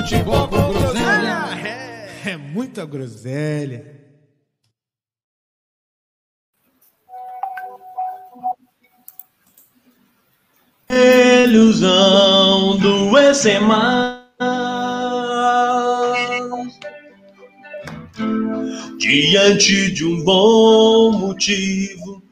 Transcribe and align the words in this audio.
Futebol 0.00 0.48
com 0.48 0.72
groselha. 0.72 1.90
É 2.24 2.34
muita 2.34 2.86
groselha. 2.86 4.00
Ilusão 10.88 12.78
do 12.78 13.18
ECMA 13.18 14.26
Diante 18.98 19.90
de 19.92 20.04
um 20.04 20.24
bom 20.24 21.12
motivo 21.12 22.22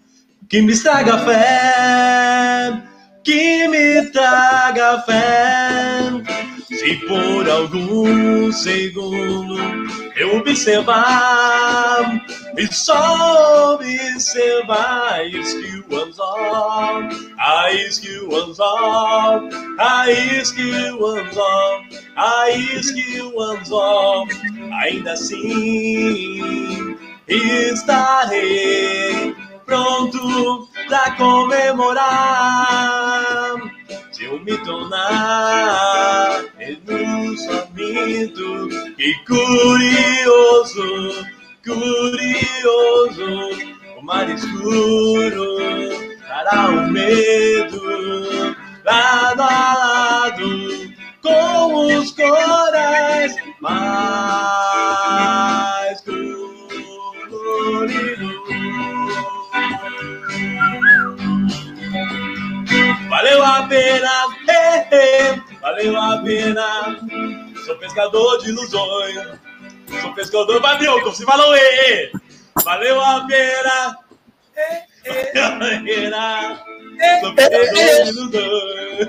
Que 0.48 0.60
me 0.62 0.76
traga 0.76 1.18
fé 1.18 2.82
Que 3.22 3.68
me 3.68 4.10
traga 4.10 5.02
fé 5.02 6.37
Se 6.70 6.96
por 7.06 7.48
algum 7.48 8.52
segundo 8.52 9.56
eu 10.16 10.36
observar 10.36 12.22
e 12.58 12.66
só 12.70 13.72
observar 13.74 15.26
is 15.26 15.54
que 15.54 15.82
o 15.88 15.96
anzol, 15.98 17.08
is 17.72 17.98
que 17.98 18.18
o 18.18 18.36
anzol, 18.36 19.48
is 20.08 20.52
que 20.52 20.92
o 20.92 21.06
anzol, 21.06 21.84
is 22.54 22.90
que 22.90 23.22
o 23.22 23.40
anzol, 23.40 24.28
ainda 24.82 25.12
assim 25.12 26.98
estarei 27.26 29.34
pronto 29.64 30.68
pra 30.86 31.12
comemorar 31.12 32.58
eu 34.20 34.38
me 34.40 34.56
tornar 34.58 36.44
faminto 37.46 38.68
e 38.98 39.14
curioso, 39.26 40.84
curioso, 41.64 43.26
o 43.98 44.02
mar 44.02 44.28
escuro 44.28 45.56
dará 46.28 46.68
o 46.68 46.90
medo 46.90 48.56
lado 48.84 49.42
a 49.42 49.74
lado 49.74 50.88
com 51.22 51.98
os 51.98 52.10
corais 52.12 53.34
mais 53.60 54.38
coloridos. 57.30 58.27
Valeu 63.08 63.42
a 63.44 63.62
pena, 63.66 64.10
eh, 64.48 64.86
eh, 64.90 65.40
valeu 65.60 65.96
a 65.96 66.18
pena. 66.18 66.98
Sou 67.64 67.76
pescador 67.78 68.38
de 68.38 68.50
ilusões. 68.50 69.38
Sou 70.02 70.12
pescador, 70.14 70.60
valeu, 70.60 71.00
como 71.02 71.14
se 71.14 71.24
falou, 71.24 71.54
eh, 71.54 71.90
eh. 71.90 72.10
Valeu 72.64 73.00
a 73.00 73.26
pena. 73.26 73.96
eh, 74.56 74.82
eh, 75.04 75.32
Valeu 75.34 75.78
a 75.78 75.82
pena. 75.82 76.64
Sou 77.20 77.34
pescador 77.34 78.04
de 78.04 78.10
ilusões. 78.10 79.08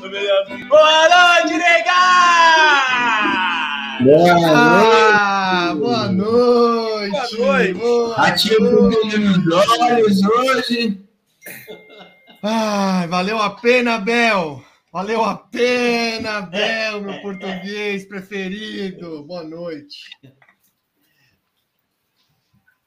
Sou 0.00 0.10
pescador- 0.10 0.68
Boa 0.68 1.08
noite, 1.08 1.54
nega! 1.58 1.92
Ah, 4.54 5.72
boa 5.74 6.08
noite! 6.08 7.36
Boa 7.36 7.48
noite. 7.48 7.74
Boa 7.74 8.16
Ativo 8.16 8.66
o 8.66 8.82
noite. 8.82 9.08
brilho 9.08 9.38
nos 9.38 9.80
olhos 9.80 10.22
hoje. 10.26 10.98
Ai, 12.48 13.08
valeu 13.08 13.38
a 13.42 13.50
pena, 13.50 13.98
Bel! 13.98 14.62
Valeu 14.92 15.24
a 15.24 15.36
pena, 15.36 16.42
Bel, 16.42 17.00
meu 17.00 17.20
português 17.22 18.04
preferido. 18.06 19.24
Boa 19.24 19.42
noite. 19.42 20.08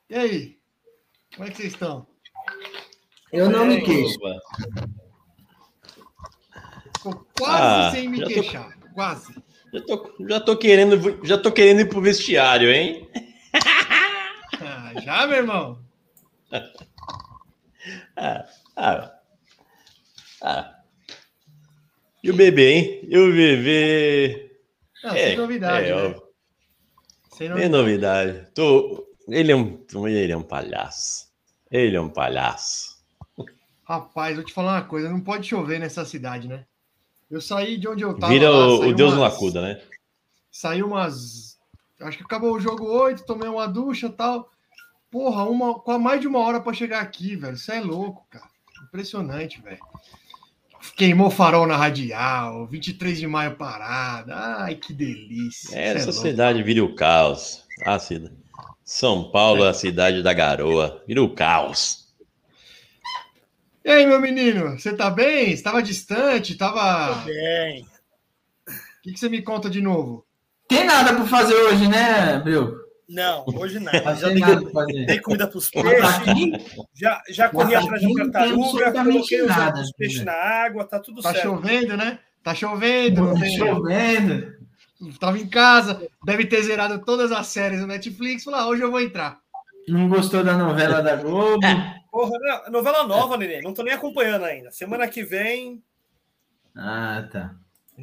E 0.10 0.16
aí? 0.16 0.58
Como 1.36 1.48
é 1.48 1.52
que 1.52 1.58
vocês 1.58 1.74
estão? 1.74 2.08
Eu 3.34 3.50
não 3.50 3.66
me 3.66 3.82
queixo. 3.82 4.18
Ficou 6.98 7.26
quase 7.38 7.62
Ah, 7.62 7.92
sem 7.92 8.08
me 8.10 8.18
já 8.18 8.24
tô- 8.24 8.30
queixar. 8.34 8.80
Quase. 8.94 9.34
Já 9.74 9.82
tô, 9.82 10.16
já 10.28 10.40
tô 10.40 10.58
querendo, 10.58 11.26
já 11.26 11.38
tô 11.38 11.52
querendo 11.52 11.82
ir 11.82 11.90
pro 11.90 12.02
vestiário, 12.02 12.72
hein? 12.72 13.10
Ah, 14.62 14.92
já, 15.02 15.28
meu 15.28 15.38
irmão? 15.38 15.84
Ah, 18.18 18.46
ah, 18.76 19.19
ah. 20.42 20.76
E 22.24 22.30
o 22.32 22.36
bebê, 22.36 22.72
hein? 22.74 23.00
E 23.04 23.18
o 23.18 23.32
bebê. 23.32 24.52
Não, 25.04 25.12
sem 25.12 25.38
novidade, 25.38 25.88
é, 25.88 26.10
né? 26.10 26.16
Sem 27.32 27.50
novidade. 27.50 27.72
novidade. 27.72 28.48
Tô, 28.54 29.08
ele, 29.30 29.52
é 29.52 29.56
um, 29.56 29.86
ele 30.08 30.32
é 30.32 30.38
um 30.38 30.44
palhaço. 30.44 31.30
Ele 31.72 31.96
é 31.96 32.02
um 32.02 32.10
palhaço. 32.10 33.00
Rapaz, 33.86 34.36
vou 34.36 34.46
te 34.46 34.54
falar 34.54 34.74
uma 34.74 34.88
coisa, 34.88 35.10
não 35.10 35.22
pode 35.22 35.48
chover 35.48 35.80
nessa 35.80 36.06
cidade, 36.06 36.48
né? 36.48 36.66
Eu 37.32 37.40
saí 37.40 37.78
de 37.78 37.88
onde 37.88 38.04
eu 38.04 38.18
tava. 38.18 38.34
Vira 38.34 38.50
lá, 38.50 38.68
o, 38.68 38.94
Deus 38.94 39.14
umas- 39.14 39.34
acuda, 39.34 39.62
né? 39.62 39.82
Saiu 40.52 40.88
umas. 40.88 41.58
Acho 42.02 42.18
que 42.18 42.24
acabou 42.24 42.54
o 42.54 42.60
jogo 42.60 42.86
8, 42.86 43.26
tomei 43.26 43.48
uma 43.48 43.68
ducha 43.68 44.08
e 44.08 44.12
tal. 44.12 44.52
Porra, 45.12 45.44
uma, 45.44 45.80
com 45.80 45.98
mais 45.98 46.22
de 46.22 46.28
uma 46.28 46.40
hora 46.40 46.60
pra 46.60 46.74
chegar 46.74 47.02
aqui, 47.02 47.36
velho. 47.36 47.56
Isso 47.56 47.72
é 47.72 47.80
louco, 47.80 48.26
cara. 48.30 48.48
Impressionante, 48.84 49.62
velho. 49.62 49.80
Queimou 50.96 51.30
farol 51.30 51.68
na 51.68 51.76
radial, 51.76 52.66
23 52.68 53.20
de 53.20 53.28
maio 53.28 53.56
parada. 53.56 54.34
Ai, 54.36 54.76
que 54.76 54.94
delícia. 54.94 55.76
É, 55.78 55.90
essa 55.90 56.12
louco. 56.12 56.22
cidade 56.22 56.64
vira 56.64 56.84
o 56.84 56.96
caos. 56.96 57.64
Ah, 57.86 58.00
cida. 58.00 58.32
São 58.84 59.30
Paulo 59.32 59.64
é 59.64 59.70
a 59.70 59.74
cidade 59.74 60.24
da 60.24 60.34
garoa. 60.34 61.04
Vira 61.08 61.22
o 61.22 61.34
caos. 61.34 62.10
E 63.84 63.90
aí, 63.90 64.06
meu 64.06 64.20
menino, 64.20 64.78
você 64.78 64.94
tá 64.94 65.10
bem? 65.10 65.56
Você 65.56 65.64
tava 65.64 65.82
distante? 65.82 66.56
Tava. 66.56 67.22
O 67.22 67.26
Bem, 67.26 67.86
que, 69.02 69.14
que 69.14 69.20
você 69.20 69.30
me 69.30 69.42
conta 69.42 69.70
de 69.70 69.82
novo? 69.82 70.26
Tem 70.68 70.86
nada 70.86 71.14
para 71.16 71.26
fazer 71.26 71.56
hoje, 71.56 71.88
né, 71.88 72.40
Bril? 72.40 72.79
Não, 73.10 73.44
hoje 73.56 73.80
Não 73.80 73.92
nada. 73.92 74.16
Já 74.16 74.28
tem 74.28 74.36
dei, 74.36 74.42
nada 74.46 74.62
para 74.62 74.72
fazer. 74.72 75.06
dei 75.06 75.20
comida 75.20 75.48
pros 75.48 75.70
Mas 75.74 76.20
peixes, 76.20 76.76
já, 76.94 77.22
já 77.30 77.50
corri 77.50 77.76
atrás 77.76 78.00
de 78.00 78.06
aqui 78.06 78.16
não 78.16 78.24
tem 78.24 78.32
tartaruga, 78.32 78.92
coloquei 79.04 79.42
os, 79.42 79.48
nada, 79.48 79.82
os 79.82 79.92
peixes 79.94 80.20
né? 80.20 80.26
na 80.26 80.34
água, 80.34 80.86
tá 80.86 81.00
tudo 81.00 81.22
Tá 81.22 81.32
certo. 81.34 81.44
chovendo, 81.44 81.98
né? 81.98 82.20
Tá 82.44 82.56
chovendo, 82.56 83.22
não 83.24 83.34
tá 83.40 83.46
chovendo. 83.48 84.60
Tava 85.20 85.38
em 85.40 85.48
casa, 85.48 86.06
deve 86.26 86.46
ter 86.46 86.62
zerado 86.62 87.00
todas 87.04 87.32
as 87.32 87.48
séries 87.48 87.80
do 87.80 87.88
Netflix. 87.88 88.44
Falou, 88.44 88.60
ah, 88.60 88.68
hoje 88.68 88.82
eu 88.84 88.92
vou 88.92 89.02
entrar. 89.02 89.40
Não 89.88 90.08
gostou 90.10 90.44
da 90.44 90.58
novela 90.58 91.02
da 91.02 91.16
Globo? 91.16 91.66
Porra, 92.12 92.32
não, 92.40 92.72
novela 92.72 93.08
nova, 93.08 93.38
Nenê. 93.38 93.62
Não 93.62 93.74
tô 93.74 93.82
nem 93.82 93.94
acompanhando 93.94 94.44
ainda. 94.46 94.72
Semana 94.72 95.08
que 95.08 95.24
vem. 95.24 95.82
Ah, 96.76 97.28
tá. 97.32 97.56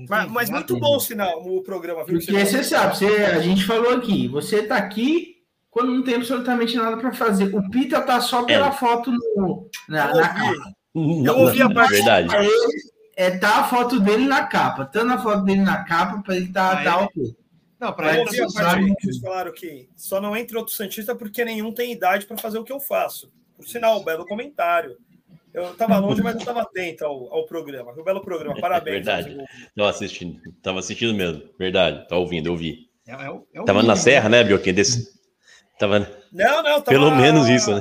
Mas, 0.09 0.31
mas 0.31 0.51
muito 0.51 0.79
bom 0.79 0.97
o 0.97 1.01
sinal, 1.01 1.43
o 1.47 1.63
programa, 1.63 2.05
viu? 2.05 2.19
Porque 2.19 2.45
você 2.45 2.63
sabe, 2.65 2.97
você, 2.97 3.07
a 3.07 3.41
gente 3.41 3.65
falou 3.65 3.95
aqui, 3.95 4.29
você 4.29 4.63
tá 4.63 4.77
aqui 4.77 5.37
quando 5.71 5.93
não 5.93 6.03
tem 6.03 6.15
absolutamente 6.17 6.77
nada 6.77 6.97
para 6.97 7.13
fazer. 7.13 7.55
O 7.55 7.71
Pita 7.71 8.01
tá 8.01 8.21
só 8.21 8.45
pela 8.45 8.69
É. 8.69 8.73
foto 8.73 9.11
no, 9.13 9.69
na, 9.89 10.09
Eu 10.09 10.15
na 10.15 10.21
ouvi. 10.21 10.29
capa. 10.59 10.73
Não, 10.95 11.39
ouvi 11.41 11.63
a 11.63 11.71
parte- 11.71 11.93
verdade. 11.93 12.35
É, 12.35 12.45
ele- 12.45 12.83
é 13.17 13.31
tá 13.39 13.61
a 13.61 13.65
foto 13.65 14.01
dele 14.01 14.27
na 14.27 14.47
capa. 14.47 14.85
Tanto 14.87 15.13
a 15.13 15.19
foto 15.19 15.45
dele 15.45 15.61
na 15.61 15.85
capa, 15.85 16.23
para 16.23 16.37
ele 16.37 16.53
tá, 16.53 16.71
Ah, 16.73 16.85
tá 16.85 16.91
é? 16.91 17.05
ok. 17.05 17.37
Não, 17.79 17.89
Eu 17.99 18.05
ele 18.09 18.21
ouvi 18.21 18.41
a 18.41 18.47
tá 18.47 18.53
parte 18.63 18.85
que 18.95 19.03
vocês 19.03 19.19
falaram 19.19 19.53
que 19.53 19.89
só 19.95 20.19
não 20.21 20.35
entra 20.35 20.59
outro 20.59 20.75
Santista 20.75 21.15
porque 21.15 21.45
nenhum 21.45 21.73
tem 21.73 21.93
idade 21.93 22.25
para 22.27 22.39
fazer 22.39 22.59
o 22.59 22.65
que 22.65 22.73
eu 22.73 22.81
faço. 22.81 23.31
Por 23.55 23.67
sinal, 23.67 24.03
belo 24.03 24.25
comentário. 24.27 24.97
Eu 25.57 25.75
tava 25.75 25.99
longe, 25.99 26.23
mas 26.23 26.35
não 26.35 26.41
estava 26.41 26.61
atento 26.63 27.05
ao, 27.05 27.33
ao 27.33 27.47
programa. 27.47 27.93
Um 27.93 28.05
belo 28.05 28.21
programa, 28.21 28.61
parabéns. 28.61 29.05
verdade. 29.05 29.39
aos- 29.41 29.49
Tava 29.75 29.91
assistindo. 29.91 30.41
Tava 30.63 30.79
assistindo 30.81 31.15
mesmo. 31.15 31.43
Verdade. 31.59 32.07
Tá 32.09 32.17
ouvindo, 32.17 32.49
eu 32.49 32.57
vi. 32.57 32.91
É, 33.09 33.13
é 33.13 33.41
é 33.55 33.65
Tava 33.65 33.83
na 33.83 33.97
serra, 33.97 34.29
né, 34.29 34.45
Bioquinha? 34.45 34.75
Desse... 34.75 35.17
Tava... 35.79 36.01
Não, 36.33 36.57
não, 36.63 36.81
tava... 36.81 36.85
Pelo 36.85 37.11
menos 37.15 37.49
isso, 37.49 37.75
né? 37.75 37.81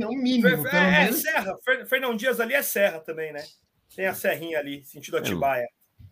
É 0.00 0.06
o 0.06 0.12
mínimo, 0.12 0.48
É, 0.48 0.56
pelo 0.56 0.66
é, 0.68 1.02
menos. 1.04 1.20
Serra. 1.20 1.56
Fer- 1.64 1.86
Fernão 1.86 2.16
Dias 2.16 2.40
ali 2.40 2.54
é 2.54 2.62
Serra 2.62 3.00
também, 3.00 3.32
né? 3.32 3.42
Tem 3.94 4.06
a 4.06 4.14
serrinha 4.14 4.58
ali, 4.58 4.82
sentido 4.84 5.16
Atibaia. 5.16 5.66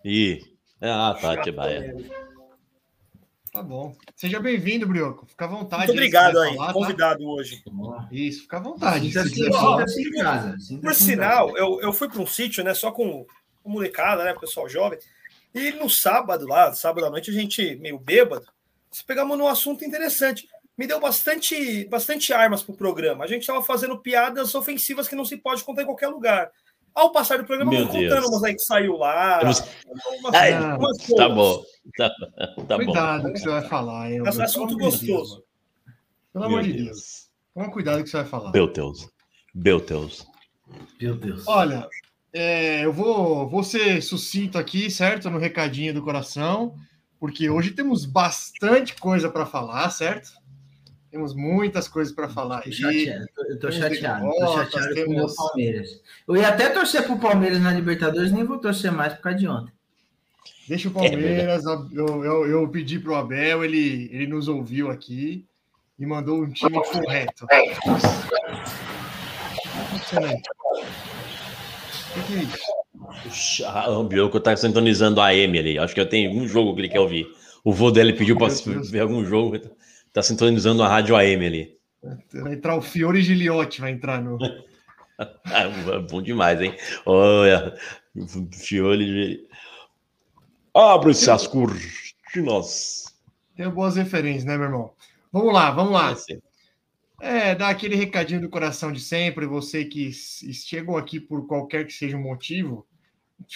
E... 0.04 0.40
Ah, 0.80 1.16
tá, 1.20 1.32
Atibaia. 1.32 1.94
Tá 3.58 3.64
bom. 3.64 3.92
Seja 4.14 4.38
bem-vindo, 4.38 4.86
Brioco. 4.86 5.26
Fica 5.26 5.44
à 5.44 5.48
vontade. 5.48 5.86
Muito 5.88 5.98
obrigado 5.98 6.38
aí, 6.38 6.54
falar, 6.54 6.66
tá? 6.68 6.72
convidado 6.74 7.28
hoje. 7.28 7.60
Isso, 8.12 8.42
fica 8.42 8.56
à 8.58 8.60
vontade. 8.60 9.10
Se 9.10 10.10
casa. 10.12 10.56
Por 10.80 10.94
sinal, 10.94 11.56
eu, 11.56 11.80
eu 11.80 11.92
fui 11.92 12.08
para 12.08 12.22
um 12.22 12.26
sítio, 12.26 12.62
né, 12.62 12.72
só 12.72 12.92
com, 12.92 13.26
com 13.60 13.68
molecada, 13.68 14.22
né, 14.22 14.32
pessoal 14.32 14.68
jovem, 14.68 15.00
e 15.52 15.72
no 15.72 15.90
sábado 15.90 16.46
lá, 16.46 16.72
sábado 16.72 17.04
à 17.04 17.10
noite, 17.10 17.32
a 17.32 17.34
gente 17.34 17.74
meio 17.80 17.98
bêbado, 17.98 18.46
se 18.92 19.02
pegamos 19.02 19.36
num 19.36 19.48
assunto 19.48 19.84
interessante. 19.84 20.48
Me 20.76 20.86
deu 20.86 21.00
bastante, 21.00 21.84
bastante 21.86 22.32
armas 22.32 22.62
pro 22.62 22.76
programa. 22.76 23.24
A 23.24 23.26
gente 23.26 23.40
estava 23.40 23.60
fazendo 23.60 23.98
piadas 23.98 24.54
ofensivas 24.54 25.08
que 25.08 25.16
não 25.16 25.24
se 25.24 25.36
pode 25.36 25.64
contar 25.64 25.82
em 25.82 25.86
qualquer 25.86 26.06
lugar. 26.06 26.52
Ao 26.98 27.12
passar 27.12 27.38
do 27.38 27.44
programa, 27.44 27.70
Meu 27.70 27.80
eu 27.80 27.86
vou 27.86 27.94
contando 27.94 28.10
Deus. 28.20 28.26
umas 28.28 28.44
aí 28.44 28.54
que 28.54 28.62
saiu 28.62 28.96
lá. 28.96 29.38
Temos- 29.38 29.62
umas- 30.20 30.34
Ai, 30.34 30.52
umas 30.76 30.96
Tá 30.98 31.06
coisas. 31.06 31.34
bom. 31.34 31.64
Tá, 31.96 32.10
tá 32.66 32.76
bom. 32.78 32.84
Cuidado 32.84 33.22
com 33.22 33.28
o 33.28 33.32
que 33.32 33.38
você 33.38 33.48
vai 33.48 33.68
falar, 33.68 34.10
hein? 34.12 34.22
Pelo 34.24 34.42
assunto 34.42 34.76
Deus, 34.76 34.94
gostoso. 34.96 35.30
mano. 35.34 35.44
Pelo 36.32 36.44
amor 36.44 36.62
Meu 36.64 36.72
de 36.72 36.82
Deus. 36.84 37.28
Toma 37.54 37.70
cuidado 37.70 38.02
que 38.02 38.10
você 38.10 38.16
vai 38.18 38.26
falar. 38.26 38.50
Belteus. 38.50 39.08
Belteus. 39.54 40.26
Meu 41.00 41.16
Deus. 41.16 41.44
Olha, 41.46 41.88
é, 42.32 42.84
eu 42.84 42.92
vou, 42.92 43.48
vou 43.48 43.62
ser 43.64 44.02
sucinto 44.02 44.58
aqui, 44.58 44.90
certo? 44.90 45.30
No 45.30 45.38
recadinho 45.38 45.94
do 45.94 46.02
coração, 46.02 46.74
porque 47.18 47.48
hoje 47.48 47.70
temos 47.70 48.04
bastante 48.04 48.94
coisa 48.96 49.30
para 49.30 49.46
falar, 49.46 49.88
certo? 49.90 50.30
Temos 51.10 51.34
muitas 51.34 51.88
coisas 51.88 52.12
para 52.14 52.28
falar 52.28 52.62
aí. 52.66 52.72
chateado, 52.72 53.26
eu 53.48 53.58
tô- 53.58 53.68
temos 53.68 53.76
chateado, 53.76 54.30
tô 54.30 54.46
chateado 54.52 54.94
com 54.94 55.00
o 55.00 55.08
meu 55.08 55.14
temos- 55.16 55.34
Palmeiras. 55.36 56.00
Eu 56.26 56.36
ia 56.36 56.48
até 56.48 56.68
torcer 56.68 57.02
pro 57.04 57.18
Palmeiras 57.18 57.60
na 57.60 57.72
Libertadores, 57.72 58.30
nem 58.30 58.44
vou 58.44 58.58
torcer 58.58 58.92
mais 58.92 59.14
por 59.14 59.22
causa 59.22 59.38
de 59.38 59.48
ontem. 59.48 59.72
Deixa 60.68 60.88
o 60.88 60.90
É 61.02 61.08
Palmeiras, 61.08 61.64
eu, 61.64 62.24
eu, 62.24 62.46
eu 62.46 62.68
pedi 62.68 62.98
pro 62.98 63.14
Abel, 63.14 63.64
ele, 63.64 64.10
ele 64.12 64.26
nos 64.26 64.48
ouviu 64.48 64.90
aqui 64.90 65.46
e 65.98 66.04
mandou 66.04 66.42
um 66.42 66.50
time 66.50 66.74
correto. 66.84 67.46
Excelente. 69.96 70.48
O 72.16 72.22
que, 72.26 72.34
é 72.34 72.42
isso? 72.42 73.64
O 73.90 74.04
Bioco 74.04 74.40
tá 74.40 74.54
sintonizando 74.56 75.20
a 75.20 75.28
AM 75.28 75.58
ali. 75.58 75.78
Acho 75.78 75.94
que 75.94 76.00
eu 76.00 76.08
tenho 76.08 76.30
um 76.32 76.46
jogo 76.46 76.74
que 76.74 76.82
ele 76.82 76.88
quer 76.88 77.00
ouvir. 77.00 77.26
O 77.64 77.72
vô 77.72 77.90
dele 77.90 78.12
pediu 78.12 78.36
para 78.36 78.48
ver 78.90 79.00
algum 79.00 79.24
jogo. 79.24 79.58
Tá 80.12 80.22
sintonizando 80.22 80.82
a 80.82 80.88
rádio 80.88 81.16
AM 81.16 81.46
ali. 81.46 81.78
Vai 82.32 82.54
entrar 82.54 82.76
o 82.76 82.82
Fiore 82.82 83.22
Giliotti, 83.22 83.80
vai 83.80 83.92
entrar 83.92 84.22
no. 84.22 84.38
Ah, 85.18 85.64
bom 86.08 86.22
demais, 86.22 86.60
hein? 86.60 86.76
Olha, 87.04 87.74
Fiore. 88.52 89.48
Abre-se 90.72 91.28
as 91.28 91.44
cortinas. 91.44 93.12
Tem 93.56 93.68
boas 93.68 93.96
referências, 93.96 94.44
né, 94.44 94.56
meu 94.56 94.66
irmão? 94.66 94.92
Vamos 95.32 95.52
lá, 95.52 95.72
vamos 95.72 95.92
lá. 95.92 96.12
Esse. 96.12 96.40
É, 97.20 97.52
dar 97.52 97.70
aquele 97.70 97.96
recadinho 97.96 98.40
do 98.40 98.48
coração 98.48 98.92
de 98.92 99.00
sempre. 99.00 99.44
Você 99.44 99.84
que 99.84 100.12
chegou 100.12 100.96
aqui 100.96 101.18
por 101.18 101.48
qualquer 101.48 101.84
que 101.84 101.92
seja 101.92 102.16
o 102.16 102.22
motivo, 102.22 102.86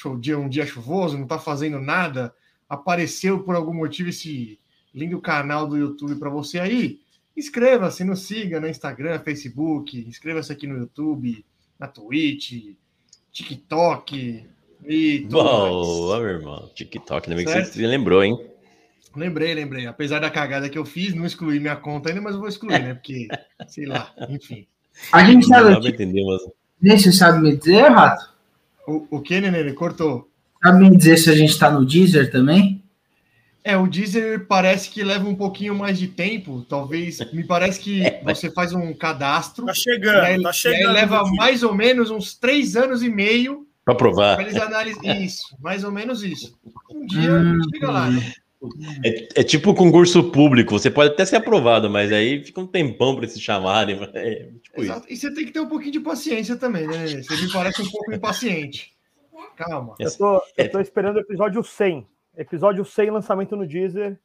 um 0.05 0.19
dia, 0.19 0.39
um 0.39 0.49
dia 0.49 0.67
chuvoso, 0.67 1.17
não 1.17 1.25
está 1.25 1.39
fazendo 1.39 1.81
nada, 1.81 2.35
apareceu 2.69 3.45
por 3.45 3.55
algum 3.55 3.75
motivo 3.75 4.09
esse 4.09 4.59
lindo 4.95 5.21
canal 5.21 5.67
do 5.67 5.77
YouTube 5.77 6.17
para 6.17 6.31
você 6.31 6.59
aí. 6.59 7.01
Inscreva-se, 7.37 8.05
nos 8.05 8.21
siga 8.21 8.61
no 8.61 8.69
Instagram, 8.69 9.19
Facebook, 9.21 9.99
inscreva-se 10.07 10.53
aqui 10.53 10.67
no 10.67 10.77
YouTube, 10.77 11.45
na 11.79 11.89
Twitch, 11.89 12.75
TikTok 13.33 14.47
e 14.87 15.21
tudo 15.21 15.37
mais. 15.37 15.71
Boa, 15.71 16.21
meu 16.21 16.29
irmão. 16.29 16.71
TikTok, 16.75 17.31
ainda 17.31 17.43
bem 17.43 17.47
que 17.47 17.65
você 17.65 17.87
lembrou, 17.87 18.23
hein? 18.23 18.39
Lembrei, 19.17 19.55
lembrei. 19.55 19.87
Apesar 19.87 20.21
da 20.21 20.31
cagada 20.31 20.69
que 20.69 20.79
eu 20.79 20.85
fiz, 20.85 21.15
não 21.15 21.27
excluí 21.27 21.61
minha 21.61 21.77
conta 21.77 22.09
ainda, 22.09 22.21
mas 22.21 22.35
eu 22.35 22.41
vou 22.41 22.49
excluir, 22.49 22.83
né? 22.83 22.95
Porque, 22.95 23.29
sei 23.69 23.87
lá, 23.87 24.13
enfim. 24.29 24.67
A 25.13 25.25
gente 25.25 25.49
Não 25.49 25.59
sabe, 25.59 25.81
pra 25.81 25.89
entender, 25.89 26.25
mas. 26.25 27.01
você 27.01 27.13
sabe 27.13 27.41
me 27.41 27.57
dizer, 27.57 27.89
Rato? 27.89 28.33
O, 28.87 29.07
o 29.11 29.21
que, 29.21 29.41
Nenê? 29.41 29.61
Ele 29.61 29.73
cortou. 29.73 30.29
Sabe 30.63 30.81
me 30.81 30.97
dizer 30.97 31.17
se 31.17 31.31
a 31.31 31.35
gente 31.35 31.59
tá 31.59 31.71
no 31.71 31.85
Deezer 31.85 32.31
também? 32.31 32.82
É, 33.65 33.77
o 33.77 33.87
Deezer 33.87 34.47
parece 34.47 34.91
que 34.91 35.05
leva 35.05 35.29
um 35.29 35.35
pouquinho 35.37 35.75
mais 35.75 35.99
de 35.99 36.09
tempo. 36.09 36.63
Talvez, 36.69 37.19
me 37.33 37.45
parece 37.45 37.79
que 37.81 38.03
você 38.25 38.51
faz 38.51 38.73
um 38.73 38.93
cadastro. 38.93 39.67
Tá 39.67 39.73
E 39.73 39.77
chegando, 39.77 40.21
aí, 40.21 40.37
tá 40.43 40.43
e 40.43 40.47
aí 40.49 40.53
chegando. 40.55 40.93
leva 40.93 41.23
mais 41.37 41.63
ou 41.63 41.75
menos 41.75 42.11
uns 42.11 42.35
três 42.35 42.75
anos 42.77 43.03
e 43.03 43.09
meio 43.09 43.67
Pra 43.85 43.95
provar. 43.95 44.37
para 44.37 44.45
eles 44.49 44.61
analisarem 44.61 45.23
isso. 45.25 45.57
Mais 45.61 45.85
ou 45.85 45.93
menos 45.93 46.23
isso. 46.25 46.59
Um 46.91 47.07
dia 47.07 47.33
Hum, 47.33 47.59
chega 47.73 47.91
lá, 47.91 48.11
né? 48.11 48.33
É, 49.05 49.41
é 49.41 49.43
tipo 49.43 49.75
concurso 49.75 50.31
público. 50.31 50.79
Você 50.79 50.89
pode 50.89 51.11
até 51.13 51.25
ser 51.25 51.35
aprovado, 51.37 51.91
mas 51.91 52.13
aí 52.13 52.45
fica 52.45 52.61
um 52.61 52.67
tempão 52.67 53.17
pra 53.17 53.27
se 53.27 53.41
chamarem. 53.41 53.99
É 54.15 54.49
tipo. 54.63 54.83
E 55.09 55.17
você 55.17 55.33
tem 55.35 55.45
que 55.47 55.51
ter 55.53 55.59
um 55.61 55.67
pouquinho 55.69 55.91
de 55.93 56.01
paciência 56.01 56.55
também, 56.57 56.87
né? 56.87 57.07
Você 57.23 57.37
me 57.45 57.53
parece 57.53 57.83
um 57.83 57.91
pouco 57.91 58.13
impaciente. 58.13 58.93
Calma. 59.57 59.95
É. 60.01 60.07
Eu 60.07 60.17
tô, 60.17 60.43
eu 60.57 60.71
tô 60.71 60.81
esperando 60.81 61.17
o 61.17 61.21
episódio 61.21 61.63
100. 61.65 62.07
Episódio 62.37 62.85
100, 62.85 63.11
lançamento 63.11 63.55
no 63.57 63.67
Deezer, 63.67 64.19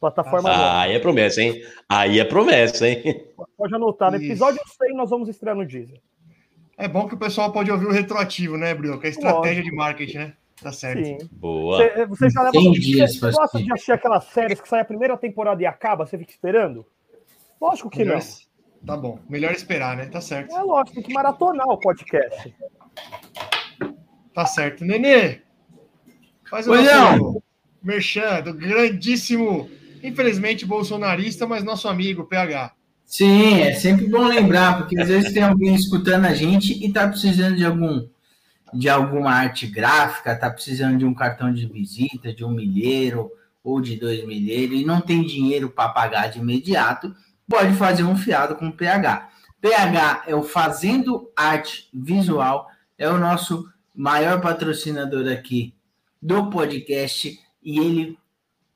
plataforma 0.00 0.50
Ah, 0.50 0.56
nova. 0.56 0.80
Aí 0.80 0.92
é 0.92 0.98
promessa, 0.98 1.42
hein? 1.42 1.62
Aí 1.88 2.18
é 2.18 2.24
promessa, 2.24 2.88
hein? 2.88 3.26
Pode 3.56 3.74
anotar, 3.74 4.10
no 4.10 4.16
episódio 4.16 4.60
100 4.66 4.94
nós 4.96 5.10
vamos 5.10 5.28
estrear 5.28 5.54
no 5.54 5.66
Deezer. 5.66 6.00
É 6.78 6.88
bom 6.88 7.06
que 7.06 7.14
o 7.14 7.18
pessoal 7.18 7.52
pode 7.52 7.70
ouvir 7.70 7.86
o 7.86 7.92
retroativo, 7.92 8.56
né, 8.56 8.74
Brioco? 8.74 9.04
É 9.06 9.10
estratégia 9.10 9.62
de 9.62 9.70
marketing, 9.70 10.16
né? 10.18 10.34
Tá 10.62 10.72
certo. 10.72 11.04
Sim. 11.04 11.18
Boa. 11.32 11.76
Você, 11.76 12.06
você 12.06 12.30
já 12.30 12.40
leva. 12.42 12.52
100 12.52 12.72
Você, 12.74 12.80
dias 12.80 13.16
você 13.18 13.30
gosta 13.32 13.58
de 13.62 13.72
assistir 13.72 13.92
aquelas 13.92 14.24
séries 14.24 14.60
que 14.60 14.68
sai 14.68 14.80
a 14.80 14.84
primeira 14.84 15.16
temporada 15.16 15.60
e 15.62 15.66
acaba, 15.66 16.06
você 16.06 16.16
fica 16.16 16.30
esperando? 16.30 16.86
Lógico 17.60 17.90
que 17.90 17.98
Melhor- 17.98 18.18
não. 18.18 18.86
Tá 18.86 18.96
bom. 18.96 19.18
Melhor 19.28 19.52
esperar, 19.52 19.96
né? 19.96 20.06
Tá 20.06 20.20
certo. 20.20 20.56
É 20.56 20.62
lógico, 20.62 20.94
tem 20.94 21.02
que 21.04 21.12
maratonar 21.12 21.68
o 21.68 21.78
podcast. 21.78 22.54
Tá 24.34 24.46
certo. 24.46 24.84
Nenê, 24.84 25.42
faz 26.48 26.66
o 26.66 26.72
Oi, 26.72 26.82
nosso 26.82 27.41
merchan 27.82 28.42
do 28.42 28.54
grandíssimo, 28.54 29.70
infelizmente 30.02 30.64
bolsonarista, 30.64 31.46
mas 31.46 31.64
nosso 31.64 31.88
amigo, 31.88 32.24
PH. 32.24 32.72
Sim, 33.04 33.60
é 33.60 33.74
sempre 33.74 34.06
bom 34.06 34.26
lembrar, 34.26 34.78
porque 34.78 34.98
às 34.98 35.08
vezes 35.08 35.32
tem 35.32 35.42
alguém 35.42 35.74
escutando 35.74 36.24
a 36.24 36.34
gente 36.34 36.84
e 36.84 36.90
tá 36.90 37.06
precisando 37.06 37.56
de 37.56 37.64
algum 37.64 38.06
de 38.72 38.88
alguma 38.88 39.30
arte 39.30 39.66
gráfica, 39.66 40.34
tá 40.34 40.50
precisando 40.50 40.96
de 40.96 41.04
um 41.04 41.12
cartão 41.12 41.52
de 41.52 41.66
visita, 41.66 42.32
de 42.32 42.42
um 42.42 42.50
milheiro 42.50 43.30
ou 43.62 43.80
de 43.80 43.96
dois 43.96 44.26
milheiros 44.26 44.80
e 44.80 44.84
não 44.84 45.00
tem 45.00 45.26
dinheiro 45.26 45.68
para 45.68 45.90
pagar 45.90 46.28
de 46.28 46.38
imediato, 46.38 47.14
pode 47.46 47.74
fazer 47.74 48.02
um 48.02 48.16
fiado 48.16 48.56
com 48.56 48.68
o 48.68 48.72
PH. 48.72 49.28
PH 49.60 50.24
é 50.26 50.34
o 50.34 50.42
Fazendo 50.42 51.30
Arte 51.36 51.88
Visual, 51.92 52.66
é 52.98 53.08
o 53.10 53.18
nosso 53.18 53.68
maior 53.94 54.40
patrocinador 54.40 55.30
aqui 55.30 55.74
do 56.20 56.48
podcast 56.48 57.38
e 57.62 57.78
ele 57.78 58.18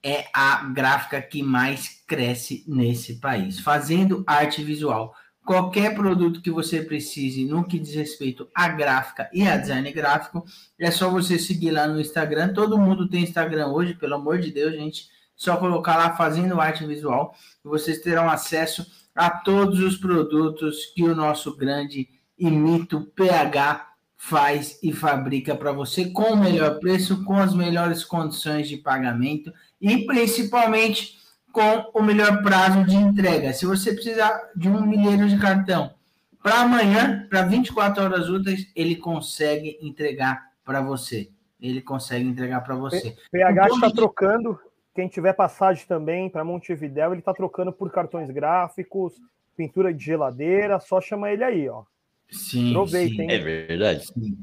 é 0.03 0.27
a 0.33 0.65
gráfica 0.65 1.21
que 1.21 1.43
mais 1.43 2.03
cresce 2.07 2.65
nesse 2.67 3.15
país, 3.15 3.59
fazendo 3.59 4.23
arte 4.27 4.63
visual. 4.63 5.15
Qualquer 5.45 5.95
produto 5.95 6.43
que 6.43 6.51
você 6.51 6.83
precise 6.83 7.45
no 7.45 7.65
que 7.65 7.79
diz 7.79 7.95
respeito 7.95 8.49
à 8.55 8.69
gráfica 8.69 9.31
e 9.33 9.47
a 9.47 9.57
design 9.57 9.91
gráfico, 9.93 10.45
é 10.79 10.91
só 10.91 11.09
você 11.09 11.39
seguir 11.39 11.71
lá 11.71 11.87
no 11.87 12.01
Instagram. 12.01 12.53
Todo 12.53 12.79
mundo 12.79 13.09
tem 13.09 13.23
Instagram 13.23 13.69
hoje, 13.69 13.95
pelo 13.95 14.17
amor 14.17 14.39
de 14.39 14.51
Deus, 14.51 14.75
gente. 14.75 15.09
Só 15.37 15.57
colocar 15.57 15.97
lá 15.97 16.17
fazendo 16.17 16.61
arte 16.61 16.85
visual 16.87 17.35
e 17.65 17.69
vocês 17.69 18.01
terão 18.01 18.29
acesso 18.29 18.87
a 19.15 19.31
todos 19.31 19.81
os 19.81 19.97
produtos 19.97 20.87
que 20.95 21.03
o 21.03 21.15
nosso 21.15 21.57
grande 21.57 22.09
e 22.39 22.51
mito 22.51 23.03
PH 23.15 23.86
faz 24.17 24.79
e 24.83 24.93
fabrica 24.93 25.55
para 25.55 25.73
você 25.73 26.07
com 26.11 26.33
o 26.33 26.37
melhor 26.37 26.81
preço, 26.81 27.25
com 27.25 27.37
as 27.37 27.55
melhores 27.55 28.05
condições 28.05 28.69
de 28.69 28.77
pagamento 28.79 29.53
e 29.81 30.07
principalmente 30.07 31.19
com 31.53 31.91
o 31.95 32.03
melhor 32.03 32.43
prazo 32.43 32.85
de 32.85 32.97
entrega. 32.97 33.53
Se 33.53 33.65
você 33.67 33.93
precisar 33.93 34.51
de 34.57 34.69
um 34.69 34.85
milheiro 34.87 35.29
de 35.29 35.39
cartão 35.39 35.95
para 36.43 36.61
amanhã, 36.61 37.27
para 37.29 37.43
24 37.43 38.05
horas 38.05 38.29
úteis, 38.29 38.71
ele 38.75 38.97
consegue 38.97 39.79
entregar 39.81 40.51
para 40.65 40.81
você. 40.81 41.31
Ele 41.61 41.81
consegue 41.81 42.25
entregar 42.29 42.61
para 42.63 42.75
você. 42.75 43.17
PH 43.31 43.69
está 43.69 43.91
trocando. 43.91 44.59
Quem 44.95 45.09
tiver 45.09 45.33
passagem 45.33 45.87
também 45.87 46.29
para 46.31 46.45
Montevidéu, 46.45 47.13
ele 47.13 47.21
está 47.21 47.35
trocando 47.35 47.73
por 47.73 47.91
cartões 47.91 48.31
gráficos, 48.31 49.15
pintura 49.57 49.93
de 49.93 50.05
geladeira. 50.05 50.79
Só 50.81 51.01
chama 51.01 51.31
ele 51.31 51.45
aí, 51.45 51.69
ó. 51.69 51.85
Sim, 52.31 52.71
Aproveita, 52.71 53.15
sim? 53.23 53.31
É 53.31 53.39
verdade. 53.39 54.07
sim. 54.07 54.39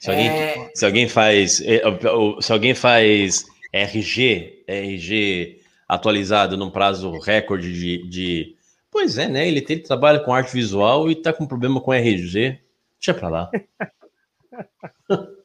Se 0.00 0.10
alguém, 0.10 0.28
É, 0.28 0.70
se 0.74 0.86
alguém 0.86 1.08
faz. 1.08 1.60
o- 2.14 2.40
Se 2.40 2.52
alguém 2.52 2.74
faz 2.74 3.44
RG, 3.72 4.62
RG 4.66 5.60
atualizado 5.88 6.56
num 6.56 6.70
prazo 6.70 7.18
recorde 7.18 7.72
de. 7.72 8.08
de- 8.08 8.56
Pois 8.90 9.18
é, 9.18 9.28
né? 9.28 9.46
Ele, 9.48 9.64
ele 9.68 9.80
trabalha 9.80 10.20
com 10.20 10.32
arte 10.32 10.52
visual 10.52 11.10
e 11.10 11.14
tá 11.16 11.32
com 11.32 11.46
problema 11.46 11.80
com 11.80 11.92
RG. 11.92 12.58
Deixa 12.98 13.14
pra 13.14 13.28
lá. 13.28 13.50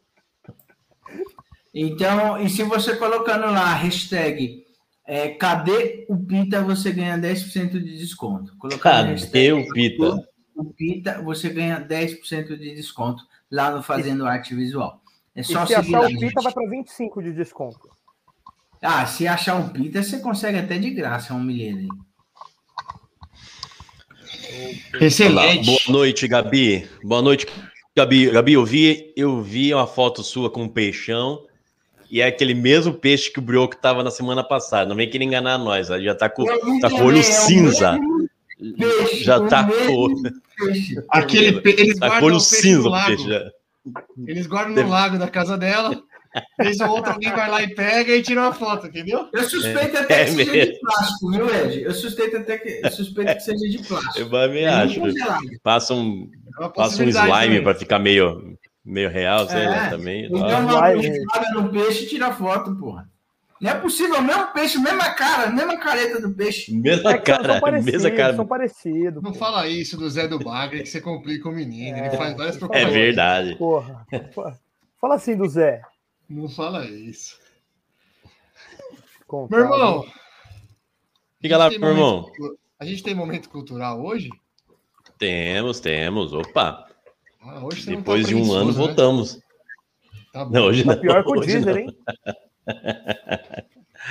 Então, 1.75 2.39
e 2.39 2.49
se 2.51 2.61
você 2.63 2.95
colocando 2.95 3.45
lá 3.47 3.71
a 3.71 3.73
hashtag 3.75 4.63
É, 5.05 5.29
cadê 5.29 6.05
o 6.07 6.15
Pita? 6.17 6.61
Você 6.61 6.91
ganha 6.93 7.17
10% 7.17 7.71
de 7.83 7.97
desconto. 7.97 8.55
Colocando 8.57 8.79
Cadê 8.81 9.09
hashtag 9.09 9.51
o 9.53 9.73
Pita? 9.73 10.29
O 10.55 10.65
Pita, 10.65 11.21
você 11.21 11.49
ganha 11.49 11.79
10% 11.81 12.57
de 12.57 12.75
desconto 12.75 13.23
lá 13.51 13.71
no 13.71 13.81
Fazendo 13.81 14.25
Arte 14.25 14.53
Visual. 14.55 15.01
É 15.35 15.41
E 15.41 15.43
só 15.43 15.65
se 15.65 15.73
seguir 15.73 15.95
achar 15.95 15.99
lá, 15.99 16.05
o 16.05 16.09
Pita, 16.09 16.19
gente. 16.19 16.33
vai 16.43 16.53
para 16.53 16.69
25 16.69 17.23
de 17.23 17.33
desconto. 17.33 17.89
Ah, 18.81 19.05
se 19.05 19.27
achar 19.27 19.55
um 19.55 19.69
Pita, 19.69 20.03
você 20.03 20.19
consegue 20.19 20.57
até 20.59 20.77
de 20.77 20.89
graça 20.91 21.33
um 21.33 21.41
milheiro 21.43 21.79
aí. 21.79 21.87
Olá, 24.93 25.05
Excelente. 25.05 25.65
boa 25.65 25.79
noite, 25.89 26.27
Gabi. 26.27 26.87
Boa 27.03 27.21
noite, 27.21 27.47
Gabi. 27.95 28.29
Gabi, 28.29 28.53
eu 28.53 28.65
vi, 28.65 29.13
eu 29.15 29.41
vi 29.41 29.73
uma 29.73 29.87
foto 29.87 30.21
sua 30.23 30.49
com 30.49 30.63
um 30.63 30.69
peixão 30.69 31.43
e 32.11 32.21
é 32.21 32.27
aquele 32.27 32.53
mesmo 32.53 32.93
peixe 32.93 33.31
que 33.31 33.39
o 33.39 33.41
Brioco 33.41 33.75
tava 33.75 34.03
na 34.03 34.11
semana 34.11 34.43
passada. 34.43 34.87
Não 34.89 34.95
vem 34.95 35.09
querer 35.09 35.23
enganar 35.25 35.57
nós, 35.57 35.87
já 35.87 36.13
tá 36.13 36.29
com, 36.29 36.43
tá 36.45 36.59
com 36.59 36.67
o 36.67 36.77
entendi, 36.77 37.01
olho 37.01 37.17
é 37.17 37.21
o 37.21 37.23
cinza. 37.23 37.97
Peixe, 38.77 39.23
Já 39.23 39.39
tá 39.47 39.63
com, 39.65 40.13
peixe. 40.57 40.95
Aquele, 41.09 41.61
pe- 41.61 41.75
eles 41.77 41.99
tá 41.99 42.07
com 42.09 42.15
o 42.15 42.19
guardam 42.19 42.37
o 42.37 42.39
peixe 42.49 42.61
cinza 42.61 42.89
no 42.89 43.05
peixe. 43.05 43.27
já. 43.29 43.51
Eles 44.27 44.47
guardam 44.47 44.73
Deve- 44.75 44.87
no 44.87 44.93
lago 44.93 45.17
da 45.17 45.27
casa 45.27 45.57
dela. 45.57 46.01
Vez 46.59 46.79
ou 46.79 46.89
outra, 46.89 47.13
alguém 47.13 47.29
vai 47.31 47.47
lá 47.47 47.61
e 47.61 47.75
pega 47.75 48.15
e 48.15 48.23
tira 48.23 48.41
uma 48.41 48.53
foto, 48.53 48.87
entendeu? 48.87 49.27
Eu 49.31 49.43
suspeito 49.47 49.95
até 49.99 50.21
é 50.21 50.25
que 50.25 50.31
seja 50.31 50.51
mesmo. 50.51 50.73
de 50.73 50.79
plástico, 50.79 51.31
viu, 51.31 51.55
Ed? 51.55 51.81
Eu 51.83 51.93
suspeito 51.93 52.37
até 52.37 52.57
que, 52.57 52.81
eu 52.83 52.89
suspeito 52.91 53.33
que 53.35 53.39
seja 53.41 53.69
de 53.69 53.87
plástico. 53.87 54.17
Eu 54.19 54.29
também 54.31 54.65
acho. 54.65 54.99
Passa 55.61 55.93
um, 55.93 56.27
É 56.59 56.69
passa 56.69 57.03
um 57.03 57.07
slime 57.09 57.61
para 57.61 57.75
ficar 57.75 57.99
meio, 57.99 58.57
meio 58.83 59.09
real, 59.11 59.47
sei 59.47 59.61
É. 59.61 59.69
lá, 59.69 59.89
também. 59.91 60.25
Então, 60.25 60.39
Ó. 60.41 60.59
uma 60.59 60.79
Vai, 60.79 60.95
congelada 60.95 61.51
no 61.53 61.69
peixe 61.69 62.03
e 62.05 62.07
tira 62.07 62.33
foto, 62.33 62.75
porra. 62.77 63.07
Não 63.61 63.71
é 63.71 63.75
possível, 63.75 64.19
o 64.19 64.21
mesmo 64.21 64.47
peixe, 64.53 64.77
mesma 64.77 65.13
cara, 65.13 65.49
mesma 65.49 65.77
careta 65.77 66.19
do 66.19 66.33
peixe. 66.33 66.73
Mesma 66.75 67.11
É 67.13 67.17
cara, 67.17 67.45
são 67.45 67.59
parecidos, 67.61 68.03
mesma 68.03 68.17
cara. 68.17 68.35
são 68.35 68.45
parecidos. 68.45 69.23
Não 69.23 69.31
pô. 69.31 69.37
fala 69.37 69.67
isso 69.67 69.95
do 69.97 70.09
Zé 70.09 70.27
do 70.27 70.37
Bagre, 70.39 70.81
que 70.83 70.89
você 70.89 70.99
complica 70.99 71.47
o 71.47 71.51
menino. 71.51 71.97
Ele 71.97 72.17
faz 72.17 72.35
várias 72.35 72.59
É 72.71 72.85
verdade. 72.85 73.55
Porra. 73.55 74.05
Fala 74.99 75.15
assim 75.15 75.37
do 75.37 75.47
Zé. 75.47 75.81
Não 76.29 76.49
fala 76.49 76.85
isso. 76.85 77.39
Contado. 79.27 79.57
Meu 79.57 79.65
irmão. 79.73 80.05
Fica 81.41 81.57
lá, 81.57 81.69
meu 81.69 81.89
irmão. 81.89 82.31
A 82.79 82.85
gente 82.85 83.01
tem 83.03 83.15
momento 83.15 83.49
cultural 83.49 84.03
hoje? 84.03 84.29
Temos, 85.17 85.79
temos. 85.79 86.33
Opa, 86.33 86.85
Ah, 87.41 87.63
hoje 87.65 87.83
você 87.83 87.91
não 87.91 87.97
tá 87.97 88.01
depois 88.01 88.27
de 88.27 88.35
um 88.35 88.51
ano 88.51 88.71
né? 88.71 88.77
voltamos. 88.77 89.39
Tá 90.33 90.43
bom. 90.43 90.51
Não, 90.51 90.65
hoje 90.65 90.85
não. 90.85 90.97
Pior 90.99 91.23
que 91.23 91.29
o 91.31 91.35
não. 91.65 91.77
hein? 91.77 91.97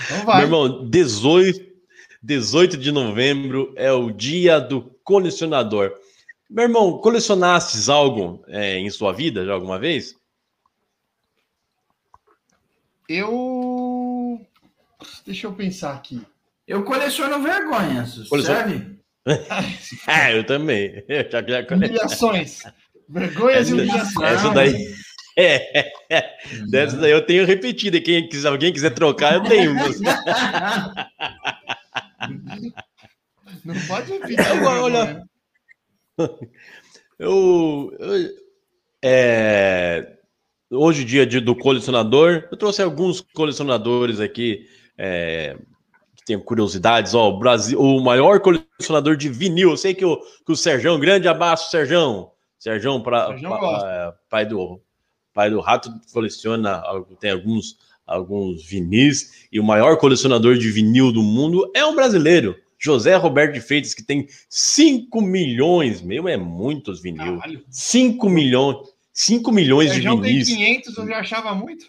Então 0.04 0.16
Meu 0.18 0.26
vai. 0.26 0.42
irmão, 0.42 0.88
18, 0.88 1.72
18 2.22 2.76
de 2.76 2.90
novembro 2.92 3.72
é 3.76 3.92
o 3.92 4.10
dia 4.10 4.58
do 4.60 4.82
colecionador. 5.04 5.92
Meu 6.50 6.64
irmão, 6.64 6.98
colecionastes 6.98 7.88
algo 7.88 8.44
é, 8.48 8.78
em 8.78 8.90
sua 8.90 9.12
vida 9.12 9.44
já 9.44 9.52
alguma 9.52 9.78
vez? 9.78 10.14
Eu. 13.08 14.40
Deixa 15.26 15.46
eu 15.46 15.52
pensar 15.52 15.94
aqui. 15.94 16.22
Eu 16.66 16.84
coleciono 16.84 17.42
vergonhas, 17.42 18.28
Coleciona- 18.28 18.68
serve? 18.68 18.98
Ah, 20.06 20.30
eu 20.32 20.44
também. 20.44 21.02
Eu 21.08 21.28
já, 21.30 21.42
já 21.42 21.74
Humilhações. 21.74 22.62
Vergonhas 23.08 23.68
e 23.68 23.72
essa, 23.72 23.82
humilhações. 23.82 24.30
essa 24.32 24.50
daí. 24.50 24.94
É, 25.36 25.90
dessa 26.70 26.96
daí 26.96 27.10
eu 27.12 27.24
tenho 27.24 27.46
repetido. 27.46 27.96
e 27.96 28.00
Quem, 28.00 28.30
se 28.30 28.46
alguém 28.46 28.72
quiser 28.72 28.90
trocar, 28.90 29.34
eu 29.34 29.42
tenho. 29.42 29.74
Não 33.64 33.74
pode 33.86 34.12
repetir. 34.12 34.40
Agora, 34.40 34.82
olha- 34.82 35.04
né? 35.14 35.24
Eu, 37.18 37.92
eu- 37.98 38.30
é, 39.04 40.16
hoje, 40.70 41.04
dia 41.04 41.26
de- 41.26 41.40
do 41.40 41.56
colecionador, 41.56 42.48
eu 42.50 42.56
trouxe 42.56 42.82
alguns 42.82 43.20
colecionadores 43.20 44.20
aqui 44.20 44.66
é, 44.98 45.56
que 46.16 46.24
tenho 46.26 46.42
curiosidades. 46.42 47.14
Ó, 47.14 47.30
o 47.30 47.38
Brasil, 47.38 47.80
o 47.80 48.00
maior 48.02 48.40
colecionador 48.40 49.16
de 49.16 49.28
vinil. 49.28 49.70
Eu 49.70 49.76
sei 49.76 49.94
que 49.94 50.04
o, 50.04 50.16
que 50.44 50.52
o 50.52 50.56
Serjão, 50.56 50.98
grande 51.00 51.26
abraço, 51.28 51.70
Serjão. 51.70 52.30
Serjão, 52.58 53.02
pra, 53.02 53.26
Serjão 53.28 53.50
pa- 53.50 53.58
gosta. 53.58 53.84
pa- 53.86 54.14
pai 54.30 54.46
do 54.46 54.80
pai 55.32 55.50
do 55.50 55.60
Rato, 55.60 55.90
coleciona, 56.12 56.82
tem 57.20 57.30
alguns, 57.30 57.76
alguns 58.06 58.64
vinis. 58.64 59.46
E 59.50 59.58
o 59.58 59.64
maior 59.64 59.96
colecionador 59.96 60.56
de 60.56 60.70
vinil 60.70 61.12
do 61.12 61.22
mundo 61.22 61.70
é 61.74 61.84
um 61.84 61.94
brasileiro. 61.94 62.56
José 62.78 63.14
Roberto 63.14 63.54
de 63.54 63.60
Freitas, 63.60 63.94
que 63.94 64.02
tem 64.02 64.26
5 64.48 65.20
milhões, 65.20 66.02
meu, 66.02 66.26
é 66.28 66.36
muitos 66.36 67.00
vinil. 67.00 67.38
Caralho. 67.38 67.64
5 67.70 68.28
milhões, 68.28 68.76
5 69.12 69.52
milhões 69.52 69.90
O 69.90 69.94
de 69.94 70.02
Sérgio 70.02 70.20
tem 70.20 70.30
vinis. 70.32 70.48
500, 70.48 70.98
eu 70.98 71.06
já 71.06 71.18
achava 71.20 71.54
muito. 71.54 71.86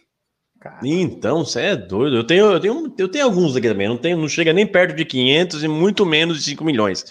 Cara, 0.60 0.80
Então, 0.88 1.44
você 1.44 1.60
é 1.62 1.76
doido. 1.76 2.16
Eu 2.16 2.24
tenho, 2.24 2.46
eu 2.46 2.60
tenho, 2.60 2.94
eu 2.98 3.10
tenho 3.10 3.26
alguns 3.26 3.56
aqui 3.56 3.68
também. 3.68 3.90
Não, 3.90 3.98
tenho, 3.98 4.18
não 4.18 4.30
chega 4.30 4.54
nem 4.54 4.66
perto 4.68 4.96
de 4.96 5.04
500 5.04 5.64
e 5.64 5.68
muito 5.68 6.06
menos 6.06 6.38
de 6.38 6.44
5 6.44 6.64
milhões. 6.64 7.04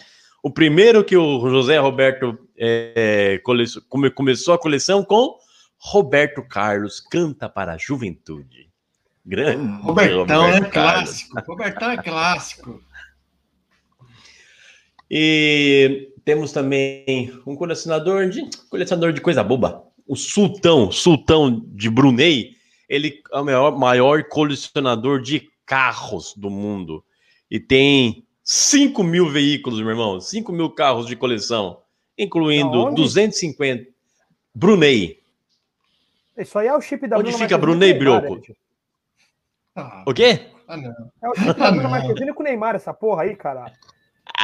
O 0.43 0.51
primeiro 0.51 1.05
que 1.05 1.17
o 1.17 1.51
José 1.51 1.79
Roberto 1.79 2.39
é, 2.57 3.41
cole- 3.45 3.65
come- 3.89 4.11
começou 4.11 4.55
a 4.55 4.59
coleção 4.59 5.05
com 5.05 5.37
Roberto 5.85 6.45
Carlos, 6.45 7.01
Canta 7.01 7.49
para 7.49 7.73
a 7.73 7.77
Juventude. 7.77 8.71
Grande 9.27 9.83
Robertão 9.83 10.47
é 10.47 10.55
Roberto 10.55 10.73
Carlos. 10.73 11.25
clássico. 11.25 11.41
Robertão 11.45 11.91
é 11.91 11.97
clássico. 11.97 12.83
E 15.11 16.13
temos 16.25 16.53
também 16.53 17.33
um 17.45 17.57
colecionador 17.57 18.29
de 18.29 18.49
colecionador 18.71 19.13
de 19.13 19.21
coisa 19.21 19.43
boba. 19.43 19.83
O 20.07 20.15
Sultão, 20.15 20.93
Sultão 20.93 21.65
de 21.67 21.91
Brunei, 21.91 22.57
ele 22.89 23.21
é 23.33 23.39
o 23.41 23.45
maior, 23.45 23.79
maior 23.79 24.25
colecionador 24.29 25.21
de 25.21 25.51
carros 25.67 26.33
do 26.37 26.49
mundo. 26.49 27.05
E 27.51 27.59
tem 27.59 28.25
5 28.45 29.03
mil 29.03 29.29
veículos, 29.29 29.81
meu 29.81 29.91
irmão. 29.91 30.21
5 30.21 30.53
mil 30.53 30.71
carros 30.71 31.07
de 31.07 31.17
coleção, 31.17 31.83
incluindo 32.17 32.79
Aonde? 32.79 33.03
250. 33.03 33.91
Brunei. 34.55 35.22
Isso 36.37 36.59
aí 36.59 36.67
é 36.67 36.75
o 36.75 36.81
chip 36.81 37.07
da 37.07 37.19
Onde 37.19 37.31
Bruna 37.31 37.45
fica 37.45 37.59
Brunei, 37.59 37.93
o 37.93 37.99
Brioco? 37.99 38.41
Ah, 39.77 40.05
O 40.07 40.15
quê? 40.15 40.47
ah, 40.67 40.77
não. 40.77 40.91
É 41.23 41.29
o 41.29 41.35
chip 41.35 41.51
Ah, 41.51 41.53
da 41.53 41.71
Bruna 41.71 41.83
não. 41.85 41.91
Marquezine 41.91 42.33
com 42.35 42.41
o 42.41 42.45
Neymar, 42.45 42.75
essa 42.75 42.93
porra 42.95 43.23
aí, 43.25 43.37
caralho. 43.37 43.73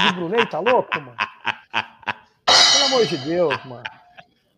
De 0.08 0.12
Brunei, 0.14 0.44
tá 0.46 0.58
louco, 0.60 0.90
mano? 1.00 1.16
Pelo 2.46 2.84
amor 2.86 3.06
de 3.06 3.16
Deus, 3.18 3.64
mano. 3.64 3.82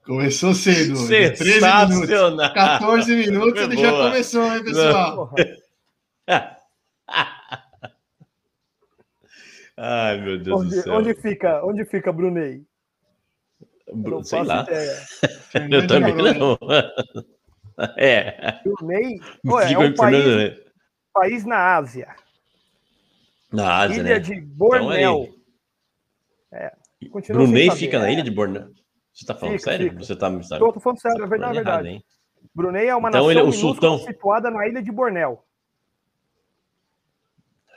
Começou 0.04 0.54
cedo. 0.54 0.94
hoje, 0.94 1.30
13 1.32 1.60
minutos. 1.60 1.96
Sensacional. 2.08 2.52
14 2.54 3.16
minutos 3.16 3.60
ele 3.62 3.76
já 3.76 3.90
começou, 3.92 4.54
hein, 4.56 4.64
pessoal? 4.64 5.30
Ai, 9.76 10.20
meu 10.20 10.38
Deus 10.38 10.44
do 10.46 10.56
Onde, 10.66 10.82
céu. 10.82 10.94
onde 10.94 11.14
fica, 11.14 11.64
onde 11.64 11.84
fica 11.84 12.12
Brunei? 12.12 12.62
Eu 13.90 13.96
não 13.96 14.24
Sei 14.24 14.42
lá. 14.42 14.66
Eu 15.70 15.86
também 15.86 16.14
não. 16.38 16.58
É. 17.96 18.60
Brunei 18.62 19.18
Ué, 19.46 19.72
é 19.72 19.78
um 19.78 19.94
país, 19.94 20.26
né? 20.26 20.56
país 21.14 21.44
na 21.46 21.76
Ásia. 21.76 22.14
Na 23.50 23.78
Ásia, 23.78 23.94
ilha 24.02 24.14
né? 24.14 24.18
de 24.18 24.34
Então, 24.34 24.48
Bornéu. 24.54 25.34
É. 26.52 26.72
Brunei 27.30 27.70
fica 27.70 27.98
na 27.98 28.08
É. 28.08 28.12
ilha 28.12 28.22
de 28.22 28.30
Bornéu. 28.30 28.68
Você 29.14 29.24
tá 29.24 29.34
falando 29.34 29.58
Fica, 29.58 29.70
sério? 29.70 29.90
fica. 29.92 30.04
Você 30.04 30.14
tá 30.14 30.28
me 30.28 30.44
sabe? 30.44 30.60
Tô, 30.62 30.72
tô 30.74 30.80
falando 30.80 31.00
sério, 31.00 31.24
é 31.24 31.26
verdade, 31.26 31.52
é 31.58 31.62
verdade. 31.62 32.04
Brunei 32.54 32.86
é 32.88 32.94
uma 32.94 33.08
Então 33.08 33.20
nação 33.22 33.30
ele 33.30 33.40
é 33.40 33.42
o 33.42 33.46
minúscula 33.46 33.72
sultão. 33.72 33.98
situada 33.98 34.50
na 34.50 34.68
ilha 34.68 34.82
de 34.82 34.92
Bornéu. 34.92 35.42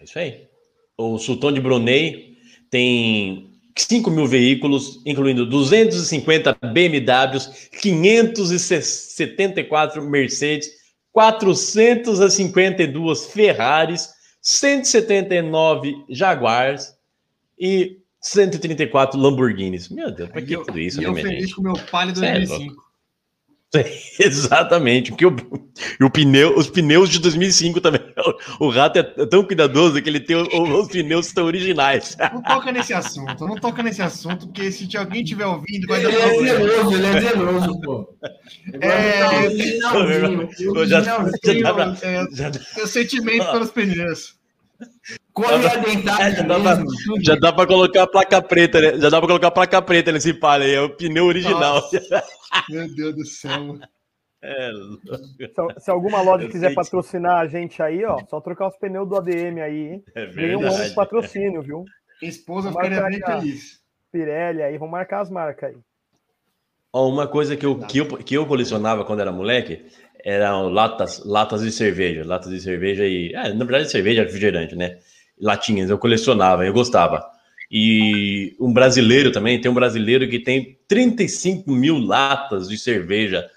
É 0.01 0.03
isso 0.03 0.19
aí. 0.19 0.49
O 0.97 1.17
Sultão 1.17 1.51
de 1.51 1.61
Brunei 1.61 2.37
tem 2.69 3.52
5 3.75 4.11
mil 4.11 4.27
veículos, 4.27 5.01
incluindo 5.05 5.45
250 5.45 6.57
BMWs, 6.73 7.69
574 7.81 10.07
Mercedes, 10.07 10.69
452 11.11 13.25
Ferraris, 13.27 14.09
179 14.41 15.95
Jaguars 16.09 16.93
e 17.57 17.99
134 18.19 19.17
Lamborghinis. 19.19 19.89
Meu 19.89 20.11
Deus, 20.11 20.29
pra 20.29 20.41
E 20.41 20.45
que 20.45 20.55
eu, 20.55 20.63
tudo 20.63 20.79
isso, 20.79 20.99
e 20.99 21.03
né, 21.03 21.09
eu 21.09 21.15
feliz 21.15 21.41
gente? 21.41 21.55
com 21.55 21.61
o 21.61 21.63
meu 21.63 21.73
Palio 21.91 22.15
Cê 22.15 22.25
é 22.25 22.39
2005. 22.39 22.82
Exatamente, 24.19 25.11
porque 25.11 25.25
o, 25.25 25.35
e 25.99 26.03
o 26.03 26.09
pneu, 26.09 26.57
os 26.57 26.69
pneus 26.69 27.09
de 27.09 27.19
2005 27.19 27.81
também. 27.81 28.01
O, 28.59 28.67
o 28.67 28.69
rato 28.69 28.99
é 28.99 29.03
tão 29.03 29.43
cuidadoso 29.43 30.01
que 30.01 30.07
ele 30.09 30.19
tem 30.19 30.35
o- 30.35 30.47
o- 30.47 30.81
os 30.81 30.87
pneus 30.87 31.25
que 31.25 31.31
estão 31.31 31.45
originais. 31.45 32.15
Não 32.33 32.41
toca 32.41 32.71
nesse 32.71 32.93
assunto, 32.93 33.47
não 33.47 33.55
toca 33.55 33.81
nesse 33.81 34.01
assunto, 34.01 34.45
porque 34.47 34.71
se 34.71 34.95
alguém 34.97 35.23
estiver 35.23 35.45
ouvindo, 35.47 35.87
vai 35.87 36.01
dar 36.01 36.09
Ele 36.09 36.21
é 36.49 36.55
zeloso, 36.57 36.95
ele 36.95 37.05
é 37.07 37.21
zeloso, 37.21 37.81
pô. 37.81 38.15
É, 38.81 39.19
já- 39.19 39.39
originalzinho. 39.39 40.49
já 40.87 41.01
dá 41.63 41.73
pra- 41.73 41.97
É, 42.03 42.25
Já- 42.31 42.51
Tem 42.51 42.87
sentimento 42.87 43.51
pelos 43.51 43.71
pneus. 45.33 45.51
Correia 45.61 45.77
dentada 45.79 46.31
Já 46.31 46.43
dá 46.43 46.59
pra- 46.59 46.75
mesmo. 46.75 46.85
tudo. 47.05 47.23
Já 47.23 47.35
dá 47.35 47.53
pra 47.53 47.67
colocar 47.67 48.03
a 48.03 48.07
placa 48.07 48.41
preta, 48.41 48.79
né? 48.81 48.99
Já 48.99 49.09
dá 49.09 49.17
pra 49.19 49.27
colocar 49.27 49.47
a 49.47 49.51
placa 49.51 49.81
preta 49.81 50.11
nesse 50.11 50.33
palio 50.33 50.65
aí, 50.67 50.73
é 50.75 50.81
o 50.81 50.89
pneu 50.95 51.25
original. 51.25 51.75
Nossa. 51.75 51.99
Meu 52.69 52.93
Deus 52.95 53.15
do 53.15 53.25
céu. 53.25 53.77
É, 54.45 54.71
Se, 55.77 55.83
se 55.85 55.89
alguma 55.91 56.21
loja 56.21 56.43
Eu 56.45 56.49
quiser 56.49 56.67
sei 56.67 56.75
patrocinar 56.75 57.37
a 57.39 57.47
gente 57.47 57.81
aí, 57.81 58.03
ó, 58.03 58.19
só 58.29 58.41
trocar 58.41 58.67
os 58.67 58.77
pneus 58.77 59.07
do 59.07 59.15
ADM 59.15 59.61
aí, 59.61 59.87
hein? 59.93 60.03
é 60.13 60.25
Ganha 60.27 60.57
um 60.57 60.61
verdade. 60.61 60.93
patrocínio, 60.93 61.61
viu? 61.61 61.85
Minha 62.21 62.29
esposa 62.29 62.69
Vamos 62.69 62.87
ficaria 62.89 63.09
bem 63.09 63.21
feliz. 63.41 63.79
Pirelli 64.11 64.61
aí, 64.61 64.77
vamos 64.77 64.91
marcar 64.91 65.21
as 65.21 65.29
marcas 65.29 65.69
aí. 65.71 65.77
Ó, 66.91 67.07
uma 67.09 67.25
coisa 67.25 67.55
que 67.55 67.65
eu, 67.65 67.79
que, 67.79 67.97
eu, 67.99 68.05
que 68.17 68.35
eu 68.35 68.45
colecionava 68.45 69.03
quando 69.05 69.21
era 69.21 69.31
moleque 69.31 69.85
eram 70.23 70.69
latas, 70.69 71.23
latas 71.25 71.61
de 71.61 71.71
cerveja. 71.71 72.23
Latas 72.25 72.51
de 72.51 72.59
cerveja 72.59 73.05
e. 73.05 73.33
É, 73.33 73.51
na 73.53 73.65
verdade, 73.65 73.89
cerveja 73.89 74.23
refrigerante, 74.23 74.75
né? 74.75 74.99
Latinhas, 75.43 75.89
eu 75.89 75.97
colecionava, 75.97 76.65
eu 76.65 76.73
gostava. 76.73 77.25
E 77.69 78.55
um 78.59 78.71
brasileiro 78.71 79.31
também, 79.31 79.59
tem 79.59 79.69
um 79.69 79.73
brasileiro 79.73 80.29
que 80.29 80.39
tem 80.39 80.79
35 80.87 81.69
mil 81.71 81.97
latas 81.97 82.69
de 82.69 82.77
cerveja. 82.77 83.49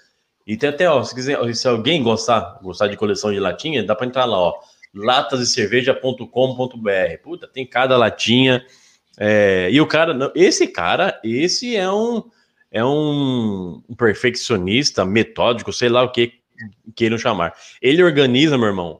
E 0.45 0.57
tem 0.57 0.69
até, 0.69 0.89
ó, 0.89 1.01
se, 1.03 1.15
quiser, 1.15 1.55
se 1.55 1.67
alguém 1.67 2.03
gostar, 2.03 2.59
gostar 2.61 2.87
de 2.87 2.97
coleção 2.97 3.31
de 3.31 3.39
latinha, 3.39 3.83
dá 3.83 3.95
para 3.95 4.07
entrar 4.07 4.25
lá, 4.25 4.37
ó. 4.37 4.53
latasdecerveja.com.br. 4.93 7.21
Puta, 7.23 7.47
tem 7.47 7.65
cada 7.65 7.95
latinha. 7.95 8.65
é, 9.17 9.69
e 9.71 9.79
o 9.79 9.87
cara, 9.87 10.31
esse 10.35 10.67
cara, 10.67 11.17
esse 11.23 11.75
é 11.75 11.89
um 11.89 12.23
é 12.71 12.83
um, 12.83 13.81
perfeccionista, 13.97 15.05
metódico, 15.05 15.71
sei 15.71 15.89
lá 15.89 16.03
o 16.03 16.11
que 16.11 16.33
queiram 16.95 17.17
chamar. 17.17 17.53
Ele 17.81 18.03
organiza, 18.03 18.57
meu 18.57 18.67
irmão, 18.67 18.99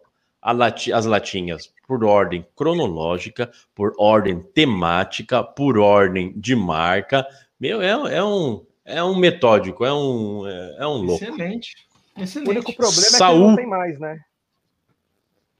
lati- 0.51 0.93
as 0.93 1.05
latinhas 1.05 1.71
por 1.87 2.03
ordem 2.03 2.45
cronológica, 2.55 3.51
por 3.75 3.93
ordem 3.97 4.41
temática, 4.41 5.43
por 5.43 5.77
ordem 5.77 6.33
de 6.35 6.55
marca. 6.55 7.25
Meu, 7.59 7.81
é, 7.81 7.89
é 8.17 8.23
um 8.23 8.65
é 8.85 9.03
um 9.03 9.15
metódico, 9.17 9.83
é 9.85 9.93
um 9.93 10.47
é, 10.47 10.75
é 10.79 10.87
um 10.87 10.97
louco. 11.01 11.23
Excelente. 11.23 11.75
O 12.15 12.21
Excelente. 12.21 12.49
único 12.49 12.73
problema 12.75 13.01
é 13.01 13.09
que 13.11 13.15
Saúl. 13.17 13.37
ele 13.37 13.47
não 13.47 13.55
tem 13.55 13.67
mais, 13.67 13.99
né? 13.99 14.19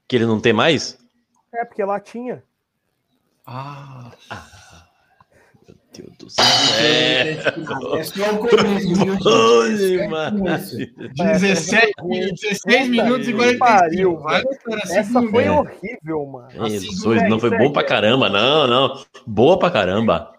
Que 0.08 0.16
ele 0.16 0.26
não 0.26 0.40
tem 0.40 0.52
mais? 0.52 0.98
É, 1.54 1.64
porque 1.64 1.84
lá 1.84 2.00
tinha. 2.00 2.42
Ah, 3.46 4.10
Meu 4.30 4.38
Deus 6.02 6.16
do 6.18 6.30
céu. 6.30 6.44
É. 6.80 7.30
É 7.98 8.02
só 8.04 8.34
o 8.34 8.38
começo, 8.38 8.94
viu, 8.94 8.96
gente? 9.12 9.28
Olha, 9.28 10.02
É 10.04 10.08
mano. 10.08 10.38
começo. 10.38 10.76
17, 11.16 11.92
ruim. 12.00 12.34
16 12.34 12.88
minutos 12.88 13.28
e 13.28 13.32
que 13.32 13.36
45. 13.36 13.58
pariu, 13.58 14.16
Vai, 14.18 14.42
velho. 14.42 14.58
cara, 14.64 14.80
Essa 14.98 15.22
foi 15.22 15.48
horrível, 15.48 16.26
mano. 16.26 16.48
É, 16.54 16.60
Assim, 16.66 16.78
Jesus, 16.80 17.28
não 17.28 17.40
foi 17.40 17.50
bom 17.56 17.72
pra 17.72 17.82
caramba, 17.84 18.28
não, 18.28 18.66
não. 18.66 19.04
Boa 19.26 19.58
pra 19.58 19.70
caramba. 19.70 20.32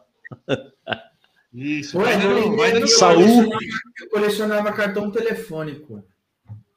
Isso, 1.54 1.98
Ué, 1.98 2.16
vai 2.16 2.25
eu 2.25 2.36
dando, 2.42 2.56
vai 2.58 2.72
dando 2.72 2.88
Saúl. 2.88 3.16
colecionava- 3.25 3.60
Eu 4.01 4.10
colecionava 4.10 4.72
cartão 4.72 5.10
telefônico. 5.12 6.04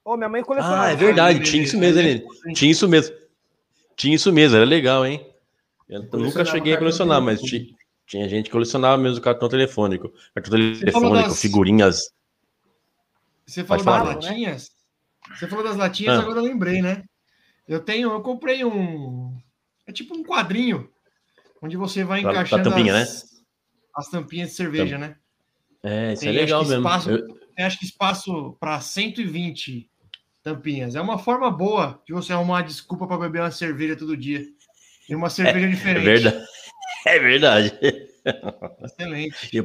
Ô, 0.05 0.17
minha 0.17 0.29
mãe 0.29 0.43
colecionava. 0.43 0.85
Ah, 0.87 0.91
é 0.93 0.97
verdade, 0.97 1.39
Nenê, 1.39 1.51
tinha 1.51 1.63
isso 1.63 1.79
mesmo, 1.79 2.01
é 2.01 2.05
hein? 2.11 2.25
Tinha 2.55 2.71
isso 2.71 2.89
mesmo. 2.89 3.15
Tinha 3.95 4.15
isso 4.17 4.33
mesmo, 4.33 4.57
era 4.57 4.65
legal, 4.65 5.05
hein? 5.07 5.25
Eu 5.89 6.03
nunca 6.19 6.45
cheguei 6.45 6.73
a 6.73 6.79
colecionar, 6.79 7.21
mas 7.21 7.41
telefônico. 7.41 7.75
Ti- 8.07 8.13
tinha 8.13 8.29
gente 8.29 8.47
que 8.47 8.51
colecionava 8.51 9.01
mesmo 9.01 9.21
cartão 9.21 9.49
telefônico. 9.49 10.13
Cartão 10.35 10.51
telefônico, 10.51 11.29
das- 11.29 11.41
figurinhas. 11.41 12.13
Você 13.47 13.65
falou 13.65 13.85
das 13.85 13.95
falar. 13.97 14.15
latinhas? 14.15 14.71
Você 15.39 15.47
falou 15.47 15.65
das 15.65 15.77
latinhas, 15.77 16.19
Ah. 16.19 16.23
agora 16.23 16.39
eu 16.39 16.45
lembrei, 16.45 16.81
né? 16.83 17.03
Eu 17.69 17.81
tenho, 17.81 18.11
eu 18.11 18.21
comprei 18.21 18.65
um. 18.65 19.37
É 19.87 19.93
tipo 19.93 20.17
um 20.17 20.23
quadrinho 20.23 20.89
onde 21.61 21.77
você 21.77 22.05
vai 22.05 22.21
Pra- 22.23 22.31
pra 22.33 22.41
encaixando 22.43 22.71
tampinha, 22.71 22.93
né? 22.93 23.03
as, 23.03 23.25
as 23.97 24.09
tampinhas 24.09 24.51
de 24.51 24.57
cerveja, 24.57 24.99
né? 24.99 25.17
É, 25.83 26.13
isso 26.13 26.23
é 26.25 26.27
Tem, 26.29 26.37
legal 26.37 26.61
acho 26.61 26.69
que 26.71 26.75
mesmo. 26.77 26.89
espaço- 26.89 27.11
Eu- 27.11 27.67
acho 27.67 27.79
que 27.79 27.85
espaço 27.85 28.57
para 28.61 28.81
120 28.81 29.89
tampinhas. 30.43 30.95
É 30.95 31.01
uma 31.01 31.19
forma 31.19 31.51
boa 31.51 32.01
de 32.07 32.13
você 32.13 32.33
arrumar 32.33 32.55
uma 32.55 32.63
desculpa 32.63 33.07
para 33.07 33.19
beber 33.19 33.43
uma 33.43 33.51
cerveja 33.51 33.97
todo 33.97 34.17
dia. 34.17 34.45
E 35.09 35.15
uma 35.15 35.29
cerveja 35.31 35.67
é 35.67 35.71
diferente. 35.71 36.05
verdade. 36.05 36.45
É 37.07 37.19
verdade. 37.19 37.73
Excelente. 38.85 39.49
Eu, 39.53 39.65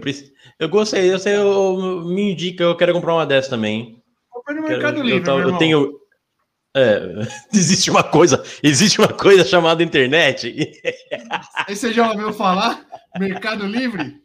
eu 0.59 0.69
gostei, 0.69 1.11
eu, 1.13 1.19
sei, 1.19 1.35
eu, 1.35 1.47
eu- 1.47 2.05
me 2.05 2.31
indica, 2.31 2.63
eu 2.63 2.75
quero 2.75 2.93
comprar 2.93 3.13
uma 3.13 3.25
dessas 3.25 3.49
também. 3.49 4.01
Comprei 4.29 4.57
no 4.57 4.63
Quero- 4.63 4.73
Mercado 4.79 4.97
eu, 4.99 5.03
Livre, 5.03 5.29
eu 5.29 5.39
irmão. 5.39 5.57
tenho. 5.57 5.99
É, 6.75 6.99
existe 7.53 7.89
uma 7.89 8.03
coisa, 8.03 8.43
existe 8.63 8.99
uma 8.99 9.07
coisa 9.07 9.43
chamada 9.45 9.83
internet. 9.83 10.53
Aí 11.67 11.75
você 11.75 11.93
já 11.93 12.11
ouviu 12.11 12.33
falar? 12.33 12.85
Mercado 13.17 13.65
Livre? 13.65 14.21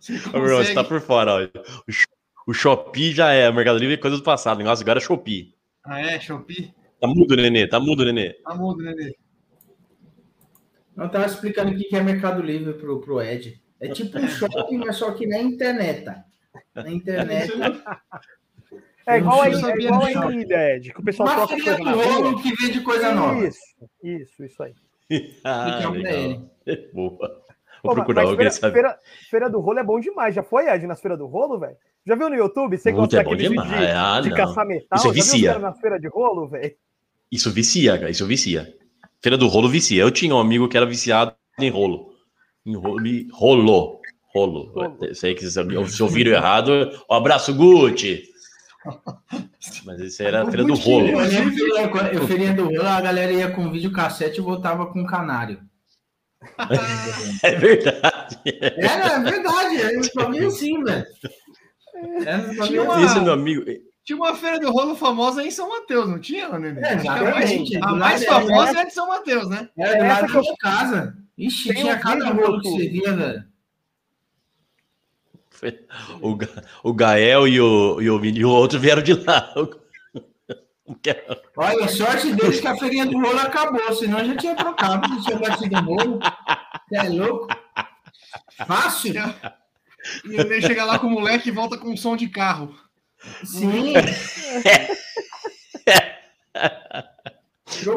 Você 0.00 0.12
meu 0.32 0.44
irmão, 0.44 0.64
você 0.64 0.74
tá 0.74 0.84
por 0.84 1.00
fora, 1.00 1.32
ó. 1.34 1.42
O, 1.42 2.50
o 2.50 2.54
Shopee 2.54 3.12
já 3.12 3.32
é, 3.32 3.48
o 3.48 3.54
Mercado 3.54 3.78
Livre 3.78 3.94
é 3.94 3.98
coisa 3.98 4.16
do 4.16 4.22
passado. 4.22 4.56
O 4.56 4.62
negócio 4.62 4.82
agora 4.82 4.98
é 4.98 5.02
Shopee. 5.02 5.54
Ah, 5.84 6.00
é? 6.00 6.20
Shopee? 6.20 6.72
Tá 7.00 7.06
mudo, 7.06 7.36
Nenê, 7.36 7.66
tá 7.66 7.78
mudo, 7.78 8.04
Nenê. 8.04 8.32
Tá 8.42 8.54
mudo, 8.54 8.82
Nenê. 8.82 9.14
Eu 10.98 11.08
tava 11.08 11.26
explicando 11.26 11.70
o 11.70 11.76
que 11.76 11.94
é 11.94 12.02
Mercado 12.02 12.42
Livre 12.42 12.74
pro, 12.74 13.00
pro 13.00 13.22
Ed. 13.22 13.62
É 13.80 13.88
tipo 13.88 14.18
um 14.18 14.26
shopping, 14.28 14.78
mas 14.78 14.96
só 14.96 15.12
que 15.12 15.26
na 15.26 15.38
internet. 15.38 16.04
tá? 16.04 16.24
Na 16.74 16.90
internet. 16.90 17.52
É 19.06 19.18
igual 19.18 19.40
aí, 19.42 19.52
Eu 19.52 19.68
é 19.68 19.78
igual 20.12 20.32
ilha, 20.32 20.76
Ed, 20.76 20.92
que 20.92 21.00
o 21.00 21.04
pessoal 21.04 21.28
Uma 21.28 21.46
troca 21.46 21.62
feira 21.62 21.78
coisa 21.78 21.96
na 21.96 22.04
rolo 22.04 22.42
que 22.42 22.54
vende 22.56 22.80
coisa 22.82 23.12
nova. 23.12 23.46
Isso, 23.46 23.58
isso, 24.02 24.44
isso 24.44 24.62
aí. 24.62 24.74
Ah, 25.44 25.88
legal. 25.88 26.42
Boa. 26.92 27.16
Vou 27.82 27.90
Pô, 27.90 27.94
procurar, 27.94 28.22
mas 28.26 28.30
queria 28.36 28.50
feira, 28.50 28.50
saber. 28.50 28.72
feira, 28.74 28.98
feira 29.30 29.48
do 29.50 29.60
rolo 29.60 29.78
é 29.78 29.84
bom 29.84 29.98
demais. 30.00 30.34
Já 30.34 30.42
foi, 30.42 30.68
Ed, 30.68 30.86
nas 30.86 31.00
feiras 31.00 31.16
do 31.18 31.26
rolo, 31.26 31.58
velho? 31.58 31.76
Já 32.04 32.14
viu 32.16 32.28
no 32.28 32.34
YouTube? 32.36 32.76
Você 32.76 32.90
Muito, 32.92 33.02
gosta 33.14 33.20
é 33.20 33.24
bom 33.24 33.36
demais. 33.36 33.68
de, 33.70 33.86
Ah, 33.86 34.20
de 34.20 34.28
não. 34.30 34.36
caçar 34.36 34.66
metal? 34.66 34.96
Isso 34.98 35.06
Já 35.06 35.12
viu 35.12 35.22
os 35.22 35.30
vicia. 35.32 35.48
caras 35.48 35.62
nas 35.62 35.80
feiras 35.80 36.00
de 36.00 36.08
rolo, 36.08 36.48
velho? 36.48 36.74
Isso 37.30 37.50
vicia, 37.52 37.96
cara. 37.98 38.10
Isso 38.10 38.26
vicia. 38.26 38.74
Feira 39.22 39.36
do 39.36 39.48
rolo 39.48 39.68
vicia. 39.68 40.02
Eu 40.02 40.10
tinha 40.10 40.34
um 40.34 40.38
amigo 40.38 40.68
que 40.68 40.76
era 40.76 40.86
viciado 40.86 41.34
em 41.58 41.70
rolo. 41.70 42.12
Em 42.64 42.76
rolo. 42.76 42.98
Rolo. 43.32 44.00
Rolo. 44.34 44.72
Rolo. 44.72 45.14
Sei 45.14 45.34
que 45.34 45.44
se 45.48 45.50
se 45.88 46.02
ouviram 46.02 46.32
errado. 46.32 46.90
Um 47.10 47.14
abraço, 47.14 47.54
Gucci. 47.54 48.24
Mas 49.84 50.00
esse 50.00 50.22
era 50.22 50.42
a 50.42 50.46
feira 50.46 50.64
do 50.64 50.74
rolo. 50.74 51.08
Eu 51.08 51.18
lembro 51.18 51.52
que 51.52 52.16
eu, 52.16 52.26
feirinha 52.26 52.54
do 52.54 52.64
rolo, 52.64 52.86
a 52.86 53.00
galera 53.00 53.32
ia 53.32 53.50
com 53.50 53.70
videocassete 53.70 54.38
e 54.38 54.42
voltava 54.42 54.86
com 54.86 55.04
canário. 55.04 55.60
É 57.42 57.50
verdade. 57.56 58.38
Era 58.44 59.14
é 59.14 59.20
verdade, 59.20 59.80
era 59.80 59.98
um 59.98 60.02
bagulho 60.14 60.46
assim, 60.46 60.84
velho. 60.84 61.06
Era 62.24 62.82
uma-. 62.84 63.04
Esse 63.04 63.18
é 63.18 63.20
meu 63.20 63.32
amigo. 63.32 63.64
Tinha 64.08 64.16
uma 64.16 64.34
feira 64.34 64.58
do 64.58 64.70
rolo 64.72 64.96
famosa 64.96 65.44
em 65.44 65.50
São 65.50 65.68
Mateus, 65.68 66.08
não 66.08 66.18
tinha, 66.18 66.48
Nenê? 66.58 66.80
É, 66.80 66.92
a 66.94 67.22
mais, 67.30 67.50
a 67.52 67.86
Do 67.90 67.96
mais 67.98 68.24
lado 68.26 68.46
famosa 68.46 68.78
é 68.78 68.80
a 68.80 68.84
de 68.84 68.94
São 68.94 69.06
Mateus, 69.06 69.48
né? 69.50 69.68
Era 69.76 69.98
do 69.98 70.04
Essa 70.06 70.22
lado 70.22 70.32
da 70.32 70.48
eu- 70.48 70.56
casa. 70.58 71.18
Ixi, 71.36 71.68
Tem 71.68 71.82
tinha 71.82 71.98
cada 71.98 72.30
rolo 72.30 72.58
que 72.62 72.70
você 72.70 72.88
via, 72.88 73.14
velho. 73.14 73.44
O, 76.22 76.34
Ga- 76.36 76.64
o 76.82 76.94
Gael 76.94 77.46
e 77.46 77.60
o, 77.60 78.00
e, 78.00 78.08
o, 78.10 78.24
e 78.24 78.44
o 78.46 78.48
outro 78.50 78.80
vieram 78.80 79.02
de 79.02 79.12
lá. 79.12 79.52
É- 81.06 81.40
Olha, 81.54 81.86
sorte 81.86 82.32
deles 82.32 82.60
que 82.60 82.66
a 82.66 82.74
feirinha 82.78 83.04
do 83.04 83.20
rolo 83.20 83.38
acabou, 83.40 83.92
senão 83.94 84.24
já 84.24 84.34
tinha 84.34 84.54
trocado, 84.56 85.06
não 85.06 85.20
tinha 85.22 85.36
batido 85.38 85.76
o 85.76 85.84
rolo. 85.84 86.18
Você 86.88 86.96
é 86.96 87.08
louco? 87.10 87.46
Fácil? 88.66 89.12
E 90.24 90.28
o 90.28 90.36
Nenê 90.38 90.62
chega 90.62 90.86
lá 90.86 90.98
com 90.98 91.08
o 91.08 91.10
moleque 91.10 91.50
e 91.50 91.52
volta 91.52 91.76
com 91.76 91.90
um 91.90 91.96
som 91.96 92.16
de 92.16 92.26
carro. 92.30 92.74
Sim. 93.44 93.92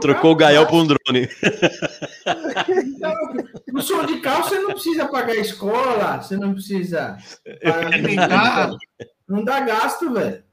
Trocou 0.02 0.32
o 0.32 0.36
Gael 0.36 0.68
por 0.68 0.82
um 0.82 0.88
drone. 0.88 1.30
No 3.68 3.82
som 3.82 4.06
de 4.06 4.20
carro 4.20 4.44
você 4.44 4.60
não 4.60 4.72
precisa 4.72 5.08
pagar 5.08 5.34
a 5.34 5.38
escola, 5.38 6.22
você 6.22 6.36
não 6.38 6.54
precisa 6.54 7.18
Alimentar, 7.64 8.72
Não 9.28 9.44
dá 9.46 9.62
gasto, 9.62 10.12
velho. 10.14 10.44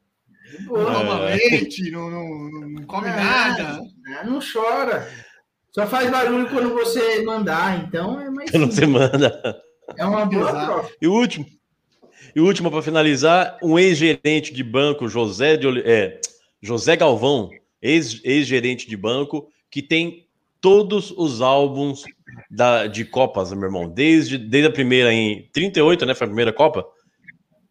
Toma 0.67 1.21
leite, 1.25 1.91
não, 1.91 2.09
não, 2.09 2.29
não 2.69 2.83
come 2.85 3.09
É. 3.09 3.17
nada. 3.17 3.81
Não 4.25 4.39
chora. 4.41 5.11
Só 5.75 5.87
faz 5.87 6.09
barulho 6.11 6.49
quando 6.49 6.73
você 6.73 7.23
mandar, 7.23 7.83
então 7.85 8.21
é 8.21 8.31
mais 8.31 8.51
Quando 8.51 8.73
simples. 8.73 8.77
você 8.77 8.87
manda. 8.87 9.61
É 9.97 10.05
uma 10.05 10.25
boa 10.27 10.51
troca. 10.65 10.91
E 11.03 11.09
o 11.09 11.13
último. 11.13 11.45
E 12.35 12.41
o 12.41 12.47
último, 12.47 12.71
para 12.71 12.83
finalizar, 12.83 13.59
um 13.63 13.79
ex-gerente 13.79 14.53
de 14.53 14.63
banco, 14.63 15.09
José, 15.09 15.57
de 15.57 15.67
é, 15.81 16.21
José 16.61 16.97
Galvão, 16.97 17.51
ex- 17.81 18.21
ex-gerente 18.25 18.89
de 18.89 18.97
banco, 18.97 19.49
que 19.71 19.83
tem 19.83 20.27
todos 20.61 21.11
os 21.17 21.41
álbuns 21.41 22.05
da, 22.51 22.87
de 22.87 23.05
Copas, 23.05 23.53
meu 23.53 23.65
irmão. 23.65 23.89
Desde, 23.89 24.37
desde 24.39 24.69
a 24.69 24.73
primeira 24.73 25.13
em 25.13 25.49
38, 25.53 26.05
né? 26.07 26.15
Foi 26.15 26.25
a 26.27 26.29
primeira 26.29 26.53
Copa? 26.53 26.85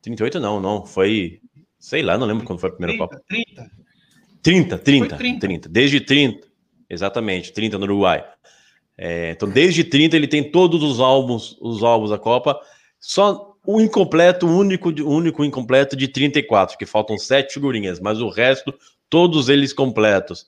38 0.01 0.39
não, 0.39 0.59
não. 0.59 0.85
Foi. 0.85 1.39
Sei 1.79 2.01
lá, 2.01 2.17
não 2.17 2.25
lembro 2.25 2.45
quando 2.45 2.59
foi 2.59 2.69
a 2.69 2.73
primeira 2.73 2.97
30, 2.97 3.07
Copa. 3.07 3.23
30. 3.27 3.71
30, 4.41 4.77
30, 4.79 5.09
Foi 5.09 5.17
30. 5.17 5.39
30. 5.39 5.69
Desde 5.69 5.99
30. 6.01 6.47
exatamente, 6.89 7.51
30 7.51 7.77
no 7.77 7.83
Uruguai. 7.83 8.25
É, 8.97 9.31
então, 9.31 9.47
desde 9.49 9.83
30 9.83 10.15
ele 10.15 10.27
tem 10.27 10.43
todos 10.49 10.81
os 10.81 10.99
álbuns, 10.99 11.55
os 11.61 11.83
álbuns 11.83 12.09
da 12.09 12.17
Copa, 12.17 12.59
só 12.99 13.46
o 13.67 13.81
incompleto, 13.81 14.47
o 14.47 14.57
único, 14.57 14.89
o 14.89 15.09
único 15.11 15.43
incompleto 15.43 15.95
de 15.95 16.07
34, 16.07 16.77
que 16.77 16.85
faltam 16.85 17.17
sete 17.17 17.53
figurinhas, 17.55 17.99
mas 17.99 18.21
o 18.21 18.29
resto, 18.29 18.73
todos 19.09 19.49
eles 19.49 19.73
completos. 19.73 20.47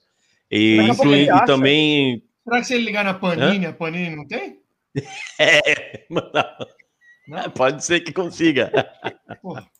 E, 0.50 0.78
inclui, 0.90 1.20
ele 1.28 1.30
e 1.30 1.44
também. 1.44 2.22
Será 2.42 2.60
que 2.60 2.66
se 2.66 2.74
ele 2.74 2.84
ligar 2.86 3.04
na 3.04 3.12
Panini, 3.14 3.66
a 3.66 3.72
Panini 3.72 4.16
não 4.16 4.26
tem? 4.26 4.58
É, 5.38 6.04
não, 6.08 7.50
pode 7.54 7.84
ser 7.84 8.00
que 8.00 8.12
consiga. 8.12 8.72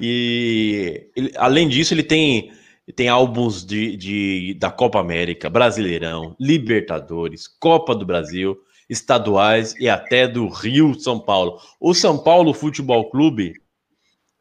E 0.00 1.08
ele- 1.14 1.32
além 1.36 1.68
disso, 1.68 1.94
ele 1.94 2.02
tem, 2.02 2.52
tem 2.96 3.08
álbuns 3.08 3.64
de, 3.64 3.96
de- 3.96 4.54
da 4.54 4.70
Copa 4.70 4.98
América, 5.00 5.48
Brasileirão, 5.48 6.34
Libertadores, 6.38 7.46
Copa 7.46 7.94
do 7.94 8.04
Brasil, 8.04 8.58
estaduais 8.92 9.74
e 9.80 9.88
até 9.88 10.28
do 10.28 10.48
Rio 10.48 10.94
São 11.00 11.18
Paulo. 11.18 11.58
O 11.80 11.94
São 11.94 12.18
Paulo 12.18 12.52
Futebol 12.52 13.08
Clube 13.10 13.54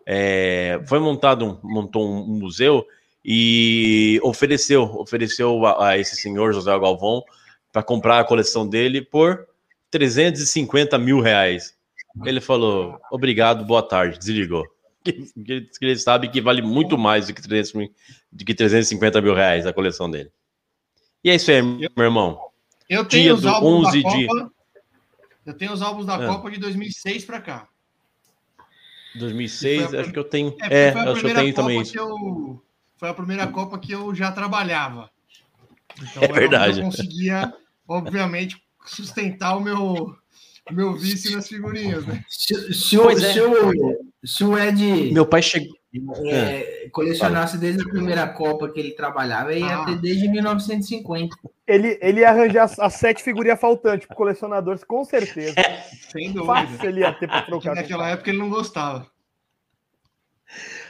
é, 0.06 0.80
foi 0.88 1.00
montado 1.00 1.46
um, 1.46 1.60
montou 1.64 2.06
um, 2.08 2.26
museu 2.26 2.86
e 3.24 4.20
ofereceu 4.24 4.84
ofereceu 4.84 5.66
a, 5.66 5.90
a 5.90 5.98
esse 5.98 6.16
senhor 6.18 6.54
José 6.54 6.72
Galvão 6.78 7.24
para 7.72 7.82
comprar 7.82 8.20
a 8.20 8.24
coleção 8.24 8.68
dele 8.68 9.02
por 9.02 9.48
350 9.90 10.98
mil 10.98 11.22
reais. 11.22 11.74
Ele 12.26 12.42
falou, 12.42 13.00
obrigado, 13.10 13.64
boa 13.64 13.82
tarde, 13.82 14.20
desligou. 14.20 14.66
Ele- 15.06 15.68
ele 15.82 15.96
sabe 15.98 16.28
que 16.30 16.40
vale 16.42 16.62
muito 16.62 16.96
mais 16.98 17.26
do 17.28 17.34
que, 17.34 17.42
300 17.42 17.74
mil- 17.74 17.92
do 18.32 18.46
que 18.46 18.54
350 18.54 19.20
mil 19.22 19.34
reais 19.34 19.66
a 19.66 19.74
coleção 19.74 20.12
dele. 20.12 20.30
E 21.24 21.30
é 21.32 21.36
isso 21.36 21.50
aí, 21.50 21.62
meu 21.62 21.90
irmão. 21.98 22.51
Eu 22.92 23.06
tenho 23.06 23.24
Dia 23.24 23.34
os 23.36 23.46
álbuns 23.46 23.88
11 23.88 24.04
da 24.04 24.10
de- 24.10 24.28
Copa. 24.28 24.52
Eu 25.46 25.54
tenho 25.54 25.72
os 25.72 25.82
álbuns 25.82 26.06
da 26.06 26.16
Ah. 26.16 26.28
Copa 26.28 26.52
de 26.52 26.60
2006 26.60 27.24
pra 27.26 27.40
cá. 27.42 27.68
2006, 29.16 29.90
Foi 29.90 29.98
a 29.98 30.02
acho 30.02 30.12
que 30.12 30.20
eu 30.20 30.24
tenho. 30.24 30.56
É, 30.62 30.88
É, 30.88 30.92
foi 30.92 31.02
a 31.02 31.12
acho 31.12 31.22
que 31.22 31.28
eu 31.28 31.36
tenho 31.36 31.54
Copa 31.54 31.62
também 31.62 31.82
isso. 31.82 31.92
que 31.94 32.00
eu 32.00 32.62
foi 32.98 33.10
a 33.10 33.14
primeira 33.14 33.48
Copa 33.48 33.80
que 33.80 33.92
eu 33.92 34.14
já 34.14 34.32
trabalhava. 34.32 35.10
Então 36.02 36.24
É 36.24 36.28
verdade. 36.28 36.80
Eu 36.80 36.86
conseguia, 36.86 37.54
obviamente, 37.88 38.62
sustentar 38.86 39.56
o 39.58 39.62
meu 39.62 40.16
o 40.70 40.74
meu 40.74 40.94
vício 40.94 41.32
nas 41.36 41.48
figurinhas, 41.48 42.06
né? 42.06 42.24
Se, 42.30 42.74
se 42.74 42.98
o, 42.98 43.04
Pois 43.04 43.22
é. 43.24 43.34
se, 43.34 43.42
o, 43.42 43.98
se 44.24 44.44
o 44.44 44.58
Ed 44.58 45.12
Meu 45.12 45.26
pai 45.26 45.42
chegou. 45.42 45.76
É, 46.26 46.88
colecionasse 46.92 47.58
desde 47.58 47.82
a 47.82 47.90
primeira 47.90 48.28
Copa 48.28 48.70
que 48.70 48.80
ele 48.80 48.92
trabalhava, 48.92 49.52
ele 49.52 49.66
ia 49.66 49.80
Ah. 49.80 49.86
ter 49.86 49.98
desde 49.98 50.28
1950. 50.30 51.36
Ele, 51.68 51.98
ele 52.02 52.22
ia 52.22 52.30
arranjar 52.30 52.64
as, 52.64 52.80
as 52.80 52.94
sete 52.94 53.22
figurinhas 53.24 53.60
faltantes 53.60 54.08
pro 54.08 54.16
colecionador, 54.16 54.80
com 54.86 55.04
certeza. 55.04 55.56
Sem 56.12 56.32
dúvida. 56.32 56.46
Fácil 56.54 56.90
ele 56.90 57.00
ia 57.02 57.14
ter 57.14 57.28
pra 57.28 57.42
trocar. 57.44 57.72
o 57.74 57.76
naquela 57.76 58.10
época 58.10 58.30
ele 58.30 58.40
não 58.40 58.50
gostava. 58.50 59.06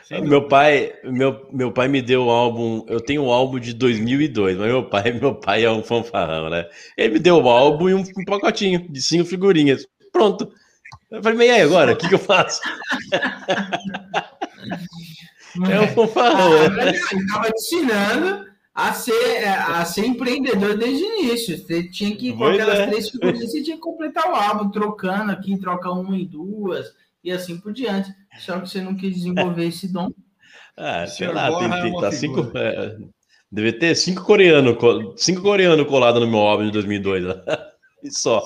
Sem 0.04 0.18
dúvida. 0.18 0.30
Meu 0.40 0.48
pai, 0.48 0.94
meu, 1.04 1.48
meu 1.52 1.72
pai 1.72 1.88
me 1.88 2.02
deu 2.02 2.26
o 2.26 2.30
álbum. 2.30 2.86
Eu 2.88 3.00
tenho 3.02 3.24
o 3.24 3.32
álbum 3.32 3.60
de 3.60 3.74
2002, 3.74 4.58
mas 4.58 4.68
meu 4.68 4.84
pai, 4.90 5.12
meu 5.14 5.36
pai 5.36 5.66
é 5.66 5.72
um 5.72 5.84
fanfarrão, 5.84 6.50
né? 6.50 6.68
Ele 6.98 7.14
me 7.14 7.20
deu 7.20 7.38
o 7.38 7.50
álbum 7.50 7.90
e 7.90 7.94
um, 7.94 8.04
um 8.18 8.26
pacotinho 8.26 8.88
de 8.90 9.02
cinco 9.02 9.26
figurinhas. 9.26 9.86
Pronto. 10.12 10.52
Eu 11.10 11.22
falei, 11.22 11.38
mas 11.38 11.48
e 11.48 11.52
aí 11.52 11.62
agora? 11.62 11.94
O 11.94 11.98
que, 11.98 12.08
que 12.08 12.16
eu 12.16 12.20
faço? 12.20 12.62
É 14.64 15.60
né? 15.60 15.94
mas 16.76 17.12
ele 17.12 17.22
estava 17.22 17.46
te 17.46 17.54
ensinando 17.58 18.46
a 18.74 18.94
ser, 18.94 19.46
a 19.48 19.84
ser 19.86 20.06
empreendedor 20.06 20.78
desde 20.78 21.04
o 21.04 21.20
início. 21.20 21.58
Você 21.58 21.90
tinha 21.90 22.16
que, 22.16 22.34
com 22.34 22.46
aquelas 22.46 22.80
é. 22.80 22.88
três 22.88 23.10
figurinhas, 23.10 23.52
você 23.52 23.62
tinha 23.64 23.76
que 23.76 23.82
completar 23.82 24.32
o 24.32 24.36
álbum, 24.36 24.70
trocando 24.70 25.32
aqui, 25.32 25.60
troca 25.60 25.92
uma 25.92 26.16
em 26.18 26.26
duas, 26.26 26.94
e 27.24 27.32
assim 27.32 27.60
por 27.60 27.74
diante. 27.74 28.14
Só 28.40 28.60
que 28.60 28.70
você 28.70 28.82
não 28.82 28.96
quis 28.96 29.14
desenvolver 29.16 29.66
esse 29.66 29.92
dom. 29.92 30.10
Ah, 30.78 31.06
sei 31.06 31.28
Senhor 31.28 31.36
lá, 31.36 31.60
tem, 31.60 31.68
é 31.68 31.82
tem, 31.82 31.92
uma 31.92 32.02
tá 32.02 32.12
cinco. 32.14 32.58
é, 32.58 32.98
deve 33.52 33.74
ter 33.74 33.94
cinco 33.94 34.24
coreanos, 34.24 34.78
co- 34.78 35.14
cinco 35.18 35.42
coreanos 35.42 35.86
colados 35.86 36.22
no 36.22 36.28
meu 36.28 36.40
álbum 36.40 36.64
de 36.66 36.72
2002. 36.72 37.26
né? 37.26 37.36
E 38.02 38.10
só. 38.10 38.42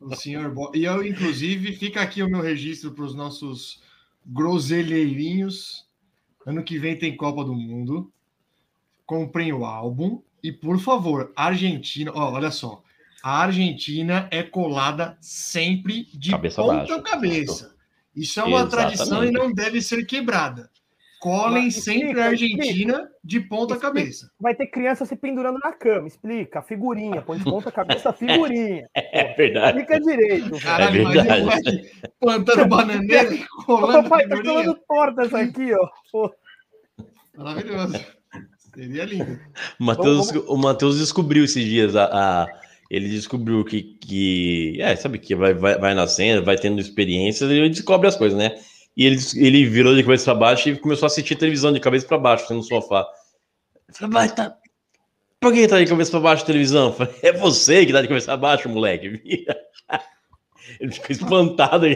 O 0.00 0.14
senhor 0.14 0.52
Bo... 0.52 0.70
E 0.74 0.84
eu, 0.84 1.06
inclusive, 1.06 1.76
fica 1.76 2.02
aqui 2.02 2.22
o 2.22 2.28
meu 2.28 2.42
registro 2.42 2.90
para 2.92 3.04
os 3.04 3.14
nossos 3.14 3.80
groselheirinhos. 4.28 5.86
Ano 6.46 6.62
que 6.62 6.78
vem 6.78 6.96
tem 6.96 7.16
Copa 7.16 7.44
do 7.44 7.54
Mundo. 7.54 8.12
Comprem 9.06 9.52
o 9.52 9.64
álbum. 9.64 10.22
E, 10.42 10.52
por 10.52 10.78
favor, 10.78 11.32
Argentina. 11.34 12.12
Ó, 12.14 12.32
olha 12.32 12.50
só. 12.50 12.82
A 13.22 13.40
Argentina 13.42 14.28
é 14.30 14.42
colada 14.42 15.18
sempre 15.20 16.04
de 16.14 16.30
Cabeça 16.30 16.62
ponta 16.62 16.76
baixa. 16.76 16.94
a 16.94 17.02
cabeça. 17.02 17.76
Isso 18.14 18.38
é 18.40 18.44
uma 18.44 18.60
Exatamente. 18.60 18.96
tradição 18.96 19.24
e 19.24 19.30
não 19.30 19.52
deve 19.52 19.82
ser 19.82 20.04
quebrada. 20.04 20.70
Colhem 21.20 21.64
Mas 21.64 21.74
sempre 21.74 22.00
explica, 22.02 22.22
a 22.22 22.26
Argentina 22.28 23.08
de 23.24 23.40
ponta 23.40 23.74
a 23.74 23.76
Explica. 23.76 24.00
cabeça. 24.00 24.30
Vai 24.40 24.54
ter 24.54 24.66
criança 24.68 25.04
se 25.04 25.16
pendurando 25.16 25.58
na 25.58 25.72
cama. 25.72 26.06
Explica. 26.06 26.62
Figurinha. 26.62 27.22
Põe 27.22 27.38
de 27.38 27.44
ponta 27.50 27.72
cabeça 27.72 28.12
figurinha. 28.12 28.86
É 28.94 29.34
verdade. 29.34 29.80
Explica 29.80 30.00
direito. 30.00 30.60
Caralho, 30.60 30.96
É 30.98 31.00
imagina 31.00 31.22
o 31.22 31.26
verdade. 31.26 31.44
moleque 31.44 31.92
plantando 32.20 32.66
bananeira 32.68 33.34
e 33.34 33.42
O 33.42 33.64
colando 33.64 34.02
papai 34.08 34.28
tá 34.28 34.36
figurinha. 34.36 34.62
falando 34.64 34.80
torta 34.88 35.22
essa 35.22 35.38
aqui, 35.40 35.72
ó. 35.74 35.88
Pô, 36.12 36.32
Maravilhoso. 37.36 37.94
Seria 38.74 39.04
lindo. 39.04 39.40
O 39.80 39.84
Matheus, 39.84 40.30
Vamos- 40.30 40.48
o 40.48 40.56
Matheus 40.56 40.98
descobriu 40.98 41.44
esses 41.44 41.64
dias 41.64 41.96
a, 41.96 42.04
a- 42.44 42.46
ele 42.90 43.08
descobriu 43.08 43.64
que, 43.64 43.82
que 43.82 44.78
é, 44.80 44.94
sabe 44.96 45.18
que 45.18 45.34
vai, 45.34 45.52
vai, 45.52 45.78
vai 45.78 45.94
nascendo, 45.94 46.44
vai 46.44 46.56
tendo 46.56 46.80
experiências, 46.80 47.50
ele 47.50 47.68
descobre 47.68 48.08
as 48.08 48.16
coisas, 48.16 48.38
né? 48.38 48.56
E 48.98 49.06
ele, 49.06 49.16
ele 49.36 49.64
virou 49.64 49.94
de 49.94 50.02
cabeça 50.02 50.24
para 50.24 50.34
baixo 50.40 50.68
e 50.68 50.76
começou 50.76 51.06
a 51.06 51.08
assistir 51.08 51.36
televisão 51.36 51.72
de 51.72 51.78
cabeça 51.78 52.04
para 52.06 52.18
baixo, 52.18 52.52
no 52.52 52.62
sofá. 52.64 53.06
Eu 53.88 53.94
falei, 53.94 54.12
vai, 54.12 54.34
tá. 54.34 54.56
Por 55.40 55.52
que 55.52 55.68
tá 55.68 55.78
de 55.78 55.86
cabeça 55.86 56.10
para 56.10 56.18
baixo 56.20 56.44
televisão? 56.44 56.86
Eu 56.88 56.92
falei, 56.92 57.14
é 57.22 57.32
você 57.32 57.86
que 57.86 57.92
tá 57.92 58.02
de 58.02 58.08
cabeça 58.08 58.26
para 58.26 58.36
baixo, 58.36 58.68
moleque. 58.68 59.06
Ele 60.80 60.90
ficou 60.92 61.12
espantado. 61.12 61.86
O 61.86 61.90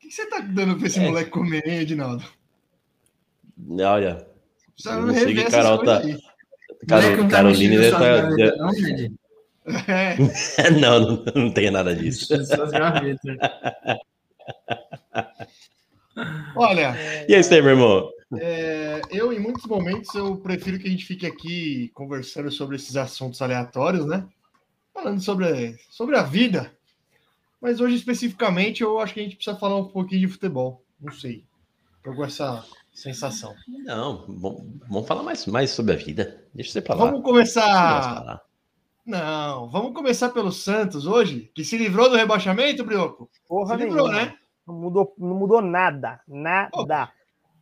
que 0.00 0.10
você 0.10 0.26
tá 0.26 0.40
dando 0.40 0.76
pra 0.78 0.86
esse 0.86 0.98
É. 0.98 1.02
moleque 1.02 1.30
comer, 1.30 1.62
hein, 1.68 1.80
Edinaldo? 1.80 2.24
Olha, 3.70 4.26
Precisa 4.74 5.12
rever 5.12 5.38
essas 5.46 5.50
Carol 5.54 5.78
tá- 5.84 6.00
coisas 6.00 6.20
Moleque, 6.88 7.16
Caro, 7.16 7.22
não 7.22 7.28
tá 7.28 7.42
mexendo 7.42 7.70
deve 7.70 7.86
estar. 7.86 8.26
aí. 8.28 9.10
É, 9.88 10.70
não, 10.70 11.00
não, 11.00 11.24
não 11.34 11.50
tem 11.50 11.70
nada 11.70 11.94
disso. 11.94 12.28
Olha, 16.54 16.94
E 17.28 17.34
é 17.34 17.38
aí, 17.38 17.62
meu 17.62 17.70
irmão. 17.70 18.10
é, 18.38 19.00
eu 19.10 19.32
em 19.32 19.38
muitos 19.38 19.66
momentos 19.66 20.14
eu 20.14 20.36
prefiro 20.36 20.78
que 20.78 20.86
a 20.86 20.90
gente 20.90 21.04
fique 21.04 21.26
aqui 21.26 21.90
conversando 21.94 22.50
sobre 22.50 22.76
esses 22.76 22.96
assuntos 22.96 23.42
aleatórios, 23.42 24.06
né? 24.06 24.26
Falando 24.94 25.20
sobre, 25.20 25.76
sobre 25.90 26.16
a 26.16 26.22
vida. 26.22 26.72
Mas 27.60 27.80
hoje 27.80 27.96
especificamente 27.96 28.82
eu 28.82 28.98
acho 29.00 29.12
que 29.12 29.20
a 29.20 29.22
gente 29.22 29.36
precisa 29.36 29.56
falar 29.56 29.76
um 29.78 29.88
pouquinho 29.88 30.20
de 30.22 30.28
futebol. 30.28 30.82
Não 31.00 31.12
sei. 31.12 31.44
Tô 32.02 32.14
com 32.14 32.24
essa 32.24 32.64
sensação. 32.94 33.54
Não, 33.84 34.24
vamos, 34.28 35.06
falar 35.06 35.22
mais, 35.22 35.44
mais 35.46 35.70
sobre 35.70 35.92
a 35.92 35.96
vida. 35.96 36.44
Deixa 36.54 36.70
você 36.70 36.84
lá. 36.88 36.96
Vamos 36.96 37.22
começar. 37.22 38.40
Não, 39.06 39.68
vamos 39.68 39.92
começar 39.92 40.30
pelo 40.30 40.50
Santos 40.50 41.06
hoje, 41.06 41.50
que 41.54 41.64
se 41.64 41.78
livrou 41.78 42.10
do 42.10 42.16
rebaixamento, 42.16 42.84
Brioco. 42.84 43.30
porra 43.48 43.76
Se 43.76 43.84
livrou, 43.84 44.08
nenhuma. 44.08 44.24
né? 44.26 44.36
Não 44.66 44.74
mudou, 44.74 45.14
não 45.16 45.34
mudou 45.36 45.62
nada. 45.62 46.20
Nada. 46.26 47.12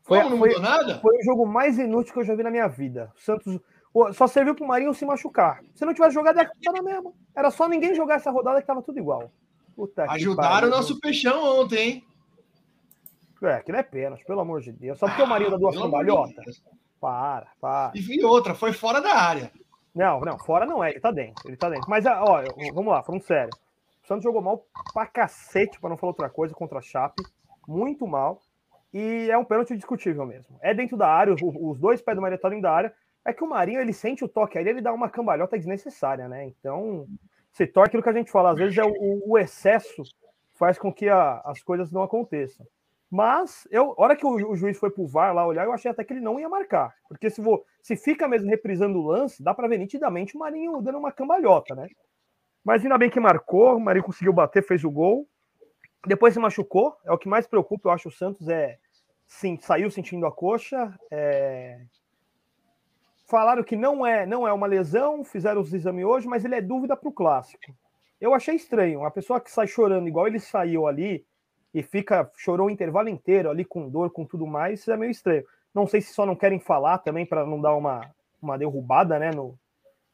Foi, 0.03 0.21
não 0.23 0.39
foi, 0.39 0.49
mudou 0.49 0.63
nada? 0.63 0.99
foi 1.01 1.19
o 1.19 1.23
jogo 1.23 1.47
mais 1.47 1.79
inútil 1.79 2.15
que 2.15 2.21
eu 2.21 2.25
já 2.25 2.35
vi 2.35 2.43
na 2.43 2.51
minha 2.51 2.67
vida. 2.67 3.13
O 3.15 3.21
Santos 3.21 3.61
só 4.15 4.27
serviu 4.27 4.55
pro 4.55 4.67
Marinho 4.67 4.95
se 4.95 5.05
machucar. 5.05 5.63
Se 5.75 5.85
não 5.85 5.93
tivesse 5.93 6.15
jogado, 6.15 6.41
estar 6.41 6.73
na 6.73 6.83
mesma. 6.83 7.13
Era 7.37 7.51
só 7.51 7.69
ninguém 7.69 7.95
jogar 7.95 8.15
essa 8.15 8.31
rodada 8.31 8.61
que 8.61 8.67
tava 8.67 8.83
tudo 8.83 8.99
igual. 8.99 9.31
Puta 9.77 10.05
que 10.07 10.15
Ajudaram 10.15 10.69
o 10.69 10.71
nosso 10.71 10.99
peixão 10.99 11.61
ontem, 11.61 11.79
hein? 11.79 12.05
É, 13.43 13.57
aquilo 13.57 13.77
é 13.77 13.83
pênalti, 13.83 14.25
pelo 14.25 14.41
amor 14.41 14.63
de 14.63 14.73
Deus. 14.73 14.99
Só 14.99 15.07
porque 15.07 15.23
o 15.23 15.27
Marinho 15.27 15.51
dá 15.51 15.57
duas 15.59 15.77
Ah, 15.77 15.79
amor 15.79 15.89
de 15.89 15.93
cambalhotas. 15.93 16.63
Para, 16.99 17.49
para. 17.61 17.93
E 17.95 18.01
vi 18.01 18.25
outra, 18.25 18.55
foi 18.55 18.73
fora 18.73 19.01
da 19.01 19.15
área. 19.15 19.53
Não, 19.95 20.21
não, 20.21 20.39
fora 20.39 20.67
não 20.67 20.83
é, 20.83 20.91
ele 20.91 21.01
tá 21.01 21.11
dentro, 21.11 21.49
ele 21.49 21.57
tá 21.57 21.69
dentro. 21.71 21.89
Mas, 21.89 22.05
ó, 22.05 22.43
eu- 22.43 22.75
vamos 22.75 22.93
lá, 22.93 23.03
falando 23.03 23.23
sério. 23.23 23.51
O 24.03 24.07
Santos 24.07 24.25
jogou 24.25 24.43
mal 24.43 24.65
pra 24.93 25.07
cacete, 25.07 25.81
pra 25.81 25.89
não 25.89 25.97
falar 25.97 26.11
outra 26.11 26.29
coisa, 26.29 26.55
contra 26.55 26.79
a 26.79 26.83
Chape. 26.83 27.23
Muito 27.67 28.07
mal. 28.07 28.41
E 28.93 29.29
é 29.31 29.39
um 29.39 29.45
pênalti 29.45 29.75
discutível 29.77 30.27
mesmo. 30.27 30.57
É 30.61 30.75
dentro 30.75 30.97
da 30.97 31.09
área, 31.09 31.35
os 31.43 31.79
dois 31.79 32.03
pés 32.03 32.17
do 32.17 32.21
Marinho 32.21 32.37
estão 32.37 32.51
dentro 32.51 32.63
da 32.65 32.73
área. 32.73 32.95
É 33.25 33.33
que 33.33 33.43
o 33.43 33.49
Marinho, 33.49 33.81
ele 33.81 33.93
sente 33.93 34.23
o 34.25 34.29
toque 34.29 34.59
aí, 34.59 34.69
ele 34.69 34.83
dá 34.83 34.93
uma 34.93 35.09
cambalhota 35.09 35.57
desnecessária, 35.57 36.29
né? 36.29 36.45
Então, 36.45 37.07
se 37.53 37.67
torna 37.67 37.87
aquilo 37.87 38.03
que 38.03 38.09
a 38.09 38.13
gente 38.13 38.31
fala, 38.31 38.51
às 38.51 38.59
vezes 38.59 38.77
é 38.77 38.85
o, 38.85 39.23
o 39.33 39.39
excesso 39.39 40.03
faz 40.55 40.79
com 40.79 40.93
que 40.93 41.09
a- 41.09 41.41
as 41.45 41.63
coisas 41.63 41.91
não 41.91 42.03
aconteçam. 42.03 42.67
Mas, 43.15 43.69
eu, 43.71 43.95
a 43.97 44.03
hora 44.03 44.17
que 44.17 44.27
o, 44.27 44.51
o 44.51 44.57
juiz 44.57 44.77
foi 44.77 44.91
pro 44.91 45.07
VAR 45.07 45.33
lá 45.33 45.47
olhar, 45.47 45.65
eu 45.65 45.73
achei 45.73 45.89
até 45.89 46.03
que 46.03 46.13
ele 46.13 46.21
não 46.21 46.41
ia 46.41 46.49
marcar. 46.49 46.93
Porque 47.07 47.31
se, 47.31 47.41
vou, 47.41 47.65
se 47.81 47.95
fica 47.95 48.27
mesmo 48.27 48.51
reprisando 48.51 48.99
o 48.99 49.07
lance, 49.07 49.41
dá 49.41 49.55
para 49.55 49.69
ver 49.69 49.79
nitidamente 49.79 50.35
o 50.35 50.41
Marinho 50.41 50.83
dando 50.83 50.99
uma 50.99 51.13
cambalhota, 51.13 51.77
né? 51.77 51.87
Mas 52.65 52.83
ainda 52.83 52.99
bem 52.99 53.09
que 53.09 53.21
marcou, 53.21 53.77
o 53.77 53.81
Marinho 53.81 54.05
conseguiu 54.05 54.33
bater, 54.33 54.67
fez 54.67 54.83
o 54.83 54.91
gol. 54.91 55.29
Depois 56.05 56.35
se 56.35 56.41
machucou, 56.41 56.97
é 57.05 57.13
o 57.13 57.17
que 57.17 57.29
mais 57.29 57.47
preocupa, 57.47 57.89
eu 57.89 57.93
acho, 57.93 58.09
o 58.09 58.11
Santos 58.11 58.49
é 58.49 58.79
sim, 59.29 59.57
saiu 59.63 59.93
sentindo 59.93 60.27
a 60.27 60.33
coxa. 60.33 60.93
É... 61.09 61.83
Falaram 63.29 63.63
que 63.63 63.77
não 63.77 64.05
é, 64.05 64.27
não 64.27 64.45
é 64.45 64.53
uma 64.53 64.67
lesão, 64.67 65.23
fizeram 65.23 65.61
os 65.61 65.73
exames 65.73 66.05
hoje, 66.05 66.27
mas 66.27 66.45
ele 66.45 66.57
é 66.57 66.61
dúvida 66.61 66.97
para 66.97 67.09
o 67.09 67.13
clássico. 67.13 67.73
Eu 68.21 68.35
achei 68.35 68.57
estranho, 68.57 68.99
uma 68.99 69.11
pessoa 69.13 69.41
que 69.41 69.53
sai 69.53 69.69
chorando 69.69 70.09
igual 70.09 70.27
ele 70.27 70.41
saiu 70.41 70.89
ali, 70.89 71.25
e 71.75 71.83
fica, 71.83 72.31
chorou 72.37 72.69
o 72.69 72.71
intervalo 72.71 73.09
inteiro 73.09 73.51
ali 73.51 73.65
com 73.65 73.89
dor, 73.89 74.11
com 74.11 74.25
tudo 74.25 74.47
mais, 74.47 74.81
isso 74.81 74.93
é 74.93 74.97
meio 74.97 75.11
estranho. 75.11 75.45
Não 75.75 75.89
sei 75.89 76.01
se 76.01 76.15
só 76.15 76.25
não 76.25 76.37
querem 76.37 76.61
falar 76.61 76.99
também 76.99 77.27
para 77.27 77.45
não 77.45 77.61
dar 77.61 77.75
uma, 77.75 78.09
uma 78.41 78.57
derrubada 78.57 79.19
né, 79.19 79.33
no, 79.33 79.59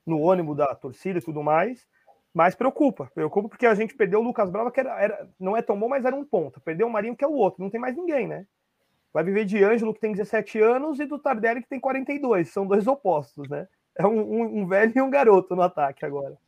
no 0.07 0.21
ônibus 0.21 0.57
da 0.57 0.75
torcida 0.75 1.19
e 1.19 1.23
tudo 1.23 1.43
mais. 1.43 1.87
Mas 2.33 2.55
preocupa, 2.55 3.11
preocupa 3.15 3.49
porque 3.49 3.67
a 3.67 3.75
gente 3.75 3.95
perdeu 3.95 4.21
o 4.21 4.23
Lucas 4.23 4.49
Brava, 4.49 4.71
que 4.71 4.81
era, 4.81 4.99
era, 5.03 5.29
não 5.39 5.55
é 5.55 5.61
tão 5.61 5.79
bom, 5.79 5.89
mas 5.89 6.05
era 6.05 6.17
um 6.17 6.25
ponto. 6.25 6.61
Perdeu 6.61 6.87
o 6.87 6.91
Marinho, 6.91 7.17
que 7.17 7.25
é 7.25 7.29
o 7.29 7.33
outro, 7.33 7.63
não 7.63 7.69
tem 7.69 7.81
mais 7.81 7.95
ninguém, 7.95 8.27
né? 8.27 8.47
Vai 9.13 9.25
viver 9.25 9.45
de 9.45 9.63
Ângelo, 9.63 9.93
que 9.93 10.01
tem 10.01 10.13
17 10.13 10.61
anos, 10.61 11.01
e 11.01 11.05
do 11.05 11.19
Tardelli, 11.19 11.61
que 11.63 11.69
tem 11.69 11.81
42. 11.81 12.49
São 12.49 12.67
dois 12.67 12.87
opostos, 12.87 13.49
né? 13.49 13.67
É 13.99 14.07
um, 14.07 14.21
um, 14.21 14.61
um 14.61 14.67
velho 14.67 14.93
e 14.95 15.03
um 15.03 15.11
garoto 15.11 15.57
no 15.57 15.63
ataque 15.63 16.07
agora. 16.07 16.39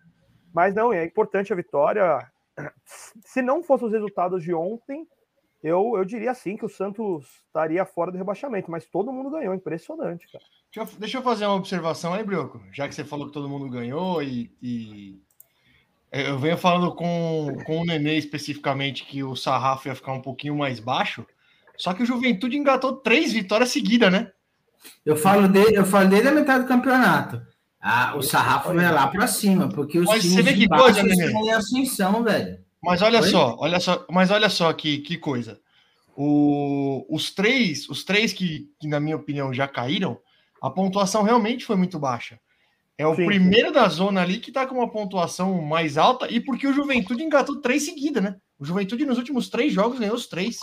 Mas 0.55 0.73
não, 0.73 0.93
é 0.93 1.05
importante 1.05 1.53
a 1.53 1.57
vitória 1.57 2.32
se 3.25 3.43
não 3.43 3.63
fossem 3.63 3.87
os 3.87 3.93
resultados 3.93 4.43
de 4.43 4.55
ontem, 4.55 5.07
eu, 5.63 5.95
eu 5.97 6.05
diria 6.05 6.35
sim 6.35 6.57
que 6.57 6.65
o 6.65 6.69
Santos 6.69 7.25
estaria 7.47 7.85
fora 7.85 8.11
do 8.11 8.19
rebaixamento, 8.19 8.71
mas 8.71 8.87
todo 8.87 9.13
mundo 9.13 9.31
ganhou, 9.31 9.55
impressionante, 9.55 10.27
cara. 10.31 10.45
Deixa 10.75 10.95
eu, 10.95 10.99
deixa 10.99 11.19
eu 11.19 11.23
fazer 11.23 11.47
uma 11.47 11.55
observação 11.55 12.15
aí, 12.15 12.25
Brioco, 12.25 12.61
já 12.73 12.89
que 12.89 12.95
você 12.95 13.05
falou 13.05 13.27
que 13.27 13.33
todo 13.33 13.49
mundo 13.49 13.69
ganhou 13.69 14.23
e, 14.23 14.51
e... 14.61 15.21
eu 16.11 16.39
venho 16.39 16.57
falando 16.59 16.95
com, 16.95 17.57
com 17.65 17.81
o 17.81 17.85
Nenê 17.85 18.17
especificamente 18.17 19.05
que 19.05 19.23
o 19.23 19.37
sarrafo 19.37 19.87
ia 19.87 19.95
ficar 19.95 20.13
um 20.13 20.23
pouquinho 20.23 20.57
mais 20.57 20.81
baixo, 20.81 21.25
só 21.77 21.93
que 21.95 22.03
o 22.03 22.07
Juventude 22.07 22.57
engatou 22.57 22.97
três 22.97 23.33
vitórias 23.33 23.71
seguidas, 23.71 24.11
né? 24.11 24.33
Eu 25.07 25.17
falo 25.17 25.47
dele, 25.47 25.79
eu 25.79 25.85
falo 25.85 26.09
desde 26.09 26.29
a 26.29 26.33
metade 26.33 26.65
do 26.65 26.69
campeonato. 26.69 27.41
Ah, 27.85 28.15
o 28.17 28.23
sarrafo 28.23 28.73
vai 28.73 28.93
lá 28.93 29.09
para 29.09 29.27
cima, 29.27 29.69
porque 29.69 29.99
os 29.99 30.07
mas 30.07 30.23
times 30.23 30.37
você 30.37 30.43
vê 30.43 30.55
que 30.55 30.69
coisa, 30.69 31.01
estão 31.05 31.45
em 31.45 31.51
ascensão, 31.51 32.23
velho. 32.23 32.59
Mas 32.81 33.03
olha 33.03 33.21
Oi? 33.21 33.29
só, 33.29 33.57
olha 33.59 33.81
só, 33.81 34.07
mas 34.09 34.31
olha 34.31 34.49
só 34.49 34.73
que, 34.73 34.99
que 34.99 35.19
coisa. 35.19 35.61
O, 36.17 37.05
os 37.11 37.33
três, 37.33 37.89
os 37.89 38.05
três 38.05 38.33
que, 38.33 38.69
que, 38.79 38.87
na 38.87 39.01
minha 39.01 39.17
opinião, 39.17 39.53
já 39.53 39.67
caíram, 39.67 40.17
a 40.63 40.71
pontuação 40.71 41.25
realmente 41.25 41.65
foi 41.65 41.75
muito 41.75 41.99
baixa. 41.99 42.39
É 42.97 43.05
o 43.05 43.17
Sim. 43.17 43.27
primeiro 43.27 43.73
da 43.73 43.89
zona 43.89 44.23
ali 44.23 44.39
que 44.39 44.53
tá 44.53 44.65
com 44.65 44.77
uma 44.77 44.91
pontuação 44.91 45.61
mais 45.61 45.99
alta, 45.99 46.31
e 46.31 46.39
porque 46.39 46.69
o 46.69 46.73
Juventude 46.73 47.25
engatou 47.25 47.61
três 47.61 47.85
seguidas, 47.85 48.23
né? 48.23 48.37
O 48.61 48.65
Juventude 48.65 49.05
nos 49.05 49.19
últimos 49.19 49.49
três 49.49 49.73
jogos 49.73 49.99
ganhou 49.99 50.15
os 50.15 50.29
três. 50.29 50.59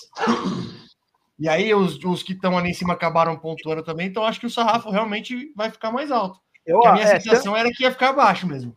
E 1.38 1.50
aí 1.50 1.74
os, 1.74 2.02
os 2.04 2.24
que 2.24 2.34
estão 2.34 2.58
ali 2.58 2.70
em 2.70 2.74
cima 2.74 2.94
acabaram 2.94 3.38
pontuando 3.38 3.84
também, 3.84 4.08
então 4.08 4.24
acho 4.24 4.40
que 4.40 4.46
o 4.46 4.50
sarrafo 4.50 4.90
realmente 4.90 5.52
vai 5.56 5.70
ficar 5.70 5.92
mais 5.92 6.12
alto. 6.12 6.40
Eu, 6.66 6.86
a 6.86 6.94
minha 6.94 7.06
é, 7.06 7.20
sensação 7.20 7.54
tanto... 7.54 7.58
era 7.58 7.70
que 7.72 7.84
ia 7.84 7.92
ficar 7.92 8.10
abaixo 8.10 8.48
mesmo. 8.48 8.74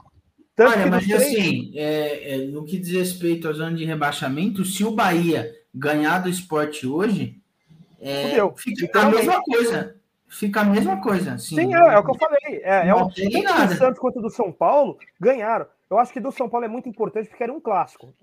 Tanto 0.54 0.72
Olha, 0.72 0.86
mas 0.86 1.06
três... 1.06 1.22
assim, 1.22 1.72
é, 1.74 2.34
é, 2.34 2.36
no 2.46 2.64
que 2.64 2.78
diz 2.78 2.92
respeito 2.92 3.48
à 3.48 3.52
zona 3.52 3.76
de 3.76 3.84
rebaixamento, 3.84 4.64
se 4.64 4.84
o 4.84 4.92
Bahia 4.92 5.50
ganhar 5.74 6.18
do 6.18 6.28
esporte 6.28 6.86
hoje, 6.86 7.40
é, 8.00 8.36
fica 8.56 9.00
a 9.00 9.10
mesma 9.10 9.42
coisa. 9.42 9.96
Fica 10.28 10.60
a 10.62 10.64
mesma 10.64 11.00
coisa. 11.00 11.34
Assim, 11.34 11.56
Sim, 11.56 11.74
é, 11.74 11.78
é, 11.78 11.98
o 11.98 12.04
que 12.04 12.10
eu 12.10 12.14
falei. 12.14 12.62
É, 12.62 12.88
é 12.88 12.94
o, 12.94 13.08
tanto 13.10 13.68
do 13.68 13.76
Santos 13.76 13.98
quanto 13.98 14.20
do 14.20 14.30
São 14.30 14.50
Paulo 14.50 14.98
ganharam. 15.20 15.66
Eu 15.90 15.98
acho 15.98 16.10
que 16.10 16.20
do 16.20 16.32
São 16.32 16.48
Paulo 16.48 16.64
é 16.64 16.68
muito 16.68 16.88
importante 16.88 17.28
porque 17.28 17.42
era 17.42 17.52
um 17.52 17.60
clássico. 17.60 18.14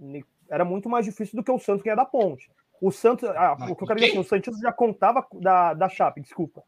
Era 0.50 0.65
muito 0.65 0.89
mais 0.89 1.06
difícil 1.06 1.36
do 1.36 1.43
que 1.43 1.52
o 1.52 1.60
Santos 1.60 1.84
ganhar 1.84 1.95
da 1.95 2.06
ponte. 2.06 2.50
O 2.82 2.91
Santos, 2.91 3.30
ah, 3.30 3.56
o 3.69 3.76
que 3.76 3.84
eu 3.84 3.88
quero 3.88 4.00
dizer 4.00 4.12
assim, 4.12 4.19
o 4.19 4.24
Santos 4.24 4.60
já 4.60 4.72
contava 4.72 5.26
da, 5.34 5.76
da 5.76 5.88
Chape, 5.88 6.22
desculpa. 6.22 6.63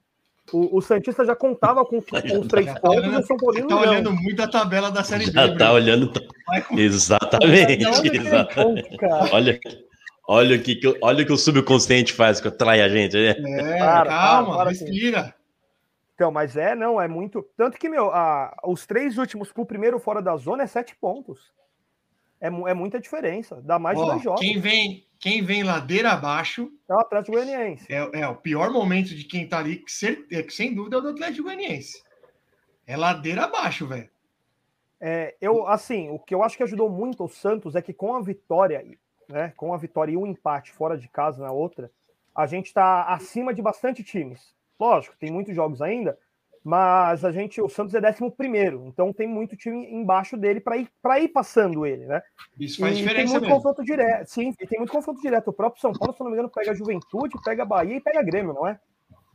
O, 0.53 0.77
o 0.77 0.81
Santista 0.81 1.25
já 1.25 1.35
contava 1.35 1.85
com, 1.85 2.01
com 2.03 2.39
os 2.39 2.47
três 2.47 2.67
tá 2.67 2.79
pontos 2.79 3.05
e 3.05 3.15
o 3.15 3.25
São 3.25 3.37
Paulino 3.37 3.67
tá 3.67 3.79
olhando 3.79 4.11
muito 4.11 4.41
a 4.41 4.47
tabela 4.47 4.91
da 4.91 5.03
Série 5.03 5.25
B. 5.25 5.31
Já 5.31 5.55
tá 5.55 5.71
olhando. 5.73 6.11
Exatamente. 6.71 7.83
exatamente. 8.17 8.97
olha, 9.31 9.59
olha, 10.27 10.55
o 10.57 10.61
que, 10.61 10.79
olha 11.01 11.23
o 11.23 11.25
que 11.25 11.33
o 11.33 11.37
subconsciente 11.37 12.13
faz 12.13 12.41
que 12.41 12.47
atrai 12.47 12.81
a 12.81 12.89
gente. 12.89 13.15
Né? 13.15 13.29
É, 13.29 13.77
para, 13.77 14.09
calma, 14.09 14.57
para, 14.57 14.69
respira. 14.69 15.33
Então, 16.15 16.31
mas 16.31 16.55
é, 16.55 16.75
não, 16.75 17.01
é 17.01 17.07
muito. 17.07 17.43
Tanto 17.57 17.77
que, 17.79 17.89
meu, 17.89 18.11
a, 18.11 18.55
os 18.65 18.85
três 18.85 19.17
últimos 19.17 19.51
pro 19.51 19.65
primeiro 19.65 19.97
fora 19.99 20.21
da 20.21 20.35
zona 20.37 20.63
é 20.63 20.67
sete 20.67 20.95
pontos. 20.95 21.51
É, 22.41 22.47
é 22.47 22.73
muita 22.73 22.99
diferença. 22.99 23.62
Dá 23.62 23.77
mais 23.77 23.97
Ó, 23.97 24.04
de 24.04 24.10
dois 24.10 24.23
jogos. 24.23 24.41
Quem 24.41 24.60
vem, 24.60 25.06
quem 25.19 25.43
vem 25.43 25.63
ladeira 25.63 26.12
abaixo. 26.12 26.71
É 26.89 26.93
o 26.93 26.99
Atlético 26.99 27.38
Goianiense. 27.38 27.86
É, 27.88 28.21
é 28.21 28.27
o 28.27 28.36
pior 28.36 28.71
momento 28.71 29.10
de 29.10 29.23
quem 29.23 29.47
tá 29.47 29.60
ali, 29.60 29.77
que, 29.77 29.91
ser, 29.91 30.25
é, 30.32 30.41
que 30.41 30.51
sem 30.51 30.73
dúvida 30.73 30.95
é 30.95 30.99
o 30.99 31.01
do 31.01 31.10
Atlético 31.10 31.43
Goianiense. 31.43 32.01
É 32.88 32.97
ladeira 32.97 33.43
abaixo, 33.43 33.88
velho. 33.88 34.10
É, 34.99 35.36
eu, 35.39 35.67
assim, 35.67 36.10
o 36.10 36.19
que 36.19 36.34
eu 36.34 36.43
acho 36.43 36.58
que 36.58 36.63
ajudou 36.63 36.89
muito 36.89 37.23
o 37.23 37.30
Santos 37.30 37.75
é 37.75 37.82
que 37.82 37.93
com 37.93 38.15
a 38.15 38.21
vitória, 38.21 38.86
né, 39.30 39.54
com 39.56 39.73
a 39.73 39.77
vitória 39.77 40.12
e 40.12 40.17
o 40.17 40.21
um 40.21 40.27
empate 40.27 40.71
fora 40.71 40.97
de 40.97 41.08
casa 41.08 41.43
na 41.43 41.51
outra, 41.51 41.91
a 42.36 42.45
gente 42.45 42.67
está 42.67 43.06
acima 43.06 43.54
de 43.54 43.62
bastante 43.62 44.04
times. 44.04 44.56
Lógico, 44.80 45.15
tem 45.17 45.32
muitos 45.32 45.56
jogos 45.56 45.82
ainda, 45.82 46.17
mas 46.63 47.26
a 47.26 47.32
gente, 47.32 47.60
o 47.60 47.67
Santos 47.67 47.93
é 47.95 48.00
11 48.00 48.36
primeiro, 48.38 48.86
então 48.88 49.12
tem 49.12 49.28
muito 49.28 49.56
time 49.56 49.91
embaixo 49.91 50.38
dele 50.38 50.60
para 50.60 50.78
ir 50.78 50.88
para 51.02 51.19
ir 51.19 51.30
passando 51.30 51.86
ele, 51.86 52.06
né? 52.06 52.21
Isso 52.60 52.80
faz 52.80 52.93
e 52.93 52.97
diferença 52.97 53.24
tem 53.24 53.32
muito 53.32 53.41
mesmo. 53.41 53.56
confronto 53.56 53.84
direto, 53.84 54.28
sim, 54.28 54.54
tem 54.54 54.78
muito 54.78 54.91
confronto 54.91 55.21
direto. 55.21 55.47
O 55.47 55.54
próprio 55.54 55.82
São 55.82 55.91
Paulo, 55.91 56.13
se 56.13 56.19
não 56.19 56.28
me 56.28 56.34
engano, 56.34 56.50
pega 56.50 56.71
a 56.71 56.76
Juventude, 56.76 57.41
pega 57.43 57.63
a 57.63 57.65
Bahia 57.65 57.95
e 57.95 58.02
pega 58.02 58.19
a 58.19 58.24
Grêmio, 58.24 58.54
não 58.54 58.67
é? 58.67 58.80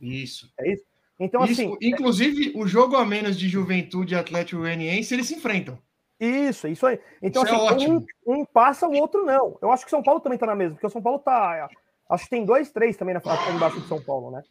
Isso. 0.01 0.49
É 0.57 0.71
isso. 0.71 0.83
Então 1.19 1.43
isso, 1.43 1.61
assim, 1.61 1.77
inclusive 1.81 2.53
é... 2.55 2.57
o 2.57 2.65
jogo 2.65 2.95
a 2.95 3.05
menos 3.05 3.37
de 3.37 3.49
Juventude 3.49 4.13
e 4.13 4.17
Atlético 4.17 4.61
Goianiense, 4.61 5.13
eles 5.13 5.27
se 5.27 5.35
enfrentam. 5.35 5.77
Isso, 6.19 6.67
isso 6.67 6.85
aí. 6.85 6.99
Então 7.21 7.43
isso 7.43 7.53
é 7.53 7.67
assim, 7.73 7.85
é 7.85 7.89
um, 7.89 8.41
um, 8.41 8.45
passa, 8.45 8.87
o 8.87 8.93
outro 8.93 9.25
não. 9.25 9.57
Eu 9.61 9.71
acho 9.71 9.83
que 9.83 9.91
São 9.91 10.01
Paulo 10.01 10.19
também 10.19 10.37
tá 10.37 10.45
na 10.45 10.55
mesma, 10.55 10.75
porque 10.75 10.87
o 10.87 10.89
São 10.89 11.01
Paulo 11.01 11.19
tá, 11.19 11.67
acho 12.09 12.23
que 12.23 12.29
tem 12.29 12.45
dois, 12.45 12.71
três 12.71 12.95
também 12.95 13.13
na 13.13 13.21
embaixo 13.53 13.81
de 13.81 13.87
São 13.87 14.01
Paulo, 14.01 14.31
né? 14.31 14.41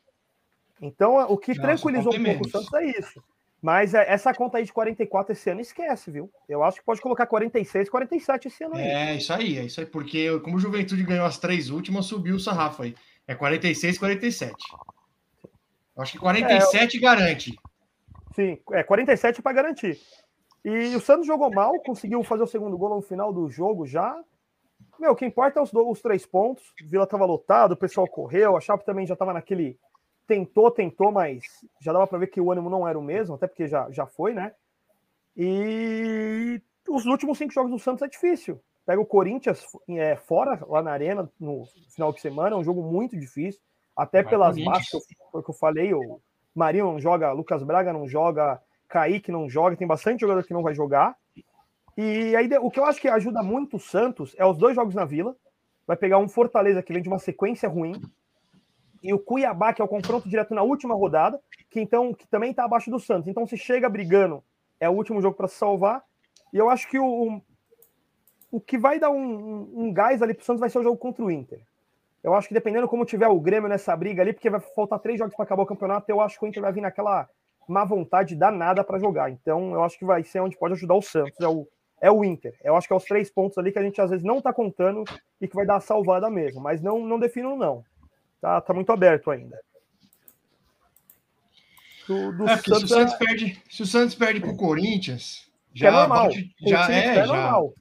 Então, 0.80 1.16
o 1.28 1.36
que 1.38 1.54
tranquilizou 1.54 2.14
um 2.14 2.22
pouco 2.22 2.46
o 2.46 2.50
Santos 2.50 2.72
é 2.74 2.98
isso. 2.98 3.22
Mas 3.62 3.94
é, 3.94 4.04
essa 4.08 4.32
conta 4.34 4.58
aí 4.58 4.64
de 4.64 4.72
44 4.72 5.32
esse 5.32 5.50
ano, 5.50 5.60
esquece, 5.60 6.10
viu? 6.10 6.30
Eu 6.48 6.62
acho 6.62 6.78
que 6.78 6.84
pode 6.84 7.00
colocar 7.00 7.26
46, 7.26 7.88
47 7.88 8.48
esse 8.48 8.62
ano 8.62 8.76
aí. 8.76 8.82
É, 8.82 9.16
isso 9.16 9.32
aí, 9.32 9.58
é 9.58 9.64
isso 9.64 9.80
aí, 9.80 9.86
porque 9.86 10.38
como 10.40 10.56
o 10.56 10.60
Juventude 10.60 11.02
ganhou 11.02 11.26
as 11.26 11.38
três 11.38 11.70
últimas, 11.70 12.06
subiu 12.06 12.36
o 12.36 12.40
sarrafo 12.40 12.82
aí. 12.82 12.94
É 13.26 13.34
46, 13.34 13.98
47. 13.98 14.54
Eu 15.96 16.02
acho 16.02 16.12
que 16.12 16.18
47 16.18 16.96
é, 16.96 17.00
garante. 17.00 17.58
Sim, 18.34 18.58
é 18.72 18.82
47 18.82 19.40
para 19.40 19.52
garantir. 19.52 19.98
E 20.64 20.94
o 20.94 21.00
Santos 21.00 21.26
jogou 21.26 21.50
mal, 21.50 21.72
conseguiu 21.80 22.22
fazer 22.22 22.42
o 22.42 22.46
segundo 22.46 22.76
gol 22.76 22.90
no 22.90 23.00
final 23.00 23.32
do 23.32 23.48
jogo 23.48 23.86
já. 23.86 24.16
Meu, 24.98 25.12
o 25.12 25.16
que 25.16 25.24
importa 25.24 25.58
é 25.58 25.62
os, 25.62 25.72
os 25.72 26.02
três 26.02 26.26
pontos. 26.26 26.62
O 26.84 26.88
Vila 26.88 27.04
estava 27.04 27.24
lotado, 27.24 27.72
o 27.72 27.76
pessoal 27.76 28.06
correu, 28.06 28.56
a 28.56 28.60
Chape 28.60 28.84
também 28.84 29.06
já 29.06 29.14
estava 29.14 29.32
naquele 29.32 29.78
tentou, 30.26 30.70
tentou, 30.70 31.12
mas 31.12 31.42
já 31.80 31.92
dava 31.92 32.06
para 32.06 32.18
ver 32.18 32.26
que 32.26 32.40
o 32.40 32.50
ânimo 32.50 32.68
não 32.68 32.86
era 32.86 32.98
o 32.98 33.02
mesmo, 33.02 33.34
até 33.34 33.46
porque 33.46 33.66
já, 33.68 33.90
já 33.90 34.06
foi, 34.06 34.34
né? 34.34 34.52
E 35.36 36.60
os 36.88 37.04
últimos 37.06 37.38
cinco 37.38 37.52
jogos 37.52 37.70
do 37.70 37.78
Santos 37.78 38.02
é 38.02 38.08
difícil. 38.08 38.60
Pega 38.84 39.00
o 39.00 39.06
Corinthians 39.06 39.64
é, 39.88 40.16
fora, 40.16 40.64
lá 40.68 40.82
na 40.82 40.92
Arena, 40.92 41.30
no 41.38 41.64
final 41.90 42.12
de 42.12 42.20
semana, 42.20 42.54
é 42.54 42.58
um 42.58 42.64
jogo 42.64 42.82
muito 42.82 43.18
difícil, 43.18 43.60
até 43.96 44.22
Vai 44.22 44.30
pelas 44.30 44.56
baixas 44.62 45.06
que 45.06 45.16
eu, 45.34 45.42
que 45.42 45.50
eu 45.50 45.54
falei, 45.54 45.92
o 45.92 46.20
Marinho 46.54 46.86
não 46.86 47.00
joga, 47.00 47.32
Lucas 47.32 47.62
Braga 47.62 47.92
não 47.92 48.08
joga, 48.08 48.60
Kaique 48.88 49.32
não 49.32 49.48
joga, 49.48 49.76
tem 49.76 49.86
bastante 49.86 50.20
jogador 50.20 50.44
que 50.44 50.54
não 50.54 50.62
vai 50.62 50.74
jogar. 50.74 51.16
E 51.96 52.36
aí 52.36 52.48
o 52.60 52.70
que 52.70 52.78
eu 52.78 52.84
acho 52.84 53.00
que 53.00 53.08
ajuda 53.08 53.42
muito 53.42 53.76
o 53.76 53.80
Santos 53.80 54.34
é 54.38 54.46
os 54.46 54.56
dois 54.56 54.74
jogos 54.74 54.94
na 54.94 55.04
Vila. 55.04 55.34
Vai 55.86 55.96
pegar 55.96 56.18
um 56.18 56.28
Fortaleza 56.28 56.82
que 56.82 56.92
vem 56.92 57.02
de 57.02 57.08
uma 57.08 57.18
sequência 57.18 57.68
ruim, 57.68 58.00
e 59.06 59.14
o 59.14 59.20
Cuiabá, 59.20 59.72
que 59.72 59.80
é 59.80 59.84
o 59.84 59.88
confronto 59.88 60.28
direto 60.28 60.52
na 60.52 60.62
última 60.62 60.92
rodada, 60.92 61.40
que 61.70 61.80
então 61.80 62.12
que 62.12 62.26
também 62.26 62.50
está 62.50 62.64
abaixo 62.64 62.90
do 62.90 62.98
Santos. 62.98 63.28
Então, 63.28 63.46
se 63.46 63.56
chega 63.56 63.88
brigando, 63.88 64.42
é 64.80 64.88
o 64.88 64.92
último 64.92 65.22
jogo 65.22 65.36
para 65.36 65.46
se 65.46 65.54
salvar. 65.54 66.02
E 66.52 66.58
eu 66.58 66.68
acho 66.68 66.88
que 66.88 66.98
o, 66.98 67.40
o 68.50 68.60
que 68.60 68.76
vai 68.76 68.98
dar 68.98 69.10
um, 69.10 69.70
um, 69.76 69.92
gás 69.92 70.22
ali 70.22 70.34
para 70.34 70.42
o 70.42 70.44
Santos 70.44 70.60
vai 70.60 70.68
ser 70.68 70.80
o 70.80 70.82
jogo 70.82 70.96
contra 70.96 71.24
o 71.24 71.30
Inter. 71.30 71.60
Eu 72.22 72.34
acho 72.34 72.48
que 72.48 72.54
dependendo 72.54 72.88
como 72.88 73.04
tiver 73.04 73.28
o 73.28 73.38
Grêmio 73.38 73.68
nessa 73.68 73.96
briga 73.96 74.22
ali, 74.22 74.32
porque 74.32 74.50
vai 74.50 74.58
faltar 74.58 74.98
três 74.98 75.20
jogos 75.20 75.36
para 75.36 75.44
acabar 75.44 75.62
o 75.62 75.66
campeonato, 75.66 76.10
eu 76.10 76.20
acho 76.20 76.36
que 76.36 76.44
o 76.44 76.48
Inter 76.48 76.62
vai 76.62 76.72
vir 76.72 76.80
naquela 76.80 77.28
má 77.68 77.84
vontade 77.84 78.34
danada 78.34 78.82
para 78.82 78.98
jogar. 78.98 79.30
Então, 79.30 79.72
eu 79.72 79.84
acho 79.84 79.96
que 79.96 80.04
vai 80.04 80.24
ser 80.24 80.40
onde 80.40 80.56
pode 80.56 80.74
ajudar 80.74 80.94
o 80.94 81.02
Santos. 81.02 81.40
É 81.40 81.46
o, 81.46 81.68
é 82.00 82.10
o 82.10 82.24
Inter. 82.24 82.56
Eu 82.64 82.74
acho 82.74 82.88
que 82.88 82.92
é 82.92 82.96
os 82.96 83.04
três 83.04 83.30
pontos 83.30 83.56
ali 83.56 83.70
que 83.70 83.78
a 83.78 83.82
gente 83.82 84.00
às 84.00 84.10
vezes 84.10 84.24
não 84.24 84.38
está 84.38 84.52
contando 84.52 85.04
e 85.40 85.46
que 85.46 85.54
vai 85.54 85.64
dar 85.64 85.76
a 85.76 85.80
salvada 85.80 86.28
mesmo. 86.28 86.60
Mas 86.60 86.82
não, 86.82 86.98
não 87.06 87.20
defino, 87.20 87.56
não. 87.56 87.84
Tá, 88.40 88.60
tá 88.60 88.72
muito 88.74 88.90
aberto 88.92 89.30
ainda. 89.30 89.58
Do, 92.06 92.32
do 92.32 92.48
É, 92.48 92.56
se 92.56 92.70
o 92.70 92.74
Santos 92.74 92.88
Santos 92.88 93.14
é- 93.14 93.18
perde, 93.18 93.62
se 93.68 93.82
o 93.82 93.86
Santos 93.86 94.14
perde 94.14 94.40
pro 94.40 94.56
Corinthians, 94.56 95.50
que 95.72 95.80
já 95.80 95.88
é 95.88 95.90
normal. 95.90 96.24
bate- 96.28 96.54
o 96.62 96.68
já 96.68 96.86
que 96.86 96.92
é, 96.92 97.14
tá 97.14 97.26
já. 97.26 97.26
normal. 97.26 97.74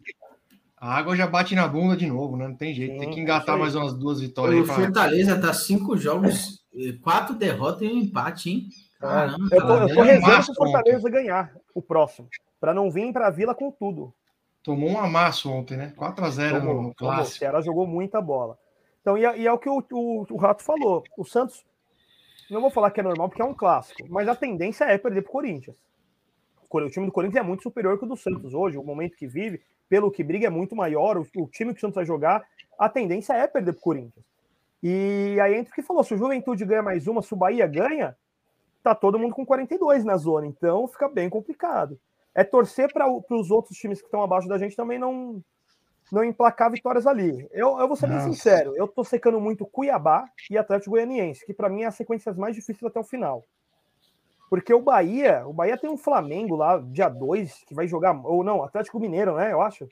A 0.78 0.96
água 0.98 1.15
já 1.15 1.28
bate 1.28 1.56
na 1.56 1.68
bunda 1.68 1.96
de 1.96 2.06
novo, 2.08 2.36
né? 2.36 2.48
Não 2.48 2.56
tem 2.56 2.74
jeito. 2.74 2.98
Tem 2.98 3.08
Sim, 3.08 3.13
que 3.13 3.20
é 3.20 3.24
engatar 3.24 3.58
mais 3.58 3.76
umas 3.76 3.94
duas 3.94 4.20
vitórias 4.20 4.62
O 4.62 4.65
pra... 4.65 4.76
Fortaleza 4.76 5.39
tá 5.39 5.54
cinco 5.54 5.98
jogos, 5.98 6.63
eh, 6.76 6.94
quatro 7.02 7.36
derrotas 7.36 7.82
e 7.82 7.88
um 7.88 7.98
empate, 7.98 8.50
hein? 8.50 8.70
Caramba, 9.00 9.48
Eu 9.56 9.62
tô, 9.65 9.78
eu 9.78 9.94
tô 9.96 10.02
rezando 10.02 10.46
pro 10.46 10.56
Fortaleza 10.56 11.10
ganhar 11.10 11.56
o 11.74 11.82
próximo. 11.82 12.28
Pra 12.60 12.74
não 12.74 12.89
vir 12.89 13.12
pra 13.13 13.30
Vila 13.30 13.54
com 13.56 13.72
tudo. 13.72 14.13
Tomou 14.63 14.89
um 14.89 15.00
amasso 15.00 15.52
ontem, 15.52 15.78
né? 15.78 15.94
4x0 15.96 16.54
no, 16.54 16.60
Tomou, 16.60 16.82
no 16.82 16.94
tomou. 16.94 17.13
O 17.13 17.15
clássico. 17.15 17.38
Ceará 17.38 17.62
jogou 17.62 17.86
muita 17.86 18.20
bola. 18.22 18.58
Então, 19.06 19.15
e 19.15 19.24
é, 19.24 19.38
e 19.38 19.46
é 19.46 19.52
o 19.54 19.60
que 19.60 19.70
o, 19.70 19.84
o- 19.91 20.26
o 20.32 20.36
Rato 20.36 20.63
falou. 20.63 21.04
O 21.15 21.24
Santos, 21.24 21.63
não 22.50 22.60
vou 22.60 22.72
falar 22.72 22.89
que 22.89 23.00
é 23.00 23.04
normal 23.04 23.30
porque 23.30 23.39
é 23.44 23.46
um 23.46 23.54
clássico, 23.54 24.04
mas 24.10 24.28
a 24.28 24.34
tendência 24.36 24.84
é 24.86 24.98
perder 24.98 25.22
Corinthians. 25.26 25.78
O 26.63 26.68
Cor- 26.68 26.82
o 26.82 26.89
time 26.89 27.06
do 27.06 27.12
Corinthians 27.12 27.44
é 27.44 27.48
muito 27.48 27.62
superior 27.62 28.00
que 28.00 28.06
o 28.06 28.08
do 28.08 28.18
Santos 28.18 28.56
hoje. 28.56 28.80
O 28.80 28.84
momento 28.84 29.15
que 29.15 29.28
vive, 29.28 29.62
pelo 29.88 30.10
que 30.10 30.24
briga, 30.24 30.48
é 30.48 30.50
muito 30.50 30.76
maior. 30.76 31.20
O, 31.20 31.28
o 31.38 31.48
time 31.48 31.72
que 31.72 31.78
o 31.78 31.82
Santos 31.82 31.94
vai 31.98 32.04
jogar, 32.06 32.44
a 32.80 32.89
tendência 32.89 33.34
é 33.34 33.46
perder 33.46 33.74
pro 33.74 33.82
Corinthians. 33.84 34.26
E 34.82 35.38
aí 35.39 35.54
entra 35.54 35.72
o 35.72 35.76
que 35.76 35.84
falou: 35.84 36.04
se 36.04 36.15
o 36.15 36.18
Juventude 36.18 36.65
ganha 36.65 36.82
mais 36.82 37.06
uma, 37.08 37.22
se 37.22 37.32
o 37.32 37.38
Bahia 37.38 37.68
ganha, 37.68 38.18
tá 38.82 38.96
todo 38.96 39.20
mundo 39.20 39.36
com 39.36 39.46
42 39.46 40.04
na 40.04 40.18
zona. 40.18 40.48
Então 40.48 40.88
fica 40.88 41.08
bem 41.08 41.30
complicado. 41.30 42.00
É 42.34 42.44
torcer 42.44 42.91
para 42.91 43.08
os 43.08 43.52
outros 43.52 43.78
times 43.78 44.00
que 44.00 44.08
estão 44.08 44.24
abaixo 44.24 44.48
da 44.48 44.58
gente 44.58 44.76
também 44.76 44.98
não, 44.98 45.44
não 46.12 46.24
emplacar 46.24 46.72
vitórias 46.72 47.08
ali. 47.08 47.48
Eu, 47.52 47.80
eu 47.80 47.88
vou 47.88 47.96
ser 47.96 48.08
bem 48.08 48.18
Nossa. 48.18 48.30
sincero, 48.30 48.76
eu 48.76 48.88
tô 48.88 49.04
secando 49.04 49.39
muito 49.39 49.65
Cuiabá 49.65 50.26
e 50.50 50.58
Atlético 50.58 50.91
Goianiense, 50.91 51.46
que 51.46 51.54
para 51.54 51.70
mim 51.70 51.84
é 51.84 51.88
as 51.88 51.96
sequências 51.96 52.38
mais 52.38 52.56
difíceis 52.56 52.84
até 52.84 53.00
o 53.00 53.04
final. 53.04 53.44
Porque 54.50 54.74
o 54.74 54.82
Bahia, 54.82 55.44
o 55.48 55.54
Bahia 55.54 55.78
tem 55.78 55.89
um 55.89 55.98
Flamengo 55.98 56.56
lá, 56.56 56.78
dia 56.78 57.10
2, 57.10 57.63
que 57.68 57.74
vai 57.74 57.88
jogar, 57.88 58.13
ou 58.24 58.44
não, 58.44 58.63
Atlético 58.63 59.00
Mineiro, 59.00 59.36
né, 59.36 59.52
eu 59.52 59.62
acho. 59.62 59.88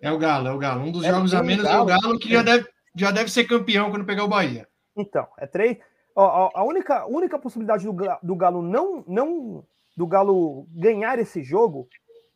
É 0.00 0.10
o 0.10 0.18
Galo, 0.18 0.48
é 0.48 0.52
o 0.52 0.58
Galo. 0.58 0.82
Um 0.82 0.90
dos 0.92 1.04
É, 1.04 1.10
jogos 1.10 1.32
a 1.32 1.42
menos 1.42 1.64
é 1.64 1.68
Galo. 1.68 1.82
o 1.84 1.86
Galo, 1.86 2.18
que 2.18 2.28
já 2.28 2.42
deve, 2.42 2.68
já 2.94 3.10
deve 3.12 3.30
ser 3.30 3.44
campeão 3.44 3.90
quando 3.90 4.04
pegar 4.04 4.24
o 4.24 4.28
Bahia. 4.28 4.66
Então, 4.96 5.26
é 5.38 5.46
três. 5.46 5.78
Ó, 6.16 6.50
a 6.54 6.64
única, 6.64 7.06
única 7.06 7.38
possibilidade 7.38 7.84
do, 7.84 7.94
do 8.22 8.36
Galo 8.36 8.62
não, 8.62 9.04
não 9.06 9.64
do 9.96 10.06
Galo 10.06 10.66
ganhar 10.70 11.18
esse 11.18 11.42
jogo 11.42 11.88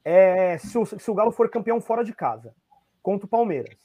é 0.05 0.59
se 0.59 0.79
o, 0.79 0.87
se 0.87 1.11
o 1.11 1.15
Galo 1.15 1.31
for 1.31 1.49
campeão 1.51 1.81
fora 1.81 2.03
de 2.05 2.13
casa 2.13 2.55
contra 3.03 3.27
o 3.27 3.29
Palmeiras. 3.29 3.77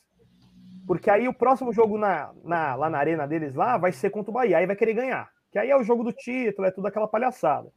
Porque 0.86 1.10
aí 1.10 1.28
o 1.28 1.34
próximo 1.34 1.72
jogo 1.72 1.98
na, 1.98 2.32
na- 2.44 2.76
lá 2.76 2.90
na 2.90 2.98
arena 2.98 3.28
deles 3.28 3.56
lá 3.56 3.78
vai 3.78 3.92
ser 3.92 4.10
contra 4.10 4.32
o 4.32 4.34
Bahia, 4.34 4.58
aí 4.58 4.66
vai 4.66 4.76
querer 4.76 4.94
ganhar. 4.94 5.30
Que 5.52 5.60
aí 5.60 5.70
é 5.70 5.78
o 5.78 5.84
jogo 5.84 6.04
do 6.04 6.12
título, 6.12 6.68
é 6.68 6.72
tudo 6.72 6.88
aquela 6.88 7.08
palhaçada. 7.08 7.70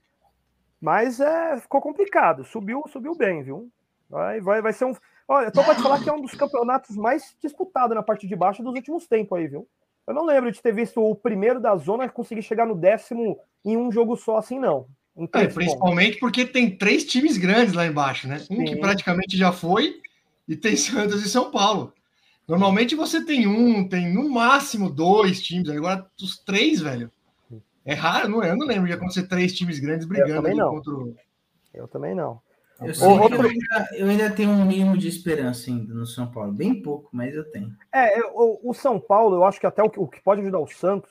Mas 0.80 1.20
é, 1.20 1.58
ficou 1.60 1.80
complicado. 1.80 2.44
Subiu, 2.44 2.82
subiu 2.88 3.14
bem, 3.14 3.42
viu? 3.42 3.70
Vai, 4.08 4.40
vai, 4.40 4.60
vai 4.62 4.72
ser 4.72 4.84
um. 4.84 4.94
Olha, 5.28 5.46
eu 5.46 5.52
tô 5.52 5.62
pra 5.64 5.74
te 5.74 5.82
falar 5.82 6.02
que 6.02 6.08
é 6.08 6.12
um 6.12 6.20
dos 6.20 6.34
campeonatos 6.34 6.96
mais 6.96 7.36
disputados 7.42 7.94
na 7.94 8.02
parte 8.02 8.26
de 8.26 8.36
baixo 8.36 8.62
dos 8.62 8.74
últimos 8.74 9.06
tempos 9.06 9.38
aí, 9.38 9.46
viu? 9.48 9.66
Eu 10.06 10.14
não 10.14 10.24
lembro 10.24 10.52
de 10.52 10.62
ter 10.62 10.72
visto 10.72 11.00
o 11.00 11.14
primeiro 11.16 11.60
da 11.60 11.74
zona 11.76 12.08
conseguir 12.08 12.42
chegar 12.42 12.64
no 12.66 12.76
décimo 12.76 13.38
em 13.64 13.76
um 13.76 13.90
jogo 13.90 14.16
só 14.16 14.36
assim, 14.36 14.58
não. 14.58 14.86
É, 15.16 15.20
pontos. 15.26 15.54
principalmente 15.54 16.18
porque 16.18 16.44
tem 16.44 16.76
três 16.76 17.04
times 17.04 17.36
grandes 17.36 17.74
lá 17.74 17.86
embaixo, 17.86 18.28
né? 18.28 18.36
Um 18.50 18.64
que 18.64 18.74
Sim. 18.74 18.80
praticamente 18.80 19.36
já 19.36 19.50
foi 19.50 20.00
e 20.48 20.56
tem 20.56 20.76
Santos 20.76 21.24
e 21.24 21.28
São 21.28 21.50
Paulo. 21.50 21.92
Normalmente 22.46 22.94
você 22.94 23.24
tem 23.24 23.46
um, 23.46 23.88
tem 23.88 24.12
no 24.12 24.28
máximo 24.30 24.88
dois 24.88 25.42
times. 25.42 25.68
Agora, 25.68 26.06
os 26.22 26.38
três, 26.38 26.80
velho. 26.80 27.10
É 27.84 27.94
raro, 27.94 28.28
não 28.28 28.42
é? 28.42 28.50
Eu 28.50 28.56
não 28.56 28.66
lembro 28.66 28.86
de 28.86 28.92
acontecer 28.92 29.26
três 29.28 29.52
times 29.52 29.78
grandes 29.78 30.06
brigando 30.06 30.48
não. 30.54 30.70
contra 30.70 30.92
o. 30.92 31.16
Eu 31.74 31.88
também 31.88 32.14
não. 32.14 32.40
Eu, 32.80 32.88
outro- 33.08 33.36
eu, 33.36 33.48
ainda, 33.48 33.88
eu 33.92 34.08
ainda 34.08 34.30
tenho 34.30 34.50
um 34.50 34.64
mínimo 34.66 34.98
de 34.98 35.08
esperança 35.08 35.70
ainda 35.70 35.94
no 35.94 36.04
São 36.06 36.30
Paulo. 36.30 36.52
Bem 36.52 36.82
pouco, 36.82 37.08
mas 37.10 37.34
eu 37.34 37.44
tenho. 37.50 37.74
É, 37.92 38.20
eu- 38.20 38.32
o, 38.34 38.70
o 38.70 38.74
São 38.74 39.00
Paulo, 39.00 39.36
eu 39.36 39.44
acho 39.44 39.58
que 39.58 39.66
até 39.66 39.82
o 39.82 39.88
que, 39.88 39.98
o 39.98 40.06
que 40.06 40.20
pode 40.20 40.42
ajudar 40.42 40.58
o 40.58 40.66
Santos 40.66 41.10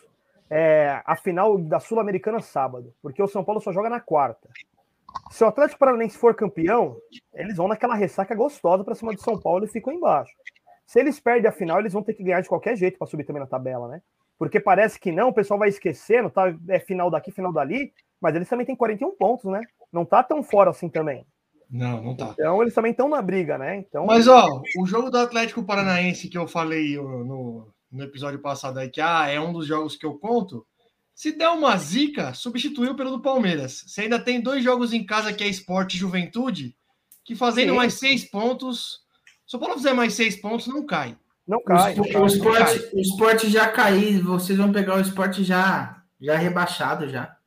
é 0.49 1.01
a 1.05 1.15
final 1.15 1.57
da 1.57 1.79
Sul-Americana 1.79 2.39
sábado, 2.39 2.93
porque 3.01 3.21
o 3.21 3.27
São 3.27 3.43
Paulo 3.43 3.59
só 3.61 3.73
joga 3.73 3.89
na 3.89 3.99
quarta. 3.99 4.47
Se 5.31 5.43
o 5.43 5.47
Atlético 5.47 5.79
Paranaense 5.79 6.17
for 6.17 6.35
campeão, 6.35 6.97
eles 7.33 7.57
vão 7.57 7.67
naquela 7.67 7.95
ressaca 7.95 8.33
gostosa 8.35 8.83
para 8.83 8.95
cima 8.95 9.13
do 9.13 9.21
São 9.21 9.39
Paulo 9.39 9.65
e 9.65 9.67
ficam 9.67 9.93
embaixo. 9.93 10.31
Se 10.85 10.99
eles 10.99 11.19
perdem 11.19 11.49
a 11.49 11.51
final, 11.51 11.79
eles 11.79 11.93
vão 11.93 12.03
ter 12.03 12.13
que 12.13 12.23
ganhar 12.23 12.41
de 12.41 12.49
qualquer 12.49 12.75
jeito 12.75 12.97
para 12.97 13.07
subir 13.07 13.25
também 13.25 13.41
na 13.41 13.47
tabela, 13.47 13.87
né? 13.87 14.01
Porque 14.37 14.59
parece 14.59 14.99
que 14.99 15.11
não, 15.11 15.29
o 15.29 15.33
pessoal 15.33 15.59
vai 15.59 15.69
esquecendo, 15.69 16.29
tá? 16.29 16.53
É 16.69 16.79
final 16.79 17.09
daqui, 17.09 17.31
final 17.31 17.51
dali, 17.51 17.91
mas 18.21 18.35
eles 18.35 18.49
também 18.49 18.65
têm 18.65 18.75
41 18.75 19.15
pontos, 19.15 19.45
né? 19.45 19.61
Não 19.91 20.05
tá 20.05 20.21
tão 20.21 20.43
fora 20.43 20.69
assim 20.69 20.89
também. 20.89 21.25
Não, 21.69 22.01
não 22.01 22.15
tá. 22.15 22.31
Então 22.33 22.61
eles 22.61 22.73
também 22.73 22.91
estão 22.91 23.09
na 23.09 23.21
briga, 23.21 23.57
né? 23.57 23.77
Então, 23.77 24.05
Mas, 24.05 24.27
ó, 24.27 24.61
o 24.77 24.85
jogo 24.85 25.09
do 25.09 25.17
Atlético 25.17 25.63
Paranaense 25.63 26.29
que 26.29 26.37
eu 26.37 26.47
falei 26.47 26.95
no, 26.97 27.67
no 27.91 28.03
episódio 28.03 28.39
passado 28.39 28.79
aí, 28.79 28.89
que 28.89 29.01
ah, 29.01 29.27
é 29.27 29.39
um 29.39 29.53
dos 29.53 29.65
jogos 29.65 29.95
que 29.95 30.05
eu 30.05 30.17
conto. 30.17 30.65
Se 31.15 31.31
der 31.31 31.47
uma 31.47 31.77
zica, 31.77 32.33
substituiu 32.33 32.93
pelo 32.93 33.11
do 33.11 33.21
Palmeiras. 33.21 33.85
Você 33.87 34.01
ainda 34.01 34.19
tem 34.19 34.41
dois 34.41 34.61
jogos 34.61 34.91
em 34.91 35.05
casa 35.05 35.31
que 35.31 35.45
é 35.45 35.47
esporte 35.47 35.95
e 35.95 35.99
juventude, 35.99 36.75
que 37.23 37.33
fazendo 37.33 37.69
Sim. 37.69 37.77
mais 37.77 37.93
seis 37.93 38.25
pontos. 38.25 38.99
Se 39.47 39.55
o 39.55 39.59
Paulo 39.59 39.77
fizer 39.77 39.93
mais 39.93 40.13
seis 40.13 40.35
pontos, 40.35 40.67
não 40.67 40.85
cai. 40.85 41.17
não 41.47 41.63
cai. 41.63 41.93
o, 41.93 41.97
não 41.97 42.03
o 42.03 42.11
cai. 42.11 42.25
esporte, 42.25 42.95
o 42.95 42.99
esporte 42.99 43.49
já 43.49 43.71
caiu, 43.71 44.25
vocês 44.25 44.57
vão 44.57 44.73
pegar 44.73 44.97
o 44.97 45.01
esporte 45.01 45.41
já, 45.41 46.03
já 46.19 46.35
rebaixado 46.35 47.07
já. 47.07 47.37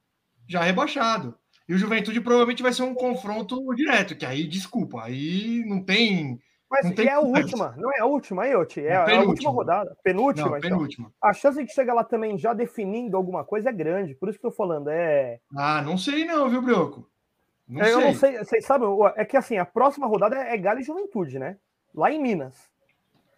Já 0.49 0.63
rebaixado. 0.63 1.37
E 1.69 1.75
o 1.75 1.79
Juventude 1.79 2.23
provavelmente 2.23 2.63
vai 2.63 2.73
ser 2.73 2.85
um 2.85 2.95
confronto 2.95 3.63
direto, 3.75 4.17
que 4.17 4.25
aí, 4.25 4.47
desculpa, 4.47 5.05
aí 5.05 5.63
não 5.67 5.85
tem. 5.85 6.41
Mas 6.71 6.85
Não 6.85 6.95
tem 6.95 7.07
é 7.07 7.13
a 7.13 7.21
última, 7.21 7.75
não 7.79 7.91
é 7.91 8.01
a 8.01 8.05
última, 8.05 8.43
aí, 8.43 8.55
Oti? 8.55 8.85
É, 8.85 8.95
a- 8.95 9.07
é 9.09 9.17
a 9.17 9.23
última 9.23 9.51
rodada. 9.51 9.97
Penúltima, 10.03 10.51
Não, 10.51 10.59
então. 10.59 10.71
penúltima. 10.71 11.11
A 11.23 11.33
chance 11.33 11.65
de 11.65 11.73
chegar 11.73 11.95
lá 11.95 12.05
também 12.05 12.37
já 12.37 12.53
definindo 12.53 13.17
alguma 13.17 13.43
coisa 13.43 13.71
é 13.71 13.73
grande. 13.73 14.15
Por 14.15 14.29
isso 14.29 14.39
que 14.39 14.45
eu 14.45 14.51
tô 14.51 14.57
falando. 14.57 14.89
É... 14.91 15.41
Ah, 15.57 15.81
não 15.81 15.97
sei 15.97 16.27
não, 16.27 16.49
viu, 16.51 16.61
Brioco? 16.61 17.09
Não 17.67 17.83
é, 17.83 17.91
eu 17.93 17.97
sei. 18.01 18.05
não 18.07 18.15
sei, 18.15 18.39
vocês 18.39 18.65
sabem, 18.67 18.89
é 19.17 19.25
que 19.25 19.37
assim, 19.37 19.57
a 19.59 19.65
próxima 19.65 20.07
rodada 20.07 20.37
é, 20.37 20.55
é 20.55 20.59
Galo 20.59 20.81
e 20.81 20.83
Juventude, 20.83 21.39
né? 21.39 21.57
Lá 21.95 22.11
em 22.11 22.21
Minas. 22.21 22.55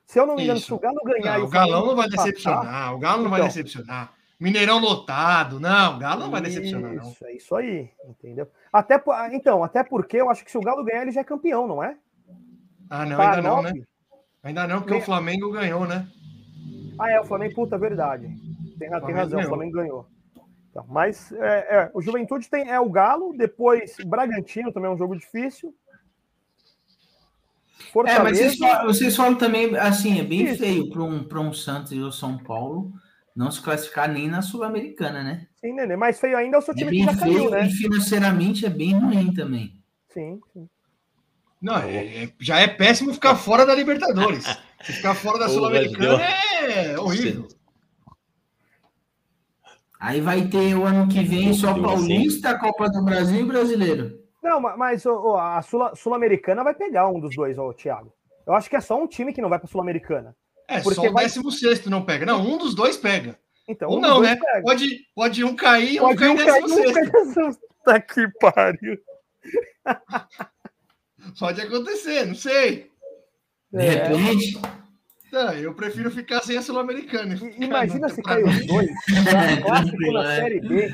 Se 0.06 0.18
eu 0.18 0.26
não 0.26 0.34
me 0.34 0.42
engano, 0.42 0.58
Isso. 0.58 0.66
se 0.66 0.74
o 0.74 0.78
Galo 0.78 0.98
ganhar. 1.04 1.38
Não, 1.38 1.44
o 1.46 1.48
Galão 1.48 1.86
não 1.86 1.94
vai 1.96 2.08
decepcionar. 2.08 2.94
O 2.94 2.98
Galo 2.98 3.22
não 3.22 3.30
vai 3.30 3.40
Então. 3.40 3.48
decepcionar. 3.48 4.12
Mineirão 4.40 4.78
lotado. 4.80 5.60
Não, 5.60 5.96
o 5.96 5.98
Galo 6.00 6.20
não 6.22 6.30
vai 6.32 6.40
decepcionar, 6.40 6.94
não. 6.94 7.02
Isso, 7.10 7.24
é 7.26 7.32
isso 7.36 7.54
aí, 7.54 7.90
entendeu? 8.08 8.48
Até, 8.72 9.00
ah, 9.08 9.28
então, 9.32 9.62
até 9.62 9.84
porque 9.84 10.16
eu 10.16 10.28
acho 10.30 10.44
que 10.44 10.50
se 10.50 10.58
o 10.58 10.62
Galo 10.62 10.84
ganhar, 10.84 11.02
ele 11.02 11.12
já 11.12 11.20
é 11.20 11.24
campeão, 11.24 11.66
não 11.68 11.82
é? 11.82 11.96
Ah, 12.90 13.06
não, 13.06 13.20
ainda 13.20 13.40
não, 13.40 13.62
né? 13.62 13.72
Ainda 14.42 14.66
não, 14.66 14.80
porque 14.80 14.94
o 14.94 15.00
Flamengo 15.00 15.52
ganhou, 15.52 15.86
né? 15.86 16.08
Ah, 16.98 17.10
é, 17.10 17.20
o 17.20 17.24
Flamengo, 17.24 17.54
puta, 17.54 17.78
verdade. 17.78 18.26
Tem, 18.78 18.90
tem 18.90 19.14
razão, 19.14 19.38
o 19.38 19.42
ganhou. 19.42 19.48
Flamengo 19.48 19.72
ganhou. 19.72 20.06
Então, 20.70 20.84
mas 20.88 21.32
é, 21.32 21.76
é, 21.76 21.90
o 21.94 22.02
Juventude 22.02 22.48
tem 22.48 22.68
é 22.68 22.78
o 22.78 22.90
Galo, 22.90 23.32
depois 23.36 23.96
o 24.04 24.06
Bragantino 24.06 24.72
também 24.72 24.90
é 24.90 24.94
um 24.94 24.98
jogo 24.98 25.16
difícil. 25.16 25.74
É, 27.80 27.82
mas 27.82 27.92
Fortaleza. 27.92 28.42
vocês 28.42 28.58
falam, 28.58 28.86
vocês 28.86 29.16
falam 29.16 29.34
também, 29.36 29.76
assim, 29.76 30.20
é 30.20 30.24
bem 30.24 30.44
Isso. 30.44 30.58
feio 30.58 30.90
para 30.90 31.02
um, 31.02 31.24
pra 31.24 31.40
um 31.40 31.52
Santos 31.52 31.92
e 31.92 31.98
o 31.98 32.12
São 32.12 32.38
Paulo 32.38 32.92
não 33.34 33.50
se 33.50 33.62
classificar 33.62 34.08
nem 34.12 34.28
na 34.28 34.42
Sul-Americana, 34.42 35.22
né? 35.22 35.46
Sim, 35.56 35.72
Nenê. 35.74 35.96
Mais 35.96 36.20
feio 36.20 36.36
ainda 36.36 36.56
é 36.56 36.58
o 36.58 36.62
seu 36.62 36.74
É 36.74 36.76
time 36.76 36.90
que 36.90 36.96
bem 36.98 37.06
já 37.06 37.18
caiu, 37.18 37.34
feio 37.34 37.50
né? 37.50 37.66
e 37.66 37.70
financeiramente 37.70 38.66
é 38.66 38.70
bem 38.70 38.98
ruim 38.98 39.32
também. 39.32 39.82
Sim, 40.08 40.40
sim. 40.52 40.68
Não, 41.60 41.76
é- 41.78 42.24
é- 42.24 42.32
já 42.40 42.58
é 42.60 42.66
péssimo 42.66 43.12
ficar 43.12 43.36
fora 43.36 43.66
da 43.66 43.74
Libertadores. 43.74 44.44
Se 44.82 44.92
ficar 44.94 45.14
fora 45.14 45.38
da 45.38 45.48
Sul-Americana 45.48 46.22
é 46.22 46.98
horrível. 46.98 47.46
Aí 50.00 50.20
vai 50.20 50.46
ter 50.48 50.74
o 50.74 50.84
ano 50.84 51.06
que 51.08 51.22
vem 51.22 51.52
só. 51.52 51.74
Paulista, 51.74 52.58
Copa 52.58 52.88
do 52.88 53.04
Brasil 53.04 53.40
e 53.40 53.44
Brasileiro. 53.44 54.18
Não, 54.42 54.58
ma- 54.58 54.74
mas 54.76 55.04
a 55.06 55.60
Sul- 55.60 55.94
Sul-Americana 55.94 56.64
vai 56.64 56.74
pegar 56.74 57.08
um 57.08 57.20
dos 57.20 57.36
dois, 57.36 57.58
ô, 57.58 57.74
Thiago. 57.74 58.10
Eu 58.46 58.54
acho 58.54 58.70
que 58.70 58.76
é 58.76 58.80
só 58.80 58.96
um 59.00 59.06
time 59.06 59.34
que 59.34 59.42
não 59.42 59.50
vai 59.50 59.58
pra 59.58 59.68
Sul-Americana. 59.68 60.34
É, 60.66 60.80
Porque 60.80 60.94
só 60.94 61.02
o 61.08 61.12
vai- 61.12 61.24
16 61.26 61.84
não 61.86 62.02
pega. 62.02 62.24
Não, 62.24 62.40
um 62.40 62.56
dos 62.56 62.74
dois 62.74 62.96
pega. 62.96 63.38
Então, 63.68 63.90
Ou 63.90 63.98
um 63.98 64.00
não, 64.00 64.20
né? 64.22 64.36
pega. 64.36 64.62
Pode, 64.62 64.86
pode 65.14 65.44
um 65.44 65.54
cair 65.54 65.96
e 65.96 66.00
um 66.00 66.04
Pode 66.04 66.18
cair 66.18 66.28
um 66.30 66.32
em 66.32 66.36
cair, 66.46 66.62
um 66.64 66.66
16. 66.66 66.94
cair. 66.94 67.56
Tá 67.84 68.00
que 68.00 68.26
pariu. 68.40 68.98
Pode 71.38 71.60
acontecer, 71.60 72.26
não 72.26 72.34
sei. 72.34 72.90
De 73.72 73.78
É. 73.84 73.90
repente, 74.08 74.60
Não, 75.32 75.52
eu 75.54 75.72
prefiro 75.74 76.10
ficar 76.10 76.40
sem 76.42 76.56
a 76.56 76.62
Sul-Americana. 76.62 77.34
I- 77.36 77.64
Imagina 77.64 78.08
se 78.08 78.20
caiu 78.20 78.48
os 78.48 78.66
dois. 78.66 78.90
Clássico 79.64 80.12
na 80.12 80.32
é. 80.32 80.36
Série 80.40 80.60
B. 80.60 80.92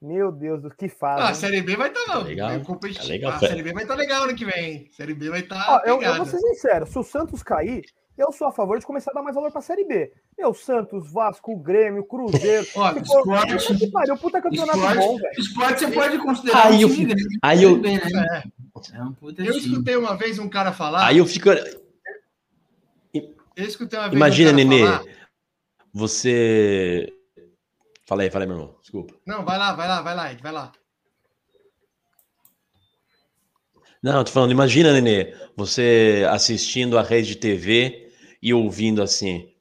Meu 0.00 0.32
Deus, 0.32 0.60
do 0.62 0.68
que 0.70 0.88
faz. 0.88 1.20
Ah, 1.20 1.28
a? 1.28 1.34
Série 1.34 1.62
B 1.62 1.76
vai 1.76 1.88
estar 1.90 2.04
tá, 2.06 2.18
legal, 2.18 2.60
competitiva. 2.62 3.06
tá 3.06 3.12
legal, 3.12 3.32
a. 3.32 3.38
Série 3.38 3.62
B 3.62 3.72
vai 3.72 3.82
estar 3.84 3.94
legal 3.94 4.24
ano 4.24 4.34
que 4.34 4.44
vem. 4.44 4.64
hein? 4.64 4.88
Série 4.96 5.14
B 5.14 5.30
vai 5.30 5.40
estar 5.40 5.64
Ó, 5.68 5.78
eu, 5.86 5.92
eu 5.92 5.98
pegada. 5.98 6.16
vou 6.16 6.26
ser 6.26 6.38
sincero, 6.40 6.86
se 6.86 6.98
o 6.98 7.02
Santos 7.04 7.42
cair, 7.42 7.82
Eu 8.18 8.30
sou 8.30 8.46
a 8.46 8.52
favor 8.52 8.78
de 8.78 8.84
começar 8.84 9.10
a 9.10 9.14
dar 9.14 9.22
mais 9.22 9.34
valor 9.34 9.50
pra 9.50 9.62
Série 9.62 9.84
B. 9.86 10.12
Meu, 10.38 10.52
Santos, 10.52 11.10
Vasco, 11.10 11.56
Grêmio, 11.56 12.04
Cruzeiro. 12.04 12.66
Ó, 12.76 12.90
esporte- 12.92 13.56
Puta 13.56 13.74
que 13.78 13.90
pariu, 13.90 14.16
puta 14.18 14.42
campeonato 14.42 14.78
bom, 14.78 14.84
Esporte, 14.90 15.22
velho. 15.22 15.40
esporte 15.40 15.78
você 15.80 15.90
pode 15.92 16.18
considerar 16.18 16.66
Aí 16.66 16.82
eu 16.82 16.88
aí 17.42 17.62
eu- 17.62 17.78
né? 17.80 17.94
É. 17.94 18.42
É 18.92 19.02
um 19.02 19.12
puta 19.12 19.42
Eu 19.42 19.52
time. 19.52 19.66
escutei 19.72 19.96
uma 19.96 20.16
vez 20.16 20.38
um 20.38 20.48
cara 20.48 20.72
falar. 20.72 21.06
Aí 21.06 21.18
eu 21.18 21.26
fico. 21.26 21.48
Eu 21.50 21.64
escutei 23.66 23.98
uma 23.98 24.08
vez 24.08 24.16
Imagina, 24.16 24.50
um 24.50 24.54
cara 24.54 24.64
Nenê. 24.64 24.84
falar- 24.86 25.04
Você. 25.92 27.12
Fala 28.06 28.22
aí, 28.22 28.30
fala 28.30 28.44
aí, 28.44 28.48
meu 28.48 28.56
irmão. 28.58 28.76
Desculpa. 28.80 29.14
Não, 29.26 29.44
vai 29.44 29.58
lá, 29.58 29.72
vai 29.74 29.88
lá, 29.88 30.02
vai 30.02 30.14
lá, 30.14 30.32
Ed, 30.32 30.42
vai 30.42 30.52
lá. 30.52 30.72
Não, 34.02 34.18
eu 34.18 34.24
tô 34.24 34.32
falando, 34.32 34.50
imagina, 34.50 34.92
Nenê, 34.92 35.32
você 35.56 36.26
assistindo 36.28 36.98
a 36.98 37.02
rede 37.02 37.36
TV 37.36 38.12
e 38.42 38.52
ouvindo 38.52 39.00
assim: 39.02 39.52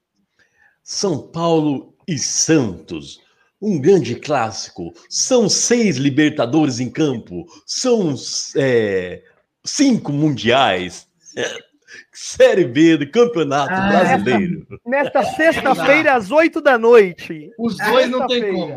São 0.83 1.27
Paulo 1.31 1.95
e 2.07 2.17
Santos, 2.17 3.21
um 3.61 3.79
grande 3.79 4.15
clássico. 4.15 4.93
São 5.09 5.47
seis 5.47 5.97
Libertadores 5.97 6.79
em 6.79 6.89
campo, 6.89 7.45
são 7.65 8.15
é, 8.55 9.21
cinco 9.63 10.11
mundiais. 10.11 11.07
Série 12.13 12.65
B 12.65 12.97
do 12.97 13.09
Campeonato 13.09 13.73
Ah, 13.73 13.87
Brasileiro. 13.89 14.65
Nesta 14.85 15.23
sexta-feira, 15.23 16.13
às 16.13 16.31
8 16.31 16.61
da 16.61 16.77
noite. 16.77 17.49
Os 17.57 17.75
dois 17.77 18.09
não 18.09 18.27
tem 18.27 18.53
como. 18.53 18.73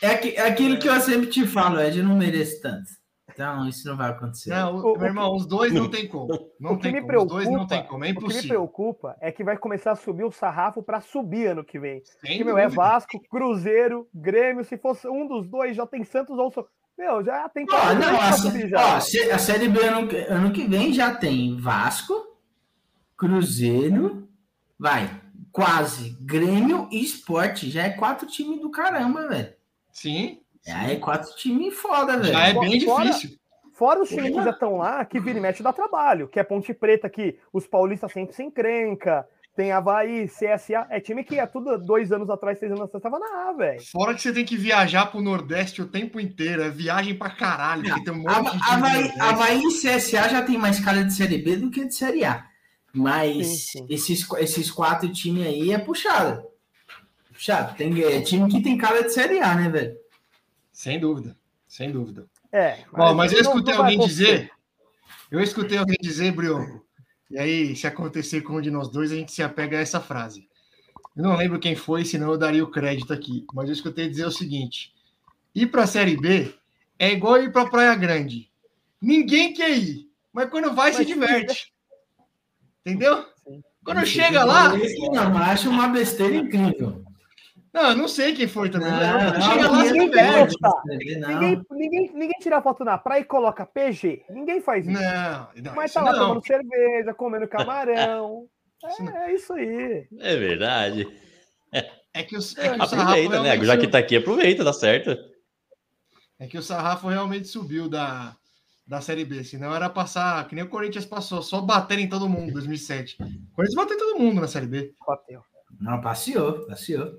É, 0.00 0.34
é 0.36 0.40
aquilo 0.42 0.78
que 0.78 0.88
eu 0.88 1.00
sempre 1.00 1.28
te 1.28 1.46
falo, 1.46 1.80
Ed, 1.80 2.02
não 2.02 2.16
mereço 2.16 2.60
tanto. 2.60 2.88
Então, 3.42 3.68
isso 3.68 3.88
não 3.88 3.96
vai 3.96 4.10
acontecer. 4.10 4.50
Não, 4.50 4.76
O- 4.76 4.92
o, 4.94 4.98
meu 4.98 5.06
irmão, 5.08 5.34
os 5.34 5.46
dois 5.46 5.72
não 5.72 5.90
tem 5.90 6.06
como. 6.08 6.28
Não 6.60 6.72
o 6.72 6.76
que 6.76 6.82
tem 6.84 6.92
me 6.92 7.00
como. 7.00 7.08
preocupa, 7.08 7.34
Os 7.36 7.44
dois 7.44 7.56
não 7.56 7.66
tem 7.66 7.82
como. 7.86 8.04
É 8.04 8.10
o 8.10 8.14
que 8.14 8.20
me 8.20 8.26
impossível. 8.26 8.48
preocupa 8.48 9.16
é 9.20 9.32
que 9.32 9.42
vai 9.44 9.56
começar 9.56 9.92
a 9.92 9.96
subir 9.96 10.24
o 10.24 10.30
sarrafo 10.32 10.82
para 10.82 11.00
subir 11.00 11.48
ano 11.48 11.64
que 11.64 11.78
vem. 11.78 12.02
Sem 12.04 12.18
Porque, 12.38 12.44
meu, 12.44 12.58
é. 12.58 12.68
Vasco, 12.68 13.20
Cruzeiro, 13.30 14.08
Grêmio. 14.14 14.64
Se 14.64 14.76
fosse 14.78 15.08
um 15.08 15.26
dos 15.26 15.48
dois, 15.48 15.76
já 15.76 15.86
tem 15.86 16.04
Santos 16.04 16.38
ou 16.38 16.50
São. 16.50 16.66
Meu, 16.98 17.24
já 17.24 17.48
tem 17.48 17.64
Ó, 17.64 17.66
quatro 17.72 17.98
não, 17.98 18.20
a, 18.20 18.32
subir 18.34 18.66
ó, 18.66 18.68
já. 18.68 19.00
se- 19.00 19.30
a 19.30 19.38
Série 19.38 19.68
B 19.68 19.80
ano, 19.82 20.06
que- 20.06 20.16
ano 20.16 20.52
que 20.52 20.64
vem 20.66 20.92
já 20.92 21.14
tem 21.14 21.56
Vasco, 21.56 22.14
Cruzeiro, 23.16 24.28
vai, 24.78 25.08
quase, 25.50 26.16
Grêmio 26.20 26.88
e 26.90 27.02
Esporte. 27.02 27.70
Já 27.70 27.84
é 27.84 27.90
quatro 27.90 28.26
times 28.26 28.60
do 28.60 28.70
caramba, 28.70 29.26
velho. 29.28 29.52
Sim, 29.90 30.41
Já 30.66 30.84
é 30.90 30.96
quatro 30.96 31.34
times 31.36 31.74
foda, 31.74 32.16
velho. 32.18 32.32
já 32.32 32.48
é 32.48 32.52
bem 32.58 32.80
Fora- 32.80 33.04
difícil. 33.06 33.38
Fora 33.74 34.02
os 34.02 34.08
times 34.08 34.30
que 34.34 34.42
já 34.44 34.50
estão 34.50 34.76
lá, 34.76 35.04
que 35.04 35.18
vira 35.18 35.38
e 35.38 35.40
mexe 35.42 35.62
dá 35.62 35.72
trabalho, 35.72 36.28
que 36.28 36.38
é 36.38 36.44
Ponte 36.44 36.72
Preta, 36.74 37.08
que 37.08 37.38
os 37.52 37.66
paulistas 37.66 38.12
sempre 38.12 38.34
se 38.34 38.42
encrenca. 38.42 39.26
Tem 39.56 39.70
Havaí, 39.72 40.28
CSA. 40.28 40.86
É 40.88 40.98
time 41.00 41.24
que 41.24 41.38
é 41.38 41.46
tudo 41.46 41.76
dois 41.78 42.10
anos 42.12 42.30
atrás, 42.30 42.58
seis 42.58 42.70
anos 42.70 42.84
atrás, 42.84 43.02
tava 43.02 43.18
na 43.18 43.48
A, 43.50 43.52
velho. 43.52 43.82
Fora 43.90 44.14
que 44.14 44.22
você 44.22 44.32
tem 44.32 44.44
que 44.46 44.56
viajar 44.56 45.06
pro 45.06 45.20
Nordeste 45.20 45.82
o 45.82 45.86
tempo 45.88 46.18
inteiro. 46.20 46.62
É 46.62 46.70
viagem 46.70 47.14
pra 47.18 47.28
caralho. 47.30 47.82
porque 47.82 48.04
tem 48.04 48.12
um 48.14 48.18
monte 48.18 48.34
de 48.36 48.50
time 48.50 48.60
do 48.60 48.86
Havaí. 48.86 49.12
Havaí 49.20 49.62
e 49.62 49.68
CSA 49.80 50.28
já 50.28 50.42
tem 50.42 50.56
mais 50.56 50.78
cara 50.80 51.04
de 51.04 51.12
Série 51.12 51.38
B 51.38 51.56
do 51.56 51.70
que 51.70 51.84
de 51.84 51.94
Série 51.94 52.24
A. 52.24 52.46
Mas 52.94 53.46
Sim, 53.46 53.56
sim. 53.80 53.86
Esses, 53.90 54.26
esses 54.38 54.70
quatro 54.70 55.10
times 55.12 55.46
aí 55.46 55.72
é 55.72 55.78
puxado. 55.78 56.42
Puxado. 57.32 57.74
Tem, 57.76 58.02
é 58.04 58.20
time 58.20 58.50
que 58.50 58.62
tem 58.62 58.78
cara 58.78 59.02
de 59.02 59.12
Série 59.12 59.40
A, 59.40 59.54
né, 59.54 59.68
velho? 59.68 59.96
Sem 60.72 60.98
dúvida. 60.98 61.36
Sem 61.68 61.90
dúvida. 61.90 62.26
É. 62.50 62.78
Bom, 62.92 63.14
mas 63.14 63.32
eu 63.32 63.42
não- 63.42 63.50
escutei 63.52 63.74
não 63.74 63.82
alguém 63.82 63.98
dizer. 64.00 64.50
Eu 65.30 65.40
escutei 65.40 65.78
alguém 65.78 65.96
dizer, 66.00 66.32
Brioco. 66.32 66.84
E 67.30 67.38
aí, 67.38 67.74
se 67.76 67.86
acontecer 67.86 68.42
com 68.42 68.54
um 68.56 68.60
de 68.60 68.70
nós 68.70 68.88
dois, 68.90 69.10
a 69.10 69.14
gente 69.14 69.32
se 69.32 69.42
apega 69.42 69.78
a 69.78 69.80
essa 69.80 70.00
frase. 70.00 70.46
Eu 71.16 71.22
não 71.22 71.36
lembro 71.36 71.58
quem 71.58 71.74
foi, 71.74 72.04
senão 72.04 72.30
eu 72.30 72.38
daria 72.38 72.62
o 72.64 72.70
crédito 72.70 73.12
aqui. 73.12 73.44
Mas 73.54 73.68
eu 73.68 73.72
escutei 73.72 74.08
dizer 74.08 74.26
o 74.26 74.30
seguinte: 74.30 74.92
ir 75.54 75.66
para 75.68 75.84
a 75.84 75.86
Série 75.86 76.16
B 76.16 76.54
é 76.98 77.10
igual 77.12 77.42
ir 77.42 77.50
para 77.52 77.68
Praia 77.70 77.94
Grande. 77.94 78.50
Ninguém 79.00 79.52
quer 79.54 79.70
ir, 79.70 80.08
mas 80.32 80.48
quando 80.50 80.74
vai, 80.74 80.92
se 80.92 80.98
Mas- 80.98 81.06
diverte. 81.06 81.72
Entendeu? 82.84 83.24
Sim. 83.46 83.62
Quando 83.84 84.06
chega 84.06 84.44
lá, 84.44 84.68
Não, 84.76 85.30
mas 85.30 85.48
acho 85.50 85.70
uma 85.70 85.88
besteira 85.88 86.36
incrível. 86.36 87.02
Não, 87.72 87.90
eu 87.90 87.96
não 87.96 88.06
sei 88.06 88.34
quem 88.34 88.46
foi 88.46 88.68
também. 88.68 88.90
Não, 88.90 89.32
não, 89.32 89.40
chega 89.40 89.70
lá, 89.70 89.84
se 89.86 89.92
ninguém 89.92 90.32
gosta. 90.32 90.58
Não. 90.60 91.40
Ninguém, 91.40 91.66
ninguém, 91.70 92.12
ninguém 92.12 92.38
tira 92.38 92.60
foto 92.60 92.84
na 92.84 92.98
praia 92.98 93.22
e 93.22 93.24
coloca 93.24 93.64
PG. 93.64 94.24
Ninguém 94.28 94.60
faz 94.60 94.86
isso. 94.86 95.00
Não, 95.00 95.48
não, 95.56 95.74
Mas 95.74 95.92
tá 95.92 96.02
lá 96.02 96.12
não. 96.12 96.18
tomando 96.18 96.46
cerveja, 96.46 97.14
comendo 97.14 97.48
camarão. 97.48 98.46
É, 98.84 99.30
é 99.30 99.34
isso 99.34 99.54
aí. 99.54 100.06
É 100.18 100.36
verdade. 100.36 101.08
É 102.14 102.22
que, 102.22 102.36
os, 102.36 102.56
é 102.58 102.74
que 102.74 102.78
o 102.78 102.82
Aproveita, 102.82 103.42
né? 103.42 103.64
Já 103.64 103.78
que 103.78 103.88
tá 103.88 103.98
aqui, 103.98 104.16
aproveita, 104.16 104.62
dá 104.62 104.72
certo. 104.74 105.16
É 106.38 106.46
que 106.46 106.58
o 106.58 106.62
sarrafo 106.62 107.08
realmente 107.08 107.48
subiu 107.48 107.88
da, 107.88 108.36
da 108.86 109.00
Série 109.00 109.24
B. 109.24 109.44
Senão 109.44 109.74
era 109.74 109.88
passar, 109.88 110.46
que 110.46 110.54
nem 110.54 110.64
o 110.64 110.68
Corinthians 110.68 111.06
passou, 111.06 111.40
só 111.40 111.62
bater 111.62 111.98
em 111.98 112.08
todo 112.08 112.28
mundo 112.28 112.50
em 112.50 112.52
2007. 112.52 113.16
O 113.22 113.54
Corinthians 113.54 113.74
bateu 113.76 113.96
em 113.96 113.98
todo 113.98 114.18
mundo 114.18 114.42
na 114.42 114.48
Série 114.48 114.66
B. 114.66 114.92
Bateu. 115.06 115.42
Não, 115.80 116.02
passeou, 116.02 116.66
passeou. 116.66 117.18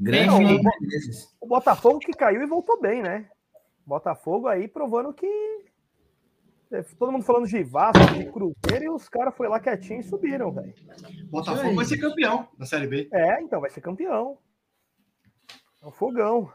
Grande 0.00 0.26
Não, 0.28 0.38
Ney 0.38 0.56
o-. 0.56 1.44
O 1.44 1.46
Botafogo 1.46 1.98
que 1.98 2.12
caiu 2.12 2.42
e 2.42 2.46
voltou 2.46 2.80
bem, 2.80 3.02
né? 3.02 3.28
Botafogo 3.86 4.46
aí 4.48 4.66
provando 4.68 5.12
que. 5.12 5.26
é, 6.72 6.82
Todo 6.98 7.12
mundo 7.12 7.24
falando 7.24 7.46
de 7.46 7.62
Vasco, 7.62 8.14
de 8.14 8.30
Cruzeiro, 8.32 8.84
e 8.84 8.88
os 8.88 9.08
caras 9.08 9.36
foram 9.36 9.50
lá 9.50 9.60
quietinho 9.60 10.00
e 10.00 10.04
subiram, 10.04 10.52
velho. 10.52 10.72
Botafogo 11.28 11.74
vai 11.74 11.84
ser 11.84 11.98
campeão 11.98 12.48
da 12.58 12.64
Série 12.66 12.86
B. 12.86 13.08
É, 13.12 13.42
então 13.42 13.60
vai 13.60 13.68
ser 13.70 13.80
campeão. 13.80 14.38
É 15.82 15.86
o 15.86 15.90
fogão. 15.90 16.50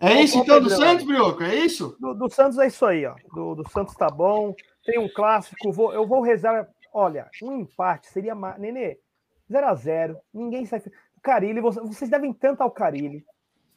É 0.00 0.20
isso 0.20 0.38
então 0.38 0.60
do. 0.60 0.68
Santos, 0.70 1.06
Brioco? 1.06 1.42
É 1.44 1.54
isso? 1.54 1.96
Do, 2.00 2.14
do 2.14 2.28
Santos 2.28 2.58
é 2.58 2.66
isso 2.66 2.84
aí, 2.84 3.06
ó. 3.06 3.14
Do, 3.32 3.54
do 3.54 3.68
Santos 3.70 3.94
tá 3.94 4.08
bom. 4.08 4.54
Tem 4.84 4.98
um 4.98 5.08
clássico. 5.08 5.70
Vou, 5.72 5.92
eu 5.92 6.06
vou 6.06 6.20
rezar. 6.22 6.68
Olha, 6.92 7.28
um 7.42 7.60
empate 7.60 8.08
seria. 8.08 8.34
ma- 8.34 8.58
Nenê, 8.58 8.98
0x0. 9.50 10.16
Ninguém 10.34 10.66
sai. 10.66 10.82
Carilli, 11.22 11.60
vocês, 11.60 11.86
vocês 11.86 12.10
devem 12.10 12.32
tanto 12.32 12.62
ao 12.62 12.70
Carilli. 12.70 13.24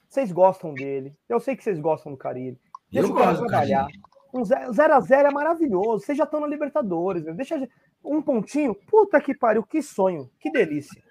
Vocês 0.10 0.32
gostam 0.32 0.74
dele. 0.74 1.16
Eu 1.28 1.40
sei 1.40 1.56
que 1.56 1.64
vocês 1.64 1.80
gostam 1.80 2.12
do 2.12 2.18
Carilli. 2.18 2.60
Deixa 2.92 3.08
Eu 3.08 3.14
o 3.14 3.18
cara 3.18 3.38
trabalhar. 3.38 3.88
Um 4.34 4.42
0x0 4.42 5.12
é 5.28 5.32
maravilhoso. 5.32 6.06
Vocês 6.06 6.18
já 6.18 6.24
estão 6.26 6.40
na 6.40 6.48
Libertadores. 6.48 7.24
Meu. 7.24 7.34
Deixa 7.36 7.56
a- 7.56 7.68
um 8.04 8.22
pontinho. 8.22 8.76
Puta 8.76 9.20
que 9.22 9.34
pariu. 9.34 9.64
Que 9.64 9.82
sonho. 9.82 10.30
Que 10.40 10.52
delícia. 10.52 11.02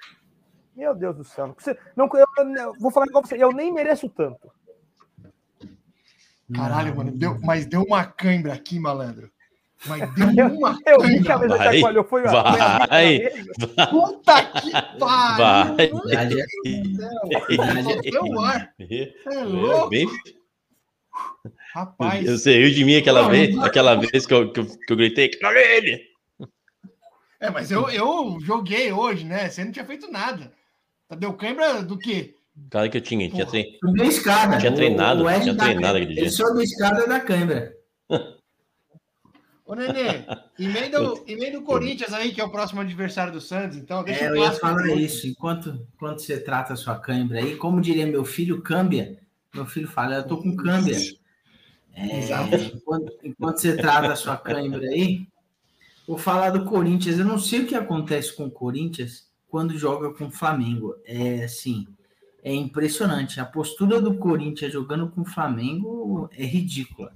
Meu 0.77 0.95
Deus 0.95 1.17
do 1.17 1.25
céu. 1.25 1.55
Não, 1.97 2.09
eu, 2.15 2.27
eu 2.57 2.73
vou 2.81 2.91
falar 2.91 3.07
igual 3.07 3.23
pra 3.23 3.29
você. 3.29 3.43
Eu 3.43 3.53
nem 3.53 3.73
mereço 3.73 4.09
tanto. 4.09 4.51
Caralho, 6.55 6.95
mano. 6.97 7.13
Deu, 7.13 7.39
mas 7.41 7.67
deu 7.67 7.83
uma 7.83 8.05
cãibra 8.05 8.53
aqui, 8.53 8.79
malandro. 8.79 9.31
Mas 9.87 10.15
deu 10.35 10.47
uma 10.49 10.79
Eu 10.87 11.01
vi 11.01 11.23
que 11.23 11.31
a 11.31 11.39
mesa 11.39 11.57
Vai, 11.57 11.75
chacoalhou. 11.75 12.05
Foi 12.05 12.23
foi 12.27 12.31
a 12.31 12.43
vai. 12.87 13.19
mesa. 13.19 13.87
Puta 13.91 14.43
que 14.61 14.71
pariu. 14.99 15.77
Vai. 15.77 15.77
Verdade 15.77 16.41
é- 16.41 16.45
ar. 18.45 18.75
É 18.79 19.45
louco, 19.45 19.89
bem- 19.91 20.09
rapaz. 21.75 22.25
Você 22.31 22.59
riu 22.59 22.71
de 22.75 22.85
mim 22.85 22.97
aquela 22.97 23.29
vez, 23.29 23.57
aquela 23.59 23.95
vez 23.95 24.27
que 24.27 24.35
eu, 24.35 24.51
que 24.53 24.61
eu, 24.61 24.67
que 24.67 24.93
eu 24.93 24.97
gritei, 24.97 25.29
Carilli! 25.29 26.01
É, 27.41 27.51
mas 27.51 27.71
eu, 27.71 27.89
eu 27.91 28.39
joguei 28.41 28.91
hoje, 28.93 29.25
né? 29.25 29.49
Você 29.51 29.65
não 29.65 29.73
tinha 29.73 29.85
feito 29.85 30.11
nada. 30.11 30.51
Deu 31.19 31.33
cãibra 31.35 31.83
do 31.83 31.99
quê? 31.99 32.35
Claro 32.71 32.89
que 32.91 32.97
eu 32.97 33.01
tinha, 33.03 33.29
tinha 33.29 33.45
tre- 33.45 33.77
Subiu 33.85 34.05
a 34.05 34.07
escada. 34.07 34.59
Tinha 34.59 34.73
treinado, 34.73 35.25
tinha 35.43 35.55
treinado 35.57 35.97
aquele 35.99 36.13
Ele 36.13 36.21
dia. 36.23 36.31
sobe 36.31 36.61
a 36.61 36.65
escada 36.65 37.07
da 37.07 37.21
câimbra. 37.21 37.73
Ô, 39.67 39.75
Nenê, 39.75 40.25
emenda 40.59 41.03
o, 41.03 41.25
emenda 41.27 41.59
o 41.59 41.63
Corinthians 41.63 42.13
aí, 42.13 42.33
que 42.33 42.41
é 42.41 42.45
o 42.45 42.51
próximo 42.51 42.81
adversário 42.81 43.33
do 43.33 43.41
Santos, 43.41 43.77
então. 43.77 44.05
Deixa 44.05 44.25
É, 44.25 44.29
eu 44.29 44.37
ia 44.37 44.53
falar 44.53 44.87
isso. 44.89 45.27
Enquanto, 45.27 45.87
enquanto 45.95 46.21
você 46.21 46.39
trata 46.39 46.75
a 46.75 46.77
sua 46.77 46.99
câimbra 46.99 47.39
aí, 47.39 47.57
como 47.57 47.81
diria 47.81 48.07
meu 48.07 48.25
filho, 48.25 48.61
câmbia. 48.61 49.19
Meu 49.55 49.65
filho 49.65 49.89
fala, 49.89 50.17
eu 50.17 50.27
tô 50.27 50.39
com 50.39 50.55
câmbia. 50.57 50.97
É, 51.95 52.19
Exato. 52.19 52.55
enquanto, 52.57 53.13
enquanto 53.23 53.59
você 53.59 53.77
trata 53.77 54.13
a 54.13 54.17
sua 54.17 54.37
câimbra 54.37 54.87
aí, 54.89 55.27
vou 56.07 56.19
falar 56.19 56.51
do 56.51 56.65
Corinthians. 56.65 57.19
Eu 57.19 57.25
não 57.25 57.39
sei 57.39 57.61
o 57.61 57.67
que 57.67 57.75
acontece 57.75 58.35
com 58.35 58.47
o 58.47 58.51
Corinthians 58.51 59.29
quando 59.49 59.79
joga 59.79 60.13
com 60.13 60.27
o 60.27 60.31
Flamengo. 60.31 60.97
É 61.05 61.45
assim, 61.45 61.87
é 62.43 62.53
impressionante. 62.53 63.39
A 63.41 63.45
postura 63.45 64.01
do 64.01 64.17
Corinthians 64.17 64.73
jogando 64.73 65.09
com 65.09 65.23
o 65.23 65.25
Flamengo 65.25 66.29
é 66.37 66.45
ridícula. 66.45 67.13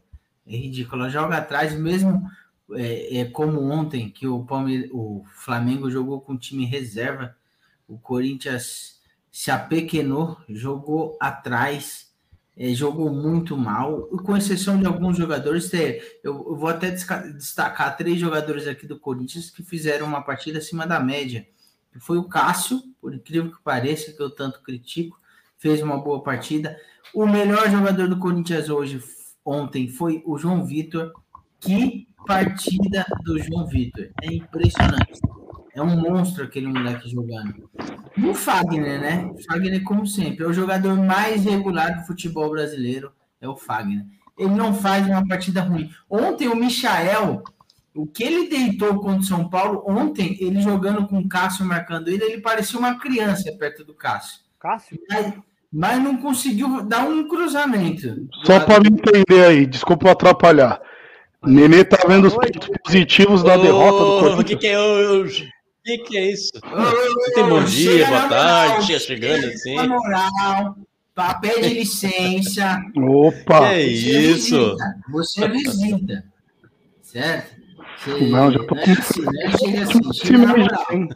É 0.46 0.56
ridícula. 0.56 1.10
Joga 1.10 1.38
atrás, 1.38 1.74
mesmo 1.78 2.30
é, 2.72 3.18
é 3.20 3.24
como 3.26 3.60
ontem, 3.70 4.10
que 4.10 4.26
o, 4.26 4.44
Palme... 4.44 4.88
o 4.92 5.24
Flamengo 5.34 5.90
jogou 5.90 6.20
com 6.20 6.36
time 6.36 6.64
reserva. 6.64 7.36
O 7.86 7.98
Corinthians 7.98 9.00
se 9.30 9.50
apequenou, 9.50 10.36
jogou 10.48 11.16
atrás. 11.20 12.08
eh, 12.56 12.74
jogou 12.74 13.12
muito 13.12 13.56
mal, 13.56 14.02
com 14.24 14.36
exceção 14.36 14.78
de 14.80 14.86
alguns 14.86 15.16
jogadores. 15.16 15.72
eh, 15.74 16.00
Eu, 16.24 16.56
vou 16.56 16.68
até 16.68 16.90
destacar 16.90 17.96
três 17.96 18.18
jogadores 18.18 18.66
aqui 18.66 18.86
do 18.86 18.98
Corinthians 18.98 19.50
que 19.50 19.62
fizeram 19.62 20.06
uma 20.06 20.22
partida 20.22 20.58
acima 20.58 20.86
da 20.86 20.98
média. 21.00 21.46
Foi 22.00 22.18
o 22.18 22.24
Cássio, 22.28 22.82
por 23.00 23.14
incrível 23.14 23.50
que 23.52 23.62
pareça, 23.62 24.12
que 24.12 24.20
eu 24.22 24.30
tanto 24.30 24.62
critico, 24.62 25.18
fez 25.58 25.82
uma 25.82 25.98
boa 25.98 26.22
partida. 26.22 26.76
O 27.14 27.26
melhor 27.26 27.70
jogador 27.70 28.08
do 28.08 28.18
Corinthians 28.18 28.68
hoje, 28.68 29.00
ontem, 29.44 29.88
foi 29.88 30.22
o 30.26 30.36
João 30.38 30.64
Vitor. 30.66 31.12
Que 31.60 32.07
partida 32.26 33.04
do 33.24 33.38
João 33.42 33.66
Vitor! 33.66 34.10
É 34.22 34.32
impressionante. 34.32 35.20
É 35.74 35.82
um 35.82 35.96
monstro 35.96 36.44
aquele 36.44 36.66
moleque 36.66 37.08
jogando. 37.08 37.70
O 38.18 38.34
Fagner, 38.34 39.00
né? 39.00 39.30
O 39.32 39.42
Fagner, 39.44 39.82
como 39.84 40.06
sempre, 40.06 40.44
é 40.44 40.48
o 40.48 40.52
jogador 40.52 40.96
mais 40.96 41.44
regular 41.44 42.00
do 42.00 42.06
futebol 42.06 42.50
brasileiro. 42.50 43.12
É 43.40 43.48
o 43.48 43.56
Fagner. 43.56 44.04
Ele 44.36 44.54
não 44.54 44.74
faz 44.74 45.06
uma 45.06 45.26
partida 45.26 45.60
ruim. 45.60 45.90
Ontem 46.10 46.48
o 46.48 46.56
Michael, 46.56 47.42
o 47.94 48.06
que 48.06 48.22
ele 48.22 48.48
deitou 48.48 49.00
contra 49.00 49.20
o 49.20 49.24
São 49.24 49.48
Paulo, 49.48 49.82
ontem, 49.86 50.36
ele 50.40 50.60
jogando 50.60 51.06
com 51.06 51.18
o 51.18 51.28
Cássio 51.28 51.64
marcando 51.64 52.08
ele, 52.08 52.24
ele 52.24 52.40
parecia 52.40 52.78
uma 52.78 52.98
criança 52.98 53.52
perto 53.52 53.84
do 53.84 53.94
Cássio. 53.94 54.40
Cássio? 54.60 54.98
Mas, 55.08 55.34
mas 55.72 56.02
não 56.02 56.16
conseguiu 56.16 56.82
dar 56.82 57.08
um 57.08 57.26
cruzamento. 57.26 58.28
Só 58.44 58.60
para 58.60 58.80
me 58.80 58.88
entender 58.88 59.44
aí, 59.44 59.66
desculpa 59.66 60.10
atrapalhar. 60.10 60.80
Nenê 61.44 61.84
tá 61.84 61.98
vendo 62.06 62.26
os 62.26 62.34
pontos 62.34 62.68
positivos 62.84 63.42
da 63.42 63.56
derrota 63.56 63.98
do 63.98 64.16
O 64.16 64.20
Corinthians. 64.20 64.44
que, 64.48 64.56
que 64.56 64.66
é 64.66 64.78
o. 64.80 65.24
O 65.24 65.28
que, 65.84 65.98
que 65.98 66.18
é 66.18 66.32
isso? 66.32 66.50
Ô, 66.56 67.32
Tem 67.34 67.48
bom 67.48 67.62
dia, 67.64 68.06
boa 68.06 68.28
tarde, 68.28 68.68
moral, 68.72 68.86
tia 68.86 68.98
chegando 68.98 69.46
assim. 69.46 69.74
Na 69.76 69.86
moral, 69.86 70.76
pá, 71.14 71.34
pede 71.34 71.68
licença. 71.74 72.78
Opa! 72.96 73.70
Que 73.70 73.80
isso? 73.80 74.56
Visita, 74.58 74.94
você 75.10 75.44
é 75.44 75.48
visita. 75.48 76.24
Certo? 77.02 77.56
Você, 78.04 78.20
Não, 78.26 78.52
já 78.52 78.58
tô 78.64 78.76
é 78.76 78.82
assim, 78.92 79.22
não 79.22 79.42
é 79.42 79.50
chega 79.56 79.82
assim, 79.82 81.08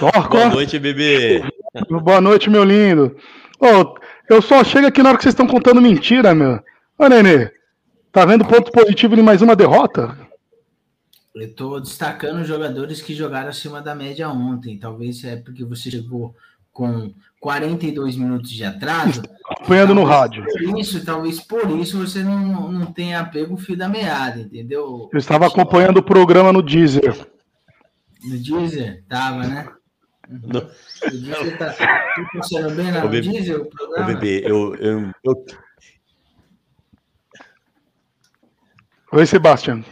Boa 0.00 0.48
noite, 0.50 0.78
bebê. 0.78 1.42
boa 2.02 2.20
noite, 2.20 2.50
meu 2.50 2.64
lindo. 2.64 3.16
Ô, 3.58 3.94
eu 4.28 4.42
só 4.42 4.62
chego 4.62 4.86
aqui 4.86 5.02
na 5.02 5.08
hora 5.10 5.18
que 5.18 5.24
vocês 5.24 5.32
estão 5.32 5.46
contando 5.46 5.80
mentira, 5.80 6.34
meu. 6.34 6.60
Ô, 6.98 7.08
Nenê, 7.08 7.50
tá 8.12 8.24
vendo 8.24 8.44
ponto 8.44 8.70
positivo 8.72 9.14
em 9.14 9.22
mais 9.22 9.42
uma 9.42 9.54
derrota? 9.56 10.16
Eu 11.34 11.42
estou 11.42 11.80
destacando 11.80 12.44
jogadores 12.44 13.00
que 13.00 13.14
jogaram 13.14 13.48
acima 13.48 13.80
da 13.80 13.94
média 13.94 14.28
ontem. 14.28 14.78
Talvez 14.78 15.22
é 15.24 15.36
porque 15.36 15.64
você 15.64 15.90
chegou 15.90 16.34
com 16.72 17.12
42 17.40 18.16
minutos 18.16 18.50
de 18.50 18.64
atraso. 18.64 19.22
Acompanhando 19.48 19.94
no 19.94 20.04
rádio. 20.04 20.44
Por 20.44 20.78
isso, 20.78 21.04
talvez 21.04 21.40
por 21.40 21.68
isso 21.78 21.98
você 21.98 22.22
não, 22.24 22.72
não 22.72 22.86
tenha 22.86 23.24
pego 23.24 23.54
o 23.54 23.58
fio 23.58 23.76
da 23.76 23.88
meada, 23.88 24.40
entendeu? 24.40 25.08
Eu 25.12 25.18
estava 25.18 25.46
acompanhando 25.46 25.98
o 25.98 26.02
programa 26.02 26.52
no 26.52 26.62
Deezer. 26.62 27.26
No 28.24 28.36
Deezer? 28.36 29.04
Tava, 29.08 29.46
né? 29.46 29.68
No- 30.28 30.58
O 30.58 31.10
Deezer 31.10 31.56
tá, 31.58 31.72
tá 31.72 32.08
funcionando 32.32 32.74
bem 32.74 32.90
lá 32.90 33.00
Ô, 33.00 33.04
no 33.04 33.10
Deezer, 33.10 33.58
o 33.60 33.62
Ô, 33.62 33.66
programa? 33.66 34.06
bebê, 34.06 34.42
eu, 34.44 34.74
eu, 34.76 35.10
eu, 35.24 35.44
Oi, 39.12 39.26
Sebastião. 39.26 39.82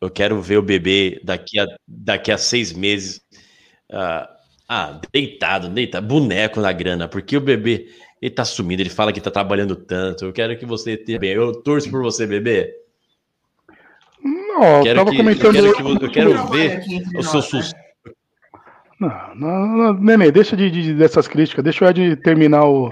eu 0.00 0.10
quero 0.10 0.40
ver 0.40 0.56
o 0.58 0.62
bebê 0.62 1.20
daqui 1.22 1.58
a, 1.58 1.66
daqui 1.86 2.32
a 2.32 2.38
seis 2.38 2.72
meses. 2.72 3.20
ah, 3.92 4.28
ah, 4.68 5.00
deitado, 5.12 5.68
deitado, 5.68 6.06
boneco 6.06 6.60
na 6.60 6.72
grana, 6.72 7.06
porque 7.06 7.36
o 7.36 7.40
bebê, 7.40 7.86
ele 8.20 8.30
tá 8.34 8.44
sumindo, 8.44 8.82
ele 8.82 8.90
fala 8.90 9.12
que 9.12 9.20
tá 9.20 9.30
trabalhando 9.30 9.76
tanto. 9.76 10.24
Eu 10.24 10.32
quero 10.32 10.58
que 10.58 10.66
você 10.66 10.96
tenha 10.96 11.18
bem. 11.20 11.30
Eu 11.32 11.52
torço 11.62 11.88
por 11.90 12.02
você, 12.02 12.26
bebê. 12.26 12.74
Não, 14.24 14.78
eu 14.78 14.82
Quero 14.82 14.98
tava 14.98 15.10
que- 15.10 15.16
comentando. 15.18 15.56
eu 15.56 15.74
quero 15.74 15.98
que 15.98 16.04
eu 16.06 16.10
quero 16.10 16.48
ver 16.48 16.82
o 17.16 17.22
seu 17.22 17.34
nós, 17.34 17.34
né? 17.34 17.40
sus... 17.62 17.72
Não, 18.98 19.34
não, 19.36 19.66
não, 19.76 19.94
Nenê, 19.94 20.32
deixa 20.32 20.56
de, 20.56 20.70
de- 20.70 20.94
dessas 20.94 21.28
críticas. 21.28 21.62
Deixa 21.62 21.84
o 21.84 21.88
Ed 21.88 22.16
terminar 22.16 22.64
o, 22.64 22.90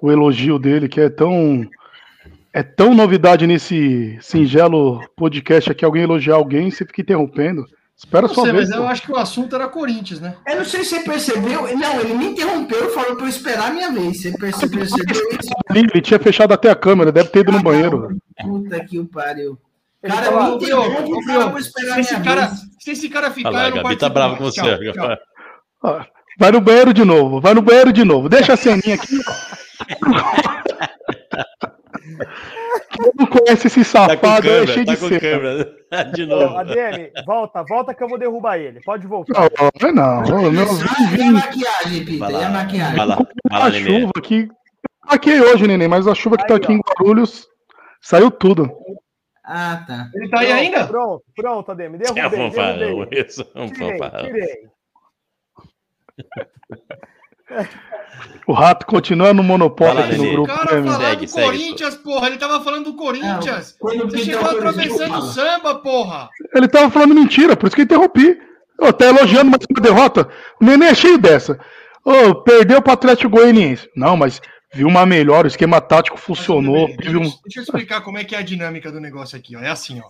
o 0.00 0.12
elogio 0.12 0.58
dele, 0.58 0.88
que 0.88 1.00
é 1.00 1.08
tão. 1.08 1.66
É 2.52 2.62
tão 2.62 2.94
novidade 2.94 3.46
nesse 3.46 4.18
singelo 4.20 5.00
podcast 5.16 5.70
aqui, 5.70 5.84
alguém 5.84 6.02
elogiar 6.02 6.34
alguém 6.34 6.70
você 6.70 6.84
fica 6.84 7.00
interrompendo. 7.00 7.64
Espera 7.96 8.26
Não 8.26 8.34
sua 8.34 8.44
sei, 8.44 8.52
vez. 8.52 8.68
mas 8.70 8.76
eu 8.78 8.82
pô. 8.84 8.88
acho 8.88 9.02
que 9.02 9.12
o 9.12 9.16
assunto 9.16 9.54
era 9.54 9.68
Corinthians, 9.68 10.20
né? 10.20 10.34
Eu 10.46 10.56
não 10.56 10.64
sei 10.64 10.82
se 10.82 10.96
você 10.96 11.00
percebeu. 11.04 11.76
Não, 11.76 12.00
ele 12.00 12.14
me 12.14 12.26
interrompeu 12.28 12.86
e 12.88 12.90
falou 12.94 13.14
para 13.14 13.26
eu 13.26 13.28
esperar 13.28 13.68
a 13.68 13.70
minha 13.72 13.92
vez. 13.92 14.22
Você 14.22 14.32
perce- 14.32 14.68
percebeu 14.68 15.12
isso? 15.38 15.50
Ele 15.74 16.00
tinha 16.00 16.18
fechado 16.18 16.52
até 16.54 16.70
a 16.70 16.74
câmera, 16.74 17.12
deve 17.12 17.28
ter 17.28 17.40
ido 17.40 17.52
no 17.52 17.62
banheiro. 17.62 18.16
Puta 18.40 18.82
que 18.84 18.98
o 18.98 19.04
pariu. 19.04 19.58
Ele 20.02 20.12
Cara, 20.14 20.26
fala, 20.26 20.44
me 20.46 20.50
"Ô, 20.54 20.58
Brioco, 20.58 20.90
interrompe 21.20 21.52
eu 21.52 21.58
esperar 21.58 21.90
a 21.92 21.94
se 21.96 22.00
esse 22.00 22.12
minha 22.14 22.24
cara, 22.24 22.46
vez. 22.46 22.60
se 22.80 22.90
esse 22.90 23.08
cara 23.10 23.30
ficar, 23.30 23.50
lá, 23.50 23.64
eu 23.68 23.70
não 23.74 23.80
a 23.80 23.82
Gabi 23.82 23.96
tá 23.96 24.08
brava 24.08 24.36
com 24.38 24.44
você. 24.44 24.62
Tchau, 24.62 24.92
tchau. 24.94 25.16
Ó, 25.84 26.00
Vai 26.38 26.50
no 26.52 26.60
banheiro 26.62 26.94
de 26.94 27.04
novo, 27.04 27.38
vai 27.38 27.52
no 27.52 27.60
banheiro 27.60 27.92
de 27.92 28.02
novo. 28.02 28.26
Deixa 28.30 28.54
a 28.54 28.56
ceninha 28.56 28.94
aqui. 28.94 29.18
Quem 32.90 33.12
não 33.18 33.26
conhece 33.26 33.66
esse 33.66 33.80
Tá 33.92 34.16
com 34.16 34.26
safado 34.26 34.48
é 34.48 34.50
câmera, 34.50 34.66
cheio 34.66 34.86
tá 34.86 34.94
de 34.94 35.00
com 35.00 35.08
câmera. 35.08 35.76
De 36.14 36.26
novo. 36.26 36.56
ADM, 36.56 37.10
volta, 37.26 37.64
volta 37.64 37.94
que 37.94 38.02
eu 38.02 38.08
vou 38.08 38.18
derrubar 38.18 38.58
ele. 38.58 38.80
Pode 38.82 39.06
voltar. 39.06 39.50
Não, 39.82 40.22
não, 40.22 40.38
é 40.46 40.50
não. 40.50 40.52
Meu, 40.52 40.66
e 41.18 41.22
a 41.22 41.32
maquiagem, 41.32 42.04
Pita? 42.04 42.30
E 42.30 42.34
a 42.34 42.38
lá, 42.38 42.48
maquiagem? 42.50 42.96
vai 42.96 43.06
lá, 43.06 43.16
vai 43.16 43.58
lá, 43.60 43.66
a 43.66 43.72
chuva 43.72 44.10
aqui. 44.16 44.48
Aqui 45.08 45.40
hoje, 45.40 45.66
neném, 45.66 45.88
mas 45.88 46.06
a 46.06 46.14
chuva 46.14 46.36
que 46.36 46.46
tá 46.46 46.54
Aí, 46.54 46.60
aqui 46.60 46.72
ó. 46.72 46.74
em 46.74 46.80
Guarulhos 46.80 47.48
saiu 48.00 48.30
tudo. 48.30 48.70
Ah, 49.44 49.82
tá. 49.86 50.08
Ele 50.14 50.28
tá 50.28 50.40
aí 50.40 50.46
Pronto, 50.46 50.60
ainda? 50.60 50.86
Pronto, 50.86 51.24
pronto, 51.34 51.70
ADM. 51.72 51.94
É 51.96 51.98
Derrubei, 51.98 52.30
fanfarrão, 52.30 52.78
derrubei. 52.78 53.20
isso 53.26 53.50
é 53.54 53.60
um 53.60 53.68
Tirei, 53.72 53.98
tirei. 53.98 54.70
O 58.46 58.52
rato 58.52 58.86
continua 58.86 59.32
no 59.32 59.42
monopólio 59.42 59.94
lá, 59.94 60.06
aqui 60.06 60.16
no 60.16 60.22
Nenê. 60.22 60.34
O 60.34 60.42
grupo. 60.42 60.58
cara 60.58 60.80
né, 60.80 60.90
falar 60.90 61.10
Segue, 61.10 61.26
do 61.26 61.30
segue, 61.30 61.46
Corinthians, 61.46 61.94
porra. 61.96 62.26
Ele 62.26 62.38
tava 62.38 62.64
falando 62.64 62.84
do 62.84 62.94
Corinthians. 62.94 63.76
Quando 63.78 64.04
o 64.04 64.10
Você 64.10 64.18
chegou 64.24 64.50
atravessando 64.50 65.18
o 65.18 65.22
samba, 65.22 65.74
porra. 65.76 66.28
Ele 66.54 66.68
tava 66.68 66.90
falando 66.90 67.14
mentira, 67.14 67.56
por 67.56 67.66
isso 67.66 67.76
que 67.76 67.82
eu 67.82 67.84
interrompi. 67.84 68.38
Eu 68.78 68.92
tá 68.92 69.06
elogiando 69.06 69.50
mais 69.50 69.62
uma 69.68 69.80
derrota. 69.80 70.28
O 70.60 70.64
neném 70.64 70.88
é 70.88 70.94
cheio 70.94 71.18
dessa. 71.18 71.58
Ô, 72.04 72.34
perdeu 72.34 72.80
pro 72.80 72.92
Atlético 72.92 73.30
Goianiense. 73.30 73.88
Não, 73.94 74.16
mas 74.16 74.40
viu 74.72 74.88
uma 74.88 75.04
melhor, 75.04 75.44
o 75.44 75.48
esquema 75.48 75.80
tático 75.80 76.16
funcionou. 76.16 76.88
Um... 76.88 76.96
Deixa, 76.96 77.12
deixa 77.12 77.58
eu 77.58 77.62
explicar 77.62 78.00
como 78.00 78.18
é 78.18 78.24
que 78.24 78.34
é 78.34 78.38
a 78.38 78.42
dinâmica 78.42 78.90
do 78.90 79.00
negócio 79.00 79.36
aqui, 79.36 79.54
ó. 79.56 79.60
É 79.60 79.68
assim, 79.68 80.00
ó. 80.00 80.08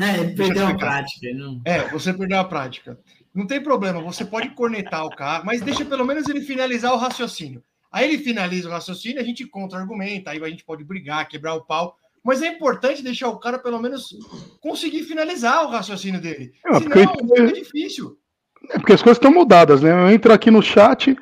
É, 0.04 0.18
ele 0.18 0.34
perdeu 0.34 0.66
a 0.66 0.74
prática. 0.74 1.26
Não... 1.34 1.60
É, 1.64 1.88
você 1.88 2.12
perdeu 2.12 2.38
a 2.38 2.44
prática. 2.44 2.98
Não 3.34 3.46
tem 3.46 3.62
problema, 3.62 4.00
você 4.02 4.24
pode 4.24 4.50
cornetar 4.50 5.04
o 5.06 5.10
cara, 5.14 5.44
mas 5.44 5.60
deixa 5.60 5.84
pelo 5.84 6.04
menos 6.04 6.28
ele 6.28 6.40
finalizar 6.40 6.92
o 6.92 6.96
raciocínio. 6.96 7.62
Aí 7.92 8.08
ele 8.08 8.22
finaliza 8.22 8.68
o 8.68 8.72
raciocínio, 8.72 9.20
a 9.20 9.24
gente 9.24 9.46
contra-argumenta, 9.46 10.30
aí 10.30 10.42
a 10.42 10.48
gente 10.48 10.64
pode 10.64 10.84
brigar, 10.84 11.28
quebrar 11.28 11.54
o 11.54 11.64
pau. 11.64 11.96
Mas 12.24 12.42
é 12.42 12.48
importante 12.48 13.02
deixar 13.02 13.28
o 13.28 13.38
cara 13.38 13.58
pelo 13.58 13.80
menos 13.80 14.14
conseguir 14.60 15.04
finalizar 15.04 15.64
o 15.64 15.70
raciocínio 15.70 16.20
dele. 16.20 16.52
É, 16.66 16.74
Senão 16.74 17.06
porque- 17.06 17.36
fica 17.36 17.52
difícil. 17.52 18.16
É 18.70 18.78
porque 18.78 18.92
as 18.92 19.02
coisas 19.02 19.16
estão 19.16 19.32
mudadas, 19.32 19.80
né? 19.80 19.90
Eu 19.90 20.10
entro 20.10 20.32
aqui 20.32 20.50
no 20.50 20.60
chat, 20.62 21.16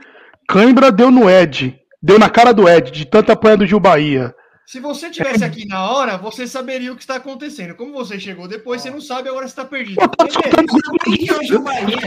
Cãibra 0.49 0.91
deu 0.91 1.11
no 1.11 1.31
Ed. 1.31 1.79
Deu 2.03 2.19
na 2.19 2.29
cara 2.31 2.53
do 2.53 2.69
Ed, 2.69 2.91
de 2.91 3.05
tanto 3.05 3.31
apanhar 3.31 3.57
do 3.57 3.67
Gil 3.67 3.79
Bahia. 3.81 4.35
Se 4.69 4.81
você 4.81 5.09
tivesse 5.09 5.43
aqui 5.43 5.67
na 5.67 5.91
hora, 5.91 6.19
você 6.19 6.47
saberia 6.47 6.93
o 6.93 6.95
que 6.95 7.01
está 7.01 7.15
acontecendo. 7.15 7.75
Como 7.75 7.91
você 7.91 8.21
chegou 8.21 8.47
depois, 8.47 8.83
você 8.83 8.91
não 8.91 9.01
sabe, 9.01 9.31
agora 9.31 9.47
você 9.47 9.53
está 9.53 9.65
perdido. 9.65 9.99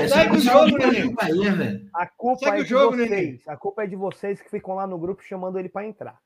Segue 0.08 0.38
o 0.38 0.40
jogo, 0.40 0.78
Nenê. 0.78 1.82
A 1.96 2.06
culpa 2.06 2.38
Segue 2.46 2.58
é 2.58 2.60
o 2.60 2.64
de 2.64 2.70
jogo, 2.70 2.96
vocês. 2.98 3.10
Nenê. 3.10 3.40
A 3.48 3.58
culpa 3.58 3.84
é 3.84 3.88
de 3.88 3.96
vocês 3.96 4.40
que 4.40 4.48
ficam 4.48 4.76
lá 4.76 4.86
no 4.86 5.00
grupo 5.00 5.24
chamando 5.24 5.58
ele 5.58 5.70
pra 5.70 5.84
entrar. 5.88 6.18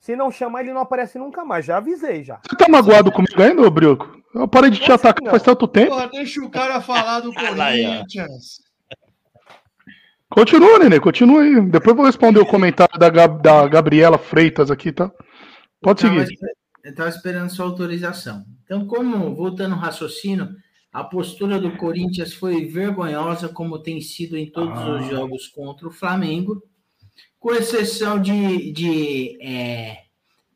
Se 0.00 0.14
não 0.14 0.30
chamar, 0.30 0.60
ele 0.60 0.72
não 0.72 0.82
aparece 0.82 1.18
nunca 1.18 1.44
mais. 1.44 1.64
Já 1.64 1.78
avisei 1.78 2.22
já. 2.22 2.38
Você 2.48 2.56
tá 2.56 2.68
magoado 2.68 3.10
comigo 3.10 3.42
ainda, 3.42 3.62
ô 3.62 3.68
Brioco? 3.68 4.16
Eu 4.32 4.46
parei 4.46 4.70
de 4.70 4.78
te 4.78 4.92
atacar 4.92 5.24
não. 5.24 5.30
faz 5.32 5.42
tanto 5.42 5.66
tempo. 5.66 5.90
porra, 5.90 6.06
deixa 6.08 6.40
o 6.40 6.48
cara 6.50 6.80
falar 6.80 7.18
do. 7.18 7.32
Corinthians. 7.34 8.62
Continua, 10.30 10.78
Nenê, 10.78 11.00
continua 11.00 11.42
aí. 11.42 11.60
Depois 11.62 11.88
eu 11.88 11.96
vou 11.96 12.06
responder 12.06 12.38
o 12.38 12.46
comentário 12.46 12.96
da, 12.96 13.10
Gab- 13.10 13.42
da 13.42 13.66
Gabriela 13.66 14.18
Freitas 14.18 14.70
aqui, 14.70 14.92
tá? 14.92 15.10
Pode 15.84 16.00
seguir. 16.00 16.26
Eu 16.82 16.90
estava 16.90 17.08
esperando 17.08 17.50
sua 17.50 17.66
autorização. 17.66 18.44
Então, 18.64 18.86
como, 18.86 19.34
voltando 19.34 19.74
ao 19.74 19.80
raciocínio, 19.80 20.56
a 20.92 21.04
postura 21.04 21.60
do 21.60 21.76
Corinthians 21.76 22.34
foi 22.34 22.64
vergonhosa, 22.66 23.48
como 23.48 23.78
tem 23.78 24.00
sido 24.00 24.36
em 24.36 24.50
todos 24.50 24.78
Ah. 24.78 24.96
os 24.96 25.08
jogos 25.08 25.46
contra 25.48 25.86
o 25.86 25.92
Flamengo, 25.92 26.62
com 27.38 27.52
exceção 27.52 28.20
de, 28.20 28.72
de 28.72 29.38
é, 29.42 30.04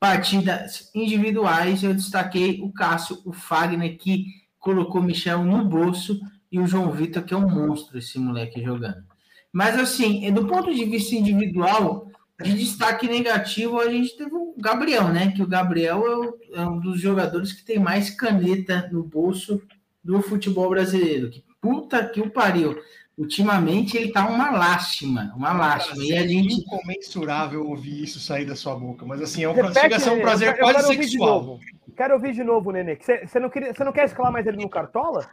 partidas 0.01 0.91
individuais, 0.95 1.83
eu 1.83 1.95
destaquei 1.95 2.61
o 2.63 2.73
Cássio, 2.73 3.21
o 3.25 3.33
Fagner, 3.33 3.99
que 3.99 4.25
colocou 4.59 5.01
o 5.01 5.05
Michel 5.05 5.45
no 5.45 5.65
bolso, 5.65 6.19
e 6.51 6.59
o 6.59 6.67
João 6.67 6.91
Vitor, 6.91 7.23
que 7.25 7.35
é 7.35 7.37
um 7.37 7.49
monstro, 7.49 7.99
esse 7.99 8.19
moleque 8.19 8.63
jogando. 8.63 9.05
Mas, 9.53 9.79
assim, 9.79 10.33
do 10.33 10.47
ponto 10.47 10.75
de 10.75 10.85
vista 10.85 11.15
individual, 11.15 12.08
de 12.43 12.55
destaque 12.55 13.09
negativo, 13.09 13.81
a 13.81 13.89
gente 13.91 14.17
teve 14.17 14.35
o 14.35 14.55
Gabriel, 14.59 15.09
né? 15.09 15.33
Que 15.35 15.43
o 15.43 15.47
Gabriel 15.47 16.07
é, 16.07 16.17
o- 16.17 16.39
é 16.55 16.67
um 16.67 16.79
dos 16.79 17.01
jogadores 17.01 17.53
que 17.53 17.65
tem 17.65 17.79
mais 17.79 18.11
caneta 18.11 18.89
no 18.93 19.03
bolso 19.03 19.61
do 20.05 20.23
futebol 20.23 20.71
brasileiro. 20.71 21.31
Que 21.31 21.43
puta 21.61 22.05
que 22.09 22.21
o 22.21 22.31
pariu. 22.31 22.79
Ultimamente 23.17 23.97
ele 23.97 24.13
tá 24.13 24.29
uma 24.29 24.53
lástima, 24.53 25.33
uma 25.37 25.53
lástima. 25.53 26.05
E 26.05 26.17
a 26.17 26.25
gente. 26.25 26.55
incomensurável 26.61 27.67
ouvir 27.69 28.05
isso 28.05 28.21
sair 28.21 28.45
da 28.45 28.55
sua 28.55 28.77
boca, 28.77 29.05
mas 29.05 29.21
assim, 29.21 29.43
é 29.43 29.49
um, 29.49 29.53
Repete, 29.55 29.81
chega 29.81 29.97
a 29.97 30.01
ser 30.01 30.11
um 30.11 30.21
prazer 30.21 30.49
eu 30.49 30.53
quero- 30.55 30.67
eu 30.69 30.73
quase 30.73 30.77
quero 30.79 30.89
ouvir 30.95 31.05
de 31.05 31.11
sexual. 31.11 31.43
novo. 31.43 31.61
Quero 31.97 32.15
ouvir 32.15 32.33
de 32.33 32.45
novo, 32.45 32.71
Nenê. 32.71 32.95
que 32.95 33.05
Você 33.05 33.27
você 33.27 33.41
não, 33.41 33.51
queria- 33.51 33.75
você 33.75 33.83
não 33.83 33.91
quer 33.93 34.05
escalar 34.05 34.31
mais 34.31 34.47
ele 34.47 34.59
no 34.59 34.69
Cartola? 34.69 35.29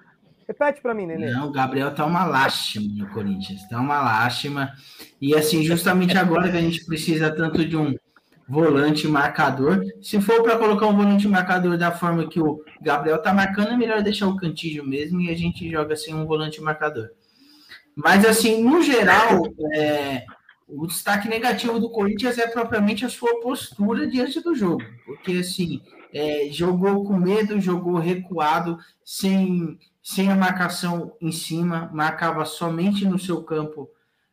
Repete 0.47 0.81
pra 0.81 0.93
mim, 0.93 1.07
Nenê. 1.07 1.31
Não, 1.31 1.47
o 1.47 1.51
Gabriel 1.51 1.93
tá 1.93 2.05
uma 2.05 2.23
lástima 2.23 2.87
no 2.95 3.11
Corinthians, 3.11 3.67
tá 3.67 3.79
uma 3.79 3.99
lástima. 3.99 4.71
E 5.19 5.35
assim, 5.35 5.63
justamente 5.63 6.17
agora 6.17 6.51
que 6.51 6.57
a 6.57 6.61
gente 6.61 6.85
precisa 6.85 7.31
tanto 7.31 7.65
de 7.65 7.75
um 7.75 7.95
volante 8.47 9.07
marcador, 9.07 9.83
se 10.01 10.21
for 10.21 10.43
para 10.43 10.57
colocar 10.57 10.85
um 10.85 10.95
volante 10.95 11.27
marcador 11.27 11.77
da 11.77 11.91
forma 11.91 12.29
que 12.29 12.39
o 12.39 12.63
Gabriel 12.79 13.19
tá 13.19 13.33
marcando, 13.33 13.69
é 13.69 13.77
melhor 13.77 14.03
deixar 14.03 14.27
o 14.27 14.37
Cantígio 14.37 14.85
mesmo 14.85 15.19
e 15.19 15.31
a 15.31 15.35
gente 15.35 15.69
joga 15.69 15.93
assim 15.93 16.13
um 16.13 16.27
volante 16.27 16.61
marcador. 16.61 17.09
Mas 17.95 18.23
assim, 18.23 18.63
no 18.63 18.83
geral, 18.83 19.41
é, 19.73 20.25
o 20.67 20.85
destaque 20.85 21.27
negativo 21.27 21.79
do 21.79 21.89
Corinthians 21.89 22.37
é 22.37 22.45
propriamente 22.45 23.03
a 23.03 23.09
sua 23.09 23.39
postura 23.41 24.05
diante 24.05 24.39
do 24.41 24.53
jogo, 24.53 24.83
porque 25.05 25.33
assim, 25.33 25.81
é, 26.13 26.47
jogou 26.51 27.03
com 27.03 27.17
medo, 27.17 27.59
jogou 27.59 27.95
recuado, 27.95 28.77
sem 29.03 29.79
sem 30.07 30.31
a 30.31 30.35
marcação 30.35 31.17
em 31.19 31.31
cima, 31.31 31.89
marcava 31.91 32.45
somente 32.45 33.05
no 33.05 33.17
seu 33.17 33.41
campo 33.43 33.89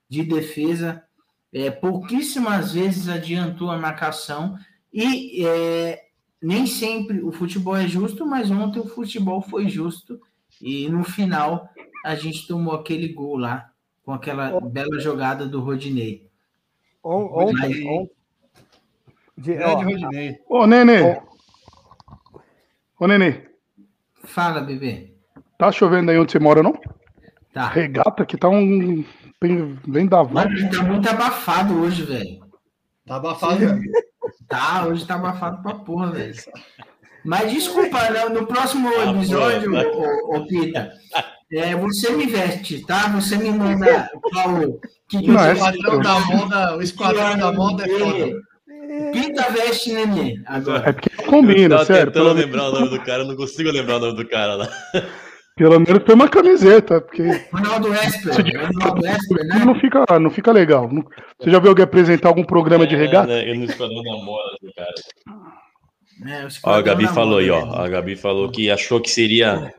de 0.07 0.23
defesa, 0.23 1.03
é, 1.51 1.70
pouquíssimas 1.70 2.73
vezes 2.75 3.09
adiantou 3.09 3.70
a 3.70 3.79
marcação 3.79 4.59
e 4.93 5.43
é, 5.47 6.09
nem 6.43 6.66
sempre 6.66 7.23
o 7.23 7.33
futebol 7.33 7.75
é 7.75 7.89
justo, 7.89 8.27
mas 8.27 8.51
ontem 8.51 8.81
o 8.81 8.87
futebol 8.87 9.41
foi 9.41 9.66
justo 9.70 10.20
e 10.61 10.91
no 10.91 11.03
final 11.05 11.70
a 12.05 12.14
gente 12.16 12.47
tomou 12.47 12.75
aquele 12.75 13.09
gol 13.09 13.39
lá 13.39 13.73
com 14.05 14.12
aquela 14.12 14.61
bela 14.61 15.01
jogada 15.01 15.47
do 15.47 15.61
Rodinei. 15.61 16.29
On- 17.03 17.25
Rodinei. 17.29 17.64
Ontem, 17.64 17.89
ontem. 17.89 18.11
De- 19.39 19.59
ó, 19.59 19.75
Rodinei. 19.83 20.39
Ô, 20.47 20.66
Nenê. 20.66 21.23
Ô, 23.01 23.07
Nenê. 23.07 23.49
Fala, 24.25 24.61
bebê. 24.61 25.12
Tá 25.63 25.71
chovendo 25.71 26.11
aí 26.11 26.19
onde 26.19 26.33
você 26.33 26.41
mora, 26.41 26.61
não? 26.61 26.75
Tá. 27.55 27.69
Regata 27.69 28.27
que 28.27 28.37
tá 28.37 28.49
um. 28.49 29.05
Bem, 29.41 29.79
bem 29.87 30.09
da 30.09 30.25
Mano, 30.25 30.51
tá 30.69 30.83
muito 30.83 31.09
abafado 31.09 31.81
hoje, 31.81 32.03
velho. 32.03 32.41
Tá 33.07 33.15
abafado, 33.15 33.59
velho. 33.61 33.81
Tá, 34.49 34.87
hoje 34.89 35.07
tá 35.07 35.15
abafado 35.15 35.63
pra 35.63 35.75
porra, 35.75 36.11
velho. 36.11 36.35
Mas 37.25 37.53
desculpa, 37.53 38.11
né, 38.11 38.25
no 38.29 38.45
próximo 38.45 38.91
episódio, 38.91 39.73
ô, 39.73 40.37
ô, 40.37 40.47
Pita, 40.49 40.91
é, 41.53 41.77
você 41.77 42.11
me 42.11 42.27
veste, 42.27 42.85
tá? 42.85 43.07
Você 43.11 43.39
me 43.39 43.53
manda 43.53 44.11
Paulo. 44.33 44.81
Que 45.09 45.19
O 45.31 45.39
é 45.39 45.53
esquadrão 45.53 46.01
da 46.01 46.21
moda, 46.27 46.77
o 46.77 46.83
esquadrão 46.83 47.39
da 47.39 47.53
moda 47.53 47.85
é 47.85 47.99
foda. 48.01 48.33
Pita 49.13 49.49
veste 49.53 49.93
nenê 49.93 50.43
agora. 50.45 50.89
É 50.91 50.93
porque 50.93 51.09
combina, 51.23 51.77
Tava 51.77 51.85
sério. 51.85 52.13
tentando 52.13 52.33
lembrar 52.33 52.69
o 52.69 52.73
nome 52.73 52.89
do 52.89 52.99
cara, 53.05 53.23
eu 53.23 53.29
não 53.29 53.37
consigo 53.37 53.71
lembrar 53.71 53.99
o 53.99 54.01
nome 54.01 54.17
do 54.17 54.29
cara 54.29 54.57
lá. 54.57 54.69
Pelo 55.57 55.78
menos 55.78 56.05
tem 56.05 56.14
uma 56.14 56.28
camiseta, 56.28 57.00
porque 57.00 57.22
Ronaldo 57.53 57.92
Esper. 57.94 58.34
Ronaldo 58.72 59.07
Esper, 59.07 59.46
né? 59.46 59.64
não 59.64 59.74
fica, 59.74 60.18
não 60.18 60.30
fica 60.30 60.53
legal. 60.53 60.88
Você 61.38 61.50
já 61.50 61.59
viu 61.59 61.68
alguém 61.70 61.84
apresentar 61.84 62.28
algum 62.28 62.44
programa 62.44 62.86
de 62.86 62.96
regata? 62.96 63.30
É, 63.32 63.44
né, 63.44 63.50
Eu 63.50 63.57
não 63.57 63.64
esquadrão 63.64 64.03
da 64.03 64.12
moda 64.24 64.57
do 64.62 64.72
cara. 64.72 64.94
É, 66.26 66.44
o 66.44 66.48
Ó, 66.64 66.74
a 66.74 66.82
Gabi 66.82 67.07
falou 67.09 67.38
aí, 67.38 67.50
ó. 67.50 67.64
né? 67.64 67.72
A 67.84 67.88
Gabi 67.88 68.16
falou 68.16 68.50
que 68.50 68.70
achou 68.70 69.00
que 69.00 69.11
seria. 69.11 69.74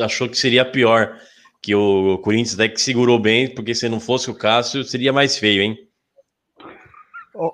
Achou 0.00 0.28
que 0.28 0.36
seria 0.36 0.64
pior. 0.64 1.16
Que 1.60 1.74
o 1.74 2.18
Corinthians 2.18 2.54
até 2.54 2.68
que 2.68 2.80
segurou 2.80 3.18
bem, 3.18 3.52
porque 3.52 3.74
se 3.74 3.88
não 3.88 3.98
fosse 3.98 4.30
o 4.30 4.34
Cássio, 4.34 4.84
seria 4.84 5.12
mais 5.12 5.36
feio, 5.36 5.60
hein? 5.60 5.76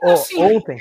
Assim, 0.05 0.43
ontem. 0.43 0.79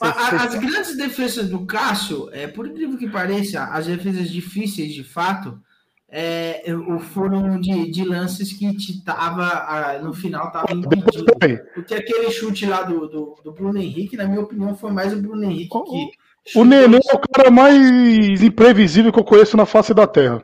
As 0.00 0.54
grandes 0.54 0.96
defesas 0.96 1.48
do 1.48 1.66
Cássio, 1.66 2.28
é, 2.32 2.46
por 2.46 2.66
incrível 2.66 2.96
que 2.96 3.08
pareça, 3.08 3.64
as 3.64 3.86
defesas 3.86 4.30
difíceis 4.30 4.94
de 4.94 5.04
fato, 5.04 5.60
é, 6.08 6.64
foram 7.12 7.60
de, 7.60 7.90
de 7.90 8.04
lances 8.04 8.52
que 8.52 8.74
te 8.76 9.04
tava, 9.04 9.98
no 10.02 10.12
final 10.12 10.50
tava 10.50 10.72
impedido. 10.72 11.26
Porque 11.74 11.94
aquele 11.94 12.30
chute 12.30 12.66
lá 12.66 12.82
do, 12.82 13.06
do, 13.06 13.34
do 13.44 13.52
Bruno 13.52 13.78
Henrique, 13.78 14.16
na 14.16 14.26
minha 14.26 14.40
opinião, 14.40 14.74
foi 14.74 14.90
mais 14.90 15.12
o 15.12 15.20
Bruno 15.20 15.44
Henrique 15.44 15.68
que. 15.68 16.58
O 16.58 16.64
Nenê 16.64 16.96
é 16.96 17.14
o 17.14 17.20
cara 17.20 17.50
mais 17.50 18.42
imprevisível 18.42 19.12
que 19.12 19.18
eu 19.18 19.24
conheço 19.24 19.56
na 19.56 19.66
face 19.66 19.92
da 19.92 20.06
Terra. 20.06 20.42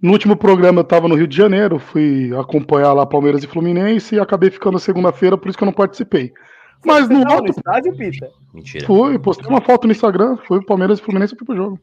No 0.00 0.12
último 0.12 0.36
programa 0.36 0.80
eu 0.80 0.84
estava 0.84 1.08
no 1.08 1.14
Rio 1.14 1.26
de 1.26 1.36
Janeiro, 1.36 1.78
fui 1.78 2.30
acompanhar 2.38 2.92
lá 2.92 3.04
Palmeiras 3.04 3.42
e 3.42 3.46
Fluminense 3.46 4.14
e 4.14 4.20
acabei 4.20 4.50
ficando 4.50 4.78
segunda-feira, 4.78 5.36
por 5.36 5.48
isso 5.48 5.58
que 5.58 5.64
eu 5.64 5.66
não 5.66 5.72
participei. 5.72 6.32
Mas 6.84 7.08
Você 7.08 7.14
no 7.14 7.32
outro, 7.32 7.50
estádio, 7.50 7.96
Pita? 7.96 8.30
Mentira. 8.52 8.86
fui, 8.86 9.18
postei 9.18 9.48
uma 9.48 9.60
foto 9.60 9.86
no 9.86 9.92
Instagram, 9.92 10.36
foi 10.46 10.64
Palmeiras 10.64 10.98
e 10.98 11.02
Fluminense 11.02 11.36
fui 11.36 11.46
pro 11.46 11.56
jogo. 11.56 11.80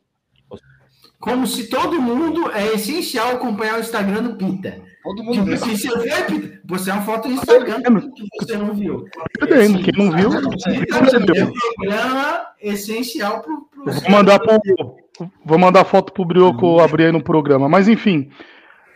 Como 1.19 1.45
se 1.45 1.67
todo 1.67 2.01
mundo 2.01 2.51
é 2.51 2.73
essencial 2.73 3.35
acompanhar 3.35 3.77
o 3.77 3.81
Instagram 3.81 4.23
do 4.23 4.35
Pita. 4.35 4.81
Todo 5.03 5.23
mundo. 5.23 5.53
Tipo, 5.53 5.77
se 5.77 5.87
você 5.87 5.99
vê, 5.99 6.23
Pita, 6.23 6.61
você 6.65 6.89
é 6.89 6.93
uma 6.93 7.03
foto 7.03 7.27
no 7.27 7.35
Instagram 7.35 7.81
que 7.81 8.45
você 8.45 8.57
não 8.57 8.73
viu. 8.73 9.05
Perdendo, 9.39 9.83
quem 9.83 9.93
não 9.97 10.11
viu, 10.11 10.31
É 10.31 11.45
um 11.45 11.53
programa 11.75 12.47
essencial 12.59 13.41
pro, 13.41 13.67
pro 13.69 13.93
vou 13.93 14.11
mandar, 14.11 14.39
pro, 14.39 14.59
vou 15.45 15.59
mandar 15.59 15.85
foto 15.85 16.11
pro 16.13 16.25
Brioco 16.25 16.79
abrir 16.79 17.05
aí 17.05 17.11
no 17.11 17.23
programa. 17.23 17.69
Mas 17.69 17.87
enfim, 17.87 18.29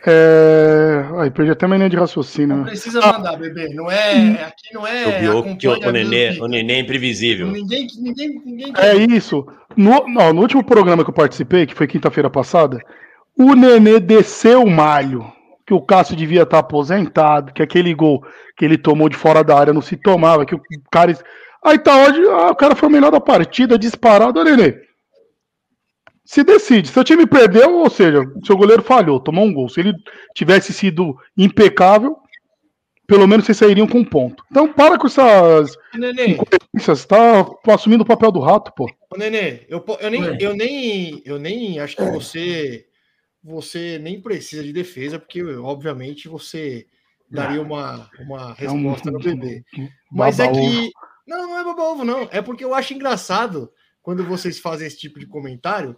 é... 0.06 1.04
Ai, 1.18 1.30
perdi 1.30 1.50
até 1.50 1.66
minha 1.66 1.78
linha 1.78 1.90
de 1.90 1.96
raciocínio. 1.96 2.56
Não 2.56 2.64
né? 2.64 2.70
precisa 2.70 3.00
mandar, 3.00 3.36
bebê. 3.36 3.74
Não 3.74 3.90
é. 3.90 4.44
Aqui 4.44 4.72
não 4.72 4.86
é. 4.86 5.28
o 5.30 5.56
que 5.56 5.66
o, 5.66 5.72
o, 5.72 5.90
nenê, 5.90 6.38
o 6.38 6.46
é 6.54 6.78
imprevisível. 6.78 7.48
Ninguém, 7.48 7.88
ninguém, 7.98 8.40
ninguém. 8.44 8.72
É 8.76 8.94
isso. 8.94 9.44
No, 9.76 10.06
não, 10.06 10.32
no 10.32 10.42
último 10.42 10.62
programa 10.62 11.02
que 11.02 11.10
eu 11.10 11.14
participei, 11.14 11.66
que 11.66 11.74
foi 11.74 11.88
quinta-feira 11.88 12.30
passada, 12.30 12.80
o 13.36 13.54
Nenê 13.54 13.98
desceu 13.98 14.62
o 14.62 14.70
malho, 14.70 15.26
que 15.66 15.74
o 15.74 15.80
Cássio 15.80 16.14
devia 16.14 16.42
estar 16.42 16.60
aposentado, 16.60 17.52
que 17.52 17.62
aquele 17.62 17.92
gol 17.92 18.24
que 18.56 18.64
ele 18.64 18.78
tomou 18.78 19.08
de 19.08 19.16
fora 19.16 19.42
da 19.42 19.58
área 19.58 19.72
não 19.72 19.82
se 19.82 19.96
tomava, 19.96 20.46
que 20.46 20.54
o 20.54 20.60
cara. 20.90 21.18
Aí 21.64 21.78
tá 21.78 21.96
hoje, 21.96 22.20
ah, 22.28 22.50
o 22.52 22.54
cara 22.54 22.76
foi 22.76 22.88
o 22.88 22.92
melhor 22.92 23.10
da 23.10 23.20
partida, 23.20 23.76
disparado, 23.76 24.38
Ô, 24.38 24.44
Nenê. 24.44 24.85
Se 26.26 26.42
decide. 26.42 26.88
Seu 26.88 27.04
time 27.04 27.24
perdeu, 27.24 27.78
ou 27.78 27.88
seja, 27.88 28.20
seu 28.44 28.56
goleiro 28.56 28.82
falhou, 28.82 29.20
tomou 29.20 29.44
um 29.44 29.54
gol. 29.54 29.68
Se 29.68 29.80
ele 29.80 29.94
tivesse 30.34 30.72
sido 30.72 31.16
impecável, 31.38 32.18
pelo 33.06 33.28
menos 33.28 33.46
vocês 33.46 33.56
sairiam 33.56 33.86
com 33.86 33.98
um 33.98 34.04
ponto. 34.04 34.44
Então 34.50 34.72
para 34.72 34.98
com 34.98 35.06
essas 35.06 35.78
Nenê, 35.94 36.26
incoerências, 36.26 37.04
tá 37.06 37.46
assumindo 37.68 38.02
o 38.02 38.06
papel 38.06 38.32
do 38.32 38.40
rato, 38.40 38.72
pô. 38.74 38.90
Nenê, 39.16 39.64
eu, 39.68 39.82
eu, 40.00 40.10
nem, 40.10 40.36
eu, 40.40 40.54
nem, 40.56 41.22
eu 41.24 41.38
nem 41.38 41.78
acho 41.78 41.96
que 41.96 42.04
você 42.04 42.86
você 43.42 43.96
nem 44.00 44.20
precisa 44.20 44.64
de 44.64 44.72
defesa, 44.72 45.20
porque 45.20 45.40
obviamente 45.44 46.28
você 46.28 46.86
daria 47.30 47.62
uma, 47.62 48.10
uma 48.18 48.52
resposta 48.54 49.10
no 49.10 49.20
bebê. 49.20 49.64
Mas 50.10 50.40
é 50.40 50.50
que. 50.50 50.90
Não, 51.26 51.48
não 51.48 51.58
é 51.58 51.64
baba 51.64 51.82
ovo, 51.82 52.04
não. 52.04 52.28
É 52.32 52.42
porque 52.42 52.64
eu 52.64 52.74
acho 52.74 52.92
engraçado 52.94 53.70
quando 54.02 54.24
vocês 54.24 54.58
fazem 54.58 54.86
esse 54.86 54.98
tipo 54.98 55.18
de 55.18 55.26
comentário, 55.26 55.96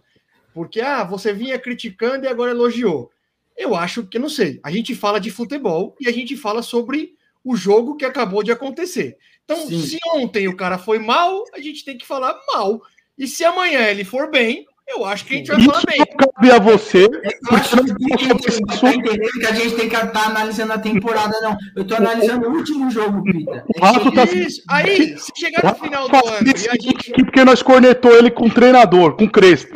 porque 0.53 0.81
ah, 0.81 1.03
você 1.03 1.33
vinha 1.33 1.59
criticando 1.59 2.25
e 2.25 2.27
agora 2.27 2.51
elogiou. 2.51 3.11
Eu 3.55 3.75
acho 3.75 4.03
que, 4.03 4.17
eu 4.17 4.21
não 4.21 4.29
sei, 4.29 4.59
a 4.63 4.71
gente 4.71 4.95
fala 4.95 5.19
de 5.19 5.29
futebol 5.29 5.95
e 5.99 6.07
a 6.07 6.11
gente 6.11 6.37
fala 6.37 6.61
sobre 6.61 7.13
o 7.43 7.55
jogo 7.55 7.95
que 7.95 8.05
acabou 8.05 8.43
de 8.43 8.51
acontecer. 8.51 9.17
Então, 9.43 9.67
Sim. 9.67 9.81
se 9.81 9.99
ontem 10.13 10.47
o 10.47 10.55
cara 10.55 10.77
foi 10.77 10.99
mal, 10.99 11.43
a 11.53 11.59
gente 11.59 11.83
tem 11.83 11.97
que 11.97 12.05
falar 12.05 12.39
mal. 12.53 12.81
E 13.17 13.27
se 13.27 13.43
amanhã 13.43 13.81
ele 13.81 14.03
for 14.03 14.29
bem, 14.29 14.65
eu 14.87 15.05
acho 15.05 15.25
que 15.25 15.35
a 15.35 15.37
gente 15.37 15.47
vai 15.51 15.61
falar 15.61 15.77
Isso 15.77 15.85
bem. 15.87 15.97
não 15.99 16.31
cabe 16.31 16.51
a 16.51 16.59
você, 16.59 17.05
Eu 17.05 17.57
acho 17.57 17.77
que 17.77 17.93
que 17.93 18.23
entender, 18.25 18.79
tá 18.79 18.93
entendendo 18.93 19.31
que 19.39 19.45
a 19.45 19.53
gente 19.53 19.75
tem 19.75 19.89
que 19.89 19.95
estar 19.95 20.25
analisando 20.25 20.73
a 20.73 20.79
temporada, 20.79 21.39
não. 21.41 21.57
Eu 21.75 21.85
tô 21.85 21.95
analisando 21.95 22.47
o 22.47 22.55
último 22.55 22.89
jogo, 22.89 23.23
Pita. 23.23 23.65
O 23.67 24.11
tá 24.11 24.23
Isso. 24.23 24.63
Aí, 24.67 25.17
se 25.17 25.31
chegar 25.37 25.63
no 25.63 25.75
final 25.75 26.09
do 26.09 26.15
Faz 26.15 26.27
ano 26.27 26.51
isso 26.55 26.65
e 26.65 26.69
a 26.69 26.73
gente. 26.73 27.11
porque 27.11 27.43
nós 27.43 27.61
cornetou 27.61 28.17
ele 28.17 28.31
com 28.31 28.47
o 28.47 28.51
treinador, 28.51 29.15
com 29.15 29.25
o 29.25 29.29
Crespo. 29.29 29.73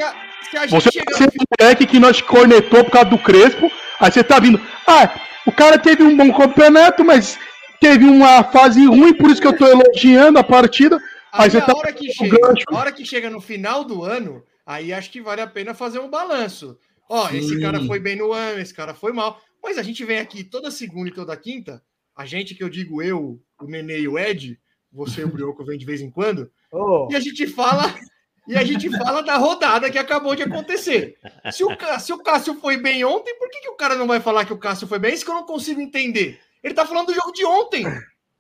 Você 0.70 1.00
é 1.00 1.04
um 1.24 1.46
moleque 1.60 1.86
que 1.86 2.00
nós 2.00 2.22
cornetou 2.22 2.84
por 2.84 2.92
causa 2.92 3.10
do 3.10 3.18
Crespo, 3.18 3.72
aí 4.00 4.12
você 4.12 4.24
tá 4.24 4.40
vindo. 4.40 4.60
Ah, 4.88 5.20
o 5.46 5.52
cara 5.52 5.78
teve 5.78 6.04
um 6.04 6.16
bom 6.16 6.32
campeonato, 6.34 7.04
mas 7.04 7.40
teve 7.80 8.06
uma 8.06 8.44
fase 8.44 8.86
ruim, 8.86 9.14
por 9.14 9.30
isso 9.30 9.42
que 9.42 9.48
eu 9.48 9.58
tô 9.58 9.66
elogiando 9.66 10.40
a 10.40 10.44
partida. 10.44 10.98
Aí 11.32 11.46
Aí 11.46 11.50
você 11.50 11.58
a 11.58 11.62
tá 11.62 11.76
hora 11.76 11.92
que 11.92 12.10
o 12.10 12.14
chega, 12.14 12.38
gancho. 12.38 12.64
a 12.70 12.76
hora 12.78 12.92
que 12.92 13.06
chega 13.06 13.30
no 13.30 13.42
final 13.42 13.84
do 13.84 14.04
ano, 14.04 14.44
aí 14.66 14.94
acho 14.94 15.10
que 15.10 15.22
vale 15.22 15.42
a 15.42 15.48
pena 15.48 15.74
fazer 15.74 16.00
um 16.00 16.10
balanço. 16.10 16.78
Ó, 17.10 17.30
esse 17.30 17.56
Sim. 17.56 17.62
cara 17.62 17.84
foi 17.86 18.00
bem 18.00 18.16
no 18.16 18.32
ano, 18.32 18.60
esse 18.62 18.74
cara 18.74 18.94
foi 18.94 19.12
mal. 19.12 19.42
Mas 19.62 19.78
a 19.78 19.84
gente 19.84 20.04
vem 20.06 20.20
aqui 20.20 20.44
toda 20.44 20.70
segunda 20.70 21.10
e 21.10 21.14
toda 21.14 21.36
quinta, 21.36 21.82
a 22.16 22.26
gente 22.26 22.54
que 22.54 22.64
eu 22.64 22.70
digo 22.70 23.02
eu, 23.02 23.40
o 23.60 23.66
Nenê 23.66 24.02
e 24.02 24.08
o 24.08 24.20
Ed, 24.20 24.60
você 24.92 25.22
e 25.22 25.24
o 25.24 25.30
Brioco 25.30 25.66
vem 25.66 25.78
de 25.78 25.86
vez 25.86 26.02
em 26.02 26.12
quando, 26.12 26.52
Ô, 26.72 27.08
e 27.12 27.16
a 27.16 27.20
gente 27.20 27.48
fala 27.48 27.94
e 28.48 28.56
a 28.58 28.64
gente 28.64 28.90
fala 28.98 29.22
da 29.24 29.38
rodada 29.38 29.90
que 29.90 29.98
acabou 29.98 30.36
de 30.36 30.44
acontecer. 30.44 31.18
Se 31.52 31.64
o, 31.64 31.70
se 32.00 32.14
o 32.14 32.18
Cássio 32.20 32.56
foi 32.56 32.78
bem 32.78 33.04
ontem, 33.06 33.34
por 33.38 33.50
que, 33.50 33.62
que 33.62 33.70
o 33.70 33.76
cara 33.76 33.96
não 33.96 34.08
vai 34.08 34.20
falar 34.20 34.46
que 34.46 34.54
o 34.54 34.58
Cássio 34.58 34.88
foi 34.88 35.00
bem? 35.00 35.14
Isso 35.14 35.24
que 35.26 35.32
eu 35.32 35.36
não 35.36 35.46
consigo 35.46 35.80
entender. 35.80 36.40
Ele 36.64 36.74
tá 36.74 36.86
falando 36.86 37.08
do 37.08 37.14
jogo 37.14 37.32
de 37.32 37.46
ontem. 37.46 37.86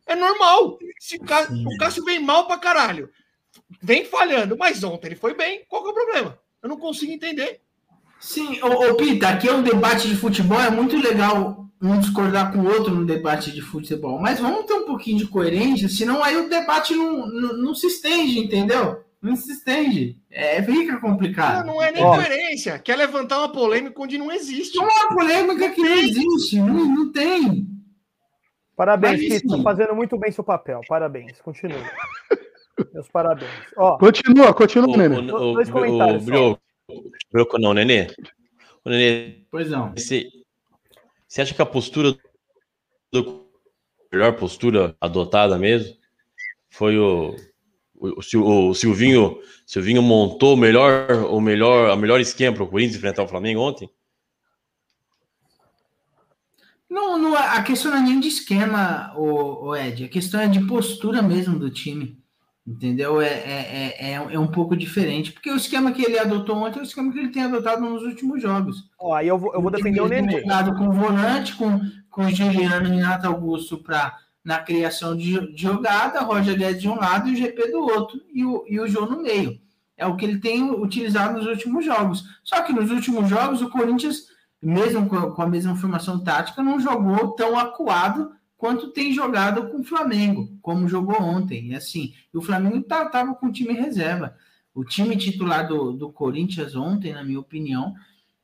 É 0.05 0.15
normal. 0.15 0.77
Se 0.99 1.15
o, 1.15 1.21
Cá- 1.21 1.47
o 1.49 1.77
Cássio 1.77 2.03
vem 2.03 2.19
mal 2.19 2.45
pra 2.47 2.57
caralho, 2.57 3.09
vem 3.81 4.03
falhando, 4.05 4.57
mas 4.57 4.83
ontem 4.83 5.07
ele 5.07 5.15
foi 5.15 5.33
bem. 5.33 5.63
Qual 5.67 5.81
que 5.81 5.89
é 5.89 5.91
o 5.91 5.95
problema? 5.95 6.39
Eu 6.61 6.69
não 6.69 6.77
consigo 6.77 7.11
entender. 7.11 7.61
Sim, 8.19 8.59
ô, 8.61 8.67
ô 8.91 8.95
Pita, 8.95 9.27
aqui 9.29 9.49
é 9.49 9.53
um 9.53 9.61
debate 9.63 10.07
de 10.07 10.15
futebol, 10.15 10.59
é 10.59 10.69
muito 10.69 10.95
legal 10.97 11.67
um 11.81 11.99
discordar 11.99 12.53
com 12.53 12.59
o 12.59 12.67
outro 12.69 12.95
no 12.95 13.05
debate 13.05 13.51
de 13.51 13.61
futebol, 13.61 14.17
mas 14.17 14.39
vamos 14.39 14.65
ter 14.65 14.73
um 14.73 14.85
pouquinho 14.85 15.17
de 15.17 15.27
coerência, 15.27 15.89
senão 15.89 16.23
aí 16.23 16.37
o 16.37 16.47
debate 16.47 16.95
não, 16.95 17.27
não, 17.27 17.57
não 17.57 17.75
se 17.75 17.87
estende, 17.87 18.39
entendeu? 18.39 19.02
Não 19.23 19.37
se 19.37 19.53
estende. 19.53 20.19
É, 20.29 20.61
fica 20.61 20.99
complicado. 20.99 21.65
Não, 21.65 21.75
não 21.75 21.81
é 21.81 21.93
nem 21.93 22.03
Ó. 22.03 22.13
coerência. 22.13 22.77
Quer 22.77 22.97
levantar 22.97 23.39
uma 23.39 23.49
polêmica 23.53 24.01
onde 24.01 24.17
não 24.17 24.29
existe. 24.29 24.77
É 24.77 24.81
uma 24.81 25.07
polêmica 25.15 25.69
que 25.71 25.81
não 25.81 25.93
existe, 25.93 26.57
não, 26.57 26.85
não 26.85 27.11
tem. 27.13 27.65
parabéns, 28.75 29.39
sim. 29.41 29.63
fazendo 29.63 29.95
muito 29.95 30.17
bem 30.17 30.29
seu 30.29 30.43
papel. 30.43 30.81
Parabéns. 30.89 31.39
Continue. 31.39 31.81
Meus 32.93 33.07
parabéns. 33.07 33.49
Ó, 33.77 33.97
Continua, 33.97 34.53
continua, 34.53 34.89
O, 34.93 34.97
Nenê. 34.97 35.15
o, 35.31 35.35
o, 35.51 35.53
Dois 35.53 35.69
comentários 35.69 36.23
o 36.23 36.25
só. 36.25 36.31
Brioco, 36.31 36.61
Brioco 37.31 37.57
não, 37.59 37.73
Nenê. 37.73 38.07
O 38.83 38.89
Nenê, 38.89 39.45
Pois 39.49 39.69
não. 39.69 39.93
você, 39.95 40.27
você 41.25 41.41
acha 41.43 41.53
que 41.53 41.61
a 41.61 41.65
postura 41.65 42.13
do 43.09 43.47
a 44.11 44.15
melhor 44.15 44.35
postura 44.35 44.95
adotada 44.99 45.57
mesmo 45.57 45.95
foi 46.69 46.97
o, 46.97 47.35
o, 47.95 48.19
o 48.19 48.21
Sil- 48.21 48.45
o 48.45 48.73
Silvinho, 48.73 49.37
Silvinho 49.65 50.01
montou 50.01 50.53
o 50.53 50.57
melhor, 50.57 51.11
o 51.29 51.39
melhor, 51.41 51.89
a 51.91 51.95
melhor 51.95 52.19
esquema 52.19 52.55
para 52.55 52.63
o 52.63 52.67
Corinthians 52.67 52.97
enfrentar 52.97 53.23
o 53.23 53.27
Flamengo 53.27 53.61
ontem? 53.61 53.89
Não, 56.89 57.17
não, 57.17 57.35
a 57.35 57.61
questão 57.63 57.91
não 57.91 57.97
é 57.97 58.01
nem 58.01 58.19
de 58.19 58.27
esquema, 58.27 59.13
o, 59.17 59.69
o 59.69 59.75
Ed, 59.75 60.05
a 60.05 60.09
questão 60.09 60.39
é 60.39 60.47
de 60.47 60.59
postura 60.67 61.21
mesmo 61.21 61.57
do 61.57 61.69
time. 61.69 62.21
Entendeu? 62.65 63.19
É, 63.19 63.27
é, 63.27 63.95
é, 63.99 64.11
é, 64.13 64.13
é 64.13 64.39
um 64.39 64.47
pouco 64.47 64.77
diferente. 64.77 65.33
Porque 65.33 65.51
o 65.51 65.55
esquema 65.57 65.91
que 65.91 66.01
ele 66.01 66.17
adotou 66.17 66.55
ontem 66.55 66.79
é 66.79 66.81
o 66.81 66.85
esquema 66.85 67.11
que 67.11 67.19
ele 67.19 67.27
tem 67.27 67.43
adotado 67.43 67.81
nos 67.81 68.03
últimos 68.03 68.41
jogos. 68.41 68.89
ó, 68.97 69.15
aí 69.15 69.27
eu 69.27 69.37
vou, 69.37 69.53
eu 69.53 69.61
vou 69.61 69.69
defender 69.69 69.99
o 69.99 70.05
Ele 70.05 70.15
tem 70.15 70.21
Nenê. 70.21 70.73
com 70.77 70.87
o 70.87 70.93
volante, 70.93 71.55
com, 71.55 71.81
com 72.09 72.25
o 72.25 72.29
Juliano 72.29 72.87
e 72.87 72.91
Renato 72.91 73.27
Augusto 73.27 73.79
pra, 73.79 74.17
na 74.43 74.59
criação 74.59 75.15
de, 75.15 75.53
de 75.53 75.61
jogada, 75.61 76.21
Roger 76.21 76.57
Guedes 76.57 76.81
de 76.81 76.89
um 76.89 76.95
lado 76.95 77.29
e 77.29 77.33
o 77.33 77.35
GP 77.35 77.71
do 77.71 77.79
outro, 77.79 78.21
e 78.33 78.43
o, 78.43 78.65
e 78.67 78.79
o 78.79 78.87
João 78.87 79.09
no 79.09 79.21
meio. 79.21 79.59
É 79.95 80.05
o 80.05 80.15
que 80.15 80.25
ele 80.25 80.39
tem 80.39 80.69
utilizado 80.69 81.37
nos 81.37 81.47
últimos 81.47 81.85
jogos. 81.85 82.23
Só 82.43 82.61
que 82.61 82.73
nos 82.73 82.91
últimos 82.91 83.29
jogos, 83.29 83.61
o 83.61 83.69
Corinthians, 83.69 84.27
mesmo 84.61 85.07
com 85.07 85.15
a, 85.15 85.31
com 85.33 85.41
a 85.41 85.47
mesma 85.47 85.75
formação 85.75 86.23
tática, 86.23 86.61
não 86.61 86.79
jogou 86.79 87.31
tão 87.31 87.57
acuado 87.57 88.31
quanto 88.57 88.91
tem 88.91 89.13
jogado 89.13 89.69
com 89.69 89.81
o 89.81 89.83
Flamengo, 89.83 90.57
como 90.61 90.87
jogou 90.87 91.21
ontem. 91.21 91.67
E 91.67 91.75
assim, 91.75 92.13
o 92.33 92.41
Flamengo 92.41 92.77
estava 92.77 93.35
com 93.35 93.47
o 93.47 93.51
time 93.51 93.73
reserva. 93.73 94.35
O 94.73 94.83
time 94.83 95.15
titular 95.15 95.67
do, 95.67 95.93
do 95.93 96.11
Corinthians 96.11 96.75
ontem, 96.75 97.13
na 97.13 97.23
minha 97.23 97.39
opinião, 97.39 97.93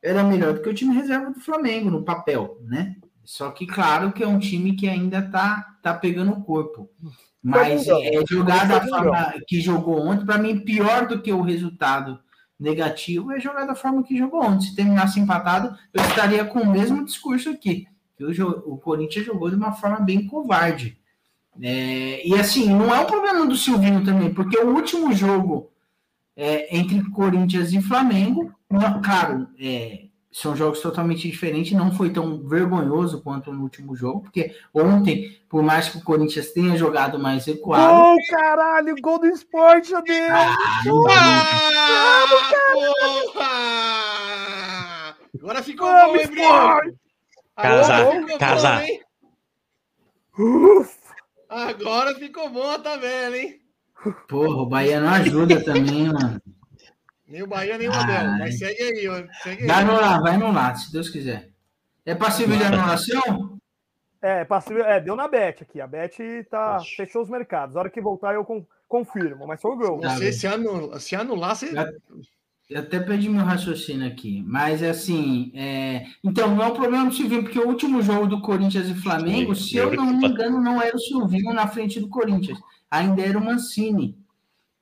era 0.02 0.22
melhor 0.22 0.54
do 0.54 0.62
que 0.62 0.68
o 0.68 0.74
time 0.74 0.94
reserva 0.94 1.30
do 1.30 1.40
Flamengo 1.40 1.90
no 1.90 2.04
papel, 2.04 2.58
né? 2.62 2.96
Só 3.24 3.50
que 3.50 3.66
claro 3.66 4.12
que 4.12 4.22
é 4.22 4.26
um 4.26 4.38
time 4.38 4.74
que 4.74 4.88
ainda 4.88 5.22
tá, 5.22 5.69
tá 5.82 5.94
pegando 5.94 6.32
o 6.32 6.42
corpo. 6.42 6.88
Mas 7.42 7.86
Foi 7.86 8.06
é, 8.06 8.20
jogar 8.28 8.68
da 8.68 8.80
Foi 8.80 8.90
forma 8.90 9.34
que 9.46 9.60
jogou 9.60 10.06
ontem, 10.06 10.26
para 10.26 10.38
mim, 10.38 10.60
pior 10.60 11.06
do 11.06 11.20
que 11.22 11.32
o 11.32 11.42
resultado 11.42 12.18
negativo 12.58 13.32
é 13.32 13.40
jogar 13.40 13.64
da 13.64 13.74
forma 13.74 14.02
que 14.02 14.16
jogou 14.16 14.44
ontem. 14.44 14.66
Se 14.66 14.76
terminasse 14.76 15.18
empatado, 15.18 15.74
eu 15.94 16.02
estaria 16.02 16.44
com 16.44 16.60
o 16.60 16.70
mesmo 16.70 17.04
discurso 17.04 17.48
aqui. 17.48 17.86
Que 18.16 18.24
o, 18.24 18.48
o 18.66 18.76
Corinthians 18.76 19.24
jogou 19.24 19.48
de 19.48 19.56
uma 19.56 19.72
forma 19.72 20.00
bem 20.00 20.26
covarde. 20.26 20.98
É, 21.60 22.26
e 22.26 22.34
assim, 22.34 22.68
não 22.68 22.94
é 22.94 23.00
um 23.00 23.06
problema 23.06 23.46
do 23.46 23.56
Silvinho 23.56 24.04
também, 24.04 24.32
porque 24.32 24.58
o 24.58 24.74
último 24.74 25.12
jogo 25.12 25.70
é, 26.36 26.76
entre 26.76 27.02
Corinthians 27.10 27.72
e 27.72 27.82
Flamengo, 27.82 28.52
não- 28.70 29.00
claro, 29.02 29.48
é, 29.58 30.04
são 30.32 30.54
jogos 30.54 30.80
totalmente 30.80 31.28
diferentes, 31.28 31.72
não 31.72 31.90
foi 31.92 32.10
tão 32.10 32.46
vergonhoso 32.46 33.20
quanto 33.20 33.52
no 33.52 33.62
último 33.62 33.96
jogo, 33.96 34.20
porque 34.22 34.54
ontem, 34.72 35.36
por 35.48 35.60
mais 35.62 35.88
que 35.88 35.98
o 35.98 36.04
Corinthians 36.04 36.52
tenha 36.52 36.76
jogado 36.76 37.18
mais 37.18 37.46
recuado, 37.46 38.00
Gol, 38.00 38.16
caralho! 38.30 38.94
Gol 39.00 39.18
do 39.18 39.26
esporte, 39.26 39.92
Adê! 39.94 40.20
Ah, 40.30 40.56
porra! 40.84 41.14
Agora 45.40 45.62
ficou 45.62 45.88
Vamos, 45.88 46.26
bom, 46.26 46.80
hein! 46.84 46.94
Casa, 47.56 47.94
Agora 47.96 48.20
ficou 48.20 48.38
casa. 48.38 48.74
bom, 48.76 48.80
hein? 48.82 49.00
Agora 51.48 52.14
ficou 52.14 52.48
bom 52.50 52.70
a 52.70 52.78
tabela, 52.78 53.36
hein? 53.36 53.60
porra, 54.28 54.62
o 54.62 54.66
Bahia 54.66 55.00
não 55.00 55.08
ajuda 55.10 55.62
também, 55.64 56.04
mano. 56.06 56.40
Nem 57.30 57.42
o 57.42 57.46
Bahia, 57.46 57.78
nem 57.78 57.88
o 57.88 57.92
Ah, 57.92 58.00
Abel. 58.00 58.30
Mas 58.38 58.58
segue 58.58 58.82
aí, 58.82 59.08
ó. 59.08 59.22
Segue 59.42 59.66
Vai 59.66 59.82
anular, 59.82 60.20
vai 60.20 60.34
anular, 60.34 60.76
se 60.76 60.92
Deus 60.92 61.08
quiser. 61.08 61.48
É 62.04 62.14
passível 62.14 62.56
de 62.56 62.64
anulação? 62.64 63.56
É, 64.20 64.44
passivo, 64.44 64.80
é, 64.80 65.00
deu 65.00 65.16
na 65.16 65.28
Bet 65.28 65.62
aqui. 65.62 65.80
A 65.80 65.86
Bet 65.86 66.18
tá, 66.50 66.78
fechou 66.96 67.22
os 67.22 67.30
mercados. 67.30 67.76
A 67.76 67.80
hora 67.80 67.90
que 67.90 68.00
voltar 68.00 68.34
eu 68.34 68.44
con- 68.44 68.66
confirmo, 68.88 69.46
mas 69.46 69.60
foi 69.62 69.70
o 69.70 69.76
gol. 69.76 70.00
Você 70.00 70.32
se 70.32 70.46
anular, 70.46 71.00
se 71.00 71.14
anular, 71.16 71.54
você. 71.56 71.72
Eu 72.68 72.80
até 72.80 73.00
perdi 73.00 73.28
meu 73.28 73.44
raciocínio 73.44 74.06
aqui, 74.06 74.44
mas 74.46 74.80
assim, 74.80 75.50
é... 75.56 76.04
então 76.22 76.54
não 76.54 76.62
é 76.62 76.66
um 76.68 76.74
problema 76.74 77.06
do 77.08 77.14
Silvinho, 77.14 77.42
porque 77.42 77.58
o 77.58 77.66
último 77.66 78.00
jogo 78.00 78.28
do 78.28 78.40
Corinthians 78.40 78.88
e 78.88 78.94
Flamengo, 78.94 79.56
Sim, 79.56 79.62
se 79.70 79.76
eu 79.76 79.88
eu- 79.92 79.96
não 79.96 80.06
me 80.16 80.28
engano, 80.28 80.60
não 80.60 80.80
era 80.80 80.94
o 80.94 81.00
Silvinho 81.00 81.52
na 81.52 81.66
frente 81.66 81.98
do 81.98 82.08
Corinthians, 82.08 82.58
ainda 82.88 83.22
era 83.22 83.36
o 83.36 83.44
Mancini. 83.44 84.16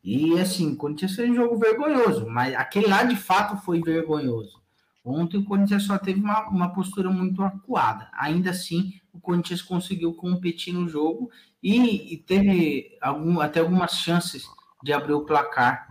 E 0.02 0.38
assim, 0.38 0.72
o 0.72 0.76
Corinthians 0.76 1.14
fez 1.14 1.30
um 1.30 1.34
jogo 1.34 1.58
vergonhoso, 1.58 2.28
mas 2.28 2.54
aquele 2.54 2.86
lá 2.86 3.02
de 3.02 3.16
fato 3.16 3.56
foi 3.64 3.80
vergonhoso. 3.80 4.60
Ontem 5.04 5.38
o 5.38 5.44
Corinthians 5.44 5.84
só 5.84 5.98
teve 5.98 6.20
uma, 6.20 6.48
uma 6.48 6.72
postura 6.72 7.10
muito 7.10 7.42
acuada. 7.42 8.08
Ainda 8.12 8.50
assim, 8.50 8.92
o 9.12 9.20
Corinthians 9.20 9.62
conseguiu 9.62 10.12
competir 10.14 10.74
no 10.74 10.88
jogo 10.88 11.30
e, 11.62 12.12
e 12.12 12.16
teve 12.18 12.96
algum, 13.00 13.40
até 13.40 13.60
algumas 13.60 13.92
chances 13.92 14.44
de 14.82 14.92
abrir 14.92 15.14
o 15.14 15.24
placar 15.24 15.88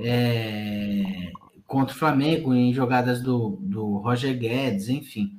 é, 0.00 1.30
contra 1.66 1.94
o 1.94 1.98
Flamengo 1.98 2.54
em 2.54 2.72
jogadas 2.72 3.22
do, 3.22 3.58
do 3.60 3.98
Roger 3.98 4.36
Guedes, 4.36 4.88
enfim. 4.88 5.38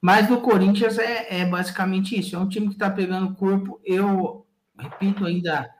Mas 0.00 0.28
no 0.28 0.40
Corinthians 0.40 0.98
é, 0.98 1.40
é 1.40 1.46
basicamente 1.46 2.18
isso. 2.18 2.34
É 2.34 2.38
um 2.38 2.48
time 2.48 2.68
que 2.68 2.74
está 2.74 2.90
pegando 2.90 3.34
corpo. 3.34 3.80
Eu 3.84 4.46
repito 4.76 5.24
ainda, 5.24 5.70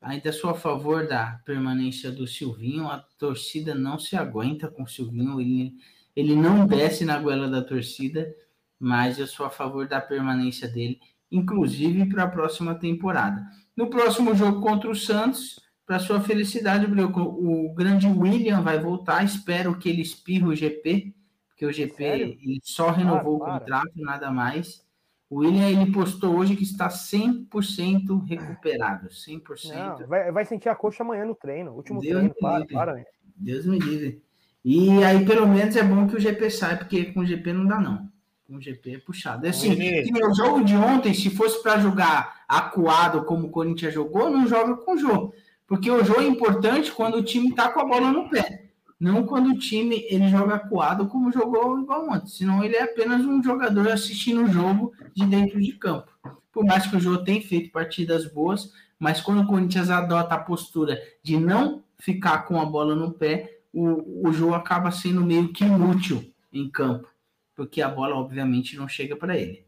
ainda 0.00 0.32
sou 0.32 0.50
a 0.50 0.54
favor 0.54 1.06
da 1.06 1.40
permanência 1.44 2.10
do 2.10 2.26
Silvinho. 2.26 2.88
A 2.88 2.98
torcida 3.18 3.74
não 3.74 3.98
se 3.98 4.16
aguenta 4.16 4.68
com 4.68 4.82
o 4.82 4.88
Silvinho. 4.88 5.40
Ele, 5.40 5.74
ele 6.14 6.34
não 6.34 6.66
desce 6.66 7.04
na 7.04 7.18
goela 7.18 7.48
da 7.48 7.62
torcida, 7.62 8.34
mas 8.78 9.18
eu 9.18 9.26
sou 9.26 9.46
a 9.46 9.50
favor 9.50 9.86
da 9.86 10.00
permanência 10.00 10.68
dele, 10.68 11.00
inclusive 11.30 12.08
para 12.08 12.24
a 12.24 12.28
próxima 12.28 12.74
temporada. 12.74 13.44
No 13.76 13.88
próximo 13.90 14.34
jogo 14.34 14.60
contra 14.60 14.90
o 14.90 14.94
Santos, 14.94 15.60
para 15.86 15.98
sua 15.98 16.20
felicidade, 16.20 16.86
o 16.86 17.72
grande 17.74 18.06
William 18.06 18.60
vai 18.60 18.78
voltar. 18.78 19.24
Espero 19.24 19.78
que 19.78 19.88
ele 19.88 20.02
espirre 20.02 20.44
o 20.44 20.54
GP, 20.54 21.14
porque 21.48 21.64
o 21.64 21.72
GP 21.72 22.60
só 22.62 22.90
renovou 22.90 23.36
o 23.36 23.38
para. 23.38 23.60
contrato, 23.60 23.92
nada 23.96 24.30
mais. 24.30 24.86
O 25.30 25.40
William 25.40 25.68
ele 25.68 25.92
postou 25.92 26.36
hoje 26.36 26.56
que 26.56 26.62
está 26.62 26.88
100% 26.88 28.26
recuperado, 28.26 29.08
100%. 29.08 30.00
Não, 30.00 30.06
vai, 30.06 30.32
vai 30.32 30.44
sentir 30.46 30.70
a 30.70 30.74
coxa 30.74 31.02
amanhã 31.02 31.24
no 31.26 31.34
treino. 31.34 31.72
Último 31.72 32.00
Deus 32.00 32.14
treino. 32.14 32.28
me 32.34 32.40
Para, 32.40 32.58
livre. 32.60 32.74
para. 32.74 32.94
né? 32.94 33.04
Deus 33.36 33.66
me 33.66 33.78
livre. 33.78 34.22
E 34.64 35.04
aí, 35.04 35.24
pelo 35.24 35.46
menos, 35.46 35.76
é 35.76 35.82
bom 35.82 36.06
que 36.06 36.16
o 36.16 36.20
GP 36.20 36.50
sai, 36.50 36.78
porque 36.78 37.12
com 37.12 37.20
o 37.20 37.26
GP 37.26 37.52
não 37.52 37.66
dá, 37.66 37.78
não. 37.78 38.08
Com 38.46 38.56
o 38.56 38.60
GP 38.60 38.94
é 38.94 38.98
puxado. 38.98 39.46
É 39.46 39.50
Assim, 39.50 39.72
o 40.12 40.34
jogo 40.34 40.64
de 40.64 40.74
ontem, 40.74 41.12
se 41.12 41.28
fosse 41.30 41.62
para 41.62 41.78
jogar 41.78 42.44
acuado 42.48 43.24
como 43.24 43.46
o 43.46 43.50
Corinthians 43.50 43.92
jogou, 43.92 44.30
não 44.30 44.46
joga 44.46 44.76
com 44.76 44.94
o 44.94 44.98
Jô. 44.98 45.32
Porque 45.66 45.90
o 45.90 46.02
Jô 46.02 46.20
é 46.20 46.24
importante 46.24 46.90
quando 46.90 47.16
o 47.16 47.22
time 47.22 47.54
tá 47.54 47.70
com 47.70 47.80
a 47.80 47.84
bola 47.84 48.10
no 48.10 48.30
pé. 48.30 48.67
Não 48.98 49.24
quando 49.24 49.50
o 49.50 49.58
time 49.58 50.04
ele 50.08 50.28
joga 50.28 50.56
acuado 50.56 51.06
como 51.06 51.30
jogou 51.32 51.80
igual 51.80 52.08
ontem. 52.10 52.26
Senão 52.26 52.64
ele 52.64 52.74
é 52.76 52.82
apenas 52.82 53.24
um 53.24 53.42
jogador 53.42 53.88
assistindo 53.88 54.42
o 54.44 54.52
jogo 54.52 54.92
de 55.14 55.24
dentro 55.24 55.60
de 55.60 55.72
campo. 55.72 56.10
Por 56.52 56.64
mais 56.64 56.86
que 56.86 56.96
o 56.96 57.00
Jô 57.00 57.18
tenha 57.18 57.40
feito 57.40 57.70
partidas 57.70 58.26
boas, 58.32 58.72
mas 58.98 59.20
quando 59.20 59.42
o 59.42 59.46
Corinthians 59.46 59.90
adota 59.90 60.34
a 60.34 60.38
postura 60.38 61.00
de 61.22 61.36
não 61.38 61.84
ficar 61.98 62.38
com 62.46 62.60
a 62.60 62.64
bola 62.64 62.96
no 62.96 63.12
pé, 63.12 63.58
o, 63.72 64.28
o 64.28 64.32
Jô 64.32 64.52
acaba 64.54 64.90
sendo 64.90 65.20
meio 65.24 65.52
que 65.52 65.64
inútil 65.64 66.32
em 66.52 66.68
campo. 66.68 67.06
Porque 67.54 67.80
a 67.80 67.88
bola, 67.88 68.16
obviamente, 68.16 68.76
não 68.76 68.88
chega 68.88 69.14
para 69.14 69.36
ele. 69.38 69.64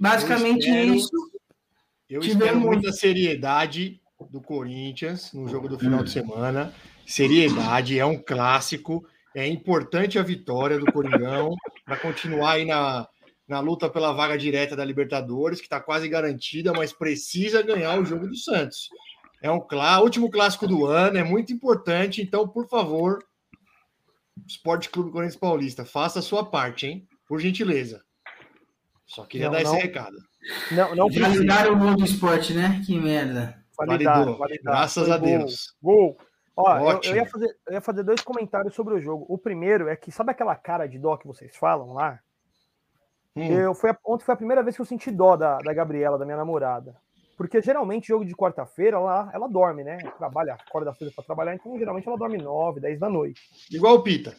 Basicamente 0.00 0.66
Eu 0.68 0.74
espero- 0.74 0.94
isso. 0.94 1.30
Eu 2.10 2.20
Tivemos- 2.20 2.42
espero 2.44 2.60
muita 2.60 2.90
seriedade 2.92 4.00
do 4.30 4.40
Corinthians 4.40 5.32
no 5.32 5.46
jogo 5.46 5.68
do 5.68 5.78
final 5.78 6.02
de 6.02 6.10
semana. 6.10 6.72
Seriedade, 7.08 7.98
é 7.98 8.04
um 8.04 8.22
clássico. 8.22 9.02
É 9.34 9.46
importante 9.46 10.18
a 10.18 10.22
vitória 10.22 10.78
do 10.78 10.92
Coringão 10.92 11.56
para 11.86 11.96
continuar 11.96 12.52
aí 12.52 12.66
na, 12.66 13.08
na 13.48 13.60
luta 13.60 13.88
pela 13.88 14.12
vaga 14.12 14.36
direta 14.36 14.76
da 14.76 14.84
Libertadores, 14.84 15.58
que 15.58 15.64
está 15.64 15.80
quase 15.80 16.06
garantida, 16.06 16.70
mas 16.74 16.92
precisa 16.92 17.62
ganhar 17.62 17.98
o 17.98 18.04
jogo 18.04 18.28
do 18.28 18.36
Santos. 18.36 18.90
É 19.40 19.50
um 19.50 19.58
clá, 19.58 20.00
último 20.02 20.30
clássico 20.30 20.66
do 20.66 20.84
ano, 20.84 21.16
é 21.16 21.24
muito 21.24 21.50
importante. 21.50 22.20
Então, 22.20 22.46
por 22.46 22.68
favor, 22.68 23.24
Esporte 24.46 24.90
Clube 24.90 25.10
Corinthians 25.10 25.40
Paulista, 25.40 25.86
faça 25.86 26.18
a 26.18 26.22
sua 26.22 26.44
parte, 26.44 26.86
hein? 26.86 27.08
Por 27.26 27.40
gentileza. 27.40 28.02
Só 29.06 29.24
queria 29.24 29.46
Não, 29.46 29.52
dar 29.54 29.64
não. 29.64 29.72
esse 29.72 29.82
recado. 29.82 30.16
Não, 30.70 30.94
não 30.94 31.06
precisa. 31.06 31.28
Validaram 31.28 31.72
o 31.72 31.78
gol 31.78 31.96
do 31.96 32.04
esporte, 32.04 32.52
né? 32.52 32.82
Que 32.84 33.00
merda. 33.00 33.64
Validou. 33.78 34.36
validaram. 34.36 34.38
Graças 34.62 35.06
Foi 35.06 35.14
a 35.14 35.18
gol. 35.18 35.28
Deus. 35.28 35.74
Gol. 35.82 36.18
Ó, 36.60 36.76
eu, 36.78 37.00
eu 37.04 37.16
ia 37.16 37.26
fazer, 37.26 37.56
eu 37.68 37.72
ia 37.74 37.80
fazer 37.80 38.02
dois 38.02 38.20
comentários 38.20 38.74
sobre 38.74 38.94
o 38.94 39.00
jogo. 39.00 39.24
O 39.28 39.38
primeiro 39.38 39.88
é 39.88 39.94
que, 39.94 40.10
sabe 40.10 40.32
aquela 40.32 40.56
cara 40.56 40.88
de 40.88 40.98
dó 40.98 41.16
que 41.16 41.26
vocês 41.26 41.54
falam 41.56 41.92
lá? 41.92 42.18
Hum, 43.36 43.44
Eu, 43.44 43.74
foi, 43.74 43.94
ontem 44.04 44.24
foi 44.24 44.34
a 44.34 44.36
primeira 44.36 44.62
vez 44.62 44.74
que 44.74 44.82
eu 44.82 44.86
senti 44.86 45.10
dó 45.10 45.36
da, 45.36 45.58
da 45.58 45.72
Gabriela, 45.72 46.18
da 46.18 46.24
minha 46.24 46.36
namorada. 46.36 46.96
Porque 47.36 47.62
geralmente, 47.62 48.08
jogo 48.08 48.24
de 48.24 48.34
quarta-feira, 48.34 48.96
ela, 48.96 49.30
ela 49.32 49.48
dorme, 49.48 49.84
né? 49.84 49.98
Trabalha, 50.18 50.54
acorda 50.54 50.92
cedo 50.94 51.12
pra 51.14 51.22
trabalhar, 51.22 51.54
então 51.54 51.78
geralmente 51.78 52.08
ela 52.08 52.18
dorme 52.18 52.36
9, 52.38 52.80
10 52.80 52.98
da 52.98 53.08
noite. 53.08 53.40
igual 53.70 53.94
o 53.94 54.02
Pita. 54.02 54.34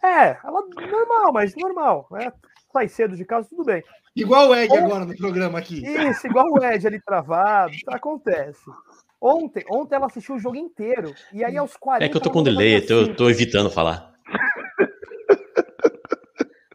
É, 0.00 0.38
ela 0.44 0.62
normal, 0.90 1.32
mas 1.32 1.56
normal. 1.56 2.06
Né? 2.12 2.32
Sai 2.72 2.86
cedo 2.88 3.16
de 3.16 3.24
casa, 3.24 3.48
tudo 3.48 3.64
bem. 3.64 3.82
Igual 4.14 4.50
o 4.50 4.54
Ed 4.54 4.70
Ou- 4.72 4.78
agora 4.84 5.04
no 5.04 5.16
programa 5.16 5.58
aqui. 5.58 5.84
Isso, 5.84 6.28
igual 6.28 6.46
o 6.52 6.64
Ed 6.64 6.86
ali 6.86 7.00
travado, 7.02 7.74
acontece. 7.88 8.62
Ontem, 9.20 9.64
ontem 9.70 9.94
ela 9.94 10.06
assistiu 10.06 10.34
o 10.34 10.38
jogo 10.38 10.56
inteiro. 10.56 11.14
E 11.32 11.44
aí, 11.44 11.56
aos 11.56 11.76
40. 11.76 12.04
É 12.04 12.08
que 12.08 12.16
eu 12.16 12.20
tô 12.20 12.30
com 12.30 12.42
delay, 12.42 12.76
assim. 12.76 13.14
tô 13.14 13.30
evitando 13.30 13.70
falar. 13.70 14.12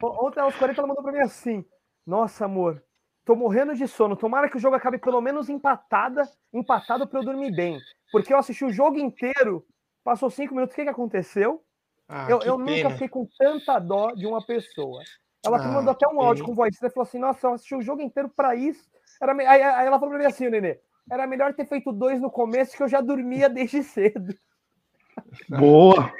Ontem, 0.01 0.39
aos 0.39 0.55
40, 0.55 0.81
ela 0.81 0.87
mandou 0.87 1.03
pra 1.03 1.11
mim 1.11 1.19
assim: 1.19 1.65
Nossa, 2.05 2.45
amor, 2.45 2.81
tô 3.25 3.35
morrendo 3.35 3.75
de 3.75 3.87
sono. 3.87 4.15
Tomara 4.15 4.49
que 4.49 4.57
o 4.57 4.59
jogo 4.59 4.75
acabe 4.75 4.97
pelo 4.97 5.21
menos 5.21 5.49
empatada, 5.49 6.23
empatado 6.53 7.07
pra 7.07 7.19
eu 7.19 7.23
dormir 7.23 7.51
bem. 7.51 7.81
Porque 8.11 8.33
eu 8.33 8.37
assisti 8.37 8.65
o 8.65 8.71
jogo 8.71 8.97
inteiro, 8.97 9.65
passou 10.03 10.29
cinco 10.29 10.55
minutos, 10.55 10.73
o 10.73 10.75
que, 10.75 10.83
que 10.83 10.89
aconteceu? 10.89 11.61
Ah, 12.07 12.25
eu 12.29 12.39
que 12.39 12.49
eu 12.49 12.57
nunca 12.57 12.89
fiquei 12.91 13.07
com 13.09 13.27
tanta 13.37 13.77
dó 13.77 14.11
de 14.13 14.25
uma 14.25 14.43
pessoa. 14.43 15.03
Ela 15.45 15.59
me 15.59 15.65
Ah, 15.65 15.71
mandou 15.71 15.91
até 15.91 16.07
um 16.07 16.19
áudio 16.19 16.43
pena. 16.43 16.49
com 16.49 16.55
voz. 16.55 16.75
Ela 16.81 16.91
falou 16.91 17.07
assim: 17.07 17.19
Nossa, 17.19 17.47
eu 17.47 17.53
assisti 17.53 17.75
o 17.75 17.81
jogo 17.81 18.01
inteiro 18.01 18.29
pra 18.29 18.55
isso. 18.55 18.89
Era 19.21 19.33
me- 19.33 19.45
aí, 19.45 19.61
aí 19.61 19.85
ela 19.85 19.99
falou 19.99 20.09
pra 20.15 20.19
mim 20.19 20.25
assim, 20.25 20.49
Nenê. 20.49 20.79
Era 21.11 21.27
melhor 21.27 21.53
ter 21.53 21.65
feito 21.65 21.91
dois 21.91 22.21
no 22.21 22.29
começo, 22.29 22.75
que 22.75 22.83
eu 22.83 22.87
já 22.87 23.01
dormia 23.01 23.49
desde 23.49 23.83
cedo. 23.83 24.33
Boa. 25.49 26.13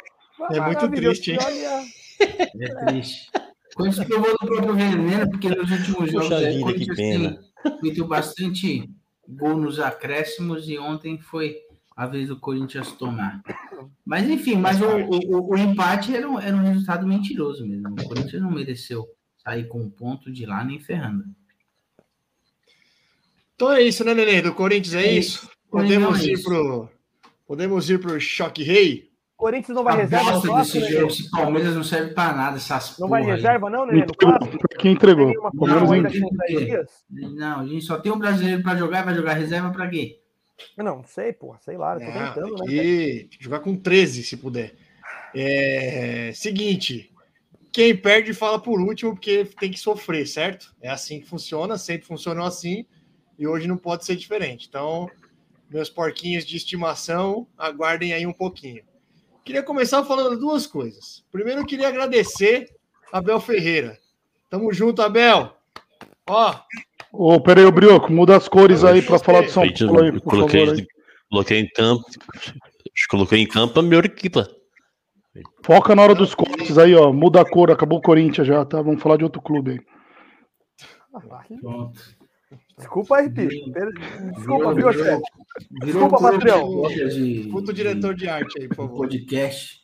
É 0.52 0.60
muito 0.62 0.90
triste, 0.90 1.32
hein? 1.32 1.38
Olha, 1.46 1.84
É 2.20 2.86
triste. 2.86 3.32
Corinthians 3.76 4.08
provou 4.08 4.32
do 4.32 4.38
próprio 4.48 4.76
veneno, 4.76 5.30
porque 5.30 5.50
nos 5.50 5.72
últimos 5.72 6.12
jogos 6.12 6.28
Puxa 6.30 6.36
o 6.36 6.40
vida, 6.40 6.74
que 6.74 6.86
Corinthians 6.86 6.98
pena. 6.98 7.40
tem 7.64 7.80
feito 7.80 8.06
bastante 8.08 8.90
gol 9.28 9.56
nos 9.56 9.80
acréscimos 9.80 10.68
e 10.68 10.78
ontem 10.78 11.18
foi 11.20 11.56
a 11.96 12.08
vez 12.08 12.30
do 12.30 12.40
Corinthians 12.40 12.92
tomar. 12.94 13.42
Mas 14.06 14.28
enfim, 14.30 14.56
mas 14.56 14.82
o, 14.82 14.86
o, 14.88 15.54
o 15.54 15.58
empate 15.58 16.16
era 16.16 16.30
um, 16.30 16.40
era 16.40 16.56
um 16.56 16.64
resultado 16.64 17.06
mentiroso 17.06 17.66
mesmo. 17.66 17.90
O 17.90 18.08
Corinthians 18.08 18.42
não 18.42 18.52
mereceu 18.52 19.06
sair 19.38 19.68
com 19.68 19.82
um 19.82 19.90
ponto 19.90 20.32
de 20.32 20.46
lá 20.46 20.64
nem 20.64 20.80
ferrando. 20.80 21.26
Então 23.60 23.74
é 23.74 23.82
isso, 23.82 24.06
né, 24.06 24.14
Nenê? 24.14 24.42
Do 24.42 24.54
Corinthians 24.54 24.96
é 24.96 25.06
É 25.06 25.12
isso. 25.12 25.50
Coringão 25.70 26.00
Podemos 26.14 26.24
é 26.24 26.28
ir 26.30 26.32
isso. 26.32 26.44
pro. 26.46 26.90
Podemos 27.46 27.90
ir 27.90 28.00
pro 28.00 28.18
choque 28.18 28.64
rei? 28.64 29.10
Corinthians 29.36 29.76
não 29.76 29.84
vai 29.84 29.96
A 29.96 29.98
reserva 29.98 30.32
bosta 30.32 30.80
desse 30.80 30.94
jogo, 30.94 31.08
esse 31.08 31.30
Palmeiras 31.30 31.76
não 31.76 31.84
serve 31.84 32.14
pra 32.14 32.32
nada, 32.32 32.56
essas 32.56 32.98
Não 32.98 33.10
vai 33.10 33.22
porra 33.22 33.34
aí. 33.34 33.38
reserva, 33.42 33.70
não, 33.70 33.86
Nenê, 33.86 34.06
no? 34.06 34.16
Pra 34.16 34.78
quem 34.80 34.94
entregou. 34.94 35.34
Palmeiras 35.58 35.84
Não, 35.84 35.92
ainda 35.92 36.10
em- 36.18 36.22
com 36.22 36.36
10 36.38 36.60
dias? 36.60 36.88
Não, 37.10 37.60
a 37.60 37.66
gente 37.66 37.84
só 37.84 37.98
tem 38.00 38.12
um 38.14 38.18
brasileiro 38.18 38.64
pra 38.64 38.78
jogar, 38.78 39.04
vai 39.04 39.14
jogar 39.14 39.34
reserva 39.34 39.70
pra 39.72 39.90
quê? 39.90 40.20
Eu 40.78 40.84
Não, 40.86 40.96
não 40.98 41.04
sei, 41.04 41.34
porra, 41.34 41.60
sei 41.60 41.76
lá, 41.78 41.96
eu 41.96 42.00
tô 42.00 42.06
Não, 42.06 42.14
tentando, 42.34 42.64
né? 42.64 42.66
que 42.68 43.30
jogar 43.42 43.60
com 43.60 43.76
13, 43.76 44.24
se 44.24 44.38
puder. 44.38 44.74
É, 45.36 46.32
seguinte, 46.34 47.12
quem 47.74 47.94
perde 47.94 48.34
fala 48.34 48.58
por 48.58 48.80
último, 48.80 49.12
porque 49.14 49.44
tem 49.60 49.70
que 49.70 49.80
sofrer, 49.80 50.26
certo? 50.26 50.74
É 50.82 50.90
assim 50.90 51.20
que 51.20 51.28
funciona, 51.28 51.78
sempre 51.78 52.08
funcionou 52.08 52.46
assim, 52.46 52.86
e 53.40 53.48
hoje 53.48 53.68
não 53.68 53.78
pode 53.78 54.06
ser 54.06 54.18
diferente. 54.18 54.68
Então, 54.70 55.10
meus 55.70 55.90
porquinhos 55.90 56.46
de 56.46 56.58
estimação, 56.58 57.48
aguardem 57.58 58.14
aí 58.14 58.28
um 58.28 58.34
pouquinho. 58.34 58.84
Queria 59.46 59.64
começar 59.64 60.04
falando 60.04 60.38
duas 60.38 60.68
coisas. 60.68 61.24
Primeiro, 61.32 61.62
eu 61.62 61.66
queria 61.66 61.88
agradecer 61.88 62.70
Abel 63.12 63.40
Ferreira. 63.40 63.98
Tamo 64.50 64.72
junto, 64.74 65.02
Abel. 65.02 65.56
Ó, 66.28 66.56
Ô, 67.12 67.42
peraí, 67.42 67.66
ô, 67.66 67.72
Brioco, 67.72 68.12
muda 68.12 68.38
as 68.38 68.48
cores 68.48 68.84
aí 68.84 69.02
pra 69.02 69.18
falar 69.18 69.42
do 69.42 69.50
São 69.50 69.64
Paulo 69.64 70.04
aí, 70.04 70.12
por 70.12 70.22
coloquei, 70.22 70.66
favor. 70.66 70.80
aí. 70.80 70.88
coloquei 71.30 71.60
em 71.60 71.70
campo. 71.70 72.04
Coloquei 73.10 73.40
em 73.40 73.48
campo 73.48 73.80
a 73.80 73.84
melhor 73.84 74.06
equipa. 74.06 74.48
Foca 75.64 75.96
na 75.96 76.04
hora 76.04 76.14
dos 76.14 76.36
cortes 76.36 76.78
aí, 76.78 76.94
ó. 76.94 77.12
Muda 77.12 77.42
a 77.42 77.50
cor, 77.50 77.72
acabou 77.72 77.98
o 78.00 78.02
Corinthians 78.02 78.46
já, 78.48 78.64
tá? 78.66 78.82
Vamos 78.82 79.02
falar 79.02 79.18
de 79.18 79.24
outro 79.24 79.42
clube 79.42 79.72
aí. 79.72 79.80
Pronto. 81.60 82.19
Desculpa 82.80 83.18
aí, 83.18 83.30
Pi. 83.30 83.72
Per- 83.72 83.94
Desculpa, 84.36 84.74
viu, 84.74 84.88
Desculpa, 85.84 86.18
clube 86.18 86.34
patrão. 86.40 86.82
de- 87.10 87.48
puto 87.52 87.74
diretor 87.74 88.16
de 88.16 88.28
arte 88.28 88.62
aí, 88.62 88.68
por 88.70 88.76
favor. 88.78 88.98
podcast. 88.98 89.80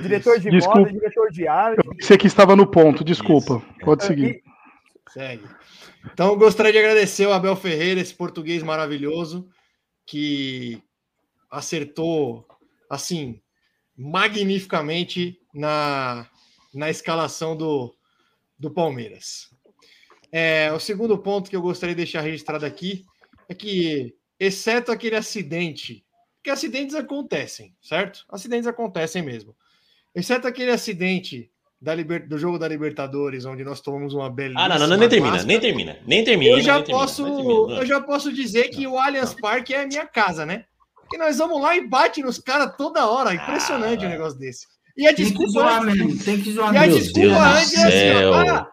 Diretor 0.00 0.38
de 0.38 0.50
Desculpa. 0.50 0.78
moda, 0.80 0.92
diretor 0.92 1.30
de 1.32 1.48
arte. 1.48 1.88
Você 2.00 2.16
que 2.16 2.26
estava 2.26 2.54
no 2.54 2.66
ponto, 2.70 3.02
desculpa. 3.02 3.60
Pode 3.80 4.04
seguir. 4.04 4.42
Segue. 5.10 5.44
Então, 6.12 6.28
eu 6.28 6.36
gostaria 6.38 6.70
de 6.72 6.78
agradecer 6.78 7.26
o 7.26 7.32
Abel 7.32 7.56
Ferreira, 7.56 8.00
esse 8.00 8.14
português 8.14 8.62
maravilhoso, 8.62 9.48
que 10.06 10.80
acertou, 11.50 12.46
assim, 12.88 13.40
magnificamente 13.96 15.40
na, 15.54 16.26
na 16.72 16.90
escalação 16.90 17.56
do, 17.56 17.92
do 18.58 18.70
Palmeiras. 18.70 19.50
É, 20.38 20.70
o 20.70 20.78
segundo 20.78 21.16
ponto 21.16 21.48
que 21.48 21.56
eu 21.56 21.62
gostaria 21.62 21.94
de 21.94 22.02
deixar 22.02 22.20
registrado 22.20 22.66
aqui 22.66 23.04
é 23.48 23.54
que, 23.54 24.14
exceto 24.38 24.92
aquele 24.92 25.16
acidente, 25.16 26.04
porque 26.36 26.50
acidentes 26.50 26.94
acontecem, 26.94 27.74
certo? 27.80 28.22
Acidentes 28.28 28.66
acontecem 28.66 29.22
mesmo. 29.22 29.56
Exceto 30.14 30.46
aquele 30.46 30.72
acidente 30.72 31.50
da 31.80 31.94
liber- 31.94 32.28
do 32.28 32.36
jogo 32.36 32.58
da 32.58 32.68
Libertadores, 32.68 33.46
onde 33.46 33.64
nós 33.64 33.80
tomamos 33.80 34.12
uma 34.12 34.28
belíssima 34.28 34.60
Ah, 34.62 34.68
não, 34.68 34.78
não, 34.80 34.88
não, 34.88 34.96
nem 34.98 35.08
termina, 35.08 35.42
nem 35.42 35.58
termina, 35.58 35.98
nem 36.06 36.22
termina. 36.22 36.50
Eu 36.50 36.60
já 36.60 36.82
termina, 36.82 36.98
posso, 36.98 37.24
termina, 37.24 37.48
não. 37.48 37.70
eu 37.70 37.86
já 37.86 38.00
posso 38.02 38.30
dizer 38.30 38.68
que 38.68 38.86
o 38.86 38.98
Allianz 38.98 39.32
Parque 39.40 39.72
é 39.72 39.84
a 39.84 39.86
minha 39.86 40.06
casa, 40.06 40.44
né? 40.44 40.66
Porque 41.00 41.16
nós 41.16 41.38
vamos 41.38 41.62
lá 41.62 41.74
e 41.74 41.88
bate 41.88 42.20
nos 42.22 42.38
caras 42.38 42.76
toda 42.76 43.08
hora. 43.08 43.32
Impressionante 43.32 44.04
Ah, 44.04 44.08
um 44.08 44.10
negócio 44.10 44.38
desse. 44.38 44.66
E 44.98 45.06
a 45.06 45.14
Tem 45.14 45.16
que 45.16 45.22
desculpa 45.30 45.50
zoar 45.50 45.82
antes, 45.82 45.96
mesmo, 45.96 46.24
tem 46.24 46.42
que 46.42 46.52
zoar 46.52 46.74
e 46.74 46.76
a 46.78 46.86
desculpa 46.86 47.20
Deus 47.20 47.40
antes 47.40 47.74
é 47.78 48.12
assim, 48.12 48.24
ó, 48.26 48.34
ah, 48.34 48.72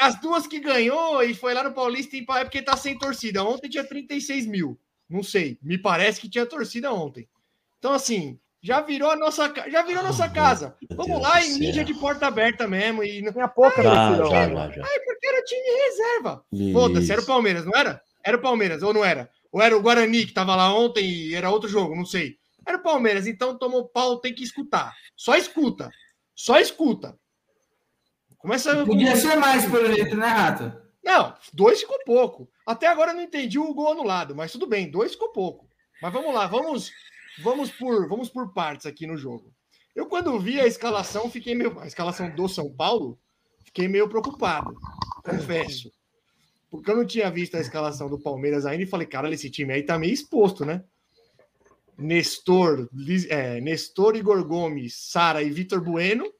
as 0.00 0.20
duas 0.20 0.46
que 0.46 0.60
ganhou 0.60 1.22
e 1.22 1.34
foi 1.34 1.54
lá 1.54 1.62
no 1.64 1.72
Paulista 1.72 2.16
é 2.16 2.44
porque 2.44 2.62
tá 2.62 2.76
sem 2.76 2.98
torcida. 2.98 3.42
Ontem 3.44 3.68
tinha 3.68 3.84
36 3.84 4.46
mil. 4.46 4.78
Não 5.08 5.22
sei. 5.22 5.58
Me 5.62 5.78
parece 5.78 6.20
que 6.20 6.28
tinha 6.28 6.44
torcida 6.46 6.92
ontem. 6.92 7.28
Então, 7.78 7.92
assim, 7.92 8.38
já 8.62 8.80
virou 8.80 9.10
a 9.10 9.16
nossa, 9.16 9.52
já 9.70 9.82
virou 9.82 10.00
a 10.00 10.06
nossa 10.06 10.28
casa. 10.28 10.76
Meu 10.90 10.96
Vamos 10.96 11.12
Deus 11.12 11.22
lá 11.22 11.44
e 11.44 11.58
mídia 11.58 11.84
de 11.84 11.94
porta 11.94 12.26
aberta 12.26 12.66
mesmo. 12.66 13.04
E 13.04 13.22
não- 13.22 13.32
Tinha 13.32 13.46
pouca 13.48 13.82
Já, 13.82 14.08
torcida 14.08 14.28
já, 14.28 14.42
ontem. 14.46 14.54
já, 14.56 14.70
já. 14.82 15.00
porque 15.04 15.26
era 15.26 15.42
time 15.44 15.70
reserva. 15.88 16.44
Foda-se, 16.72 17.12
era 17.12 17.20
o. 17.20 17.26
Palmeiras, 17.26 17.64
não 17.64 17.72
era? 17.78 18.02
Era 18.24 18.36
o 18.36 18.42
Palmeiras, 18.42 18.82
ou 18.82 18.92
não 18.92 19.04
era? 19.04 19.30
Ou 19.52 19.62
era 19.62 19.76
o 19.76 19.80
Guarani 19.80 20.26
que 20.26 20.32
tava 20.32 20.56
lá 20.56 20.74
ontem 20.76 21.04
e 21.08 21.34
era 21.34 21.48
outro 21.50 21.68
jogo, 21.68 21.94
não 21.94 22.04
sei. 22.04 22.36
Era 22.66 22.78
o 22.78 22.82
Palmeiras, 22.82 23.28
então 23.28 23.56
tomou 23.56 23.86
pau, 23.88 24.18
tem 24.18 24.34
que 24.34 24.42
escutar. 24.42 24.92
Só 25.16 25.36
escuta. 25.36 25.88
Só 26.34 26.58
escuta. 26.58 27.16
Começa 28.46 28.86
Podia 28.86 29.16
ser 29.16 29.34
mais, 29.34 29.68
pelo 29.68 29.92
jeito, 29.92 30.16
né, 30.16 30.28
Rato? 30.28 30.72
Não, 31.02 31.34
dois 31.52 31.80
ficou 31.80 31.98
pouco. 32.06 32.48
Até 32.64 32.86
agora 32.86 33.10
eu 33.10 33.16
não 33.16 33.24
entendi 33.24 33.58
o 33.58 33.74
gol 33.74 33.90
anulado, 33.90 34.36
mas 34.36 34.52
tudo 34.52 34.68
bem, 34.68 34.88
dois 34.88 35.14
ficou 35.14 35.32
pouco. 35.32 35.68
Mas 36.00 36.12
vamos 36.12 36.32
lá, 36.32 36.46
vamos 36.46 36.92
vamos 37.42 37.72
por 37.72 38.08
vamos 38.08 38.28
por 38.28 38.52
partes 38.52 38.86
aqui 38.86 39.04
no 39.04 39.16
jogo. 39.16 39.52
Eu 39.96 40.06
quando 40.06 40.38
vi 40.38 40.60
a 40.60 40.66
escalação, 40.66 41.28
fiquei 41.28 41.56
meio 41.56 41.76
a 41.80 41.88
escalação 41.88 42.30
do 42.30 42.48
São 42.48 42.72
Paulo, 42.72 43.18
fiquei 43.64 43.88
meio 43.88 44.08
preocupado. 44.08 44.72
Confesso. 45.24 45.90
Porque 46.70 46.88
eu 46.88 46.96
não 46.96 47.04
tinha 47.04 47.28
visto 47.28 47.56
a 47.56 47.60
escalação 47.60 48.08
do 48.08 48.16
Palmeiras 48.16 48.64
ainda 48.64 48.84
e 48.84 48.86
falei, 48.86 49.08
cara, 49.08 49.28
esse 49.34 49.50
time 49.50 49.72
aí 49.72 49.82
tá 49.82 49.98
meio 49.98 50.14
exposto, 50.14 50.64
né? 50.64 50.84
Nestor, 51.98 52.88
é, 53.28 53.60
Nestor 53.60 54.14
Igor 54.14 54.44
Gomes, 54.44 54.94
Sara 54.94 55.42
e 55.42 55.50
Vitor 55.50 55.80
Bueno. 55.80 56.32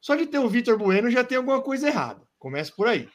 Só 0.00 0.14
de 0.16 0.26
ter 0.26 0.38
o 0.38 0.48
Vitor 0.48 0.78
Bueno 0.78 1.10
já 1.10 1.22
tem 1.22 1.36
alguma 1.38 1.60
coisa 1.60 1.88
errada. 1.88 2.22
Começa 2.38 2.72
por 2.74 2.88
aí. 2.88 3.08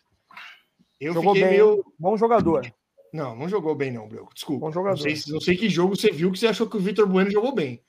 Eu 0.99 1.13
Jogou 1.13 1.33
fiquei 1.33 1.49
bem, 1.49 1.57
meio 1.57 1.83
bom 1.97 2.15
jogador. 2.15 2.71
Não, 3.11 3.35
não 3.35 3.49
jogou 3.49 3.75
bem, 3.75 3.91
não, 3.91 4.07
Breu. 4.07 4.27
Desculpa. 4.33 4.59
Bom 4.61 4.65
Não 4.67 4.73
jogador. 4.73 4.97
sei, 4.97 5.15
não 5.33 5.39
sei 5.39 5.57
que 5.57 5.69
jogo 5.69 5.95
você 5.95 6.11
viu 6.11 6.31
que 6.31 6.39
você 6.39 6.47
achou 6.47 6.69
que 6.69 6.77
o 6.77 6.81
Vitor 6.81 7.07
Bueno 7.07 7.31
jogou 7.31 7.53
bem. 7.53 7.81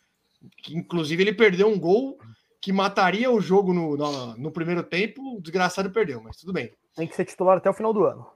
Inclusive, 0.71 1.23
ele 1.23 1.33
perdeu 1.35 1.69
um 1.69 1.79
gol 1.79 2.19
que 2.61 2.73
mataria 2.73 3.31
o 3.31 3.41
jogo 3.41 3.73
no, 3.73 3.97
no, 3.97 4.37
no 4.37 4.51
primeiro 4.51 4.83
tempo. 4.83 5.37
O 5.37 5.41
desgraçado 5.41 5.91
perdeu, 5.91 6.21
mas 6.23 6.37
tudo 6.37 6.53
bem. 6.53 6.73
Tem 6.95 7.07
que 7.07 7.15
ser 7.15 7.25
titular 7.25 7.59
até 7.59 7.69
o 7.69 7.75
final 7.75 7.93
do 7.93 8.05
ano. 8.05 8.27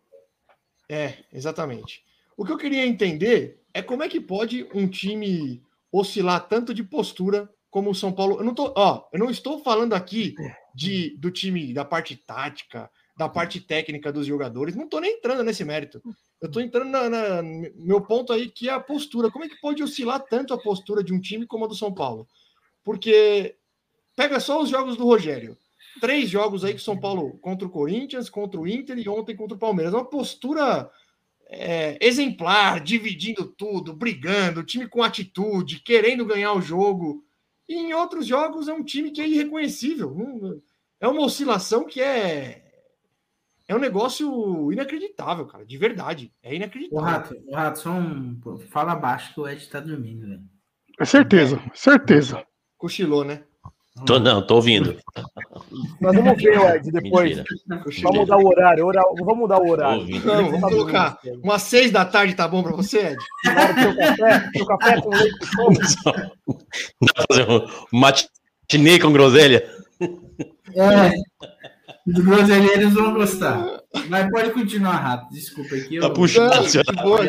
É, 0.88 1.18
exatamente. 1.32 2.02
O 2.36 2.44
que 2.44 2.52
eu 2.52 2.58
queria 2.58 2.86
entender 2.86 3.60
é 3.72 3.80
como 3.82 4.02
é 4.02 4.08
que 4.08 4.20
pode 4.20 4.68
um 4.74 4.88
time 4.88 5.62
oscilar 5.92 6.48
tanto 6.48 6.74
de 6.74 6.82
postura 6.82 7.48
como 7.70 7.90
o 7.90 7.94
São 7.94 8.12
Paulo. 8.12 8.38
Eu 8.38 8.44
não 8.44 8.54
tô, 8.54 8.72
ó, 8.76 9.04
eu 9.12 9.18
não 9.18 9.30
estou 9.30 9.62
falando 9.62 9.94
aqui 9.94 10.34
de 10.74 11.16
do 11.18 11.30
time 11.30 11.72
da 11.72 11.84
parte 11.84 12.16
tática, 12.16 12.90
da 13.16 13.28
parte 13.28 13.60
técnica 13.60 14.12
dos 14.12 14.26
jogadores. 14.26 14.74
Não 14.74 14.84
estou 14.84 15.00
nem 15.00 15.14
entrando 15.16 15.42
nesse 15.44 15.64
mérito. 15.64 16.00
Eu 16.40 16.46
estou 16.46 16.62
entrando 16.62 16.88
na, 16.90 17.08
na- 17.10 17.42
meu 17.76 18.00
ponto 18.00 18.32
aí 18.32 18.48
que 18.48 18.68
é 18.68 18.72
a 18.72 18.80
postura. 18.80 19.30
Como 19.30 19.44
é 19.44 19.48
que 19.48 19.60
pode 19.60 19.82
oscilar 19.82 20.20
tanto 20.20 20.54
a 20.54 20.58
postura 20.58 21.04
de 21.04 21.12
um 21.12 21.20
time 21.20 21.46
como 21.46 21.64
a 21.64 21.68
do 21.68 21.74
São 21.74 21.92
Paulo? 21.92 22.26
Porque 22.82 23.56
pega 24.16 24.40
só 24.40 24.60
os 24.62 24.70
jogos 24.70 24.96
do 24.96 25.04
Rogério. 25.04 25.56
Três 26.00 26.30
jogos 26.30 26.64
aí 26.64 26.72
que 26.74 26.80
São 26.80 26.98
Paulo 26.98 27.38
contra 27.40 27.66
o 27.66 27.70
Corinthians, 27.70 28.30
contra 28.30 28.58
o 28.60 28.66
Inter 28.66 28.98
e 28.98 29.08
ontem 29.08 29.36
contra 29.36 29.56
o 29.56 29.58
Palmeiras. 29.60 29.92
Uma 29.92 30.04
postura 30.04 30.90
é, 31.48 31.98
exemplar, 32.00 32.80
dividindo 32.80 33.44
tudo, 33.44 33.92
brigando, 33.92 34.62
time 34.64 34.88
com 34.88 35.02
atitude, 35.02 35.80
querendo 35.80 36.24
ganhar 36.24 36.52
o 36.54 36.62
jogo. 36.62 37.24
E 37.70 37.74
em 37.76 37.94
outros 37.94 38.26
jogos 38.26 38.66
é 38.66 38.72
um 38.72 38.82
time 38.82 39.12
que 39.12 39.20
é 39.20 39.28
irreconhecível. 39.28 40.60
É 40.98 41.06
uma 41.06 41.22
oscilação 41.22 41.84
que 41.84 42.00
é. 42.00 42.64
É 43.68 43.76
um 43.76 43.78
negócio 43.78 44.72
inacreditável, 44.72 45.46
cara, 45.46 45.64
de 45.64 45.78
verdade. 45.78 46.34
É 46.42 46.50
O 46.50 46.54
inacreditável. 46.54 47.04
Rato, 47.06 47.36
o 47.46 47.54
Rato, 47.54 47.78
só 47.78 47.92
um. 47.92 48.40
Fala 48.70 48.96
baixo 48.96 49.32
que 49.32 49.40
o 49.40 49.46
Ed 49.48 49.64
tá 49.68 49.78
dormindo, 49.78 50.26
velho. 50.26 50.42
É 50.98 51.04
certeza, 51.04 51.62
certeza. 51.72 52.44
Cochilou, 52.76 53.22
né? 53.22 53.44
Tô, 54.06 54.18
não, 54.18 54.40
tô 54.46 54.56
ouvindo. 54.56 54.96
Nós 56.00 56.14
vamos 56.16 56.36
ver, 56.42 56.58
Ed, 56.76 56.90
depois. 56.90 57.36
Mentira. 57.36 58.02
Vamos 58.02 58.18
mudar 58.20 58.36
o 58.38 58.46
horário. 58.46 58.86
hora- 58.86 59.02
Vamos 59.18 59.38
mudar 59.38 59.58
o 59.60 59.68
horário. 59.70 60.06
Não, 60.08 60.20
Tá 60.20 60.42
vamos 60.58 60.60
colocar. 60.60 61.18
Umas 61.42 61.62
seis 61.62 61.90
da 61.90 62.04
tarde 62.04 62.34
tá 62.34 62.46
bom 62.48 62.62
pra 62.62 62.72
você, 62.72 62.98
Ed? 62.98 63.16
Seu 63.44 63.54
café, 63.96 64.50
seu 64.56 64.66
café 64.66 65.00
com 65.00 65.10
leite. 65.10 65.38
Dá 67.00 67.12
pra 67.14 67.24
fazer 67.28 67.50
um 67.50 67.66
matinê 67.98 68.98
com 69.00 69.12
groselha? 69.12 69.68
É. 70.74 71.10
Os 72.06 72.24
groselheiros 72.24 72.92
vão 72.94 73.14
gostar. 73.14 73.80
Mas 74.08 74.30
pode 74.30 74.50
continuar, 74.50 74.96
Rato. 74.96 75.28
Desculpa 75.32 75.74
aqui. 75.74 75.96
Eu... 75.96 76.02
Tá 76.02 76.10
puxando, 76.10 76.66
de 76.66 77.02
boa. 77.02 77.20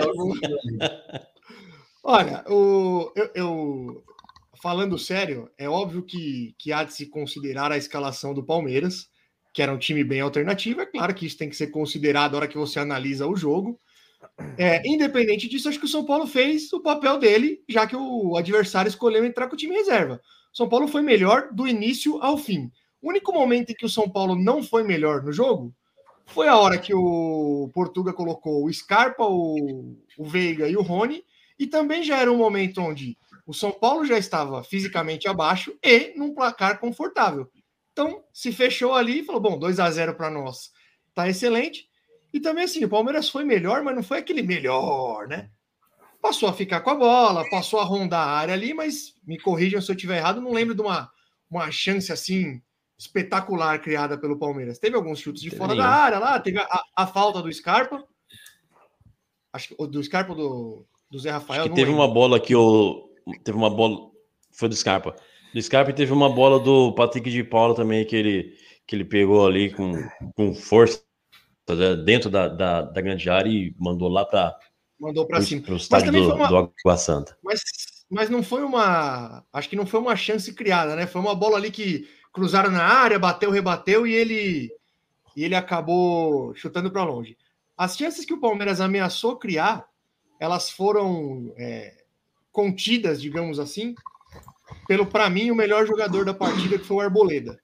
Olha, 2.03 2.43
o, 2.49 3.11
eu, 3.15 3.29
eu- 3.35 4.03
falando 4.61 4.97
sério, 4.97 5.49
é 5.57 5.67
óbvio 5.67 6.03
que, 6.03 6.53
que 6.57 6.71
há 6.71 6.83
de 6.83 6.93
se 6.93 7.07
considerar 7.07 7.71
a 7.71 7.77
escalação 7.77 8.33
do 8.33 8.43
Palmeiras, 8.43 9.09
que 9.53 9.61
era 9.61 9.73
um 9.73 9.77
time 9.77 10.03
bem 10.03 10.21
alternativo. 10.21 10.81
É 10.81 10.85
claro 10.85 11.13
que 11.13 11.25
isso 11.25 11.37
tem 11.37 11.49
que 11.49 11.55
ser 11.55 11.67
considerado 11.67 12.33
na 12.33 12.37
hora 12.37 12.47
que 12.47 12.57
você 12.57 12.79
analisa 12.79 13.27
o 13.27 13.35
jogo. 13.35 13.79
É, 14.57 14.81
independente 14.87 15.49
disso, 15.49 15.67
acho 15.67 15.79
que 15.79 15.85
o 15.85 15.89
São 15.89 16.05
Paulo 16.05 16.27
fez 16.27 16.71
o 16.71 16.81
papel 16.81 17.17
dele, 17.17 17.63
já 17.67 17.87
que 17.87 17.95
o 17.95 18.37
adversário 18.37 18.89
escolheu 18.89 19.25
entrar 19.25 19.47
com 19.47 19.55
o 19.55 19.57
time 19.57 19.75
reserva. 19.75 20.21
O 20.53 20.57
São 20.57 20.69
Paulo 20.69 20.87
foi 20.87 21.01
melhor 21.01 21.51
do 21.51 21.67
início 21.67 22.21
ao 22.21 22.37
fim. 22.37 22.71
O 23.01 23.09
único 23.09 23.33
momento 23.33 23.71
em 23.71 23.75
que 23.75 23.85
o 23.85 23.89
São 23.89 24.07
Paulo 24.07 24.35
não 24.35 24.61
foi 24.61 24.83
melhor 24.83 25.23
no 25.23 25.33
jogo 25.33 25.73
foi 26.27 26.47
a 26.47 26.57
hora 26.57 26.77
que 26.77 26.93
o 26.93 27.69
Portuga 27.73 28.13
colocou 28.13 28.65
o 28.65 28.73
Scarpa, 28.73 29.25
o, 29.25 29.97
o 30.17 30.23
Veiga 30.23 30.67
e 30.67 30.77
o 30.77 30.81
Rony, 30.81 31.23
e 31.59 31.67
também 31.67 32.03
já 32.03 32.17
era 32.17 32.31
um 32.31 32.37
momento 32.37 32.81
onde 32.81 33.17
o 33.51 33.53
São 33.53 33.71
Paulo 33.71 34.05
já 34.05 34.17
estava 34.17 34.63
fisicamente 34.63 35.27
abaixo 35.27 35.77
e 35.83 36.13
num 36.17 36.33
placar 36.33 36.79
confortável. 36.79 37.51
Então, 37.91 38.23
se 38.33 38.51
fechou 38.51 38.95
ali 38.95 39.19
e 39.19 39.23
falou: 39.25 39.41
bom, 39.41 39.59
2 39.59 39.79
a 39.79 39.91
0 39.91 40.15
para 40.15 40.29
nós, 40.31 40.71
tá 41.13 41.27
excelente. 41.27 41.87
E 42.33 42.39
também 42.39 42.63
assim, 42.63 42.83
o 42.85 42.89
Palmeiras 42.89 43.29
foi 43.29 43.43
melhor, 43.43 43.83
mas 43.83 43.93
não 43.93 44.01
foi 44.01 44.19
aquele 44.19 44.41
melhor, 44.41 45.27
né? 45.27 45.49
Passou 46.21 46.47
a 46.47 46.53
ficar 46.53 46.79
com 46.81 46.91
a 46.91 46.95
bola, 46.95 47.49
passou 47.49 47.79
a 47.79 47.83
rondar 47.83 48.25
a 48.25 48.31
área 48.31 48.53
ali, 48.53 48.73
mas 48.73 49.15
me 49.27 49.37
corrijam 49.39 49.81
se 49.81 49.91
eu 49.91 49.95
estiver 49.95 50.17
errado, 50.17 50.39
não 50.39 50.53
lembro 50.53 50.73
de 50.73 50.81
uma, 50.81 51.11
uma 51.49 51.69
chance 51.71 52.11
assim 52.11 52.61
espetacular 52.97 53.81
criada 53.81 54.17
pelo 54.17 54.37
Palmeiras. 54.39 54.79
Teve 54.79 54.95
alguns 54.95 55.19
chutes 55.19 55.41
de 55.41 55.49
fora 55.49 55.75
da 55.75 55.87
área 55.87 56.19
lá, 56.19 56.39
teve 56.39 56.59
a, 56.59 56.83
a- 56.95 57.07
falta 57.07 57.41
do 57.41 57.51
Scarpa. 57.51 58.01
Acho 59.51 59.69
que 59.75 59.87
do 59.87 60.01
Scarpa 60.03 60.33
do, 60.33 60.85
do 61.09 61.19
Zé 61.19 61.31
Rafael. 61.31 61.61
Acho 61.63 61.69
que 61.71 61.75
teve 61.75 61.89
lembro. 61.89 62.05
uma 62.05 62.13
bola 62.13 62.39
que 62.39 62.55
o. 62.55 63.10
Teve 63.43 63.57
uma 63.57 63.69
bola. 63.69 64.09
Foi 64.51 64.67
do 64.69 64.75
Scarpa. 64.75 65.15
Do 65.53 65.61
Scarpa 65.61 65.93
teve 65.93 66.11
uma 66.13 66.29
bola 66.29 66.59
do 66.59 66.93
Patrick 66.93 67.29
de 67.29 67.43
Paula 67.43 67.75
também 67.75 68.05
que 68.05 68.15
ele, 68.15 68.57
que 68.87 68.95
ele 68.95 69.05
pegou 69.05 69.45
ali 69.45 69.71
com, 69.73 69.93
com 70.35 70.53
força 70.53 71.03
né, 71.69 71.95
dentro 71.95 72.29
da, 72.29 72.47
da, 72.47 72.81
da 72.81 73.01
grande 73.01 73.29
área 73.29 73.49
e 73.49 73.73
mandou 73.77 74.09
lá 74.09 74.25
para 74.25 74.57
Mandou 74.99 75.25
para 75.25 75.41
cima. 75.41 75.63
o 75.67 75.75
estádio 75.75 76.05
também 76.07 76.21
do, 76.21 76.29
foi 76.29 76.37
uma- 76.37 76.47
do 76.47 76.57
Água 76.57 76.97
Santa. 76.97 77.37
Mas, 77.43 77.61
mas 78.09 78.29
não 78.29 78.43
foi 78.43 78.63
uma. 78.63 79.43
Acho 79.51 79.67
que 79.69 79.75
não 79.75 79.85
foi 79.85 79.99
uma 79.99 80.15
chance 80.15 80.53
criada, 80.53 80.95
né? 80.95 81.07
Foi 81.07 81.19
uma 81.19 81.33
bola 81.33 81.57
ali 81.57 81.71
que 81.71 82.07
cruzaram 82.31 82.69
na 82.69 82.83
área, 82.83 83.17
bateu, 83.17 83.49
rebateu 83.51 84.05
e 84.05 84.13
ele 84.13 84.71
e 85.35 85.43
ele 85.43 85.55
acabou 85.55 86.53
chutando 86.55 86.91
para 86.91 87.03
longe. 87.03 87.35
As 87.77 87.97
chances 87.97 88.25
que 88.25 88.33
o 88.33 88.39
Palmeiras 88.39 88.79
ameaçou 88.79 89.37
criar, 89.37 89.85
elas 90.39 90.69
foram 90.69 91.51
é, 91.57 92.00
contidas, 92.51 93.21
digamos 93.21 93.59
assim, 93.59 93.95
pelo 94.87 95.05
para 95.05 95.29
mim 95.29 95.51
o 95.51 95.55
melhor 95.55 95.87
jogador 95.87 96.25
da 96.25 96.33
partida 96.33 96.77
que 96.77 96.85
foi 96.85 96.97
o 96.97 97.01
Arboleda. 97.01 97.59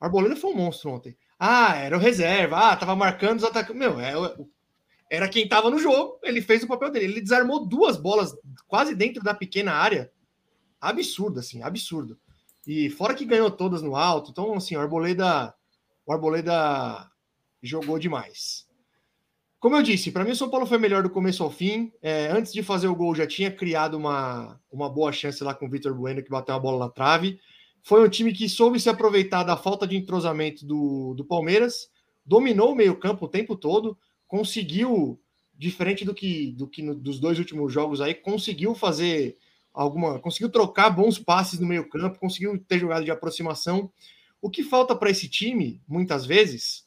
O 0.00 0.04
Arboleda 0.04 0.36
foi 0.36 0.50
um 0.50 0.56
monstro 0.56 0.90
ontem. 0.90 1.16
Ah, 1.38 1.76
era 1.76 1.96
o 1.96 2.00
reserva. 2.00 2.56
Ah, 2.58 2.76
tava 2.76 2.94
marcando 2.94 3.38
os 3.38 3.44
atacantes. 3.44 3.76
Meu, 3.76 4.00
é, 4.00 4.12
era 5.10 5.28
quem 5.28 5.44
estava 5.44 5.70
no 5.70 5.78
jogo. 5.78 6.18
Ele 6.22 6.42
fez 6.42 6.62
o 6.62 6.68
papel 6.68 6.90
dele. 6.90 7.06
Ele 7.06 7.20
desarmou 7.20 7.66
duas 7.66 7.96
bolas 7.96 8.36
quase 8.66 8.94
dentro 8.94 9.22
da 9.22 9.34
pequena 9.34 9.72
área. 9.72 10.12
Absurdo, 10.80 11.40
assim, 11.40 11.62
absurdo. 11.62 12.18
E 12.66 12.90
fora 12.90 13.14
que 13.14 13.24
ganhou 13.24 13.50
todas 13.50 13.82
no 13.82 13.96
alto. 13.96 14.30
Então, 14.30 14.54
assim, 14.54 14.76
o 14.76 14.80
Arboleda, 14.80 15.54
o 16.04 16.12
Arboleda 16.12 17.10
jogou 17.62 17.98
demais. 17.98 18.67
Como 19.60 19.74
eu 19.74 19.82
disse, 19.82 20.12
para 20.12 20.24
mim 20.24 20.30
o 20.30 20.36
São 20.36 20.48
Paulo 20.48 20.66
foi 20.66 20.78
melhor 20.78 21.02
do 21.02 21.10
começo 21.10 21.42
ao 21.42 21.50
fim. 21.50 21.92
É, 22.00 22.28
antes 22.28 22.52
de 22.52 22.62
fazer 22.62 22.86
o 22.86 22.94
gol, 22.94 23.14
já 23.14 23.26
tinha 23.26 23.50
criado 23.50 23.96
uma, 23.96 24.60
uma 24.70 24.88
boa 24.88 25.10
chance 25.10 25.42
lá 25.42 25.52
com 25.52 25.66
o 25.66 25.70
Vitor 25.70 25.92
Bueno, 25.94 26.22
que 26.22 26.30
bateu 26.30 26.54
a 26.54 26.58
bola 26.60 26.86
na 26.86 26.90
trave. 26.90 27.40
Foi 27.82 28.04
um 28.04 28.08
time 28.08 28.32
que 28.32 28.48
soube 28.48 28.78
se 28.78 28.88
aproveitar 28.88 29.42
da 29.42 29.56
falta 29.56 29.86
de 29.86 29.96
entrosamento 29.96 30.64
do, 30.64 31.14
do 31.14 31.24
Palmeiras, 31.24 31.90
dominou 32.24 32.72
o 32.72 32.76
meio-campo 32.76 33.24
o 33.24 33.28
tempo 33.28 33.56
todo, 33.56 33.98
conseguiu, 34.28 35.18
diferente 35.54 36.04
do 36.04 36.14
que, 36.14 36.52
do 36.52 36.68
que 36.68 36.82
no- 36.82 36.94
dos 36.94 37.18
dois 37.18 37.38
últimos 37.38 37.72
jogos 37.72 38.00
aí, 38.00 38.14
conseguiu 38.14 38.74
fazer 38.74 39.38
alguma. 39.74 40.20
conseguiu 40.20 40.50
trocar 40.50 40.90
bons 40.90 41.18
passes 41.18 41.58
no 41.58 41.66
meio-campo, 41.66 42.18
conseguiu 42.20 42.56
ter 42.68 42.78
jogada 42.78 43.04
de 43.04 43.10
aproximação. 43.10 43.90
O 44.40 44.50
que 44.50 44.62
falta 44.62 44.94
para 44.94 45.10
esse 45.10 45.28
time, 45.28 45.82
muitas 45.88 46.24
vezes, 46.24 46.86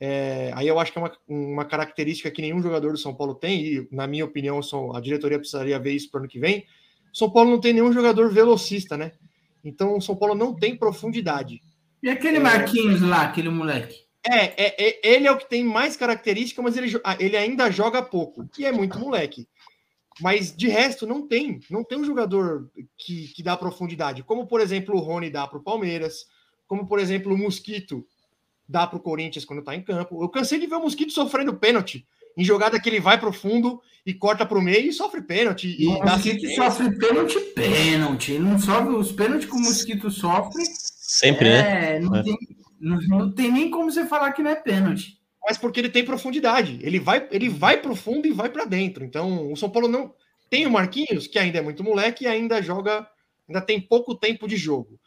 é, 0.00 0.52
aí 0.54 0.68
eu 0.68 0.78
acho 0.78 0.92
que 0.92 0.98
é 0.98 1.02
uma, 1.02 1.12
uma 1.26 1.64
característica 1.64 2.30
que 2.30 2.42
nenhum 2.42 2.62
jogador 2.62 2.92
do 2.92 2.98
São 2.98 3.14
Paulo 3.14 3.34
tem, 3.34 3.64
e 3.64 3.88
na 3.90 4.06
minha 4.06 4.24
opinião, 4.24 4.60
a 4.94 5.00
diretoria 5.00 5.38
precisaria 5.38 5.78
ver 5.78 5.92
isso 5.92 6.10
para 6.10 6.18
o 6.18 6.20
ano 6.22 6.30
que 6.30 6.38
vem. 6.38 6.64
São 7.12 7.30
Paulo 7.30 7.50
não 7.50 7.60
tem 7.60 7.72
nenhum 7.72 7.92
jogador 7.92 8.32
velocista, 8.32 8.96
né? 8.96 9.12
Então 9.64 9.96
o 9.96 10.00
São 10.00 10.14
Paulo 10.14 10.34
não 10.34 10.54
tem 10.54 10.76
profundidade. 10.76 11.60
E 12.02 12.08
aquele 12.08 12.38
Marquinhos 12.38 13.00
lá, 13.00 13.22
aquele 13.22 13.48
moleque? 13.48 14.06
É, 14.24 14.64
é, 14.64 14.88
é- 14.88 15.00
ele 15.02 15.26
é 15.26 15.32
o 15.32 15.38
que 15.38 15.48
tem 15.48 15.64
mais 15.64 15.96
característica, 15.96 16.62
mas 16.62 16.76
ele, 16.76 17.00
ah, 17.02 17.16
ele 17.18 17.36
ainda 17.36 17.70
joga 17.70 18.02
pouco, 18.02 18.48
e 18.56 18.64
é 18.64 18.70
muito 18.70 18.98
moleque. 18.98 19.48
Mas 20.20 20.54
de 20.56 20.68
resto, 20.68 21.06
não 21.06 21.26
tem. 21.26 21.60
Não 21.70 21.84
tem 21.84 21.98
um 21.98 22.04
jogador 22.04 22.70
que, 22.96 23.28
que 23.28 23.42
dá 23.42 23.56
profundidade. 23.56 24.22
Como, 24.24 24.46
por 24.46 24.60
exemplo, 24.60 24.96
o 24.96 25.00
Rony 25.00 25.30
dá 25.30 25.46
para 25.46 25.58
o 25.58 25.62
Palmeiras, 25.62 26.26
como, 26.66 26.86
por 26.86 26.98
exemplo, 26.98 27.32
o 27.32 27.38
Mosquito 27.38 28.04
dá 28.68 28.86
para 28.86 28.98
o 28.98 29.02
Corinthians 29.02 29.44
quando 29.44 29.60
está 29.60 29.74
em 29.74 29.82
campo. 29.82 30.22
Eu 30.22 30.28
cansei 30.28 30.58
de 30.58 30.66
ver 30.66 30.76
o 30.76 30.82
Mosquito 30.82 31.12
sofrendo 31.12 31.54
pênalti 31.54 32.06
em 32.36 32.44
jogada 32.44 32.78
que 32.80 32.88
ele 32.88 33.00
vai 33.00 33.18
para 33.18 33.28
o 33.28 33.32
fundo 33.32 33.80
e 34.06 34.14
corta 34.14 34.46
para 34.46 34.58
o 34.58 34.62
meio 34.62 34.88
e 34.88 34.92
sofre 34.92 35.22
pênalti. 35.22 35.74
E 35.78 35.88
o 35.88 35.98
dá 35.98 36.12
Mosquito 36.12 36.48
sofre 36.54 36.96
pênalti, 36.96 37.40
pênalti. 37.54 38.32
Ele 38.32 38.44
não 38.44 38.58
sofre 38.58 38.94
os 38.94 39.10
pênaltis 39.10 39.48
que 39.48 39.56
o 39.56 39.60
Mosquito 39.60 40.10
sofre. 40.10 40.62
Sempre, 40.64 41.48
né? 41.48 41.96
É, 41.96 42.00
não, 42.00 42.14
É. 42.14 42.22
Tem, 42.22 42.36
não, 42.80 42.98
não 43.08 43.32
tem 43.32 43.50
nem 43.50 43.70
como 43.70 43.90
você 43.90 44.06
falar 44.06 44.32
que 44.32 44.42
não 44.42 44.50
é 44.50 44.54
pênalti. 44.54 45.18
mas 45.44 45.58
porque 45.58 45.80
ele 45.80 45.88
tem 45.88 46.04
profundidade. 46.04 46.78
Ele 46.82 47.00
vai, 47.00 47.26
ele 47.30 47.48
vai 47.48 47.78
para 47.78 47.90
o 47.90 47.96
fundo 47.96 48.28
e 48.28 48.32
vai 48.32 48.50
para 48.50 48.64
dentro. 48.64 49.04
Então, 49.04 49.50
o 49.50 49.56
São 49.56 49.70
Paulo 49.70 49.88
não 49.88 50.14
tem 50.48 50.66
o 50.66 50.70
Marquinhos, 50.70 51.26
que 51.26 51.38
ainda 51.38 51.58
é 51.58 51.62
muito 51.62 51.82
moleque 51.82 52.24
e 52.24 52.28
ainda 52.28 52.62
joga, 52.62 53.06
ainda 53.48 53.60
tem 53.60 53.80
pouco 53.80 54.14
tempo 54.14 54.46
de 54.46 54.56
jogo. 54.56 54.98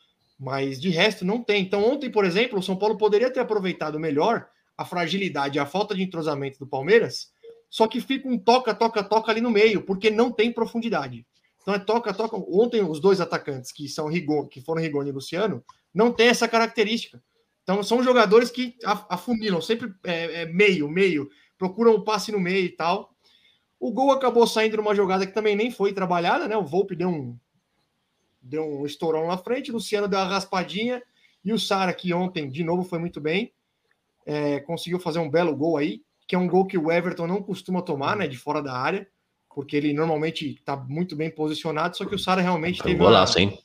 Mas 0.42 0.82
de 0.82 0.90
resto 0.90 1.24
não 1.24 1.44
tem. 1.44 1.62
Então, 1.62 1.86
ontem, 1.86 2.10
por 2.10 2.26
exemplo, 2.26 2.58
o 2.58 2.64
São 2.64 2.76
Paulo 2.76 2.98
poderia 2.98 3.32
ter 3.32 3.42
aproveitado 3.42 4.00
melhor 4.00 4.48
a 4.76 4.84
fragilidade 4.84 5.60
a 5.60 5.66
falta 5.66 5.94
de 5.94 6.02
entrosamento 6.02 6.58
do 6.58 6.66
Palmeiras 6.66 7.32
só 7.72 7.88
que 7.88 8.02
fica 8.02 8.28
um 8.28 8.38
toca, 8.38 8.76
toca, 8.76 9.02
toca 9.02 9.32
ali 9.32 9.40
no 9.40 9.50
meio, 9.50 9.82
porque 9.82 10.12
não 10.12 10.30
tem 10.30 10.52
profundidade. 10.52 11.26
Então 11.62 11.74
é 11.74 11.80
toca, 11.80 12.14
toca. 12.14 12.36
Ontem 12.36 12.84
os 12.84 13.00
dois 13.00 13.22
atacantes 13.22 13.72
que 13.72 13.88
são 13.88 14.10
Rigoni, 14.10 14.50
que 14.50 14.60
foram 14.60 14.82
Rigoni 14.82 15.10
e 15.10 15.14
Luciano, 15.14 15.64
não 15.94 16.12
tem 16.12 16.28
essa 16.28 16.50
característica. 16.50 17.24
Então 17.64 17.82
são 17.82 18.04
jogadores 18.04 18.52
que 18.52 18.76
afunilam, 18.84 19.62
sempre 19.62 19.94
é, 20.04 20.42
é 20.42 20.46
meio, 20.48 20.90
meio, 20.90 21.30
procuram 21.58 21.94
o 21.94 22.04
passe 22.04 22.30
no 22.30 22.40
meio 22.42 22.66
e 22.66 22.70
tal. 22.70 23.16
O 23.80 23.92
gol 23.94 24.12
acabou 24.12 24.46
saindo 24.46 24.76
numa 24.76 24.94
jogada 24.94 25.26
que 25.26 25.34
também 25.34 25.56
nem 25.56 25.72
foi 25.72 25.94
trabalhada, 25.94 26.50
né? 26.50 26.58
O 26.58 26.66
Volpe 26.66 26.94
deu 26.94 27.08
um 27.08 27.40
deu 28.42 28.66
um 28.66 28.86
estourão 28.86 29.28
na 29.28 29.38
frente, 29.38 29.72
o 29.72 29.74
Luciano 29.76 30.08
deu 30.08 30.20
uma 30.20 30.28
raspadinha 30.28 31.02
e 31.44 31.54
o 31.54 31.60
Sara 31.60 31.94
que 31.94 32.14
ontem 32.14 32.50
de 32.50 32.64
novo 32.64 32.84
foi 32.84 33.00
muito 33.00 33.22
bem, 33.22 33.54
é, 34.26 34.60
conseguiu 34.62 35.00
fazer 35.00 35.20
um 35.20 35.30
belo 35.30 35.56
gol 35.56 35.78
aí, 35.78 36.02
que 36.28 36.36
é 36.36 36.38
um 36.38 36.48
gol 36.48 36.66
que 36.66 36.78
o 36.78 36.92
Everton 36.92 37.28
não 37.28 37.42
costuma 37.42 37.82
tomar, 37.82 38.16
né? 38.16 38.28
De 38.28 38.38
fora 38.38 38.62
da 38.62 38.74
área 38.74 39.08
porque 39.54 39.76
ele 39.76 39.94
normalmente 39.94 40.54
está 40.54 40.76
muito 40.76 41.16
bem 41.16 41.30
posicionado, 41.30 41.96
só 41.98 42.06
que 42.06 42.16
o 42.16 42.20
Sara 42.20 42.42
realmente 42.42 42.82
teve 42.82 42.96
golaço, 42.96 43.38
uma, 43.38 43.44
hein? 43.44 43.60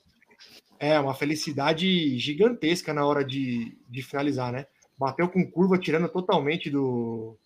É, 0.78 0.98
uma 0.98 1.14
felicidade 1.14 2.18
gigantesca 2.18 2.92
na 2.92 3.06
hora 3.06 3.24
de, 3.24 3.76
de 3.88 4.02
finalizar, 4.02 4.52
né? 4.52 4.66
Bateu 4.98 5.28
com 5.28 5.48
curva, 5.50 5.78
tirando 5.78 6.08
totalmente 6.08 6.70
do, 6.70 7.36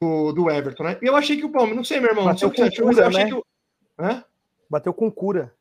do, 0.00 0.32
do 0.32 0.50
Everton, 0.50 0.84
né? 0.84 0.98
E 1.02 1.06
eu 1.06 1.16
achei 1.16 1.36
que 1.36 1.44
o 1.44 1.50
Palmeiras, 1.50 1.76
não 1.76 1.84
sei, 1.84 2.00
meu 2.00 2.10
irmão, 2.10 2.24
Bateu 2.24 2.48
não 2.48 2.54
sei 2.54 2.66
o 2.66 2.70
que 2.70 2.76
você 2.76 2.82
achou, 2.82 3.02
eu 3.02 3.08
achei 3.08 3.24
né? 3.24 3.30
que 3.30 3.34
o... 3.34 3.44
Hã? 3.98 4.24
Bateu 4.72 4.94
com 4.94 5.10
cura. 5.10 5.54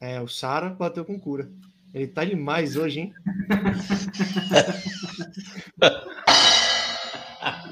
É, 0.00 0.20
o 0.20 0.28
Sara 0.28 0.68
bateu 0.70 1.04
com 1.04 1.18
cura. 1.18 1.50
Ele 1.92 2.06
tá 2.06 2.24
demais 2.24 2.76
hoje, 2.76 3.00
hein? 3.00 3.14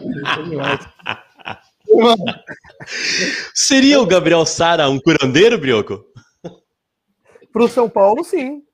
Ele 0.00 0.22
tá 0.24 0.42
demais. 0.42 0.80
Seria 3.54 4.00
o 4.00 4.06
Gabriel 4.06 4.44
Sara 4.44 4.90
um 4.90 4.98
curandeiro, 4.98 5.56
Brioco? 5.60 6.04
Para 7.52 7.62
o 7.62 7.68
São 7.68 7.88
Paulo, 7.88 8.24
sim. 8.24 8.64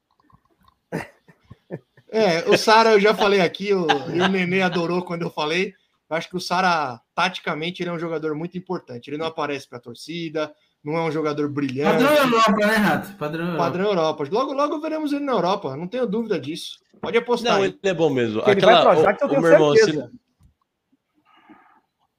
É, 2.10 2.48
o 2.48 2.56
Sara 2.56 2.92
eu 2.92 3.00
já 3.00 3.14
falei 3.14 3.42
aqui, 3.42 3.74
o, 3.74 3.86
e 4.10 4.22
o 4.22 4.28
Nenê 4.28 4.62
adorou 4.62 5.02
quando 5.02 5.20
eu 5.20 5.30
falei. 5.30 5.74
Eu 6.08 6.16
acho 6.16 6.30
que 6.30 6.36
o 6.36 6.40
Sara, 6.40 6.98
taticamente, 7.14 7.82
ele 7.82 7.90
é 7.90 7.92
um 7.92 7.98
jogador 7.98 8.34
muito 8.34 8.56
importante. 8.56 9.10
Ele 9.10 9.18
não 9.18 9.26
aparece 9.26 9.68
para 9.68 9.76
a 9.76 9.82
torcida, 9.82 10.50
não 10.84 10.96
é 10.96 11.02
um 11.02 11.10
jogador 11.10 11.48
brilhante. 11.48 12.04
Padrão 12.04 12.16
Europa, 12.16 12.66
né, 12.66 12.76
Rato? 12.76 13.16
Padrão 13.16 13.44
Europa. 13.46 13.64
Padrão 13.64 13.86
Europa. 13.86 14.28
Logo, 14.30 14.52
logo 14.52 14.80
veremos 14.80 15.12
ele 15.12 15.24
na 15.24 15.32
Europa, 15.32 15.76
não 15.76 15.88
tenho 15.88 16.06
dúvida 16.06 16.38
disso. 16.38 16.78
Pode 17.00 17.18
apostar. 17.18 17.54
Não, 17.54 17.62
aí. 17.62 17.68
ele 17.68 17.78
é 17.82 17.94
bom 17.94 18.10
mesmo. 18.10 18.40
Aquela, 18.40 18.52
ele 18.52 18.66
vai 18.66 18.80
pro 18.80 18.90
Ajax, 18.90 19.22
eu 19.22 19.28
tenho 19.28 19.40
o 19.40 19.42
meu 19.42 19.52
irmão, 19.52 19.76
se, 19.76 20.10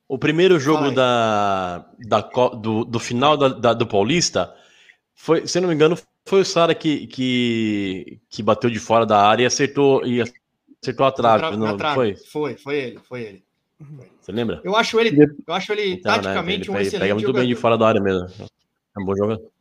o 0.10 0.18
primeiro 0.18 0.60
jogo 0.60 0.89
da, 0.89 1.86
da, 1.99 2.22
do, 2.55 2.84
do 2.84 2.99
final 2.99 3.38
da, 3.38 3.47
da, 3.47 3.74
do 3.74 3.86
Paulista 3.86 4.51
foi, 5.14 5.45
se 5.45 5.60
não 5.60 5.70
me 5.70 5.76
engano, 5.76 5.95
foi 6.26 6.41
o 6.41 6.45
Sara 6.45 6.74
que, 6.74 7.05
que, 7.05 8.20
que 8.28 8.41
bateu 8.41 8.72
de 8.72 8.80
fora 8.80 9.05
da 9.05 9.22
área 9.22 9.43
e 9.43 9.45
acertou, 9.45 10.03
e 10.03 10.20
acertou 10.82 11.05
a 11.05 11.12
trave. 11.12 11.55
Não, 11.55 11.78
trave. 11.78 11.95
Foi? 11.95 12.16
foi, 12.16 12.57
foi 12.57 12.78
ele, 12.78 12.99
foi 12.99 13.22
ele. 13.22 13.43
Você 14.19 14.32
lembra? 14.32 14.61
Eu 14.63 14.75
acho 14.75 14.99
ele, 14.99 15.15
eu 15.47 15.53
acho 15.53 15.71
ele 15.71 15.93
então, 15.93 16.13
taticamente 16.13 16.59
né, 16.59 16.63
ele 16.63 16.69
um 16.69 16.73
pega, 16.73 16.88
excelente 16.88 17.01
pega 17.01 17.13
muito 17.13 17.27
jogador. 17.27 17.39
bem 17.45 17.55
de 17.55 17.55
fora 17.55 17.77
da 17.77 17.88
área 17.88 18.01
mesmo. 18.01 18.27
É 18.97 19.01
um 19.01 19.05
bom 19.05 19.15
jogador. 19.15 19.51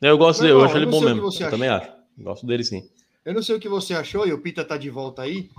Eu 0.00 0.18
gosto 0.18 0.40
dele, 0.42 0.52
eu 0.52 0.64
acho 0.64 0.76
ele 0.76 0.86
bom 0.86 1.00
mesmo. 1.00 1.28
Eu 1.40 1.50
também 1.50 1.68
acho. 1.68 1.90
Gosto 2.18 2.46
dele 2.46 2.62
sim. 2.62 2.88
Eu 3.24 3.34
não 3.34 3.42
sei 3.42 3.56
o 3.56 3.60
que 3.60 3.68
você 3.68 3.94
achou, 3.94 4.26
e 4.26 4.32
o 4.32 4.40
Pita 4.40 4.64
tá 4.64 4.76
de 4.76 4.90
volta 4.90 5.22
aí. 5.22 5.50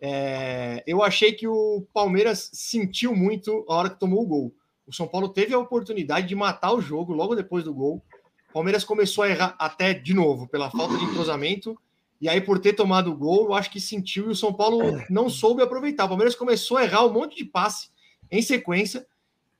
É, 0.00 0.82
eu 0.86 1.02
achei 1.02 1.32
que 1.32 1.46
o 1.46 1.86
Palmeiras 1.94 2.50
sentiu 2.52 3.14
muito 3.14 3.64
a 3.68 3.74
hora 3.74 3.90
que 3.90 4.00
tomou 4.00 4.22
o 4.22 4.26
gol. 4.26 4.54
O 4.86 4.92
São 4.92 5.06
Paulo 5.06 5.28
teve 5.28 5.54
a 5.54 5.58
oportunidade 5.58 6.26
de 6.26 6.34
matar 6.34 6.72
o 6.72 6.80
jogo 6.80 7.12
logo 7.12 7.36
depois 7.36 7.64
do 7.64 7.72
gol. 7.72 8.02
O 8.50 8.52
Palmeiras 8.52 8.84
começou 8.84 9.22
a 9.22 9.30
errar 9.30 9.54
até 9.58 9.94
de 9.94 10.12
novo 10.12 10.48
pela 10.48 10.70
falta 10.70 10.98
de 10.98 11.04
entrosamento. 11.04 11.78
E 12.22 12.28
aí, 12.28 12.40
por 12.40 12.60
ter 12.60 12.72
tomado 12.74 13.10
o 13.10 13.16
gol, 13.16 13.46
eu 13.46 13.54
acho 13.54 13.68
que 13.68 13.80
sentiu 13.80 14.26
e 14.26 14.30
o 14.30 14.34
São 14.36 14.52
Paulo 14.52 14.80
não 15.10 15.28
soube 15.28 15.60
aproveitar. 15.60 16.04
O 16.04 16.08
Palmeiras 16.08 16.36
começou 16.36 16.76
a 16.76 16.84
errar 16.84 17.04
um 17.04 17.12
monte 17.12 17.36
de 17.36 17.44
passe 17.44 17.88
em 18.30 18.40
sequência. 18.40 19.04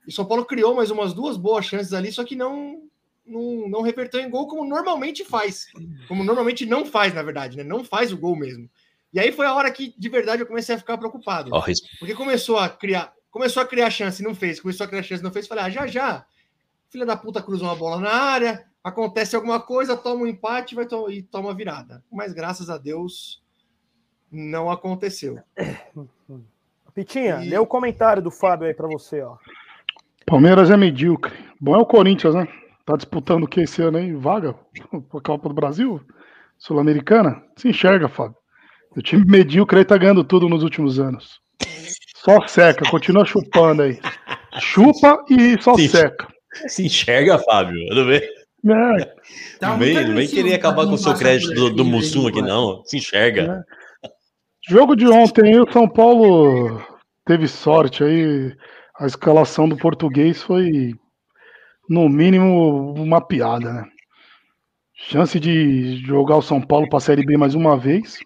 E 0.07 0.11
o 0.11 0.13
São 0.13 0.25
Paulo 0.25 0.45
criou 0.45 0.73
mais 0.73 0.89
umas 0.89 1.13
duas 1.13 1.37
boas 1.37 1.67
chances 1.67 1.93
ali, 1.93 2.13
só 2.13 2.23
que 2.23 2.37
não, 2.37 2.85
não, 3.27 3.69
não 3.69 3.83
reverteu 3.83 4.21
em 4.21 4.31
gol 4.31 4.47
como 4.47 4.65
normalmente 4.65 5.25
faz. 5.25 5.67
Como 6.07 6.23
normalmente 6.23 6.65
não 6.65 6.87
faz, 6.87 7.13
na 7.13 7.25
verdade, 7.25 7.57
né? 7.57 7.65
Não 7.65 7.83
faz 7.83 8.13
o 8.13 8.17
gol 8.17 8.37
mesmo. 8.37 8.71
E 9.13 9.19
aí 9.19 9.33
foi 9.33 9.47
a 9.47 9.55
hora 9.55 9.69
que, 9.69 9.93
de 9.99 10.09
verdade, 10.09 10.43
eu 10.43 10.47
comecei 10.47 10.77
a 10.77 10.79
ficar 10.79 10.97
preocupado. 10.97 11.51
Oh, 11.53 11.63
porque 11.99 12.15
começou 12.15 12.59
a 12.59 12.69
criar, 12.69 13.13
começou 13.29 13.61
a 13.61 13.67
criar 13.67 13.91
chance, 13.91 14.23
não 14.23 14.37
fez, 14.37 14.61
começou 14.61 14.85
a 14.85 14.89
criar 14.89 15.03
chance, 15.03 15.21
não 15.21 15.33
fez. 15.33 15.49
Falei, 15.49 15.65
ah, 15.65 15.71
já 15.71 15.89
já, 15.89 16.25
filha 16.89 17.05
da 17.05 17.17
puta 17.17 17.43
cruzou 17.43 17.67
uma 17.67 17.75
bola 17.75 18.01
na 18.01 18.13
área, 18.13 18.65
acontece 18.83 19.37
alguma 19.37 19.61
coisa, 19.61 19.97
toma 19.97 20.23
um 20.23 20.27
empate 20.27 20.75
vai 20.75 20.87
to 20.87 21.11
e 21.11 21.23
toma 21.23 21.55
virada. 21.55 22.03
Mas 22.11 22.33
graças 22.33 22.69
a 22.69 22.79
Deus 22.79 23.43
não 24.31 24.71
aconteceu. 24.71 25.39
Pitinha, 26.95 27.43
e... 27.43 27.49
lê 27.49 27.59
o 27.59 27.67
comentário 27.67 28.23
do 28.23 28.31
Fábio 28.31 28.67
aí 28.67 28.75
para 28.75 28.89
você, 28.89 29.23
ó. 29.23 29.37
Palmeiras 30.27 30.71
é 30.71 30.77
medíocre. 30.77 31.35
Bom 31.61 31.75
é 31.75 31.79
o 31.79 31.87
Corinthians, 31.87 32.35
né? 32.35 32.47
Tá 32.85 32.97
disputando 32.97 33.45
o 33.45 33.49
que 33.49 33.61
esse 33.61 33.83
ano 33.83 33.99
aí? 33.99 34.13
Vaga? 34.13 34.55
A 34.93 35.21
Copa 35.21 35.49
do 35.49 35.55
Brasil? 35.55 36.01
Sul-Americana? 36.59 37.43
Se 37.57 37.69
enxerga, 37.69 38.09
Fábio. 38.09 38.37
O 38.97 39.01
time 39.01 39.25
medíocre 39.25 39.79
aí 39.79 39.85
tá 39.85 39.97
ganhando 39.97 40.23
tudo 40.23 40.49
nos 40.49 40.63
últimos 40.63 41.01
anos. 41.01 41.41
Só 42.17 42.47
seca, 42.47 42.89
continua 42.89 43.25
chupando 43.25 43.83
aí. 43.83 43.99
Chupa 44.61 45.25
e 45.29 45.61
só 45.61 45.75
se, 45.75 45.89
seca. 45.89 46.29
Se 46.69 46.87
enxerga, 46.87 47.39
Fábio. 47.39 47.85
Não 47.95 48.07
vem, 48.07 48.21
tá 49.59 49.69
não 49.69 49.79
vem, 49.79 50.07
não 50.07 50.15
vem 50.15 50.29
querer 50.29 50.55
acabar 50.55 50.87
com 50.87 50.93
o 50.93 50.99
seu 50.99 51.15
crédito 51.15 51.55
do, 51.55 51.71
do 51.71 51.85
Mussum 51.85 52.29
aqui, 52.29 52.41
não. 52.41 52.85
Se 52.85 52.97
enxerga. 52.97 53.65
É. 54.05 54.09
Jogo 54.69 54.95
de 54.95 55.09
ontem, 55.09 55.61
o 55.61 55.71
São 55.73 55.89
Paulo 55.89 56.81
teve 57.25 57.49
sorte 57.49 58.05
aí. 58.05 58.55
A 58.99 59.07
escalação 59.07 59.69
do 59.69 59.77
português 59.77 60.43
foi, 60.43 60.95
no 61.89 62.09
mínimo, 62.09 62.95
uma 62.95 63.21
piada, 63.21 63.73
né? 63.73 63.85
Chance 64.95 65.41
de 65.41 65.97
jogar 66.07 66.37
o 66.37 66.43
São 66.43 66.61
Paulo 66.61 66.89
para 66.89 66.99
a 66.99 67.01
Série 67.01 67.25
B 67.25 67.37
mais 67.37 67.55
uma 67.55 67.77
vez 67.77 68.21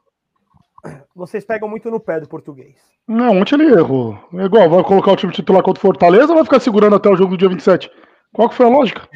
vocês 1.15 1.45
pegam 1.45 1.69
muito 1.69 1.91
no 1.91 2.01
pé 2.01 2.21
do 2.21 2.29
português. 2.29 2.77
Não, 3.07 3.39
ontem 3.39 3.55
ele 3.55 3.73
errou. 3.73 4.19
É 4.35 4.45
igual, 4.45 4.69
vai 4.69 4.83
colocar 4.85 5.13
o 5.13 5.17
time 5.17 5.33
titular 5.33 5.63
contra 5.63 5.79
o 5.79 5.83
Fortaleza 5.83 6.29
ou 6.29 6.35
vai 6.35 6.45
ficar 6.45 6.61
segurando 6.61 6.97
até 6.97 7.09
o 7.09 7.17
jogo 7.17 7.31
do 7.31 7.39
dia 7.39 7.49
27? 7.49 7.91
Qual 8.33 8.49
que 8.49 8.55
foi 8.55 8.67
a 8.67 8.71
lógica? 8.71 9.09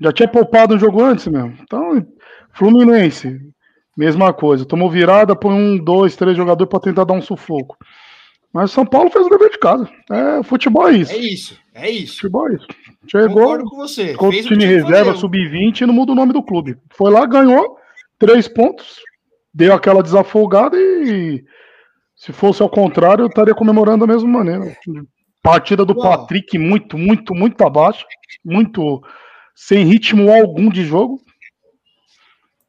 Já 0.00 0.12
tinha 0.12 0.28
poupado 0.28 0.74
um 0.74 0.78
jogo 0.78 1.02
antes 1.02 1.26
mesmo. 1.26 1.54
Então, 1.62 2.06
Fluminense, 2.52 3.40
mesma 3.96 4.32
coisa. 4.32 4.64
Tomou 4.64 4.90
virada, 4.90 5.36
põe 5.36 5.52
um, 5.52 5.76
dois, 5.76 6.16
três 6.16 6.36
jogadores 6.36 6.70
para 6.70 6.80
tentar 6.80 7.04
dar 7.04 7.14
um 7.14 7.22
sufoco. 7.22 7.76
Mas 8.52 8.70
São 8.70 8.86
Paulo 8.86 9.10
fez 9.10 9.26
o 9.26 9.30
dever 9.30 9.50
de 9.50 9.58
casa. 9.58 9.88
É, 10.10 10.42
futebol 10.44 10.88
é 10.88 10.92
isso. 10.92 11.12
É 11.12 11.18
isso, 11.18 11.58
é 11.74 11.90
isso. 11.90 12.14
Futebol 12.16 12.48
é 12.48 12.54
isso. 12.54 12.66
Chegou, 13.08 13.42
Concordo 13.42 13.64
com 13.64 13.76
você. 13.76 14.14
Com 14.14 14.28
o 14.28 14.30
time 14.30 14.64
reserva, 14.64 15.14
sub-20 15.14 15.80
e 15.80 15.86
não 15.86 15.94
muda 15.94 16.12
o 16.12 16.14
nome 16.14 16.32
do 16.32 16.42
clube. 16.42 16.76
Foi 16.90 17.10
lá, 17.10 17.26
ganhou, 17.26 17.76
três 18.16 18.46
pontos, 18.46 19.00
deu 19.52 19.74
aquela 19.74 20.02
desafogada 20.02 20.76
e 20.78 21.44
se 22.14 22.32
fosse 22.32 22.62
ao 22.62 22.70
contrário, 22.70 23.24
eu 23.24 23.26
estaria 23.26 23.54
comemorando 23.54 24.06
da 24.06 24.12
mesma 24.12 24.28
maneira. 24.28 24.76
Partida 25.42 25.84
do 25.84 25.98
Uau. 25.98 26.02
Patrick 26.02 26.56
muito, 26.56 26.96
muito, 26.96 27.34
muito 27.34 27.62
abaixo, 27.64 28.06
muito 28.44 29.02
sem 29.54 29.84
ritmo 29.84 30.30
algum 30.30 30.68
de 30.68 30.84
jogo. 30.84 31.20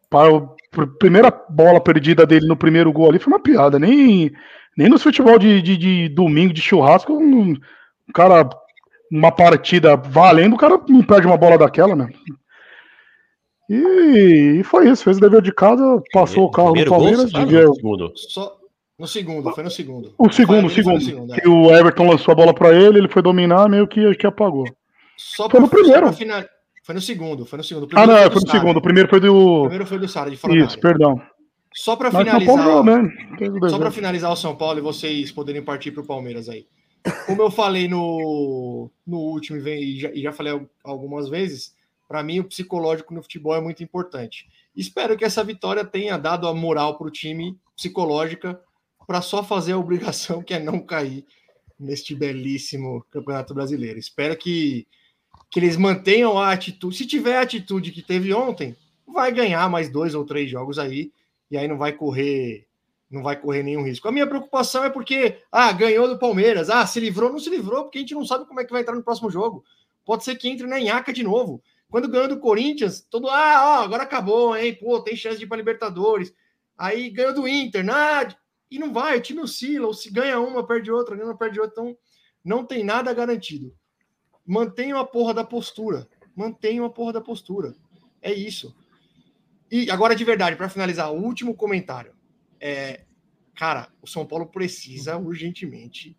Para 0.09 0.37
a 0.37 0.87
primeira 0.99 1.31
bola 1.49 1.81
perdida 1.81 2.25
dele 2.25 2.47
no 2.47 2.55
primeiro 2.55 2.91
gol 2.91 3.09
ali 3.09 3.19
foi 3.19 3.33
uma 3.33 3.39
piada. 3.39 3.79
Nem, 3.79 4.31
nem 4.77 4.89
no 4.89 4.99
futebol 4.99 5.39
de, 5.39 5.61
de, 5.61 5.77
de 5.77 6.09
domingo 6.09 6.53
de 6.53 6.61
churrasco, 6.61 7.13
um, 7.13 7.55
cara, 8.13 8.49
uma 9.11 9.31
partida 9.31 9.95
valendo, 9.95 10.53
o 10.53 10.57
cara 10.57 10.79
não 10.87 11.03
perde 11.03 11.27
uma 11.27 11.37
bola 11.37 11.57
daquela, 11.57 11.95
né? 11.95 12.09
E, 13.69 14.59
e, 14.59 14.63
foi 14.63 14.89
isso, 14.89 15.03
fez 15.03 15.17
o 15.17 15.21
dever 15.21 15.41
de 15.41 15.51
casa, 15.51 16.01
passou 16.13 16.45
o 16.45 16.51
carro 16.51 16.73
do 16.73 16.85
Palmeiras. 16.85 17.31
Gol, 17.31 17.45
devia... 17.45 17.65
no 17.65 17.75
segundo. 17.75 18.11
Só 18.15 18.57
no 18.97 19.07
segundo, 19.07 19.51
foi 19.51 19.63
no 19.63 19.71
segundo. 19.71 20.13
O 20.17 20.29
segundo, 20.31 20.67
o 20.67 20.69
segundo. 20.69 21.01
segundo 21.01 21.33
é. 21.33 21.47
o 21.47 21.75
Everton 21.75 22.07
lançou 22.07 22.31
a 22.31 22.35
bola 22.35 22.53
para 22.53 22.73
ele, 22.73 22.99
ele 22.99 23.09
foi 23.09 23.21
dominar, 23.21 23.67
meio 23.67 23.87
que, 23.87 24.15
que 24.15 24.25
apagou. 24.25 24.65
Só 25.17 25.49
foi 25.49 25.59
no 25.59 25.67
primeiro. 25.67 26.13
Final... 26.13 26.43
Foi 26.85 26.93
no 26.93 27.01
segundo, 27.01 27.47
foi 27.47 27.57
no 27.57 27.63
segundo. 27.63 27.87
Ah, 27.95 28.05
não, 28.05 28.15
foi, 28.15 28.29
foi 28.29 28.41
no 28.41 28.51
segundo. 28.51 28.77
O 28.77 28.81
primeiro 28.81 29.09
foi 29.09 29.19
do. 29.19 29.35
O 29.35 29.61
primeiro 29.61 29.87
foi 29.87 29.97
do 29.97 30.07
Sara, 30.07 30.29
de 30.29 30.37
fora 30.37 30.55
Isso, 30.55 30.79
perdão. 30.79 31.19
Só 31.73 31.95
para 31.95 32.11
finalizar. 32.11 32.45
Paulo, 32.45 32.83
né? 32.83 33.09
Só 33.67 33.79
para 33.79 33.89
finalizar 33.89 34.31
o 34.31 34.35
São 34.35 34.55
Paulo 34.55 34.77
e 34.77 34.83
vocês 34.83 35.31
poderem 35.31 35.63
partir 35.63 35.91
para 35.91 36.03
o 36.03 36.05
Palmeiras 36.05 36.47
aí. 36.47 36.67
Como 37.25 37.41
eu 37.41 37.49
falei 37.49 37.87
no, 37.87 38.91
no 39.05 39.17
último 39.17 39.57
e 39.57 39.99
já, 39.99 40.11
e 40.11 40.21
já 40.21 40.31
falei 40.31 40.61
algumas 40.83 41.27
vezes, 41.27 41.75
para 42.07 42.21
mim, 42.21 42.39
o 42.39 42.43
psicológico 42.43 43.15
no 43.15 43.23
futebol 43.23 43.55
é 43.55 43.61
muito 43.61 43.83
importante. 43.83 44.47
Espero 44.75 45.17
que 45.17 45.25
essa 45.25 45.43
vitória 45.43 45.83
tenha 45.83 46.17
dado 46.17 46.47
a 46.47 46.53
moral 46.53 46.99
para 46.99 47.07
o 47.07 47.11
time 47.11 47.57
psicológica 47.75 48.59
para 49.07 49.21
só 49.21 49.43
fazer 49.43 49.71
a 49.71 49.77
obrigação 49.79 50.43
que 50.43 50.53
é 50.53 50.59
não 50.59 50.79
cair 50.79 51.25
neste 51.79 52.13
belíssimo 52.13 53.03
Campeonato 53.09 53.55
Brasileiro. 53.55 53.97
Espero 53.97 54.37
que, 54.37 54.87
que 55.55 55.59
eles 55.61 55.77
mantenham 55.77 56.37
a 56.37 56.51
atitude. 56.51 56.97
Se 56.97 57.05
tiver 57.05 57.37
a 57.37 57.41
atitude 57.41 57.93
que 57.93 58.01
teve 58.01 58.33
ontem, 58.33 58.75
vai 59.07 59.31
ganhar 59.31 59.69
mais 59.69 59.87
dois 59.87 60.13
ou 60.13 60.25
três 60.25 60.51
jogos 60.51 60.77
aí, 60.77 61.13
e 61.49 61.55
aí 61.57 61.65
não 61.65 61.77
vai 61.77 61.93
correr 61.93 62.67
não 63.09 63.23
vai 63.23 63.39
correr 63.39 63.63
nenhum 63.63 63.81
risco. 63.81 64.05
A 64.05 64.11
minha 64.11 64.27
preocupação 64.27 64.83
é 64.83 64.89
porque, 64.89 65.37
ah, 65.49 65.71
ganhou 65.71 66.09
do 66.09 66.19
Palmeiras, 66.19 66.69
ah, 66.69 66.85
se 66.85 66.99
livrou, 66.99 67.31
não 67.31 67.39
se 67.39 67.49
livrou, 67.49 67.83
porque 67.83 67.99
a 67.99 68.01
gente 68.01 68.13
não 68.13 68.25
sabe 68.25 68.45
como 68.45 68.59
é 68.59 68.65
que 68.65 68.71
vai 68.73 68.81
entrar 68.81 68.95
no 68.95 69.03
próximo 69.03 69.31
jogo. 69.31 69.63
Pode 70.03 70.25
ser 70.25 70.35
que 70.35 70.49
entre 70.49 70.67
na 70.67 70.77
Inhaca 70.77 71.13
de 71.13 71.23
novo. 71.23 71.63
Quando 71.89 72.09
ganhou 72.09 72.27
do 72.27 72.37
Corinthians, 72.37 73.07
todo, 73.09 73.29
ah, 73.29 73.79
ó, 73.79 73.83
agora 73.85 74.03
acabou, 74.03 74.57
hein, 74.57 74.75
pô, 74.75 74.99
tem 74.99 75.15
chance 75.15 75.37
de 75.37 75.45
ir 75.45 75.47
para 75.47 75.55
Libertadores. 75.55 76.33
Aí 76.77 77.09
ganhou 77.09 77.33
do 77.33 77.47
Inter, 77.47 77.85
nada, 77.85 78.35
e 78.69 78.77
não 78.77 78.91
vai, 78.91 79.17
o 79.17 79.21
time 79.21 79.39
oscila, 79.39 79.87
ou 79.87 79.93
se 79.93 80.11
ganha 80.11 80.37
uma, 80.37 80.67
perde 80.67 80.91
outra, 80.91 81.15
ganha 81.15 81.29
uma, 81.29 81.37
perde 81.37 81.61
outra, 81.61 81.71
então 81.81 81.97
não 82.43 82.65
tem 82.65 82.83
nada 82.83 83.13
garantido. 83.13 83.73
Mantenham 84.45 84.99
a 84.99 85.05
porra 85.05 85.33
da 85.33 85.43
postura, 85.43 86.07
mantenham 86.35 86.85
a 86.85 86.89
porra 86.89 87.13
da 87.13 87.21
postura. 87.21 87.75
É 88.21 88.33
isso. 88.33 88.75
E 89.71 89.89
agora 89.89 90.15
de 90.15 90.23
verdade, 90.23 90.55
para 90.55 90.69
finalizar, 90.69 91.11
o 91.11 91.21
último 91.21 91.55
comentário. 91.55 92.13
É, 92.59 93.01
cara, 93.55 93.89
o 94.01 94.07
São 94.07 94.25
Paulo 94.25 94.45
precisa 94.45 95.17
urgentemente. 95.17 96.15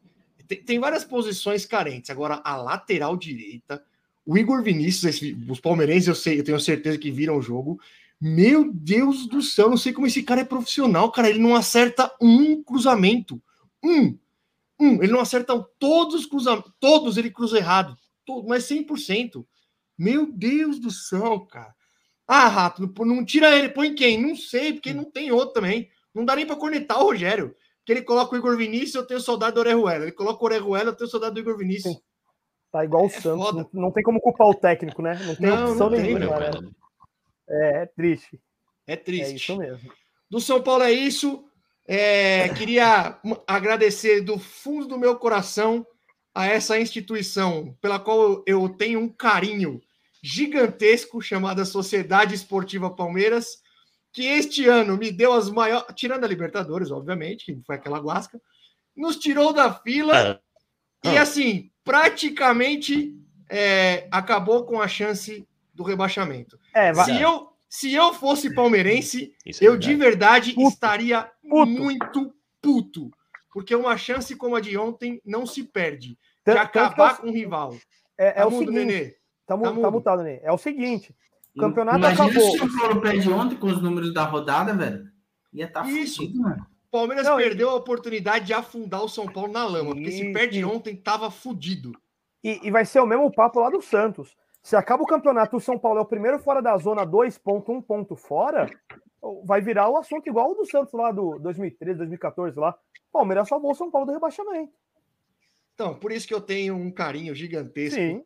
Tem, 0.46 0.62
tem, 0.62 0.78
várias 0.78 1.04
posições 1.04 1.64
carentes. 1.64 2.10
Agora, 2.10 2.40
a 2.44 2.56
lateral 2.56 3.16
direita, 3.16 3.82
o 4.24 4.36
Igor 4.36 4.62
Vinícius, 4.62 5.20
os 5.48 5.60
palmeirenses, 5.60 6.08
eu 6.08 6.14
sei, 6.14 6.38
eu 6.38 6.44
tenho 6.44 6.60
certeza 6.60 6.98
que 6.98 7.10
viram 7.10 7.36
o 7.36 7.42
jogo. 7.42 7.80
Meu 8.20 8.72
Deus 8.72 9.26
do 9.26 9.42
céu, 9.42 9.68
não 9.68 9.76
sei 9.76 9.92
como 9.92 10.06
esse 10.06 10.22
cara 10.22 10.40
é 10.40 10.44
profissional, 10.44 11.10
cara. 11.10 11.28
Ele 11.28 11.38
não 11.38 11.54
acerta 11.54 12.10
um 12.20 12.62
cruzamento. 12.62 13.40
Um. 13.82 14.16
Um. 14.78 15.02
Ele 15.02 15.12
não 15.12 15.20
acerta 15.20 15.58
todos 15.78 16.14
os 16.14 16.26
cruzamentos. 16.26 16.72
Todos 16.80 17.16
ele 17.16 17.30
cruza 17.30 17.58
errado. 17.58 17.96
Todo, 18.26 18.46
mas 18.46 18.64
100%. 18.64 19.46
Meu 19.96 20.30
Deus 20.30 20.78
do 20.78 20.90
céu, 20.90 21.40
cara. 21.40 21.74
Ah, 22.26 22.48
Rato, 22.48 22.92
não, 23.04 23.24
tira 23.24 23.56
ele, 23.56 23.68
põe 23.68 23.94
quem? 23.94 24.20
Não 24.20 24.34
sei, 24.34 24.72
porque 24.72 24.92
não 24.92 25.04
tem 25.04 25.30
outro 25.30 25.54
também. 25.54 25.88
Não 26.12 26.24
dá 26.24 26.34
nem 26.34 26.44
para 26.44 26.56
cornetar 26.56 27.00
o 27.00 27.04
Rogério. 27.04 27.54
Porque 27.78 27.92
ele 27.92 28.02
coloca 28.02 28.34
o 28.34 28.38
Igor 28.38 28.56
Vinícius, 28.56 28.96
eu 28.96 29.06
tenho 29.06 29.20
saudade 29.20 29.54
do 29.54 29.60
Orejuela. 29.60 30.02
Ele 30.04 30.12
coloca 30.12 30.42
o 30.42 30.46
Orejuela, 30.46 30.90
eu 30.90 30.96
tenho 30.96 31.08
saudade 31.08 31.34
do 31.34 31.40
Igor 31.40 31.56
Vinícius. 31.56 31.94
Sim. 31.94 32.00
Tá 32.72 32.84
igual 32.84 33.04
o 33.04 33.06
é 33.06 33.10
Santos. 33.10 33.54
Não, 33.54 33.70
não, 33.72 33.90
tem 33.92 34.02
como 34.02 34.20
culpar 34.20 34.48
o 34.48 34.54
técnico, 34.54 35.00
né? 35.00 35.14
Não 35.24 35.36
tem 35.36 35.46
não, 35.46 35.70
opção 35.70 35.88
não 35.88 35.96
nenhuma. 35.96 36.40
Né? 36.40 36.50
É, 37.48 37.82
é, 37.82 37.86
triste. 37.86 38.40
É 38.86 38.96
triste. 38.96 39.32
É 39.32 39.36
isso 39.36 39.56
mesmo. 39.56 39.92
Do 40.28 40.40
São 40.40 40.60
Paulo 40.60 40.82
é 40.82 40.90
isso. 40.90 41.44
É, 41.86 42.48
queria 42.50 43.20
agradecer 43.46 44.20
do 44.20 44.36
fundo 44.36 44.88
do 44.88 44.98
meu 44.98 45.16
coração 45.16 45.86
a 46.36 46.44
essa 46.44 46.78
instituição 46.78 47.74
pela 47.80 47.98
qual 47.98 48.44
eu 48.46 48.68
tenho 48.68 49.00
um 49.00 49.08
carinho 49.08 49.80
gigantesco 50.22 51.22
chamada 51.22 51.64
Sociedade 51.64 52.34
Esportiva 52.34 52.90
Palmeiras 52.90 53.62
que 54.12 54.26
este 54.26 54.66
ano 54.66 54.98
me 54.98 55.10
deu 55.10 55.32
as 55.32 55.48
maiores, 55.48 55.86
tirando 55.94 56.24
a 56.24 56.28
Libertadores, 56.28 56.90
obviamente, 56.90 57.46
que 57.46 57.62
foi 57.64 57.76
aquela 57.76 57.98
guasca, 57.98 58.38
nos 58.94 59.16
tirou 59.16 59.50
da 59.50 59.72
fila 59.72 60.38
ah. 61.02 61.10
e 61.10 61.16
assim, 61.16 61.70
praticamente 61.82 63.14
é, 63.48 64.06
acabou 64.10 64.66
com 64.66 64.78
a 64.78 64.88
chance 64.88 65.46
do 65.72 65.82
rebaixamento. 65.82 66.58
É, 66.74 66.92
se 66.92 67.18
eu 67.18 67.48
se 67.66 67.92
eu 67.94 68.12
fosse 68.12 68.54
palmeirense, 68.54 69.34
é 69.46 69.50
eu 69.60 69.76
de 69.76 69.94
verdade 69.94 70.52
puto. 70.52 70.68
estaria 70.68 71.30
puto. 71.48 71.66
muito 71.66 72.34
puto, 72.60 73.10
porque 73.52 73.74
uma 73.74 73.96
chance 73.96 74.36
como 74.36 74.54
a 74.54 74.60
de 74.60 74.76
ontem 74.76 75.18
não 75.24 75.46
se 75.46 75.62
perde. 75.62 76.18
De 76.52 76.58
acabar 76.58 77.18
com 77.18 77.28
o 77.28 77.32
rival. 77.32 77.76
É, 78.18 78.28
é 78.28 78.32
tá 78.32 78.46
o 78.46 78.50
seguinte, 78.50 78.72
Nenê. 78.72 79.16
Tá, 79.46 79.56
tá, 79.56 79.72
tá 79.72 79.90
mutado, 79.90 80.22
Nenê. 80.22 80.40
É 80.42 80.52
o 80.52 80.58
seguinte, 80.58 81.14
o 81.56 81.60
campeonato 81.60 81.98
Imagina 81.98 82.24
acabou. 82.24 82.50
se 82.50 82.56
o 82.56 82.58
São 82.58 82.78
Paulo 82.78 83.00
perde 83.00 83.30
ontem 83.30 83.56
com 83.56 83.66
os 83.66 83.82
números 83.82 84.12
da 84.12 84.24
rodada, 84.24 84.74
velho. 84.74 85.04
Ia 85.52 85.66
estar 85.66 85.82
tá 85.82 85.90
Isso. 85.90 86.22
Fudido, 86.22 86.42
mano. 86.42 86.66
Palmeiras 86.90 87.26
Não, 87.26 87.36
perdeu 87.36 87.68
e... 87.68 87.70
a 87.70 87.74
oportunidade 87.74 88.46
de 88.46 88.54
afundar 88.54 89.02
o 89.02 89.08
São 89.08 89.26
Paulo 89.26 89.52
na 89.52 89.66
lama, 89.66 89.92
porque 89.92 90.10
se 90.10 90.32
perde 90.32 90.64
ontem, 90.64 90.96
tava 90.96 91.30
fudido. 91.30 91.92
E, 92.42 92.60
e, 92.62 92.70
vai 92.70 92.84
ser 92.84 93.00
o 93.00 93.06
mesmo 93.06 93.30
papo 93.30 93.60
lá 93.60 93.68
do 93.68 93.82
Santos. 93.82 94.36
Se 94.62 94.76
acaba 94.76 95.02
o 95.02 95.06
campeonato, 95.06 95.56
o 95.56 95.60
São 95.60 95.78
Paulo 95.78 95.98
é 95.98 96.02
o 96.02 96.06
primeiro 96.06 96.38
fora 96.38 96.62
da 96.62 96.76
zona, 96.78 97.04
dois 97.04 97.36
pontos, 97.36 97.74
um 97.74 97.82
ponto 97.82 98.16
fora, 98.16 98.70
vai 99.44 99.60
virar 99.60 99.88
o 99.88 99.96
assunto 99.96 100.28
igual 100.28 100.52
o 100.52 100.54
do 100.54 100.66
Santos 100.66 100.92
lá 100.92 101.10
do 101.10 101.38
2013, 101.38 101.98
2014 101.98 102.58
lá. 102.58 102.74
Palmeiras 103.12 103.48
salvou 103.48 103.72
o 103.72 103.74
São 103.74 103.90
Paulo 103.90 104.06
do 104.06 104.12
rebaixamento. 104.12 104.72
Então, 105.76 105.94
por 105.94 106.10
isso 106.10 106.26
que 106.26 106.32
eu 106.32 106.40
tenho 106.40 106.74
um 106.74 106.90
carinho 106.90 107.34
gigantesco 107.34 108.00
Sim. 108.00 108.22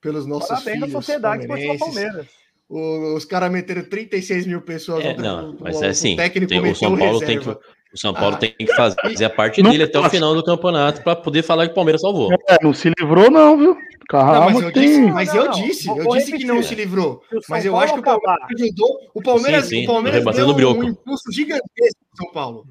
pelos 0.00 0.26
nossos 0.26 0.48
Parabéns 0.48 0.74
filhos. 0.76 0.92
Sociedade 0.92 1.46
Palmeiras 1.46 2.26
os 2.66 3.24
caras 3.24 3.52
meteram 3.52 3.84
36 3.84 4.46
mil 4.46 4.62
pessoas. 4.62 5.04
É, 5.04 5.16
não, 5.16 5.56
mas 5.60 5.80
é 5.82 5.88
assim, 5.88 6.16
técnico 6.16 6.48
tem, 6.48 6.60
o 6.60 6.74
São 6.74 6.96
Paulo 6.96 7.20
tem 7.20 7.38
que 7.38 7.48
o 7.48 7.98
São 7.98 8.12
Paulo 8.12 8.34
ah, 8.34 8.38
tem 8.38 8.50
que 8.50 8.74
fazer 8.74 9.24
a 9.24 9.30
parte 9.30 9.62
dele 9.62 9.84
até 9.84 10.00
o 10.00 10.10
final 10.10 10.34
do 10.34 10.42
campeonato 10.42 11.00
para 11.02 11.14
poder 11.14 11.44
falar 11.44 11.66
que 11.66 11.72
o 11.72 11.74
Palmeiras 11.76 12.00
salvou. 12.00 12.32
É, 12.48 12.58
não 12.60 12.74
se 12.74 12.90
livrou 12.98 13.30
não, 13.30 13.56
viu? 13.56 13.76
Calma, 14.08 14.34
não, 14.34 14.50
mas 14.50 14.62
eu 14.62 14.72
tem... 14.72 14.82
disse, 14.82 15.00
mas 15.02 15.28
não, 15.32 15.44
eu 15.44 15.50
disse, 15.52 15.88
eu 15.88 16.08
disse 16.08 16.32
que 16.32 16.44
não 16.44 16.60
se 16.60 16.74
livrou. 16.74 17.22
Mas 17.48 17.64
eu 17.64 17.76
acho 17.76 17.94
que 17.94 18.00
o 18.00 18.02
Palmeiras 18.02 18.60
ajudou. 18.60 18.98
O 19.14 19.22
Palmeiras, 19.22 19.64
sim, 19.66 19.76
sim, 19.76 19.84
o 19.84 19.86
Palmeiras 19.86 20.24
deu 20.34 20.48
um, 20.48 20.78
um 20.80 20.84
impulso 20.84 21.30
gigantesco 21.32 22.00
no 22.10 22.16
São 22.16 22.32
Paulo. 22.32 22.66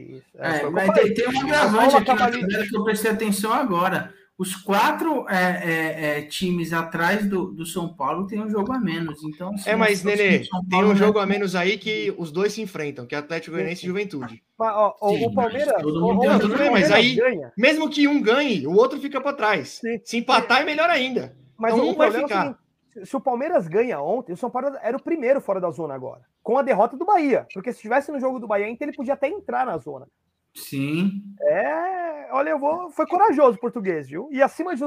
Isso. 0.00 0.24
É, 0.38 0.60
é 0.60 0.70
mas 0.70 0.90
tem, 0.92 1.14
tem 1.14 1.28
um 1.28 1.40
agravante 1.40 1.96
aqui 1.96 2.68
que 2.68 2.76
eu 2.76 2.84
prestei 2.84 3.10
atenção 3.10 3.52
agora. 3.52 4.14
Os 4.38 4.54
quatro 4.54 5.28
é, 5.28 5.34
é, 5.36 6.18
é, 6.18 6.22
times 6.22 6.72
atrás 6.72 7.26
do, 7.26 7.46
do 7.46 7.66
São 7.66 7.92
Paulo 7.92 8.24
têm 8.24 8.40
um 8.40 8.48
jogo 8.48 8.72
a 8.72 8.78
menos. 8.78 9.20
Então, 9.24 9.52
é, 9.66 9.74
mas, 9.74 10.04
Nenê, 10.04 10.44
tem 10.70 10.84
um 10.84 10.94
jogo 10.94 11.18
a 11.18 11.26
menos 11.26 11.56
aí 11.56 11.76
que 11.76 12.14
os 12.16 12.30
dois 12.30 12.52
se 12.52 12.62
enfrentam, 12.62 13.04
que 13.04 13.16
é 13.16 13.18
Atlético 13.18 13.56
Goianiense 13.56 13.84
e 13.84 13.88
Juventude. 13.88 14.40
Ó, 14.56 14.94
Sim, 15.08 15.26
o 15.26 15.34
Palmeiras. 15.34 15.82
O, 15.82 16.38
tudo 16.38 16.56
bem, 16.56 16.70
mas 16.70 16.88
aí, 16.92 17.16
ganha. 17.16 17.52
mesmo 17.58 17.90
que 17.90 18.06
um 18.06 18.22
ganhe, 18.22 18.64
o 18.64 18.74
outro 18.74 19.00
fica 19.00 19.20
para 19.20 19.32
trás. 19.32 19.80
Sim. 19.80 20.00
Se 20.04 20.18
empatar, 20.18 20.62
é 20.62 20.64
melhor 20.64 20.88
ainda. 20.88 21.36
Mas 21.58 21.74
então, 21.74 21.88
um 21.88 21.94
vai 21.94 22.08
é 22.08 22.12
ficar. 22.12 22.58
Se 23.04 23.16
o 23.16 23.20
Palmeiras 23.20 23.66
ganha 23.68 24.00
ontem, 24.00 24.32
o 24.32 24.36
São 24.36 24.50
Paulo 24.50 24.76
era 24.80 24.96
o 24.96 25.02
primeiro 25.02 25.40
fora 25.40 25.60
da 25.60 25.70
zona 25.70 25.94
agora, 25.94 26.22
com 26.42 26.58
a 26.58 26.62
derrota 26.62 26.96
do 26.96 27.04
Bahia. 27.04 27.46
Porque 27.52 27.72
se 27.72 27.78
estivesse 27.78 28.10
no 28.10 28.20
jogo 28.20 28.38
do 28.38 28.46
Bahia, 28.46 28.68
então 28.68 28.86
ele 28.86 28.96
podia 28.96 29.14
até 29.14 29.28
entrar 29.28 29.66
na 29.66 29.76
zona. 29.78 30.06
Sim. 30.54 31.22
É, 31.40 32.28
olha, 32.32 32.50
eu 32.50 32.58
vou. 32.58 32.90
Foi 32.90 33.06
corajoso 33.06 33.56
o 33.56 33.60
português, 33.60 34.08
viu? 34.08 34.28
E 34.32 34.42
acima 34.42 34.74
de 34.74 34.84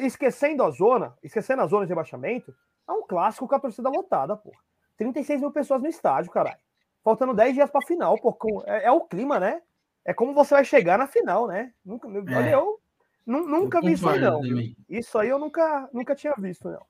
esquecendo 0.00 0.62
a 0.62 0.70
zona, 0.70 1.14
esquecendo 1.22 1.62
a 1.62 1.66
zona 1.66 1.86
de 1.86 1.90
rebaixamento, 1.90 2.54
é 2.88 2.92
um 2.92 3.06
clássico 3.06 3.48
com 3.48 3.54
a 3.54 3.60
torcida 3.60 3.88
lotada, 3.88 4.36
pô. 4.36 4.52
36 4.96 5.40
mil 5.40 5.50
pessoas 5.50 5.80
no 5.80 5.88
estádio, 5.88 6.30
caralho. 6.30 6.58
Faltando 7.02 7.34
10 7.34 7.54
dias 7.54 7.70
pra 7.70 7.80
final, 7.82 8.18
pô. 8.18 8.36
É, 8.66 8.86
é, 8.86 8.90
o 8.90 9.02
clima, 9.02 9.38
né? 9.38 9.62
É 10.04 10.12
como 10.12 10.34
você 10.34 10.54
vai 10.54 10.64
chegar 10.64 10.98
na 10.98 11.06
final, 11.06 11.46
né? 11.46 11.72
Nunca, 11.84 12.08
é. 12.08 12.36
Olha, 12.36 12.50
eu 12.50 12.80
nunca 13.26 13.78
eu 13.78 13.82
vi 13.82 13.92
isso 13.92 14.08
aí, 14.08 14.20
não. 14.20 14.40
Também. 14.40 14.76
Isso 14.88 15.18
aí 15.18 15.28
eu 15.28 15.38
nunca, 15.38 15.88
nunca 15.92 16.14
tinha 16.14 16.34
visto, 16.38 16.68
não. 16.68 16.84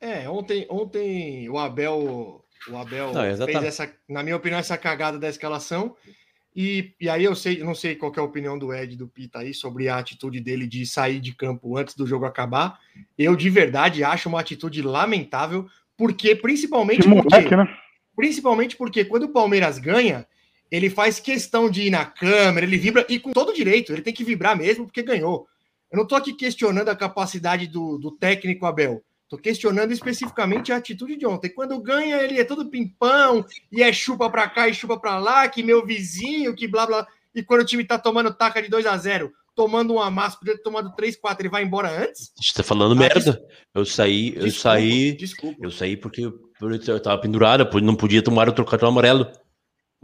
É, 0.00 0.28
ontem, 0.28 0.66
ontem 0.68 1.48
o 1.48 1.58
Abel, 1.58 2.44
o 2.68 2.76
Abel 2.76 3.12
não, 3.12 3.46
fez 3.46 3.62
essa, 3.62 3.92
na 4.08 4.22
minha 4.22 4.36
opinião, 4.36 4.58
essa 4.58 4.76
cagada 4.76 5.18
da 5.18 5.28
escalação. 5.28 5.96
E, 6.54 6.94
e 6.98 7.08
aí 7.08 7.22
eu 7.22 7.34
sei, 7.34 7.58
não 7.58 7.74
sei 7.74 7.94
qual 7.94 8.10
é 8.16 8.20
a 8.20 8.22
opinião 8.22 8.58
do 8.58 8.72
Ed 8.72 8.96
do 8.96 9.06
Pita 9.06 9.40
aí 9.40 9.52
sobre 9.52 9.90
a 9.90 9.98
atitude 9.98 10.40
dele 10.40 10.66
de 10.66 10.86
sair 10.86 11.20
de 11.20 11.34
campo 11.34 11.76
antes 11.76 11.94
do 11.94 12.06
jogo 12.06 12.24
acabar. 12.24 12.78
Eu 13.18 13.36
de 13.36 13.50
verdade 13.50 14.02
acho 14.02 14.28
uma 14.28 14.40
atitude 14.40 14.80
lamentável, 14.80 15.66
porque 15.98 16.34
principalmente 16.34 17.06
porque, 17.06 17.56
né? 17.56 17.68
principalmente 18.16 18.74
porque 18.74 19.04
quando 19.04 19.24
o 19.24 19.32
Palmeiras 19.32 19.78
ganha, 19.78 20.26
ele 20.70 20.88
faz 20.88 21.20
questão 21.20 21.70
de 21.70 21.82
ir 21.82 21.90
na 21.90 22.06
câmera, 22.06 22.64
ele 22.64 22.78
vibra 22.78 23.04
e 23.06 23.20
com 23.20 23.32
todo 23.32 23.52
direito, 23.52 23.92
ele 23.92 24.00
tem 24.00 24.14
que 24.14 24.24
vibrar 24.24 24.56
mesmo 24.56 24.86
porque 24.86 25.02
ganhou. 25.02 25.46
Eu 25.92 25.96
não 25.96 26.04
estou 26.04 26.16
aqui 26.16 26.32
questionando 26.32 26.88
a 26.88 26.96
capacidade 26.96 27.66
do, 27.66 27.98
do 27.98 28.10
técnico 28.10 28.64
Abel. 28.64 29.04
Tô 29.28 29.36
questionando 29.36 29.92
especificamente 29.92 30.72
a 30.72 30.76
atitude 30.76 31.16
de 31.16 31.26
ontem. 31.26 31.48
Quando 31.48 31.80
ganha, 31.80 32.22
ele 32.22 32.38
é 32.38 32.44
todo 32.44 32.70
pimpão, 32.70 33.44
e 33.72 33.82
é 33.82 33.92
chupa 33.92 34.30
para 34.30 34.48
cá 34.48 34.68
e 34.68 34.74
chupa 34.74 34.98
para 34.98 35.18
lá, 35.18 35.48
que 35.48 35.62
meu 35.62 35.84
vizinho, 35.84 36.54
que 36.54 36.68
blá 36.68 36.86
blá. 36.86 37.06
E 37.34 37.42
quando 37.42 37.62
o 37.62 37.64
time 37.64 37.84
tá 37.84 37.98
tomando 37.98 38.32
taca 38.32 38.62
de 38.62 38.68
2 38.68 38.86
a 38.86 38.96
0 38.96 39.32
tomando 39.56 39.94
um 39.94 40.00
amasso, 40.00 40.38
podia 40.38 40.54
ter 40.54 40.62
tomado 40.62 40.94
3, 40.94 41.16
4, 41.16 41.42
ele 41.42 41.48
vai 41.50 41.64
embora 41.64 41.88
antes? 41.88 42.30
Você 42.36 42.52
tá 42.54 42.62
falando 42.62 42.92
ah, 42.92 42.94
merda. 42.94 43.42
Eu 43.74 43.86
saí, 43.86 44.34
eu 44.36 44.44
desculpa, 44.44 44.60
saí. 44.60 45.12
Desculpa. 45.16 45.58
Eu 45.62 45.70
saí 45.70 45.96
porque 45.96 46.30
eu 46.60 47.00
tava 47.00 47.20
pendurado, 47.20 47.66
não 47.80 47.96
podia 47.96 48.22
tomar 48.22 48.48
o 48.48 48.64
cartão 48.64 48.90
amarelo. 48.90 49.26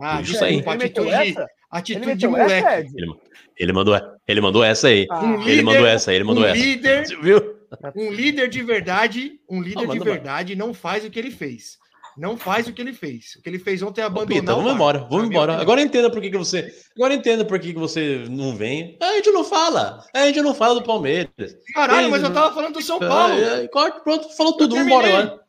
Ah, 0.00 0.22
isso 0.22 0.42
aí. 0.42 0.64
Atitude, 0.66 1.34
atitude 1.70 2.14
de 2.16 2.26
moleque. 2.26 2.66
Essa, 2.66 2.78
ele, 2.78 3.14
ele, 3.58 3.72
mandou, 3.72 4.00
ele 4.26 4.40
mandou 4.40 4.64
essa 4.64 4.88
aí. 4.88 5.06
Ah. 5.10 5.22
Um 5.22 5.34
ele 5.34 5.50
líder, 5.50 5.62
mandou 5.62 5.86
essa 5.86 6.10
aí, 6.10 6.16
ele 6.16 6.24
mandou 6.24 6.44
um 6.44 6.46
essa. 6.46 6.56
Líder, 6.56 7.06
Você 7.06 7.16
viu? 7.16 7.51
Um 7.96 8.10
líder 8.10 8.48
de 8.48 8.62
verdade, 8.62 9.40
um 9.48 9.62
líder 9.62 9.86
não, 9.86 9.94
de 9.94 10.00
verdade 10.00 10.56
não 10.56 10.74
faz 10.74 11.04
o 11.04 11.10
que 11.10 11.18
ele 11.18 11.30
fez. 11.30 11.78
Não 12.16 12.36
faz 12.36 12.68
o 12.68 12.72
que 12.72 12.82
ele 12.82 12.92
fez. 12.92 13.36
O 13.36 13.42
que 13.42 13.48
ele 13.48 13.58
fez 13.58 13.82
ontem 13.82 14.02
é 14.02 14.04
Ô, 14.04 14.08
abandonar 14.08 14.40
Pita, 14.40 14.52
o 14.52 14.56
vamos 14.56 14.72
embora, 14.72 15.06
vamos 15.10 15.26
embora. 15.28 15.56
Agora 15.60 15.80
entenda 15.80 16.10
por 16.10 16.20
que, 16.20 16.30
que 16.30 16.36
você. 16.36 16.72
Agora 16.94 17.14
entenda 17.14 17.44
por 17.44 17.58
que, 17.58 17.72
que 17.72 17.78
você 17.78 18.24
não 18.28 18.54
vem. 18.54 18.98
A 19.00 19.14
gente 19.14 19.30
não 19.30 19.44
fala. 19.44 20.04
A 20.14 20.26
gente 20.26 20.42
não 20.42 20.54
fala 20.54 20.74
do 20.74 20.82
Palmeiras. 20.82 21.56
Caralho, 21.74 22.10
mas 22.10 22.22
eu 22.22 22.32
tava 22.32 22.54
falando 22.54 22.74
do 22.74 22.82
São 22.82 22.98
Paulo. 22.98 23.34
Corta, 23.70 24.00
pronto, 24.00 24.36
falou 24.36 24.56
tudo. 24.56 24.74
Vamos 24.74 24.92
embora. 24.92 25.40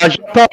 Mas 0.00 0.14
já 0.14 0.22
tá 0.24 0.48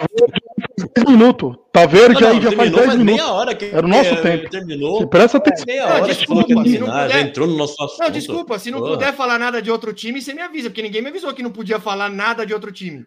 10 0.96 1.08
minutos. 1.08 1.56
Tá 1.72 1.86
verde 1.86 2.22
Não, 2.22 2.30
aí 2.30 2.36
não, 2.36 2.42
já 2.42 2.52
faz 2.52 2.58
terminou 2.72 2.76
10 2.80 2.86
faz 2.88 3.00
minutos. 3.00 3.22
meia 3.22 3.34
hora 3.34 3.56
que 3.56 3.66
Era 3.66 3.86
o 3.86 3.90
nosso 3.90 4.10
é, 4.14 4.22
tempo. 4.22 4.50
terminou. 4.50 4.98
Você 5.00 5.08
presta 5.08 5.38
atenção. 5.38 5.66
Meia 5.68 5.86
Não, 5.88 5.96
hora 6.04 6.16
que 6.16 6.26
falou 6.28 6.44
que 6.44 6.54
ia 6.54 6.64
desculpa, 6.64 6.70
se 6.70 6.80
não 6.80 6.86
terminar, 6.88 7.02
já 7.02 7.08
puder- 7.16 7.28
entrou 7.28 7.48
no 7.48 7.58
nosso 7.58 7.84
assunto. 7.84 8.00
Não, 8.00 8.10
desculpa, 8.12 8.60
se 8.60 8.72
não 8.72 8.80
Porra. 8.80 8.92
puder 8.92 9.14
falar 9.14 9.40
nada 9.40 9.62
de 9.62 9.72
outro 9.72 9.94
time, 9.94 10.22
você 10.22 10.34
me 10.34 10.42
avisa, 10.42 10.70
porque 10.70 10.82
ninguém 10.82 11.02
me 11.02 11.10
avisou 11.10 11.34
que 11.34 11.44
não 11.44 11.52
podia 11.52 11.80
falar 11.80 12.10
nada 12.10 12.46
de 12.46 12.54
outro 12.54 12.72
time. 12.72 13.06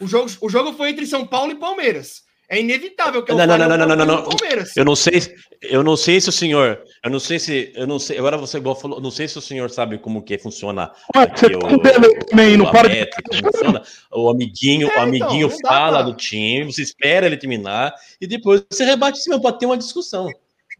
O 0.00 0.06
jogo, 0.06 0.30
o 0.40 0.48
jogo 0.48 0.72
foi 0.72 0.90
entre 0.90 1.06
São 1.06 1.26
Paulo 1.26 1.52
e 1.52 1.56
Palmeiras. 1.56 2.22
É 2.52 2.58
inevitável 2.58 3.22
que 3.22 3.30
eu 3.30 3.36
Não, 3.36 3.46
não, 3.46 3.56
fale 3.56 3.68
não, 3.68 3.78
não, 3.78 3.86
não, 3.96 4.04
não, 4.04 4.16
não. 4.16 4.24
Palmeiras. 4.36 4.76
Eu 4.76 4.84
não 4.84 4.96
sei, 4.96 5.22
eu 5.62 5.84
não 5.84 5.96
sei 5.96 6.20
se 6.20 6.28
o 6.28 6.32
senhor, 6.32 6.82
eu 7.04 7.08
não 7.08 7.20
sei 7.20 7.38
se, 7.38 7.72
eu 7.76 7.86
não 7.86 8.00
sei, 8.00 8.18
agora 8.18 8.36
você 8.36 8.56
igual 8.58 8.74
falou, 8.74 9.00
não 9.00 9.10
sei 9.12 9.28
se 9.28 9.38
o 9.38 9.40
senhor 9.40 9.70
sabe 9.70 9.98
como 9.98 10.20
que 10.20 10.36
funciona 10.36 10.90
Ué, 11.16 11.26
você 11.32 11.48
tá 11.50 11.68
o 11.68 11.78
delay 11.78 12.18
também, 12.28 12.56
não 12.56 12.66
a 12.66 12.72
para 12.72 12.88
de- 12.88 12.94
métrica, 12.96 13.22
como 13.30 13.52
funciona. 13.52 13.82
O 14.12 14.28
amiguinho, 14.28 14.88
É, 14.88 14.90
o 14.90 14.90
então, 14.90 15.02
amiguinho 15.04 15.48
dá 15.48 15.68
fala 15.68 15.98
pra- 15.98 16.10
do 16.10 16.14
time, 16.16 16.64
você 16.72 16.82
espera 16.82 17.26
ele 17.26 17.36
terminar 17.36 17.94
e 18.20 18.26
depois 18.26 18.64
você 18.68 18.84
rebate 18.84 19.20
em 19.20 19.22
cima 19.22 19.40
para 19.40 19.52
ter 19.52 19.66
uma 19.66 19.78
discussão. 19.78 20.28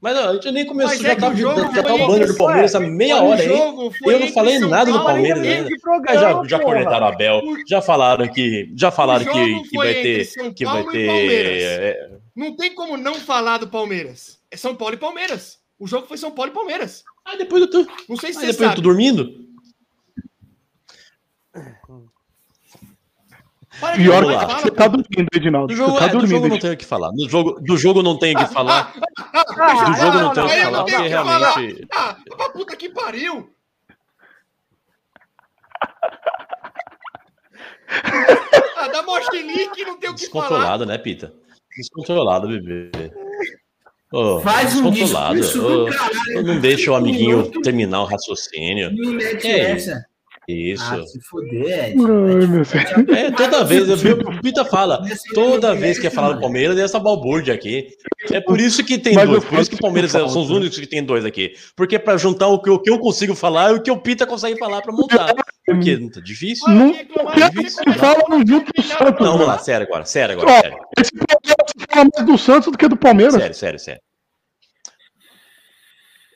Mas 0.01 0.16
ó, 0.16 0.31
a 0.31 0.35
gente 0.35 0.51
nem 0.51 0.64
começou, 0.64 0.93
Mas 0.93 1.02
já 1.02 1.10
é 1.10 1.14
que 1.14 1.20
tá, 1.20 1.35
jogo 1.35 1.60
já 1.74 1.82
foi 1.82 1.93
o 1.93 2.06
banner 2.06 2.27
do 2.27 2.36
Palmeiras 2.36 2.74
há 2.74 2.81
meia 2.81 3.22
hora 3.22 3.40
aí. 3.40 3.48
Eu 3.48 4.20
não 4.20 4.28
falei 4.32 4.59
nada 4.59 4.90
do 4.90 4.97
e 4.97 5.05
Palmeiras, 5.05 5.39
Palmeiras. 5.39 5.70
né? 5.70 6.14
já, 6.14 6.44
já 6.44 6.59
cornetaram 6.59 7.06
a 7.06 7.09
Abel, 7.10 7.43
já 7.68 7.82
falaram 7.82 8.27
que, 8.28 8.72
já 8.74 8.90
falaram 8.90 9.27
que, 9.27 9.68
que 9.68 9.77
vai 9.77 9.94
ter, 9.94 10.55
que 10.55 10.64
vai 10.64 10.85
ter, 10.85 11.09
é, 11.09 12.10
Não 12.35 12.56
tem 12.56 12.74
como 12.74 12.97
não 12.97 13.14
falar 13.14 13.59
do 13.59 13.68
Palmeiras. 13.68 14.39
É 14.51 14.56
São 14.56 14.74
Paulo 14.74 14.94
e 14.94 14.98
Palmeiras. 14.98 15.59
O 15.78 15.86
jogo 15.86 16.06
foi 16.06 16.16
São 16.16 16.31
Paulo 16.31 16.51
e 16.51 16.55
Palmeiras. 16.55 17.05
ah, 17.24 17.36
depois 17.36 17.62
eu 17.62 17.70
tô, 17.70 17.86
Não 18.09 18.16
sei 18.16 18.32
se 18.32 18.39
ah, 18.39 18.40
você 18.40 18.47
depois 18.47 18.48
eu 18.48 18.56
tô 18.56 18.64
sabe. 18.64 18.81
dormindo. 18.82 19.49
Para 23.81 23.97
Pior 23.97 24.47
que 24.47 24.55
você 24.62 24.70
tá 24.70 24.89
dormindo, 24.89 25.28
Edinaldo. 25.35 25.69
Do 25.69 25.74
Você 25.77 25.86
jogo, 25.86 25.98
tá 25.98 26.05
é, 26.05 26.09
do 26.09 26.12
jogo 26.20 26.27
dormindo. 26.31 26.48
não 26.52 26.59
tenho 26.61 26.74
o 26.74 26.77
que 26.77 26.85
falar. 26.85 27.11
Do 27.12 27.28
jogo, 27.28 27.61
do 27.61 27.77
jogo 27.78 28.02
não 28.02 28.19
tenho 28.19 28.39
o 28.39 28.47
que 28.47 28.52
falar. 28.52 28.93
Do 28.93 29.94
jogo 29.97 30.19
não 30.19 30.32
tenho 30.32 30.47
o 30.47 30.48
que 30.51 30.61
falar, 30.61 30.85
porque 30.85 31.09
realmente. 31.09 31.89
Ah, 31.93 32.16
pra 32.36 32.51
puta 32.51 32.77
que 32.77 32.89
pariu! 32.90 33.51
ah, 38.77 38.89
dá 38.89 39.02
mochilique 39.02 39.85
não 39.85 39.98
tem 39.98 40.11
o 40.11 40.15
que 40.15 40.27
falar. 40.28 40.43
Descontrolado, 40.44 40.86
né, 40.86 40.98
Pita? 40.98 41.32
Descontrolado, 41.77 42.48
bebê. 42.48 42.90
Ô, 44.12 44.40
Faz 44.40 44.74
um 44.77 44.90
descontrolado. 44.90 45.40
discurso 45.40 45.66
Ô, 45.66 45.85
do 45.85 45.93
caralho. 45.93 46.43
não 46.47 46.61
deixa 46.61 46.90
o 46.90 46.94
amiguinho 46.97 47.51
terminar 47.62 48.02
o 48.02 48.07
raciocínio. 48.07 48.90
Me 48.93 49.11
mete 49.15 49.47
É 49.47 49.70
essa. 49.73 50.05
Isso. 50.51 50.85
Ah, 50.85 51.06
se 51.06 51.20
fuder, 51.22 51.81
Ai, 51.81 51.90
Ed. 51.90 51.97
meu 51.97 52.47
Deus. 52.48 52.74
É, 52.74 53.31
toda 53.31 53.64
vez, 53.64 53.89
eu 53.89 53.97
vi, 53.97 54.10
o 54.12 54.40
Pita 54.43 54.64
fala, 54.64 55.02
toda 55.35 55.74
vez 55.74 55.98
que 55.98 56.06
é 56.06 56.10
falar 56.10 56.35
do 56.35 56.40
Palmeiras, 56.40 56.78
é 56.78 56.82
essa 56.82 56.98
balbúrdia 56.98 57.55
aqui. 57.55 57.89
É 58.31 58.40
por 58.40 58.60
isso 58.60 58.85
que 58.85 58.98
tem 58.98 59.14
Mas 59.14 59.28
dois, 59.28 59.44
por 59.44 59.59
isso 59.59 59.70
que 59.70 59.77
o 59.77 59.81
Palmeiras 59.81 60.12
falta. 60.12 60.28
são 60.28 60.43
os 60.43 60.51
únicos 60.51 60.78
que 60.78 60.86
tem 60.86 61.02
dois 61.05 61.24
aqui. 61.24 61.52
Porque 61.77 61.97
é 61.97 61.98
pra 61.98 62.16
juntar 62.16 62.48
o 62.48 62.60
que, 62.60 62.70
o 62.70 62.78
que 62.78 62.90
eu 62.90 62.98
consigo 62.98 63.35
falar 63.35 63.72
e 63.72 63.74
o 63.77 63.82
que 63.82 63.90
o 63.90 63.97
Pita 64.01 64.27
consegue 64.27 64.59
falar 64.59 64.82
pra 64.82 64.93
montar. 64.93 65.35
Porque 65.66 65.97
não 65.97 66.10
tá 66.10 66.20
difícil. 66.20 66.64
Para 66.64 66.74
Não- 66.74 66.93
que 66.93 67.05
você 67.70 67.85
começa 67.85 67.93
fala 67.98 68.24
no 68.28 68.39
junto 68.47 68.72
do. 68.72 68.82
Santos, 68.82 69.20
Não, 69.20 69.32
vamos 69.32 69.40
né? 69.40 69.47
lá, 69.47 69.59
sério 69.59 69.86
agora, 69.86 70.05
sério 70.05 70.35
agora, 70.40 70.60
sério. 70.60 70.78
Esse 70.98 71.10
programa 71.12 71.56
você 71.66 71.86
fala 71.90 72.09
mais 72.16 72.27
do 72.27 72.39
Santos 72.39 72.72
do 72.72 72.78
que 72.78 72.89
do 72.89 72.97
Palmeiras. 72.97 73.35
Sério, 73.35 73.55
sério, 73.55 73.78
sério. 73.78 74.01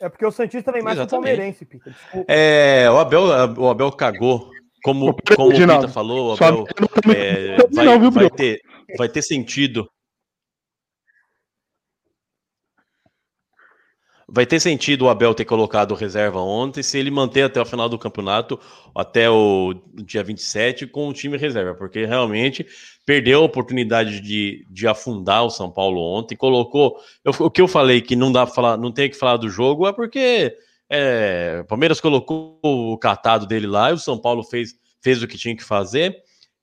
É 0.05 0.09
porque 0.11 0.27
o 0.27 0.31
Santista 0.31 0.71
vem 0.71 0.83
mais 0.83 0.97
que 0.97 1.01
o 1.01 1.05
Exatamente. 1.05 1.31
palmeirense, 1.31 1.65
Pita. 1.65 1.91
Desculpa. 1.91 2.31
É, 2.31 2.91
o 2.91 2.99
Abel, 2.99 3.23
o 3.57 3.71
Abel 3.71 3.91
cagou. 3.93 4.51
Como, 4.83 5.17
como 5.35 5.49
o 5.49 5.55
Pita 5.55 5.89
falou, 5.89 6.29
o 6.29 6.33
Abel 6.35 6.67
é, 7.17 7.57
vai, 7.73 7.87
não, 7.87 7.99
viu, 7.99 8.11
vai 8.11 8.29
ter, 8.29 8.61
vai 8.99 9.09
ter 9.09 9.23
sentido. 9.23 9.89
Vai 14.35 14.45
ter 14.45 14.59
sentido 14.59 15.03
o 15.03 15.09
Abel 15.09 15.33
ter 15.33 15.45
colocado 15.45 15.95
reserva 15.95 16.41
ontem 16.41 16.83
se 16.83 16.99
ele 16.99 17.11
manter 17.11 17.43
até 17.43 17.61
o 17.61 17.65
final 17.65 17.89
do 17.89 17.97
campeonato, 17.99 18.59
até 18.95 19.31
o 19.31 19.73
dia 20.05 20.25
27, 20.25 20.89
com 20.89 21.09
o 21.09 21.13
time 21.13 21.37
reserva, 21.39 21.75
porque 21.75 22.05
realmente 22.05 22.67
perdeu 23.07 23.43
a 23.43 23.45
oportunidade 23.45 24.21
de, 24.21 24.67
de 24.69 24.89
afundar 24.89 25.45
o 25.45 25.51
São 25.51 25.71
Paulo 25.71 26.01
ontem. 26.01 26.35
Colocou. 26.35 26.97
eu- 27.25 27.33
o 27.47 27.51
que 27.51 27.61
eu 27.61 27.69
falei 27.69 28.01
que 28.01 28.17
não 28.17 28.33
dá 28.33 28.45
pra 28.45 28.55
falar, 28.55 28.77
não 28.77 28.91
tem 28.91 29.09
que 29.09 29.17
falar 29.17 29.37
do 29.37 29.49
jogo 29.49 29.87
é 29.87 29.93
porque 29.93 30.57
é, 30.91 31.61
o 31.63 31.67
Palmeiras 31.67 32.01
colocou 32.01 32.59
o 32.63 32.99
catado 32.99 33.47
dele 33.47 33.67
lá 33.69 33.91
e 33.91 33.95
o 33.95 33.99
São 33.99 34.19
Paulo 34.19 34.43
fez, 34.43 34.75
fez 35.01 35.23
o 35.23 35.29
que 35.29 35.39
tinha 35.39 35.57
que 35.57 35.63
fazer. 35.65 36.17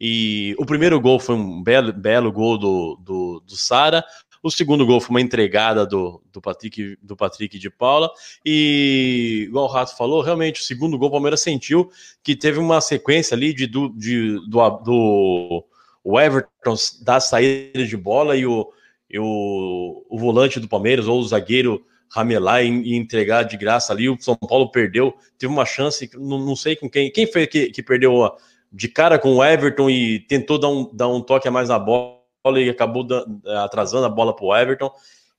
E 0.04 0.56
o 0.58 0.66
primeiro 0.66 1.00
gol 1.00 1.20
foi 1.20 1.36
um 1.36 1.62
belo, 1.62 1.94
belo 1.94 2.32
gol 2.32 2.58
do, 2.58 3.00
do, 3.02 3.44
do 3.46 3.56
Sara. 3.56 4.04
O 4.44 4.50
segundo 4.50 4.86
gol 4.86 5.00
foi 5.00 5.12
uma 5.12 5.22
entregada 5.22 5.86
do, 5.86 6.22
do, 6.32 6.42
Patrick, 6.42 6.98
do 7.02 7.16
Patrick 7.16 7.60
de 7.60 7.70
Paula. 7.70 8.12
E, 8.46 9.46
igual 9.48 9.66
o 9.66 9.72
Rato 9.72 9.96
falou, 9.96 10.22
realmente 10.22 10.62
o 10.62 10.64
segundo 10.64 10.98
gol 10.98 11.10
o 11.10 11.12
Palmeiras 11.12 11.42
sentiu 11.42 11.92
que 12.24 12.36
teve 12.36 12.58
uma 12.58 12.82
sequência 12.82 13.36
ali 13.36 13.54
de, 13.54 13.68
do, 13.68 13.90
de, 13.90 14.36
do, 14.50 14.70
do 14.80 15.66
o 16.04 16.20
Everton 16.20 16.76
dar 17.04 17.20
saída 17.20 17.86
de 17.86 17.96
bola 17.96 18.36
e 18.36 18.46
o, 18.46 18.72
e 19.10 19.20
o, 19.20 20.04
o 20.10 20.18
volante 20.18 20.60
do 20.60 20.68
Palmeiras 20.68 21.08
ou 21.08 21.20
o 21.20 21.28
zagueiro 21.28 21.86
ramelar 22.10 22.64
e, 22.64 22.68
e 22.68 22.96
entregar 22.96 23.44
de 23.44 23.56
graça 23.58 23.94
ali. 23.94 24.10
O 24.10 24.20
São 24.20 24.36
Paulo 24.36 24.72
perdeu, 24.72 25.14
teve 25.38 25.54
uma 25.54 25.66
chance, 25.66 26.10
não, 26.16 26.40
não 26.40 26.56
sei 26.56 26.76
com 26.76 26.90
quem. 26.90 27.12
Quem 27.12 27.28
foi 27.28 27.46
que, 27.46 27.70
que 27.70 27.84
perdeu 27.84 28.24
a- 28.26 28.36
de 28.74 28.88
cara 28.88 29.20
com 29.20 29.36
o 29.36 29.44
Everton 29.44 29.90
e 29.90 30.20
tentou 30.22 30.58
dar 30.58 30.70
um, 30.70 30.90
dar 30.94 31.08
um 31.10 31.22
toque 31.22 31.48
a 31.48 31.52
mais 31.52 31.70
na 31.70 31.78
bola 31.78 32.21
e 32.46 32.70
acabou 32.70 33.04
da- 33.04 33.26
atrasando 33.64 34.06
a 34.06 34.10
bola 34.10 34.36
para 34.36 34.46
o 34.46 34.56
Everton. 34.56 34.92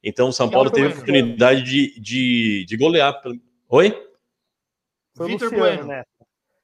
Então 0.02 0.28
o 0.28 0.32
São 0.32 0.48
Paulo 0.50 0.70
teve 0.70 0.86
a 0.88 0.90
oportunidade 0.90 1.62
de, 1.62 1.98
de, 2.00 2.64
de 2.66 2.76
golear. 2.76 3.20
Oi? 3.68 3.90
Foi 5.16 5.26
o 5.26 5.28
Vitor 5.28 5.50
Luciano 5.50 5.74
Bueno. 5.76 5.88
nessa. 5.88 6.06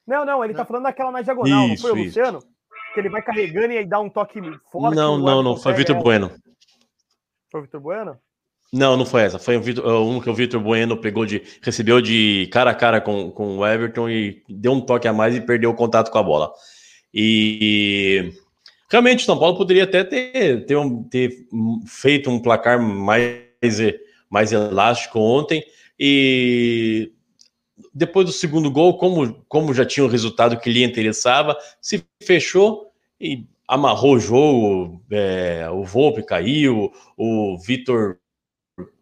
Não, 0.07 0.25
não, 0.25 0.45
ele 0.45 0.55
tá 0.55 0.65
falando 0.65 0.85
daquela 0.85 1.11
na 1.13 1.21
diagonal, 1.23 1.69
não 1.69 1.75
Isso, 1.75 1.83
foi 1.83 1.93
o 1.93 1.99
isso. 1.99 2.19
Luciano? 2.19 2.39
Que 2.95 3.01
ele 3.01 3.11
vai 3.11 3.21
carregando 3.23 3.73
e 3.75 3.79
aí 3.79 3.87
dá 3.87 4.01
um 4.01 4.09
toque 4.09 4.41
forte. 4.73 4.97
não, 4.97 5.15
o 5.17 5.19
não, 5.19 5.43
não, 5.43 5.57
foi 5.57 5.73
pega 5.73 5.79
Vitor. 5.93 6.03
Bueno. 6.03 6.33
Foi 7.51 7.61
o 7.61 7.65
Vitor 7.65 7.81
Bueno? 7.81 8.19
Não, 8.73 8.97
não 8.97 9.05
foi 9.07 9.23
essa. 9.23 9.39
Foi 9.39 9.57
o 9.57 9.61
Vitor- 9.61 9.87
um 10.03 10.21
que 10.21 10.29
o 10.31 10.35
Vitor 10.35 10.61
Bueno 10.61 10.97
pegou 10.97 11.27
de. 11.27 11.43
recebeu 11.63 12.01
de 12.01 12.49
cara 12.53 12.71
a 12.71 12.75
cara 12.75 13.01
com, 13.01 13.31
com 13.31 13.59
o 13.59 13.67
Everton 13.67 14.09
e 14.09 14.43
deu 14.49 14.73
um 14.73 14.81
toque 14.81 15.07
a 15.09 15.13
mais 15.13 15.35
e 15.37 15.41
perdeu 15.41 15.71
o 15.71 15.75
contato 15.75 16.11
com 16.11 16.19
a 16.19 16.23
bola. 16.23 16.53
E 17.13 18.33
realmente 18.91 19.21
o 19.23 19.27
São 19.27 19.39
Paulo 19.39 19.57
poderia 19.57 19.85
até 19.85 20.05
ter, 20.05 20.65
ter, 20.67 20.77
um- 20.77 21.03
ter 21.05 21.47
feito 21.87 22.31
um 22.31 22.39
placar 22.41 22.81
mais, 22.81 23.43
mais 24.31 24.53
elástico 24.53 25.19
ontem. 25.19 25.65
E 25.99 27.13
depois 27.95 28.27
do 28.27 28.33
segundo 28.33 28.71
gol, 28.71 28.97
como, 28.99 29.35
como 29.49 29.75
já 29.75 29.85
tinha 29.85 30.05
o 30.05 30.09
resultado 30.09 30.59
que 30.59 30.71
lhe 30.71 30.85
interessava, 30.85 31.57
se 31.81 32.05
fechou 32.23 32.93
e 33.21 33.45
amarrou 33.67 34.15
o 34.15 34.21
jogo. 34.21 35.03
é, 35.11 35.69
o 35.71 35.85
Volpe 35.85 36.23
caiu, 36.23 36.93
o 37.17 37.59
Vitor 37.59 38.19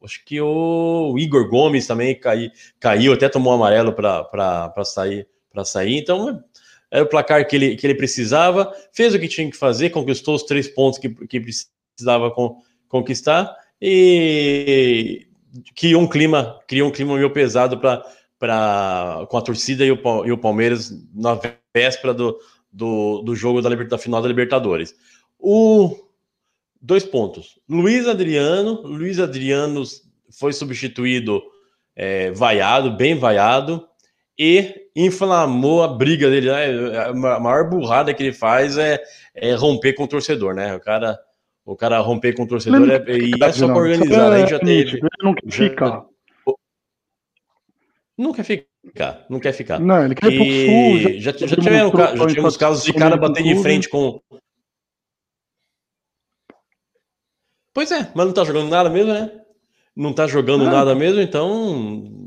acho 0.02 0.24
que 0.24 0.40
o 0.40 1.16
Igor 1.18 1.48
Gomes 1.48 1.86
também 1.86 2.18
cai, 2.18 2.50
caiu, 2.80 3.12
até 3.12 3.28
tomou 3.28 3.52
amarelo 3.52 3.92
para 3.92 4.84
sair, 4.84 5.26
para 5.52 5.64
sair. 5.64 5.98
Então, 5.98 6.42
era 6.90 7.04
o 7.04 7.08
placar 7.08 7.46
que 7.46 7.56
ele, 7.56 7.76
que 7.76 7.86
ele 7.86 7.94
precisava, 7.94 8.72
fez 8.92 9.14
o 9.14 9.18
que 9.18 9.28
tinha 9.28 9.50
que 9.50 9.56
fazer, 9.56 9.90
conquistou 9.90 10.34
os 10.34 10.42
três 10.44 10.68
pontos 10.68 10.98
que, 10.98 11.08
que 11.08 11.40
precisava 11.40 12.30
con- 12.30 12.60
conquistar 12.88 13.54
e 13.80 15.26
criou 15.74 16.02
um 16.02 16.08
clima, 16.08 16.60
criou 16.66 16.88
um 16.88 16.92
clima 16.92 17.14
meio 17.14 17.30
pesado 17.32 17.78
para 17.78 18.04
para 18.38 19.26
com 19.30 19.38
a 19.38 19.42
torcida 19.42 19.84
e 19.84 19.90
o, 19.90 19.98
e 20.26 20.30
o 20.30 20.38
Palmeiras 20.38 20.92
na 21.14 21.40
véspera 21.74 22.12
do, 22.12 22.38
do, 22.70 23.22
do 23.22 23.34
jogo 23.34 23.62
da, 23.62 23.70
da 23.70 23.98
final 23.98 24.20
da 24.20 24.28
Libertadores. 24.28 24.94
O 25.38 25.96
dois 26.80 27.02
pontos. 27.02 27.58
Luiz 27.68 28.06
Adriano, 28.06 28.82
Luiz 28.82 29.18
Adriano 29.18 29.82
foi 30.38 30.52
substituído 30.52 31.42
é, 31.94 32.30
vaiado, 32.30 32.90
bem 32.90 33.18
vaiado, 33.18 33.88
e 34.38 34.85
inflamou 34.96 35.82
a 35.84 35.88
briga 35.88 36.30
dele. 36.30 36.50
né? 36.50 36.98
A 37.08 37.38
maior 37.38 37.68
burrada 37.68 38.14
que 38.14 38.22
ele 38.22 38.32
faz 38.32 38.78
é, 38.78 39.00
é 39.34 39.54
romper 39.54 39.92
com 39.92 40.04
o 40.04 40.08
torcedor, 40.08 40.54
né? 40.54 40.74
O 40.74 40.80
cara, 40.80 41.18
o 41.64 41.76
cara 41.76 41.98
romper 42.00 42.34
com 42.34 42.44
o 42.44 42.48
torcedor 42.48 42.90
é, 42.90 43.04
e 43.18 43.32
é 43.40 43.52
só 43.52 43.66
para 43.66 43.76
organizar. 43.76 44.48
Já 44.48 44.58
teve. 44.58 44.96
Ele 44.96 45.08
não 45.22 45.34
quer 45.34 45.50
já- 45.52 45.68
ficar. 45.68 46.04
Não 48.18 48.32
quer 48.32 48.44
ficar, 48.44 49.26
não 49.28 49.38
quer 49.38 49.52
ficar. 49.52 49.78
Não, 49.78 50.02
ele 50.06 50.14
quer 50.14 50.30
sul. 50.30 50.40
E 50.46 51.20
já, 51.20 51.32
já, 51.32 51.38
ca- 51.38 51.46
já 51.46 51.56
tivemos 52.26 52.56
a 52.56 52.58
casos 52.58 52.82
de 52.82 52.94
cara 52.94 53.14
bater 53.18 53.42
de 53.42 53.60
frente 53.60 53.90
com. 53.90 54.18
Pois 57.74 57.92
é, 57.92 58.10
mas 58.14 58.26
não 58.26 58.32
tá 58.32 58.42
jogando 58.44 58.70
nada 58.70 58.88
mesmo, 58.88 59.12
né? 59.12 59.30
Não 59.94 60.12
tá 60.14 60.26
jogando 60.26 60.66
Ah. 60.66 60.70
nada 60.70 60.94
mesmo, 60.94 61.20
então 61.20 62.25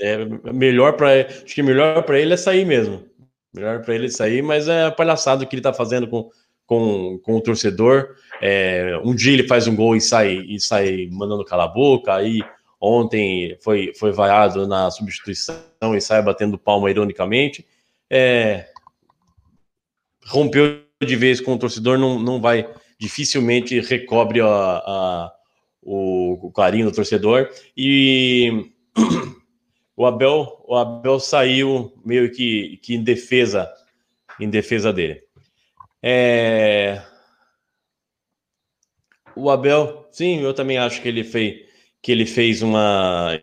é 0.00 0.24
melhor 0.52 0.92
para 0.94 1.26
acho 1.26 1.54
que 1.54 1.62
melhor 1.62 2.02
para 2.04 2.18
ele 2.18 2.34
é 2.34 2.36
sair 2.36 2.64
mesmo. 2.64 3.04
Melhor 3.54 3.82
para 3.82 3.94
ele 3.94 4.10
sair, 4.10 4.42
mas 4.42 4.68
é 4.68 4.90
palhaçado 4.90 5.44
o 5.44 5.46
que 5.46 5.54
ele 5.56 5.62
tá 5.62 5.72
fazendo 5.72 6.06
com, 6.06 6.30
com, 6.66 7.18
com 7.22 7.36
o 7.36 7.40
torcedor. 7.40 8.14
É, 8.40 9.00
um 9.04 9.14
dia 9.14 9.32
ele 9.32 9.48
faz 9.48 9.66
um 9.66 9.74
gol 9.74 9.96
e 9.96 10.00
sai 10.00 10.34
e 10.48 10.60
sai 10.60 11.08
mandando 11.10 11.44
calar 11.44 11.66
a 11.66 11.72
boca, 11.72 12.14
aí 12.14 12.40
ontem 12.80 13.56
foi 13.62 13.92
foi 13.98 14.12
vaiado 14.12 14.66
na 14.66 14.90
substituição 14.90 15.56
e 15.94 16.00
sai 16.00 16.22
batendo 16.22 16.58
palma 16.58 16.90
ironicamente. 16.90 17.66
É, 18.10 18.66
rompeu 20.26 20.80
de 21.04 21.16
vez 21.16 21.40
com 21.40 21.54
o 21.54 21.58
torcedor, 21.58 21.98
não, 21.98 22.18
não 22.18 22.40
vai 22.40 22.68
dificilmente 22.98 23.80
recobre 23.80 24.40
a, 24.40 24.46
a- 24.46 25.32
o, 25.82 26.48
o 26.48 26.52
carinho 26.52 26.86
do 26.86 26.92
torcedor 26.94 27.48
e 27.76 28.70
o 29.98 30.06
Abel 30.06 30.64
o 30.64 30.76
Abel 30.76 31.18
saiu 31.18 31.92
meio 32.04 32.30
que, 32.30 32.78
que 32.84 32.94
em 32.94 33.02
defesa 33.02 33.68
em 34.38 34.48
defesa 34.48 34.92
dele 34.92 35.24
É, 36.00 37.02
o 39.34 39.50
Abel 39.50 40.06
sim 40.12 40.40
eu 40.40 40.54
também 40.54 40.78
acho 40.78 41.02
que 41.02 41.08
ele 41.08 41.24
fez 41.24 41.66
que 42.00 42.12
ele 42.12 42.24
fez 42.24 42.62
uma 42.62 43.42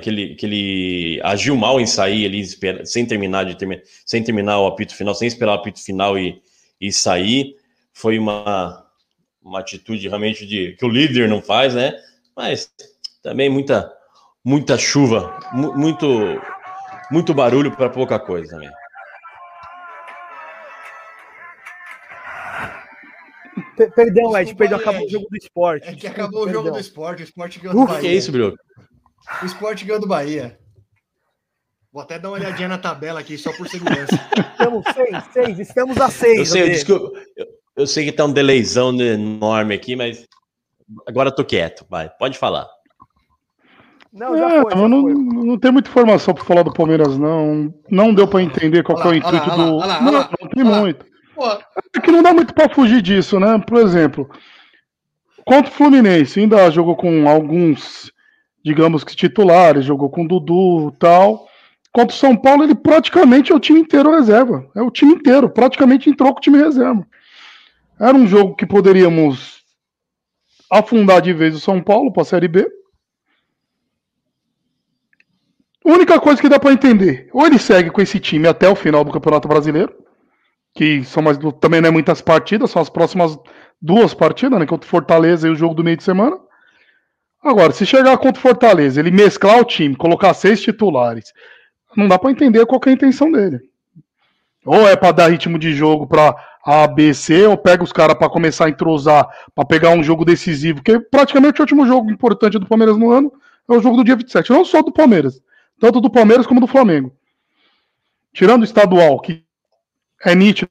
que 0.00 0.08
ele, 0.08 0.34
que 0.36 0.46
ele 0.46 1.20
agiu 1.22 1.54
mal 1.54 1.78
em 1.78 1.86
sair 1.86 2.24
ali 2.24 2.42
sem 2.86 3.04
terminar 3.04 3.44
de 3.44 3.54
terminar 3.58 3.82
sem 4.06 4.24
terminar 4.24 4.58
o 4.58 4.66
apito 4.66 4.96
final 4.96 5.14
sem 5.14 5.28
esperar 5.28 5.52
o 5.52 5.56
apito 5.56 5.84
final 5.84 6.18
e, 6.18 6.40
e 6.80 6.90
sair 6.90 7.56
foi 7.92 8.18
uma 8.18 8.86
uma 9.42 9.60
atitude 9.60 10.08
realmente 10.08 10.46
de 10.46 10.72
que 10.76 10.84
o 10.84 10.88
líder 10.88 11.28
não 11.28 11.40
faz, 11.40 11.74
né? 11.74 11.98
Mas 12.36 12.70
também 13.22 13.48
muita 13.48 13.90
muita 14.44 14.76
chuva, 14.78 15.38
mu- 15.52 15.74
muito 15.76 16.06
muito 17.10 17.34
barulho 17.34 17.74
para 17.74 17.90
pouca 17.90 18.18
coisa 18.18 18.50
também. 18.52 18.70
Per- 23.76 23.92
Perdão, 23.92 24.36
Ed, 24.36 24.44
Desculpa 24.44 24.58
perdão, 24.58 24.78
acabou 24.78 25.00
o 25.00 25.04
Ed. 25.04 25.12
jogo 25.12 25.26
do 25.30 25.36
esporte. 25.36 25.82
É 25.84 25.90
que 25.90 25.96
Desculpa, 25.96 26.20
acabou 26.22 26.40
o 26.42 26.48
jogo 26.48 26.62
perdão. 26.64 26.72
do 26.72 26.80
esporte, 26.80 27.22
o 27.22 27.24
esporte 27.24 27.58
ganhou 27.58 27.74
do 27.80 27.86
Bahia. 27.86 28.00
que 28.00 28.06
é 28.06 28.12
isso, 28.14 28.32
Bruno? 28.32 28.56
O 29.42 29.46
esporte 29.46 29.84
ganhou 29.84 30.00
do 30.00 30.06
Bahia. 30.06 30.58
Vou 31.92 32.02
até 32.02 32.18
dar 32.18 32.28
uma 32.28 32.36
olhadinha 32.38 32.68
na 32.68 32.78
tabela 32.78 33.18
aqui, 33.20 33.36
só 33.36 33.52
por 33.52 33.68
segurança. 33.68 34.14
Estamos 34.52 34.84
seis, 34.94 35.24
seis, 35.32 35.58
estamos 35.58 36.00
a 36.00 36.08
seis. 36.10 36.38
Eu 36.38 36.46
sei, 36.46 36.62
eu, 36.62 36.96
eu, 36.96 37.12
eu- 37.36 37.46
eu 37.76 37.86
sei 37.86 38.04
que 38.04 38.12
tá 38.12 38.24
um 38.26 38.32
delayzão 38.32 38.94
enorme 39.00 39.74
aqui, 39.74 39.96
mas 39.96 40.26
agora 41.08 41.30
eu 41.30 41.34
tô 41.34 41.44
quieto, 41.44 41.84
vai, 41.88 42.08
pode 42.10 42.36
falar. 42.38 42.68
Não, 44.12 44.36
já 44.36 44.50
É, 44.56 44.62
foi. 44.62 44.70
já 44.72 44.88
não, 44.88 45.02
foi. 45.02 45.14
não 45.14 45.58
tem 45.58 45.70
muita 45.72 45.88
informação 45.90 46.34
para 46.34 46.44
falar 46.44 46.62
do 46.62 46.72
Palmeiras, 46.72 47.16
não. 47.16 47.72
Não 47.90 48.12
deu 48.14 48.26
para 48.26 48.42
entender 48.42 48.82
qual 48.82 49.00
que 49.00 49.06
é 49.06 49.10
o 49.10 49.14
lá, 49.14 49.30
lá, 49.30 49.36
intuito 49.36 49.56
do. 49.56 49.76
lá, 49.76 50.00
Não, 50.02 50.12
lá, 50.12 50.30
não 50.40 50.48
tem 50.48 50.64
lá. 50.64 50.80
muito. 50.80 51.06
Pô, 51.34 51.46
É 51.96 52.00
que 52.02 52.10
não 52.10 52.22
dá 52.22 52.32
muito 52.34 52.52
para 52.52 52.68
fugir 52.74 53.00
disso, 53.00 53.38
né? 53.40 53.58
Por 53.66 53.78
exemplo, 53.78 54.28
contra 55.44 55.70
o 55.70 55.74
Fluminense, 55.74 56.40
ainda 56.40 56.70
jogou 56.70 56.96
com 56.96 57.28
alguns, 57.28 58.12
digamos 58.64 59.04
que 59.04 59.14
titulares, 59.16 59.84
jogou 59.84 60.10
com 60.10 60.24
o 60.24 60.28
Dudu 60.28 60.92
e 60.94 60.98
tal. 60.98 61.46
Contra 61.92 62.14
o 62.14 62.18
São 62.18 62.36
Paulo, 62.36 62.62
ele 62.62 62.74
praticamente 62.74 63.50
é 63.52 63.54
o 63.54 63.60
time 63.60 63.80
inteiro 63.80 64.10
reserva. 64.12 64.64
É 64.76 64.82
o 64.82 64.90
time 64.90 65.12
inteiro, 65.14 65.48
praticamente 65.50 66.08
entrou 66.10 66.32
com 66.32 66.38
o 66.38 66.42
time 66.42 66.58
reserva. 66.58 67.04
Era 67.98 68.16
um 68.16 68.26
jogo 68.26 68.54
que 68.54 68.64
poderíamos 68.66 69.60
afundar 70.70 71.20
de 71.20 71.32
vez 71.32 71.54
o 71.54 71.60
São 71.60 71.80
Paulo 71.82 72.12
para 72.12 72.22
a 72.22 72.26
Série 72.26 72.48
B. 72.48 72.66
Única 75.84 76.20
coisa 76.20 76.40
que 76.40 76.48
dá 76.48 76.60
para 76.60 76.72
entender, 76.72 77.28
ou 77.32 77.46
ele 77.46 77.58
segue 77.58 77.90
com 77.90 78.02
esse 78.02 78.20
time 78.20 78.46
até 78.46 78.68
o 78.68 78.74
final 78.74 79.02
do 79.02 79.10
Campeonato 79.10 79.48
Brasileiro, 79.48 79.94
que 80.74 81.02
são 81.04 81.22
mais 81.22 81.38
também 81.60 81.80
não 81.80 81.88
é 81.88 81.90
muitas 81.90 82.20
partidas, 82.20 82.70
são 82.70 82.82
as 82.82 82.90
próximas 82.90 83.38
duas 83.80 84.12
partidas, 84.12 84.58
né, 84.58 84.66
contra 84.66 84.86
o 84.86 84.90
Fortaleza 84.90 85.48
e 85.48 85.50
o 85.50 85.56
jogo 85.56 85.74
do 85.74 85.82
meio 85.82 85.96
de 85.96 86.02
semana. 86.02 86.36
Agora, 87.42 87.72
se 87.72 87.86
chegar 87.86 88.16
contra 88.18 88.38
o 88.38 88.42
Fortaleza, 88.42 89.00
ele 89.00 89.10
mesclar 89.10 89.58
o 89.58 89.64
time, 89.64 89.96
colocar 89.96 90.34
seis 90.34 90.60
titulares, 90.60 91.32
não 91.96 92.06
dá 92.06 92.18
para 92.18 92.30
entender 92.30 92.64
qual 92.66 92.80
é 92.86 92.90
a 92.90 92.92
intenção 92.92 93.32
dele. 93.32 93.58
Ou 94.66 94.86
é 94.86 94.94
para 94.94 95.12
dar 95.12 95.30
ritmo 95.30 95.58
de 95.58 95.72
jogo 95.72 96.06
para 96.06 96.36
A, 96.64 96.86
B, 96.86 97.14
C, 97.14 97.46
ou 97.46 97.56
pega 97.56 97.82
os 97.82 97.92
caras 97.92 98.14
para 98.16 98.28
começar 98.28 98.66
a 98.66 98.68
entrosar, 98.68 99.26
para 99.54 99.64
pegar 99.64 99.90
um 99.90 100.02
jogo 100.02 100.24
decisivo, 100.24 100.82
que 100.82 101.00
praticamente 101.00 101.60
o 101.60 101.62
último 101.62 101.86
jogo 101.86 102.10
importante 102.10 102.58
do 102.58 102.66
Palmeiras 102.66 102.98
no 102.98 103.10
ano 103.10 103.32
é 103.68 103.72
o 103.72 103.80
jogo 103.80 103.96
do 103.96 104.04
dia 104.04 104.16
27, 104.16 104.50
não 104.50 104.64
só 104.64 104.82
do 104.82 104.92
Palmeiras, 104.92 105.40
tanto 105.80 106.00
do 106.00 106.10
Palmeiras 106.10 106.46
como 106.46 106.60
do 106.60 106.66
Flamengo. 106.66 107.12
Tirando 108.32 108.60
o 108.60 108.64
estadual, 108.64 109.18
que 109.18 109.44
é 110.24 110.34
nítido 110.34 110.70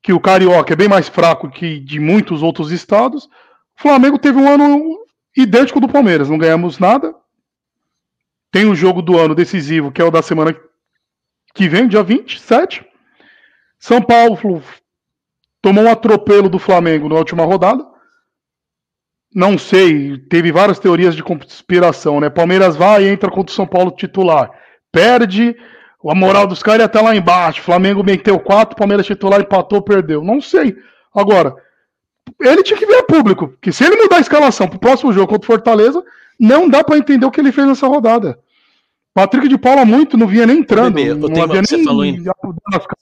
que 0.00 0.12
o 0.12 0.20
Carioca 0.20 0.72
é 0.72 0.76
bem 0.76 0.88
mais 0.88 1.08
fraco 1.08 1.50
que 1.50 1.80
de 1.80 1.98
muitos 1.98 2.42
outros 2.42 2.70
estados, 2.70 3.24
o 3.24 3.82
Flamengo 3.82 4.18
teve 4.18 4.38
um 4.38 4.48
ano 4.48 5.04
idêntico 5.36 5.80
do 5.80 5.88
Palmeiras, 5.88 6.30
não 6.30 6.38
ganhamos 6.38 6.78
nada. 6.78 7.14
Tem 8.52 8.66
o 8.66 8.74
jogo 8.74 9.02
do 9.02 9.18
ano 9.18 9.34
decisivo, 9.34 9.90
que 9.90 10.00
é 10.00 10.04
o 10.04 10.10
da 10.10 10.22
semana 10.22 10.54
que 11.54 11.68
vem, 11.68 11.88
dia 11.88 12.02
27. 12.02 12.86
São 13.78 14.00
Paulo 14.00 14.38
tomou 15.60 15.84
um 15.84 15.90
atropelo 15.90 16.48
do 16.48 16.58
Flamengo 16.58 17.08
na 17.08 17.16
última 17.16 17.44
rodada. 17.44 17.84
Não 19.34 19.58
sei, 19.58 20.16
teve 20.16 20.52
várias 20.52 20.78
teorias 20.78 21.16
de 21.16 21.22
conspiração, 21.22 22.20
né? 22.20 22.30
Palmeiras 22.30 22.76
vai 22.76 23.04
e 23.04 23.08
entra 23.08 23.30
contra 23.30 23.52
o 23.52 23.56
São 23.56 23.66
Paulo 23.66 23.90
titular. 23.90 24.48
Perde, 24.92 25.56
a 26.08 26.14
moral 26.14 26.46
dos 26.46 26.62
caras 26.62 26.80
ia 26.80 26.84
até 26.84 27.00
lá 27.00 27.16
embaixo. 27.16 27.62
Flamengo 27.62 28.04
meteu 28.04 28.38
4, 28.38 28.76
Palmeiras 28.76 29.06
titular 29.06 29.40
empatou, 29.40 29.82
perdeu. 29.82 30.22
Não 30.22 30.40
sei. 30.40 30.76
Agora, 31.12 31.54
ele 32.40 32.62
tinha 32.62 32.78
que 32.78 32.86
ver 32.86 32.98
a 32.98 33.02
público, 33.02 33.52
que 33.60 33.72
se 33.72 33.84
ele 33.84 33.96
mudar 33.96 34.18
a 34.18 34.20
escalação 34.20 34.68
pro 34.68 34.78
próximo 34.78 35.12
jogo 35.12 35.26
contra 35.26 35.44
o 35.44 35.46
Fortaleza, 35.46 36.02
não 36.38 36.68
dá 36.68 36.84
pra 36.84 36.96
entender 36.96 37.26
o 37.26 37.30
que 37.30 37.40
ele 37.40 37.52
fez 37.52 37.66
nessa 37.66 37.88
rodada. 37.88 38.38
Patrick 39.12 39.48
de 39.48 39.58
Paula 39.58 39.84
muito, 39.84 40.16
não 40.16 40.26
vinha 40.26 40.46
nem 40.46 40.58
entrando. 40.58 40.94
Bebê, 40.94 41.14
não 41.14 41.42
havia 41.42 41.62
nem 41.70 41.84
falou 41.84 42.04
em-. 42.04 42.22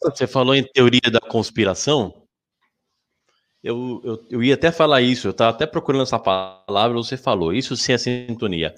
Você 0.04 0.26
falou 0.26 0.54
em 0.54 0.62
teoria 0.62 1.10
da 1.10 1.20
conspiração. 1.20 2.21
Eu, 3.62 4.00
eu, 4.04 4.26
eu 4.28 4.42
ia 4.42 4.54
até 4.54 4.72
falar 4.72 5.02
isso, 5.02 5.28
eu 5.28 5.30
estava 5.30 5.50
até 5.50 5.66
procurando 5.66 6.02
essa 6.02 6.18
palavra, 6.18 6.96
você 6.96 7.16
falou, 7.16 7.52
isso 7.52 7.76
sim 7.76 7.92
é 7.92 7.98
sintonia. 7.98 8.74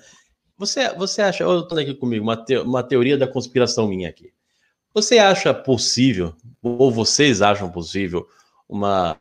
Você, 0.59 0.93
você 0.94 1.23
acha, 1.23 1.43
eu 1.43 1.61
estou 1.61 1.78
aqui 1.78 1.94
comigo, 1.94 2.23
uma, 2.23 2.36
te- 2.36 2.59
uma 2.59 2.82
teoria 2.82 3.16
da 3.16 3.27
conspiração 3.27 3.89
minha 3.89 4.09
aqui. 4.09 4.32
Você 4.93 5.19
acha 5.19 5.52
possível, 5.55 6.35
ou 6.62 6.93
vocês 6.93 7.40
acham 7.43 7.70
possível, 7.70 8.27
uma, 8.69 9.16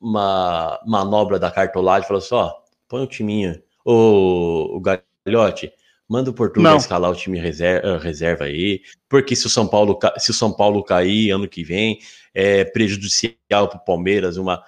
uma 0.00 0.78
manobra 0.86 1.38
da 1.38 1.50
cartolagem? 1.50 2.06
Fala 2.06 2.18
assim, 2.20 2.34
ó, 2.34 2.52
põe 2.86 3.02
o 3.02 3.06
timinho, 3.06 3.60
o, 3.84 4.76
o 4.76 4.80
Galhote, 4.80 5.72
manda 6.08 6.30
o 6.30 6.34
Portugal 6.34 6.76
escalar 6.76 7.10
o 7.10 7.16
time 7.16 7.40
reserva, 7.40 7.98
reserva 7.98 8.44
aí, 8.44 8.82
porque 9.08 9.34
se 9.34 9.46
o 9.46 9.50
São 9.50 9.66
Paulo, 9.66 9.98
se 10.18 10.30
o 10.30 10.34
São 10.34 10.52
Paulo 10.52 10.84
cair 10.84 11.30
ano 11.30 11.48
que 11.48 11.64
vem, 11.64 11.98
é 12.34 12.64
prejudicial 12.64 13.68
para 13.68 13.78
o 13.78 13.84
Palmeiras, 13.84 14.36
uma, 14.36 14.62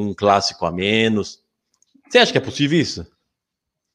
um 0.00 0.14
clássico 0.14 0.64
a 0.66 0.72
menos. 0.72 1.40
Você 2.08 2.18
acha 2.18 2.32
que 2.32 2.38
é 2.38 2.40
possível 2.40 2.78
isso? 2.80 3.06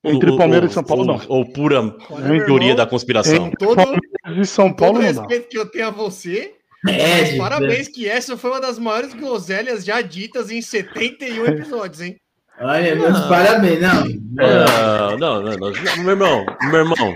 Entre 0.04 0.30
Ou- 0.32 0.38
Palmeiras 0.38 0.66
ou- 0.66 0.72
e 0.72 0.74
São 0.74 0.84
Paulo, 0.84 1.02
ou- 1.04 1.08
não. 1.18 1.26
Ou 1.30 1.46
pura 1.52 1.80
olha, 2.10 2.46
teoria 2.46 2.70
irmão, 2.72 2.76
da 2.76 2.86
conspiração? 2.86 3.48
Entre 3.48 3.58
todo- 3.58 3.76
Palmeiras 3.76 4.02
e 4.38 4.46
São 4.46 4.68
todo 4.68 4.76
Paulo 4.78 5.00
o 5.00 5.02
não 5.02 5.14
dá. 5.14 5.22
respeito 5.22 5.50
que 5.50 5.58
eu 5.58 5.66
tenho 5.66 5.88
a 5.88 5.92
você, 5.92 6.56
É, 6.86 7.38
parabéns 7.38 7.88
que 7.88 8.08
essa 8.10 8.36
foi 8.36 8.50
uma 8.52 8.60
das 8.60 8.78
maiores 8.78 9.14
groselhas 9.14 9.86
já 9.86 10.02
ditas 10.02 10.52
em 10.52 10.62
71 10.62 11.46
episódios, 11.46 12.02
hein? 12.02 12.18
Olha, 12.60 12.96
meus 12.96 13.20
parabéns. 13.28 13.80
Não, 13.82 14.04
Não, 14.04 15.18
não, 15.18 15.42
não, 15.42 15.58
não, 15.58 15.72
não, 15.72 16.04
meu 16.04 16.10
irmão, 16.12 16.46
meu 16.70 16.80
irmão. 16.82 17.16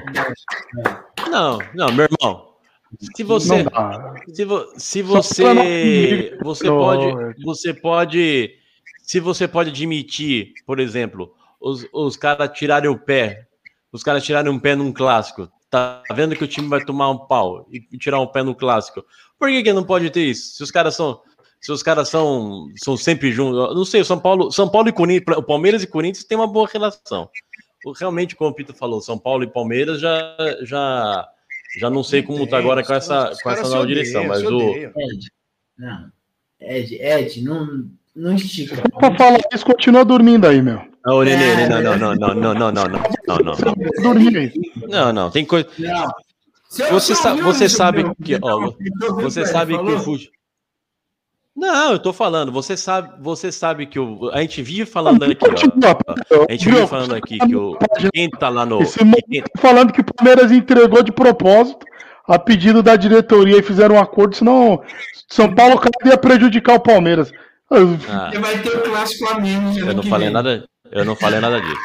Não, 1.30 1.60
não, 1.76 1.92
meu 1.92 2.06
irmão. 2.10 2.48
Se 3.16 3.22
você, 3.24 3.64
Não 3.64 4.16
se, 4.34 4.46
vo, 4.46 4.66
se 4.78 5.02
você, 5.02 5.44
não- 5.44 6.44
você 6.46 6.64
Não, 6.68 6.78
pode, 6.78 7.44
você 7.44 7.74
pode, 7.74 8.52
se 9.08 9.22
você 9.22 9.48
pode 9.48 9.70
admitir, 9.70 10.54
por 10.66 10.82
exemplo, 10.82 11.34
os, 11.62 11.88
os 11.94 12.18
caras 12.18 12.52
tirarem 12.52 12.90
o 12.90 13.00
pé, 13.00 13.48
os 13.90 14.04
caras 14.04 14.22
tirarem 14.22 14.52
um 14.52 14.60
pé 14.60 14.76
num 14.76 14.92
clássico, 14.92 15.50
tá 15.70 16.04
vendo 16.12 16.36
que 16.36 16.44
o 16.44 16.48
time 16.48 16.68
vai 16.68 16.84
tomar 16.84 17.10
um 17.10 17.18
pau 17.18 17.66
e 17.72 17.98
tirar 17.98 18.20
um 18.20 18.28
pé 18.28 18.44
no 18.44 18.54
clássico. 18.54 19.06
Por 19.40 19.48
que, 19.48 19.64
que 19.64 19.72
não 19.72 19.86
pode 19.86 20.10
ter 20.10 20.26
isso? 20.26 20.58
Se 20.58 20.62
os 20.62 20.70
caras 20.70 20.94
são, 20.94 21.22
se 21.62 21.72
os 21.72 21.82
caras 21.82 22.10
são, 22.10 22.68
são 22.76 22.98
sempre 22.98 23.32
juntos, 23.32 23.74
não 23.74 23.86
sei, 23.86 24.02
o 24.02 24.06
São 24.06 24.20
Paulo, 24.20 24.52
São 24.52 24.68
Paulo 24.68 24.90
e 24.90 24.94
Corinthians, 24.94 25.38
o 25.38 25.44
Palmeiras 25.44 25.82
e 25.84 25.88
Corinthians 25.88 26.26
têm 26.26 26.38
uma 26.38 26.48
boa 26.48 26.68
relação. 26.68 27.30
Realmente, 27.98 28.36
como 28.36 28.50
o 28.50 28.54
Pito 28.54 28.74
falou, 28.74 29.00
São 29.00 29.18
Paulo 29.18 29.46
e 29.46 29.48
Palmeiras 29.48 30.02
já, 30.02 30.36
já, 30.64 31.26
já 31.80 31.90
não 31.90 32.04
sei 32.04 32.22
como 32.22 32.46
tá 32.46 32.58
agora 32.58 32.84
com 32.84 32.94
essa, 32.94 33.32
com 33.42 33.50
essa 33.50 33.64
se 33.64 33.72
nova 33.72 33.88
direção, 33.88 34.26
mas 34.26 34.44
o. 34.44 34.60
Ed, 34.60 35.32
não. 35.78 36.12
Ed, 36.60 36.96
Ed, 36.96 37.42
não, 37.42 37.90
não 38.18 38.36
estica. 38.36 38.82
Pra 39.00 39.16
falar 39.16 39.40
isso, 39.54 39.66
continua 39.66 40.04
dormindo 40.04 40.46
aí, 40.48 40.62
meu. 40.62 40.82
Ô, 41.06 41.24
Nenê, 41.24 41.68
não, 41.70 41.82
não, 41.82 41.98
não, 41.98 42.16
não, 42.16 42.34
não, 42.36 42.54
não, 42.54 42.72
não, 42.72 42.72
não, 42.72 42.90
não, 43.28 43.38
não, 43.46 43.56
não. 43.56 44.88
Não, 44.90 45.14
não, 45.14 45.32
tem 45.32 45.46
coisa. 45.46 45.68
Não. 45.80 46.12
Você, 46.90 47.16
sa- 47.16 47.34
você 47.36 47.70
sabe 47.70 48.04
que, 48.24 48.38
ó, 48.42 48.74
você 49.22 49.46
sabe 49.46 49.78
que 49.78 49.84
o 49.92 50.00
fute... 50.00 50.30
Não, 51.56 51.94
eu 51.94 52.00
tô 52.00 52.14
falando, 52.14 52.52
você 52.52 52.78
sabe, 52.78 53.20
você 53.20 53.52
sabe 53.52 53.88
que 53.88 53.98
o 54.00 54.30
a 54.32 54.42
gente 54.42 54.62
vive 54.62 54.86
falando 54.86 55.24
aqui, 55.24 55.38
ó. 55.44 56.46
A 56.48 56.52
gente 56.52 56.66
vive 56.70 56.86
falando 56.88 57.16
aqui 57.16 57.40
que 57.40 57.56
o 57.56 57.76
quem 58.14 58.30
tá 58.30 58.48
lá 58.50 58.64
no 58.66 58.80
quem- 58.80 59.42
tá 59.42 59.50
falando 59.60 59.92
que 59.92 60.02
o 60.02 60.06
Palmeiras 60.06 60.52
entregou 60.52 61.02
de 61.02 61.12
propósito 61.12 61.84
a 62.28 62.38
pedido 62.38 62.84
da 62.84 62.96
diretoria 62.96 63.58
e 63.58 63.64
fizeram 63.64 63.96
um 63.96 64.00
acordo, 64.00 64.36
senão 64.36 64.84
São 65.28 65.52
Paulo 65.56 65.82
ia 66.06 66.18
prejudicar 66.18 66.76
o 66.76 66.80
Palmeiras. 66.80 67.32
Eu- 67.70 67.90
Ah, 68.10 68.32
vai 68.40 68.62
ter 68.62 68.70
o 68.78 68.84
clássico 68.84 69.28
a 69.30 69.40
menos. 69.40 69.76
eu 69.78 69.94
não 69.94 70.04
falei 70.04 70.28
vem. 70.28 70.34
nada, 70.34 70.70
eu 70.90 71.04
não 71.06 71.16
falei 71.18 71.40
nada 71.42 71.60
disso. 71.60 71.82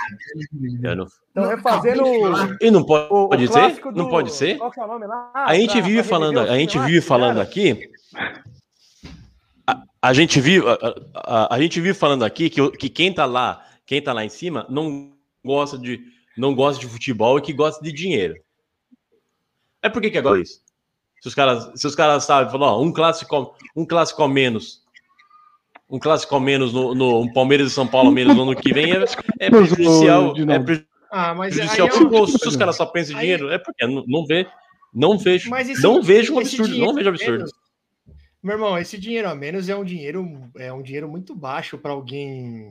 Eu 0.82 0.96
não, 0.96 1.06
Então, 1.32 1.48
refazendo 1.48 2.04
o, 2.04 2.56
e 2.60 2.70
não 2.70 2.84
pode, 2.84 3.12
o, 3.12 3.24
o 3.24 3.28
pode 3.30 3.46
ser? 3.48 3.52
clássico 3.52 3.88
Não 3.90 4.04
do- 4.04 4.10
pode 4.10 4.32
ser? 4.32 4.58
Qual 4.58 4.70
que 4.70 4.80
é 4.80 4.84
o 4.84 4.86
nome 4.86 5.06
lá? 5.06 5.32
A 5.34 5.54
gente 5.54 5.72
Pra- 5.72 5.80
vive 5.80 5.98
pra 6.02 6.04
falando, 6.08 6.38
a 6.38 6.56
gente 6.58 6.78
vive 6.78 7.00
falando 7.00 7.40
aqui. 7.40 7.90
A, 9.66 9.82
a 10.00 10.12
gente 10.12 10.40
vive, 10.40 10.64
a, 10.68 10.78
a- 11.14 11.54
a 11.54 11.60
gente 11.60 11.80
vive 11.80 11.94
falando 11.98 12.24
aqui 12.24 12.48
que, 12.48 12.70
que 12.72 12.88
quem 12.88 13.12
tá 13.12 13.24
lá, 13.24 13.64
quem 13.84 14.00
tá 14.00 14.12
lá 14.12 14.24
em 14.24 14.28
cima, 14.28 14.66
não 14.68 15.12
gosta 15.44 15.76
de, 15.78 16.00
não 16.36 16.54
gosta 16.54 16.80
de 16.80 16.86
futebol 16.88 17.38
e 17.38 17.42
que 17.42 17.52
gosta 17.52 17.82
de 17.82 17.92
dinheiro. 17.92 18.36
É 19.82 19.88
por 19.88 20.00
que 20.00 20.10
que 20.10 20.18
agora 20.18 20.38
é 20.38 20.42
isso? 20.42 20.60
Se 21.20 21.28
os 21.28 21.34
caras, 21.34 21.70
se 21.74 21.86
os 21.86 21.94
caras 21.96 22.24
sabem, 22.24 22.50
falam, 22.52 22.68
ó, 22.68 22.82
um 22.82 22.92
clássico, 22.92 23.54
um 23.76 23.84
clássico 23.84 24.22
a 24.22 24.28
menos, 24.28 24.81
um 25.92 25.98
clássico 25.98 26.34
a 26.34 26.40
menos 26.40 26.72
no, 26.72 26.94
no 26.94 27.20
um 27.20 27.32
Palmeiras 27.32 27.70
e 27.70 27.74
São 27.74 27.86
Paulo 27.86 28.08
a 28.08 28.12
menos 28.12 28.34
no 28.34 28.42
ano 28.42 28.56
que 28.56 28.72
vem 28.72 28.92
é, 28.92 28.96
é 29.38 29.50
Mas, 29.50 29.70
ô, 29.70 29.76
prejudicial, 29.76 30.30
é 30.30 30.34
Dinaldo, 30.34 30.84
Ah, 31.10 31.34
mas 31.34 31.52
aí 31.52 31.68
prejudicial 31.68 31.88
é 31.88 32.04
bolso. 32.10 32.38
Se 32.38 32.48
os 32.48 32.56
caras 32.56 32.76
só 32.76 32.86
pensam 32.86 33.14
em 33.14 33.18
Aí- 33.18 33.22
dinheiro, 33.22 33.50
é 33.50 33.58
porque 33.58 33.86
não, 33.86 34.02
não 34.08 34.26
vê, 34.26 34.46
não 34.94 35.18
vejo, 35.18 35.50
Mas 35.50 35.68
esse- 35.68 35.82
não 35.82 36.02
vejo 36.02 36.34
um 36.34 36.38
absurdo, 36.38 36.64
dinheiro 36.64 36.86
não 36.86 36.94
vejo 36.94 37.08
absurdo. 37.10 37.32
menos- 37.36 37.52
Meu 38.42 38.54
irmão, 38.56 38.78
esse 38.78 38.98
dinheiro 38.98 39.28
a 39.28 39.34
menos 39.34 39.68
é 39.68 39.76
um 39.76 39.84
dinheiro, 39.84 40.50
é 40.58 40.72
um 40.72 40.82
dinheiro 40.82 41.08
muito 41.08 41.34
baixo 41.34 41.76
para 41.76 41.92
alguém. 41.92 42.70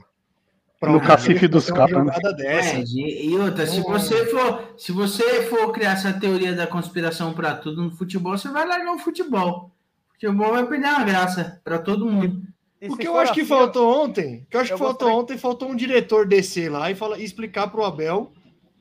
pra 0.79 0.91
No 0.91 0.99
cacife 0.99 1.47
dos 1.47 1.69
caras, 1.69 2.03
né? 2.03 2.11
É, 2.39 2.83
e, 2.83 3.37
outra, 3.37 3.67
se 3.67 3.77
Não- 3.79 3.83
você 3.87 4.25
for, 4.25 4.73
se 4.75 4.91
você 4.91 5.43
for 5.43 5.71
criar 5.71 5.91
essa 5.91 6.11
teoria 6.11 6.53
da 6.55 6.65
conspiração 6.65 7.33
para 7.33 7.53
tudo 7.53 7.83
no 7.83 7.91
futebol, 7.91 8.35
você 8.35 8.49
vai 8.49 8.67
largar 8.67 8.91
o 8.95 8.97
futebol. 8.97 9.69
O 10.09 10.13
futebol 10.13 10.51
vai 10.53 10.65
perder 10.65 10.87
uma 10.87 11.03
graça 11.03 11.61
para 11.63 11.77
todo 11.77 12.09
mundo. 12.09 12.41
O 12.89 12.97
que 12.97 13.07
eu 13.07 13.13
for 13.13 13.19
acho 13.19 13.33
que 13.33 13.41
assim, 13.41 13.49
faltou 13.49 14.03
ontem, 14.03 14.47
que 14.49 14.57
eu 14.57 14.61
acho 14.61 14.73
eu 14.73 14.77
que 14.77 14.83
faltou 14.83 15.07
gostaria- 15.07 15.19
ontem, 15.19 15.37
faltou 15.37 15.69
um 15.69 15.75
diretor 15.75 16.27
descer 16.27 16.71
lá 16.71 16.89
e, 16.89 16.95
fala, 16.95 17.19
e 17.19 17.23
explicar 17.23 17.67
para 17.67 17.79
o 17.79 17.85
Abel 17.85 18.31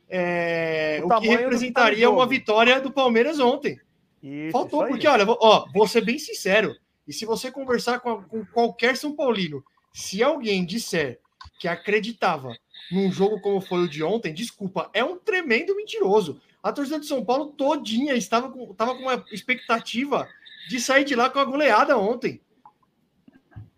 é, 0.09 1.01
O 1.03 1.07
o, 1.07 1.21
que 1.21 1.29
tá 1.29 1.37
representaria 1.37 2.11
uma 2.11 2.27
vitória 2.27 2.81
do 2.81 2.91
Palmeiras 2.91 3.39
ontem. 3.39 3.79
Isso, 4.23 4.53
Faltou, 4.53 4.81
isso 4.83 4.89
porque 4.91 5.07
olha, 5.07 5.25
ó, 5.29 5.67
vou 5.73 5.87
ser 5.87 6.05
bem 6.05 6.19
sincero. 6.19 6.75
E 7.07 7.13
se 7.13 7.25
você 7.25 7.51
conversar 7.51 8.01
com, 8.01 8.23
com 8.23 8.45
qualquer 8.47 8.97
São 8.97 9.15
Paulino, 9.15 9.63
se 9.93 10.23
alguém 10.23 10.65
disser 10.65 11.19
que 11.59 11.69
acreditava 11.69 12.55
num 12.91 13.11
jogo 13.13 13.41
como 13.41 13.61
foi 13.61 13.81
o 13.83 13.89
de 13.89 14.03
ontem, 14.03 14.33
desculpa, 14.35 14.91
é 14.93 15.05
um 15.05 15.17
tremendo 15.17 15.77
mentiroso. 15.77 16.41
A 16.63 16.73
torcida 16.73 16.99
de 17.01 17.07
São 17.07 17.25
Paulo 17.25 17.47
todinha 17.57 18.15
estava 18.15 18.51
com, 18.51 18.71
estava 18.73 18.95
com 18.95 19.03
uma 19.03 19.25
expectativa 19.33 20.29
de 20.69 20.81
sair 20.81 21.05
de 21.05 21.15
lá 21.15 21.31
com 21.31 21.39
a 21.39 21.45
goleada 21.45 21.97
ontem. 21.97 22.41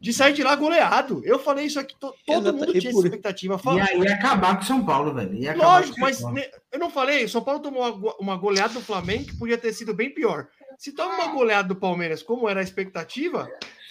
De 0.02 0.12
sair 0.12 0.32
de 0.32 0.42
lá 0.42 0.56
goleado. 0.56 1.22
Eu 1.24 1.38
falei 1.38 1.66
isso 1.66 1.78
aqui, 1.78 1.94
to- 1.98 2.12
todo 2.26 2.48
Exato, 2.48 2.58
mundo 2.58 2.76
e 2.76 2.80
tinha 2.80 2.92
por- 2.92 2.98
essa 2.98 3.06
expectativa. 3.08 3.54
E 3.54 3.58
Fala- 3.58 3.84
aí 3.84 4.00
ia 4.00 4.14
acabar 4.14 4.56
com 4.56 4.62
o 4.62 4.66
São 4.66 4.84
Paulo, 4.84 5.14
velho. 5.14 5.56
Lógico, 5.56 6.00
mas 6.00 6.20
ne- 6.32 6.50
eu 6.72 6.78
não 6.80 6.90
falei, 6.90 7.24
o 7.24 7.28
São 7.28 7.40
Paulo 7.40 7.60
tomou 7.60 7.82
uma 7.82 7.90
go- 7.92 8.16
uma 8.18 8.36
goleada 8.36 8.74
do 8.74 8.80
Flamengo 8.80 9.26
que 9.26 9.38
podia 9.38 9.56
ter 9.56 9.72
sido 9.72 9.94
bem 9.94 10.12
pior. 10.12 10.48
Se 10.76 10.92
toma 10.92 11.14
uma 11.14 11.28
goleada 11.32 11.68
do 11.68 11.76
Palmeiras, 11.76 12.20
como 12.20 12.48
era 12.48 12.58
a 12.58 12.62
expectativa, 12.64 13.48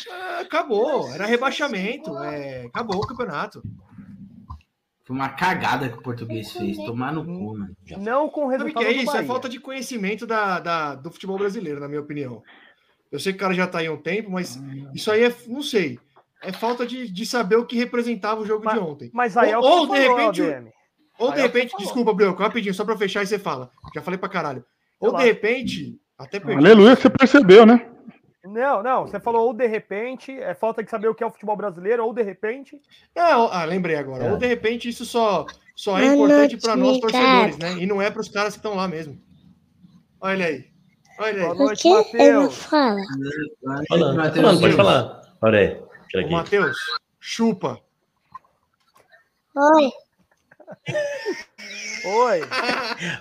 é, 0.10 0.42
acabou, 0.42 1.10
era 1.14 1.26
rebaixamento, 1.26 2.14
é, 2.18 2.66
acabou 2.66 2.98
o 2.98 3.08
campeonato. 3.08 3.64
Foi 5.06 5.16
uma 5.16 5.30
cagada 5.30 5.88
que 5.90 5.98
o 5.98 6.02
português 6.02 6.52
fez. 6.52 6.76
Tomar 6.78 7.14
no 7.14 7.24
cu, 7.24 7.58
mano. 7.58 7.76
Não 7.98 8.28
com 8.30 8.48
o 8.48 8.52
Sabe 8.52 8.64
o 8.64 8.66
resultado 8.66 8.84
que 8.86 8.92
é 8.92 9.04
isso? 9.04 9.16
É 9.18 9.24
falta 9.24 9.48
de 9.48 9.60
conhecimento 9.60 10.28
da, 10.28 10.60
da- 10.60 10.96
do 10.96 11.10
futebol 11.10 11.38
brasileiro, 11.38 11.80
na 11.80 11.88
minha 11.88 12.02
opinião. 12.02 12.44
Eu 13.12 13.20
sei 13.20 13.34
que 13.34 13.38
o 13.38 13.42
cara 13.42 13.54
já 13.54 13.68
tá 13.68 13.80
aí 13.80 13.88
há 13.88 13.92
um 13.92 13.98
tempo, 14.02 14.32
mas 14.32 14.58
isso 14.94 15.12
aí 15.12 15.24
é, 15.26 15.36
não 15.48 15.62
sei, 15.62 16.00
é 16.42 16.52
falta 16.52 16.86
de, 16.86 17.12
de 17.12 17.26
saber 17.26 17.58
o 17.58 17.66
que 17.66 17.76
representava 17.76 18.42
o 18.42 18.46
jogo 18.46 18.70
de 18.70 18.80
ontem. 18.80 19.12
Mas 19.14 19.36
aí 19.36 19.52
é 19.52 19.58
o 19.58 19.62
que 19.62 19.68
Ou- 19.68 19.88
de 19.88 19.98
falou, 20.02 20.18
repente, 20.18 20.42
o- 20.42 20.46
ADM. 20.50 20.72
Ou 21.20 21.28
Aí 21.30 21.34
de 21.36 21.40
é 21.40 21.44
repente, 21.44 21.76
desculpa, 21.78 22.14
Brioco, 22.14 22.42
rapidinho, 22.42 22.74
só 22.74 22.84
pra 22.84 22.98
fechar 22.98 23.22
e 23.22 23.28
você 23.28 23.38
fala. 23.38 23.70
Já 23.94 24.02
falei 24.02 24.18
pra 24.18 24.28
caralho. 24.28 24.66
Ou 25.00 25.16
de 25.16 25.24
repente, 25.24 26.00
até 26.18 26.40
perdi. 26.40 26.58
Aleluia, 26.58 26.96
você 26.96 27.10
percebeu, 27.12 27.64
né? 27.66 27.88
Não, 28.44 28.82
não, 28.82 29.06
você 29.06 29.20
falou 29.20 29.46
ou 29.46 29.54
de 29.54 29.68
repente, 29.68 30.32
é 30.32 30.56
falta 30.56 30.84
de 30.84 30.90
saber 30.90 31.08
o 31.08 31.14
que 31.14 31.24
é 31.24 31.28
o 31.28 31.30
futebol 31.30 31.56
brasileiro, 31.56 32.04
ou 32.04 32.12
de 32.12 32.24
repente. 32.24 32.76
É, 33.16 33.22
ah, 33.22 33.64
lembrei 33.66 33.98
agora. 33.98 34.24
É. 34.24 34.32
Ou 34.32 34.38
de 34.38 34.48
repente 34.48 34.90
isso 34.90 35.06
só, 35.06 35.46
só 35.76 36.00
é 36.00 36.08
importante 36.08 36.58
para 36.58 36.76
nós 36.76 37.00
torcedores, 37.00 37.58
né? 37.60 37.74
E 37.74 37.86
não 37.86 38.02
é 38.02 38.10
para 38.10 38.22
os 38.22 38.30
caras 38.30 38.54
que 38.54 38.60
estão 38.60 38.74
lá 38.74 38.88
mesmo. 38.88 39.22
Olha 40.20 40.48
aí. 40.48 40.71
Olha 41.22 41.34
Boa 41.34 41.46
aí. 41.46 41.52
O 41.52 41.54
noite, 41.54 41.88
Matheus. 41.88 42.56
falo. 42.66 42.98
Falando, 43.88 44.16
tá 44.16 44.24
Matheus 44.24 44.46
falando, 44.46 44.62
pode 44.62 44.74
falar. 44.74 45.22
Olha 45.44 45.60
aí, 45.60 45.78
aqui. 46.20 46.32
Matheus, 46.32 46.78
chupa. 47.20 47.80
Oi, 49.56 49.92
Oi. 52.06 52.42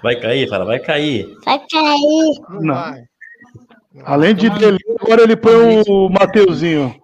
Vai 0.02 0.18
cair, 0.18 0.48
fala, 0.48 0.64
vai 0.64 0.78
cair. 0.78 1.36
vai 1.44 1.58
cair. 1.70 2.40
Não, 2.48 2.74
vai. 2.74 3.04
Além 4.04 4.34
de 4.34 4.48
dele, 4.48 4.78
agora 4.98 5.22
ele 5.22 5.36
põe 5.36 5.82
o 5.86 6.08
Mateuzinho. 6.08 6.98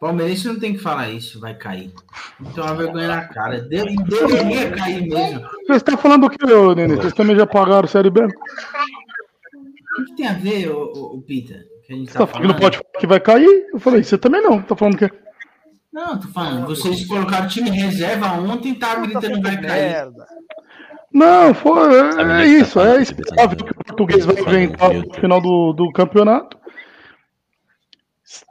Palmeirense 0.00 0.48
não 0.48 0.58
tem 0.58 0.72
que 0.72 0.80
falar 0.80 1.10
isso, 1.10 1.38
vai 1.38 1.54
cair. 1.54 1.92
Então 2.40 2.64
uma 2.64 2.74
vergonha 2.74 3.06
na 3.06 3.28
cara. 3.28 3.58
E 3.58 3.68
deveria 3.68 4.72
cair 4.72 5.08
mesmo. 5.08 5.48
Você 5.68 5.76
está 5.76 5.96
falando 5.96 6.26
o 6.26 6.30
que, 6.30 6.44
Nenê? 6.74 6.96
Vocês 6.96 7.12
também 7.12 7.36
já 7.36 7.46
pagaram 7.46 7.86
Série 7.86 8.10
B? 8.10 8.26
Você 9.94 10.02
O 10.02 10.04
que 10.04 10.14
tem 10.16 10.26
a 10.28 10.34
ver, 10.34 10.70
o, 10.70 10.78
o, 10.92 11.16
o 11.18 11.22
Pita? 11.22 11.64
Que 11.86 11.92
a 11.92 11.96
gente 11.96 12.12
tá 12.12 12.20
tá 12.20 12.26
falando 12.26 12.42
que 12.42 12.46
não 12.46 12.54
falando? 12.54 12.60
pode 12.60 12.78
falar 12.78 12.98
que 12.98 13.06
vai 13.06 13.20
cair? 13.20 13.68
Eu 13.72 13.80
falei, 13.80 14.02
você 14.04 14.18
também 14.18 14.42
não. 14.42 14.62
Tá 14.62 14.76
falando 14.76 14.98
que 14.98 15.10
Não, 15.92 16.18
tô 16.20 16.28
falando. 16.28 16.66
Vocês 16.66 17.04
colocaram 17.06 17.48
time 17.48 17.70
reserva 17.70 18.32
ontem 18.34 18.72
e 18.72 18.78
tá 18.78 18.96
Puta 18.96 19.00
gritando 19.00 19.40
vai 19.42 19.60
cair. 19.60 19.96
merda. 19.96 20.26
Não, 21.12 21.54
foi, 21.54 21.94
é, 21.94 22.22
é 22.22 22.42
é 22.42 22.46
que 22.46 22.46
isso. 22.46 22.78
tá 22.78 22.80
É 22.80 23.00
esperável 23.02 23.56
que 23.58 23.72
o 23.72 23.84
português 23.84 24.24
vai 24.24 24.36
inventar 24.40 24.92
no 24.94 25.04
final 25.14 25.40
do, 25.40 25.72
do 25.72 25.92
campeonato. 25.92 26.58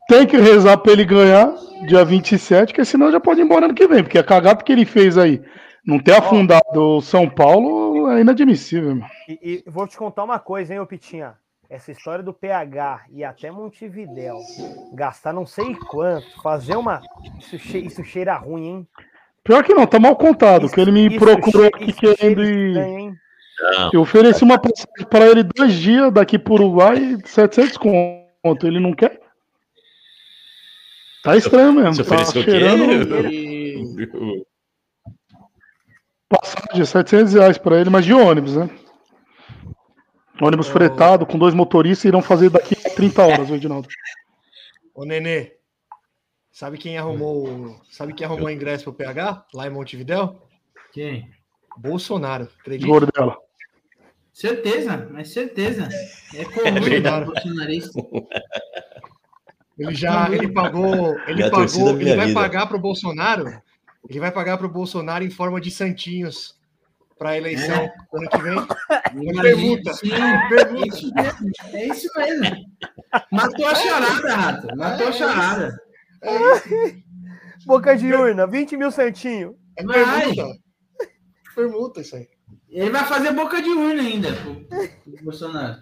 Tem 0.07 0.27
que 0.27 0.37
rezar 0.37 0.77
para 0.77 0.91
ele 0.91 1.05
ganhar 1.05 1.53
dia 1.87 2.03
27, 2.05 2.73
que 2.73 2.83
senão 2.85 3.11
já 3.11 3.19
pode 3.19 3.41
ir 3.41 3.43
embora 3.43 3.65
ano 3.65 3.73
que 3.73 3.87
vem. 3.87 4.03
Porque 4.03 4.17
a 4.19 4.23
cagada 4.23 4.63
que 4.63 4.71
ele 4.71 4.85
fez 4.85 5.17
aí, 5.17 5.41
não 5.85 5.99
ter 5.99 6.13
afundado 6.13 6.79
o 6.79 7.01
São 7.01 7.29
Paulo, 7.29 8.09
é 8.11 8.21
inadmissível. 8.21 8.95
Mano. 8.95 9.09
E, 9.27 9.63
e 9.65 9.69
vou 9.69 9.87
te 9.87 9.97
contar 9.97 10.23
uma 10.23 10.39
coisa, 10.39 10.73
hein, 10.73 10.79
ô 10.79 10.85
Pitinha. 10.85 11.35
Essa 11.69 11.91
história 11.91 12.21
do 12.23 12.33
PH 12.33 13.05
e 13.11 13.23
até 13.23 13.49
Montevidéu 13.49 14.37
gastar 14.93 15.31
não 15.31 15.45
sei 15.45 15.73
quanto, 15.73 16.25
fazer 16.41 16.75
uma. 16.75 17.01
Isso, 17.39 17.57
che... 17.57 17.77
isso 17.77 18.03
cheira 18.03 18.35
ruim, 18.35 18.67
hein? 18.67 18.87
Pior 19.41 19.63
que 19.63 19.73
não, 19.73 19.87
tá 19.87 19.97
mal 19.97 20.15
contado, 20.17 20.69
que 20.69 20.79
ele 20.81 20.91
me 20.91 21.07
Isso 21.07 21.17
procurou 21.17 21.61
che- 21.63 21.67
aqui 21.73 21.89
isso 21.91 21.99
querendo 21.99 22.43
cheira 22.43 22.49
ir. 22.51 22.67
estranho, 22.67 23.15
Eu 23.93 24.01
ofereci 24.01 24.43
uma 24.43 24.59
passagem 24.59 25.07
para 25.09 25.25
ele 25.27 25.43
dois 25.43 25.73
dias 25.73 26.11
daqui 26.11 26.37
pro 26.37 26.55
Uruguai, 26.55 27.17
700 27.23 27.77
conto. 27.77 28.67
Ele 28.67 28.79
não 28.79 28.91
quer? 28.93 29.19
Tá 31.23 31.37
estranho 31.37 31.71
mesmo. 31.71 31.93
Você 31.93 32.03
Tá 32.03 32.15
ofereceu 32.15 32.41
o 32.41 32.45
quê? 32.45 34.43
passagem, 36.31 36.85
700 36.85 37.33
reais 37.33 37.57
para 37.57 37.79
ele, 37.79 37.89
mas 37.89 38.05
de 38.05 38.13
ônibus, 38.13 38.55
né? 38.55 38.69
Ônibus 40.41 40.67
Oh. 40.69 40.71
fretado, 40.71 41.25
com 41.25 41.37
dois 41.37 41.53
motoristas, 41.53 42.05
irão 42.05 42.21
fazer 42.21 42.49
daqui 42.49 42.75
a 42.85 42.89
30 42.89 43.21
horas, 43.21 43.49
o 43.51 43.55
Edinaldo. 43.55 43.87
Ô, 44.95 45.05
Nenê, 45.05 45.53
sabe 46.51 46.77
quem 46.77 46.97
arrumou, 46.97 47.79
sabe 47.91 48.13
quem 48.13 48.25
arrumou 48.25 48.49
ingresso 48.49 48.85
pro 48.85 48.93
PH 48.93 49.45
lá 49.53 49.67
em 49.67 49.69
Montevidéu? 49.69 50.41
Quem? 50.91 51.29
Bolsonaro, 51.77 52.49
acredita? 52.59 52.87
Gordela. 52.91 53.37
Certeza, 54.33 55.07
mas 55.11 55.29
certeza. 55.29 55.87
É 56.33 56.45
comum 56.45 56.73
da 56.73 56.79
verdade. 56.79 57.25
bolsonarista. 57.25 58.01
Ele 59.77 59.93
já 59.95 60.29
ele 60.31 60.51
pagou, 60.51 61.17
ele 61.27 61.43
É 61.43 61.49
pagou, 61.49 61.89
ele 61.99 62.15
vai 62.15 62.27
vida. 62.27 62.39
pagar 62.39 62.67
pro 62.67 62.79
Bolsonaro. 62.79 63.61
Ele 64.09 64.19
vai 64.19 64.31
pagar 64.31 64.57
pro 64.57 64.69
Bolsonaro 64.69 65.23
em 65.23 65.29
forma 65.29 65.61
de 65.61 65.71
santinhos 65.71 66.59
para 67.17 67.29
a 67.31 67.37
eleição 67.37 67.87
do 68.11 68.17
ano 68.17 68.29
que 68.29 68.37
vem. 68.41 69.41
Permuta. 69.41 69.93
Sim, 69.93 70.09
Permuta. 70.49 70.83
é 70.83 70.87
isso 70.87 71.13
mesmo. 71.13 71.51
É 71.73 71.85
isso 71.87 72.07
mesmo. 72.17 72.55
Matou 73.31 73.67
a 73.67 73.75
charada, 73.75 74.35
Rato. 74.35 74.75
Matou 74.75 75.07
a 75.07 75.11
charada. 75.11 75.77
Boca 77.65 77.95
de 77.95 78.11
urna, 78.11 78.47
20 78.47 78.75
mil 78.77 78.91
santinho. 78.91 79.55
É 79.77 79.83
Vai. 79.83 80.03
permuta. 80.03 80.47
Permuta 81.55 82.01
isso 82.01 82.15
aí. 82.15 82.27
Ele 82.69 82.89
vai 82.89 83.05
fazer 83.05 83.31
boca 83.33 83.61
de 83.61 83.69
urna 83.69 84.01
ainda 84.01 84.33
pro, 84.33 84.55
pro 84.65 85.23
Bolsonaro. 85.23 85.81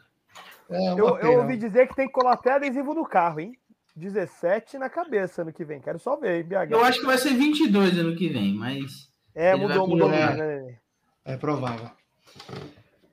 É 0.70 0.91
Eu, 0.91 1.18
eu 1.20 1.40
ouvi 1.40 1.58
dizer 1.58 1.88
que 1.88 1.96
tem 1.96 2.08
que 2.08 2.14
colar 2.14 2.34
até 2.34 2.54
adesivo 2.54 2.94
no 2.94 3.06
carro, 3.06 3.40
hein? 3.40 3.54
17 4.00 4.78
na 4.78 4.90
cabeça 4.90 5.42
ano 5.42 5.52
que 5.52 5.66
vem. 5.66 5.82
Quero 5.82 6.00
só 6.00 6.16
ver, 6.16 6.38
hein, 6.38 6.44
BH. 6.44 6.72
Eu 6.72 6.84
acho 6.84 7.00
que 7.00 7.06
vai 7.06 7.18
ser 7.18 7.34
22 7.34 7.98
ano 7.98 8.16
que 8.16 8.30
vem, 8.30 8.54
mas. 8.56 9.10
É, 9.36 9.52
ele 9.52 9.62
mudou, 9.62 9.88
mudou. 9.88 10.10
muito, 10.10 10.22
né? 10.22 10.78
É 11.26 11.38
provável. 11.38 11.92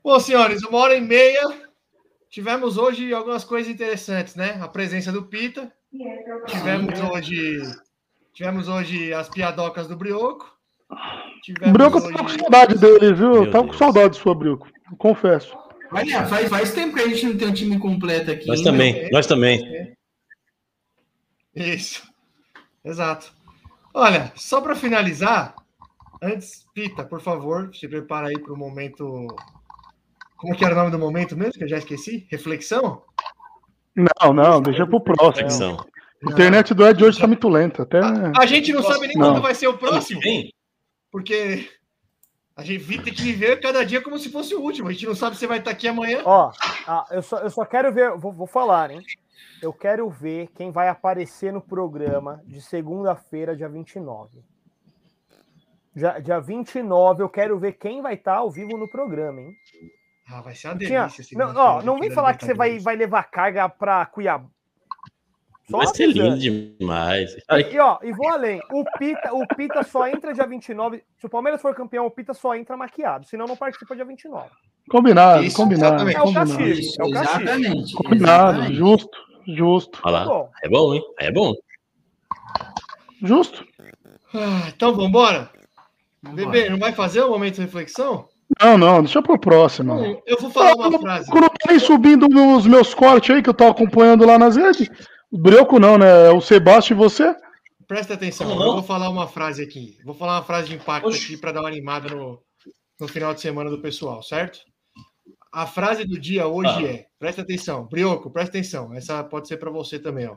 Bom, 0.03 0.19
senhores, 0.21 0.63
uma 0.63 0.79
hora 0.79 0.95
e 0.95 1.01
meia. 1.01 1.43
Tivemos 2.31 2.79
hoje 2.79 3.13
algumas 3.13 3.45
coisas 3.45 3.73
interessantes, 3.73 4.35
né? 4.37 4.59
A 4.61 4.69
presença 4.69 5.11
do 5.11 5.25
Pita. 5.25 5.73
Tivemos 6.47 7.01
hoje. 7.01 7.61
Tivemos 8.33 8.69
hoje 8.69 9.13
as 9.13 9.29
piadocas 9.29 9.89
do 9.89 9.97
Brioco. 9.97 10.55
Tivemos 11.43 11.73
Brioco, 11.73 11.99
eu 11.99 12.03
tava 12.03 12.19
com 12.19 12.25
hoje. 12.25 12.39
saudade 12.39 12.79
dele, 12.79 13.13
viu? 13.13 13.51
Tava 13.51 13.67
com 13.67 13.73
saudade 13.73 14.17
sua, 14.17 14.35
Brioco. 14.35 14.69
Confesso. 14.99 15.57
Olha, 15.93 16.27
faz, 16.27 16.49
faz 16.49 16.75
tempo 16.75 16.95
que 16.95 17.03
a 17.03 17.09
gente 17.09 17.27
não 17.27 17.37
tem 17.37 17.49
um 17.49 17.53
time 17.53 17.79
completo 17.79 18.31
aqui. 18.31 18.47
Nós 18.47 18.61
hein, 18.61 18.65
também, 18.65 19.11
nós 19.11 19.27
também. 19.27 19.96
Isso. 21.57 22.07
Exato. 22.85 23.33
Olha, 23.95 24.31
só 24.37 24.61
para 24.61 24.77
finalizar, 24.77 25.55
antes, 26.23 26.67
Pita, 26.75 27.03
por 27.03 27.21
favor, 27.21 27.75
se 27.75 27.89
prepara 27.89 28.29
aí 28.29 28.39
para 28.39 28.53
o 28.53 28.57
momento. 28.57 29.27
Como 30.37 30.55
que 30.55 30.65
era 30.65 30.75
o 30.75 30.79
nome 30.79 30.91
do 30.91 30.99
momento 30.99 31.35
mesmo? 31.35 31.55
Que 31.55 31.65
eu 31.65 31.69
já 31.69 31.79
esqueci? 31.79 32.27
Reflexão? 32.31 33.03
Não, 33.97 34.35
não, 34.35 34.61
deixa 34.61 34.87
pro 34.87 35.01
próximo. 35.01 35.31
Reflexão. 35.31 35.87
A 36.27 36.31
internet 36.31 36.75
do 36.75 36.87
Ed 36.87 37.03
hoje 37.03 37.19
tá 37.19 37.27
muito 37.27 37.49
lenta. 37.49 37.83
Até... 37.83 38.01
A 38.39 38.45
gente 38.45 38.73
não 38.73 38.83
sabe 38.83 39.07
nem 39.07 39.17
Não. 39.17 39.33
quando 39.33 39.43
vai 39.43 39.55
ser 39.55 39.69
o 39.69 39.79
próximo, 39.79 40.21
porque 41.11 41.71
a 42.55 42.63
gente 42.63 42.87
tem 43.03 43.15
que 43.15 43.23
viver 43.23 43.61
cada 43.61 43.85
dia 43.85 44.03
como 44.03 44.19
se 44.19 44.31
fosse 44.31 44.55
o 44.55 44.61
último. 44.61 44.89
A 44.89 44.93
gente 44.93 45.07
não 45.07 45.15
sabe 45.15 45.37
se 45.37 45.47
vai 45.47 45.59
estar 45.59 45.71
aqui 45.71 45.89
amanhã. 45.89 46.21
Ó, 46.25 46.53
ah, 46.87 47.05
eu, 47.11 47.23
só, 47.23 47.39
eu 47.39 47.51
só 47.51 47.65
quero 47.65 47.93
ver, 47.93 48.17
vou, 48.17 48.33
vou 48.33 48.47
falar, 48.47 48.91
hein? 48.91 49.03
Eu 49.63 49.73
quero 49.73 50.09
ver 50.11 50.49
quem 50.55 50.71
vai 50.71 50.89
aparecer 50.89 51.53
no 51.53 51.61
programa 51.61 52.43
de 52.47 52.61
segunda-feira, 52.61 53.57
dia 53.57 53.69
29. 53.69 54.41
Já, 55.95 56.19
dia 56.19 56.39
29, 56.41 57.23
eu 57.23 57.29
quero 57.29 57.59
ver 57.59 57.73
quem 57.73 58.03
vai 58.03 58.15
estar 58.15 58.37
ao 58.37 58.51
vivo 58.51 58.77
no 58.77 58.89
programa, 58.89 59.41
hein? 59.41 59.57
Ah, 60.29 60.41
vai 60.43 60.55
ser 60.55 60.69
uma 60.69 60.77
Tinha- 60.79 61.07
delícia. 61.07 61.23
não, 61.23 61.47
segunda-feira 61.47 61.61
ó, 61.63 61.83
não 61.83 61.99
vem 61.99 62.11
falar 62.11 62.35
que 62.37 62.45
você 62.45 62.53
vai, 62.53 62.79
vai 62.79 62.97
levar 62.97 63.23
carga 63.25 63.69
para 63.69 64.05
Cuiabá. 64.07 64.47
Só 65.71 65.79
Vai 65.79 65.87
ser 65.89 66.07
lindo 66.07 66.39
demais. 66.39 67.35
Ai, 67.49 67.63
E 67.73 67.79
ó, 67.81 67.99
e 68.03 68.13
vou 68.13 68.29
além. 68.29 68.61
O 68.71 68.85
Pita, 68.99 69.35
o 69.35 69.45
Pita 69.49 69.83
só 69.83 70.07
entra 70.07 70.33
dia 70.33 70.47
29. 70.47 71.03
Se 71.19 71.27
o 71.27 71.29
Palmeiras 71.29 71.61
for 71.61 71.75
campeão, 71.75 72.07
o 72.07 72.11
Pita 72.11 72.33
só 72.35 72.55
entra 72.55 72.77
maquiado. 72.77 73.27
Senão 73.27 73.47
não 73.47 73.57
participa 73.57 73.97
dia 73.97 74.05
29. 74.05 74.49
Combinado, 74.89 75.43
Isso, 75.43 75.57
combinado. 75.57 76.09
exatamente. 76.09 76.17
É 76.17 76.21
o 76.21 76.25
combinado. 76.25 76.51
castigo. 76.51 76.71
É 77.01 77.05
o 77.05 77.11
castigo. 77.11 77.43
exatamente. 77.43 77.95
Combinado, 77.95 78.51
exatamente. 78.59 78.75
justo, 78.79 79.19
justo, 79.47 79.99
olha 80.05 80.19
lá. 80.19 80.25
Bom, 80.25 80.51
É 80.63 80.69
bom, 80.69 80.95
hein? 80.95 81.03
É 81.19 81.33
bom. 81.33 81.55
justo. 83.23 83.67
Ah, 84.35 84.69
então 84.69 84.93
vamos 84.93 85.09
embora. 85.09 85.51
Vambora. 86.23 86.51
Bebê, 86.51 86.69
não 86.69 86.79
vai 86.79 86.93
fazer 86.93 87.23
o 87.23 87.31
momento 87.31 87.57
de 87.57 87.63
reflexão? 87.63 88.29
Não, 88.63 88.79
não, 88.79 89.03
deixa 89.03 89.21
pro 89.23 89.39
próximo. 89.39 89.95
Não, 89.95 90.23
eu 90.27 90.39
vou 90.39 90.51
falar 90.51 90.75
uma 90.75 90.99
frase. 90.99 91.31
Quando 91.31 91.51
aí 91.69 91.81
subindo 91.81 92.29
nos 92.29 92.67
meus 92.67 92.95
cortes 92.95 93.35
aí 93.35 93.43
que 93.43 93.51
eu 93.51 93.55
tô 93.55 93.65
acompanhando 93.65 94.25
lá 94.25 94.39
nas 94.39 94.57
redes, 94.57 94.89
o 95.31 95.39
Brioco 95.39 95.79
não, 95.79 95.99
né? 95.99 96.29
É 96.29 96.31
o 96.31 96.41
Sebastião 96.41 96.97
e 96.97 96.99
você. 96.99 97.35
Presta 97.87 98.15
atenção, 98.15 98.49
Como 98.49 98.63
eu 98.63 98.73
vou 98.75 98.83
falar 98.83 99.09
uma 99.09 99.29
frase 99.29 99.63
aqui. 99.63 99.99
Vou 100.05 100.15
falar 100.15 100.37
uma 100.37 100.43
frase 100.45 100.69
de 100.69 100.75
impacto 100.75 101.09
Oxi. 101.09 101.25
aqui 101.25 101.37
para 101.37 101.53
dar 101.53 101.61
uma 101.61 101.69
animada 101.69 102.09
no, 102.09 102.41
no 103.01 103.09
final 103.09 103.33
de 103.33 103.41
semana 103.41 103.71
do 103.71 103.79
pessoal, 103.81 104.23
certo? 104.23 104.59
A 105.53 105.67
frase 105.67 106.05
do 106.05 106.19
dia 106.19 106.47
hoje 106.47 106.87
Ah. 106.87 106.91
é: 106.91 107.07
presta 107.19 107.43
atenção, 107.43 107.87
Brioco, 107.87 108.31
presta 108.31 108.51
atenção. 108.51 108.93
Essa 108.95 109.23
pode 109.25 109.49
ser 109.49 109.57
para 109.57 109.71
você 109.71 109.99
também, 109.99 110.27
ó. 110.27 110.37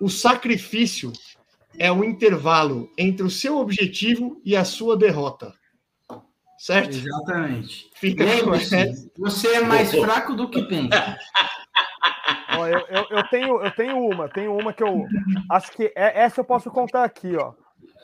O 0.00 0.08
sacrifício 0.08 1.12
é 1.78 1.90
o 1.90 2.04
intervalo 2.04 2.90
entre 2.96 3.24
o 3.24 3.30
seu 3.30 3.58
objetivo 3.58 4.40
e 4.44 4.56
a 4.56 4.64
sua 4.64 4.96
derrota. 4.96 5.52
Certo? 6.58 6.96
Exatamente. 6.96 7.90
Fica 7.94 8.24
você 9.18 9.48
é 9.48 9.60
mais 9.60 9.90
fraco 9.90 10.34
do 10.34 10.48
que 10.48 10.62
pensa. 10.62 11.18
ó, 12.58 12.66
eu, 12.66 12.80
eu, 12.88 13.06
eu 13.10 13.28
tenho, 13.28 13.62
eu 13.62 13.70
tenho 13.72 13.98
uma, 13.98 14.28
tenho 14.28 14.56
uma 14.56 14.72
que 14.72 14.82
eu 14.82 15.06
acho 15.50 15.70
que 15.72 15.92
é, 15.94 16.22
essa 16.22 16.40
eu 16.40 16.44
posso 16.44 16.70
contar 16.70 17.04
aqui, 17.04 17.36
ó. 17.36 17.52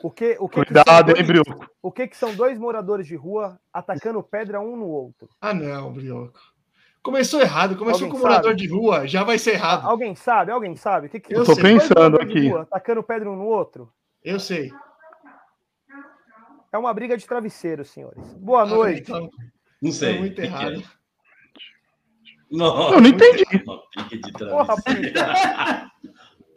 O 0.03 0.11
que, 0.11 0.35
o 0.39 0.49
que, 0.49 0.65
que 0.65 0.73
são 0.73 0.83
Cuidado, 0.83 1.09
hein, 1.09 1.15
dois- 1.15 1.27
Brioco. 1.27 1.67
o 1.81 1.91
que, 1.91 2.07
que 2.07 2.17
são 2.17 2.35
dois 2.35 2.57
moradores 2.57 3.07
de 3.07 3.15
rua 3.15 3.59
atacando 3.71 4.21
pedra 4.23 4.59
um 4.59 4.75
no 4.75 4.87
outro? 4.87 5.29
Ah, 5.41 5.53
não, 5.53 5.93
Brioco. 5.93 6.39
Começou 7.01 7.41
errado, 7.41 7.75
começou 7.75 8.05
Alguém 8.05 8.11
com 8.11 8.25
morador 8.25 8.51
sabe? 8.51 8.61
de 8.61 8.67
rua, 8.69 9.05
já 9.07 9.23
vai 9.23 9.37
ser 9.37 9.51
errado. 9.55 9.85
Alguém 9.85 10.15
sabe? 10.15 10.51
Alguém 10.51 10.75
sabe? 10.75 11.07
O 11.07 11.09
que, 11.09 11.19
que 11.19 11.35
Eu 11.35 11.43
Tô 11.45 11.55
pensando 11.55 12.15
aqui. 12.21 12.47
rua 12.49 12.61
atacando 12.61 13.03
pedra 13.03 13.29
um 13.29 13.35
no 13.35 13.45
outro? 13.45 13.91
Eu 14.23 14.39
sei. 14.39 14.71
É 16.71 16.77
uma 16.77 16.93
briga 16.93 17.17
de 17.17 17.25
travesseiro, 17.27 17.83
senhores. 17.85 18.33
Boa 18.35 18.63
Ah, 18.63 18.65
noite. 18.65 19.01
então, 19.01 19.29
Não 19.81 19.91
sei. 19.91 20.15
é 20.15 20.19
muito 20.19 20.35
que 20.35 20.41
que 20.41 20.47
errado. 20.47 20.75
é? 20.79 20.83
Não, 22.49 22.93
Eu 22.93 23.01
não 23.01 23.09
entendi. 23.09 23.43
Uma 23.65 23.83
de 24.09 24.31
Porra, 24.31 24.75
travesseiro. 24.81 25.01
Pita. 25.01 25.91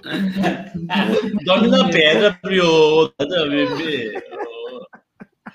Dorme 1.45 1.69
na 1.69 1.89
pedra, 1.89 2.39
Brio. 2.43 3.13
Nada, 3.19 3.47
bebê. 3.49 4.23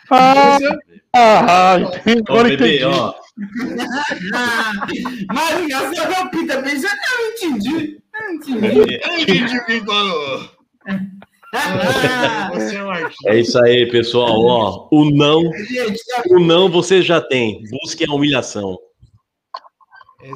Ah, 0.09 0.57
é- 0.61 0.79
ah, 1.15 1.77
entendi. 1.79 2.23
Ó, 2.27 2.33
agora 2.33 2.49
bebê, 2.49 2.75
entendi. 2.77 2.83
ó. 2.85 3.13
Mas 5.33 5.59
engraçado, 5.61 6.25
o 6.25 6.29
Pita 6.29 6.61
pensa, 6.61 6.87
não, 6.87 7.21
eu 7.21 7.31
entendi. 7.31 8.01
Eu 8.13 8.33
entendi. 8.35 8.99
Ai, 9.03 9.25
que 9.65 9.85
falou. 9.85 10.49
Ah, 11.53 12.49
Você 12.53 12.77
é. 12.77 13.33
É 13.35 13.39
isso 13.39 13.61
aí, 13.61 13.85
pessoal. 13.91 14.39
Ó, 14.41 14.87
o 14.91 15.11
não, 15.11 15.41
gente, 15.53 16.01
o 16.29 16.39
não 16.39 16.69
você 16.69 17.01
já 17.01 17.19
tem. 17.19 17.63
Busque 17.69 18.05
a 18.09 18.13
humilhação. 18.13 18.77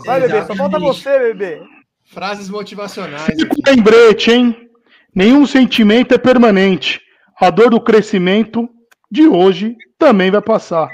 Vai, 0.06 0.20
bebê, 0.22 0.46
só 0.46 0.56
falta 0.56 0.80
você, 0.80 1.34
bebê. 1.34 1.62
Frases 2.06 2.50
motivacionais 2.50 3.30
aqui. 3.30 3.62
Lembrete, 3.66 4.32
hein? 4.32 4.70
Nenhum 5.14 5.46
sentimento 5.46 6.14
é 6.14 6.18
permanente. 6.18 7.02
A 7.40 7.50
dor 7.50 7.70
do 7.70 7.82
crescimento 7.82 8.70
de 9.12 9.28
hoje 9.28 9.76
também 9.98 10.32
vai 10.32 10.42
passar. 10.42 10.90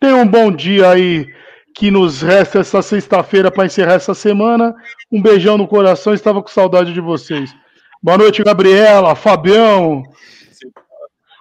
Tenha 0.00 0.16
um 0.16 0.26
bom 0.26 0.50
dia 0.50 0.90
aí 0.90 1.26
que 1.74 1.90
nos 1.90 2.22
resta 2.22 2.60
essa 2.60 2.80
sexta-feira 2.80 3.50
para 3.50 3.66
encerrar 3.66 3.94
essa 3.94 4.14
semana. 4.14 4.74
Um 5.12 5.20
beijão 5.20 5.58
no 5.58 5.68
coração, 5.68 6.14
estava 6.14 6.42
com 6.42 6.48
saudade 6.48 6.92
de 6.92 7.00
vocês. 7.00 7.54
Boa 8.02 8.18
noite, 8.18 8.42
Gabriela, 8.42 9.14
Fabião. 9.14 10.02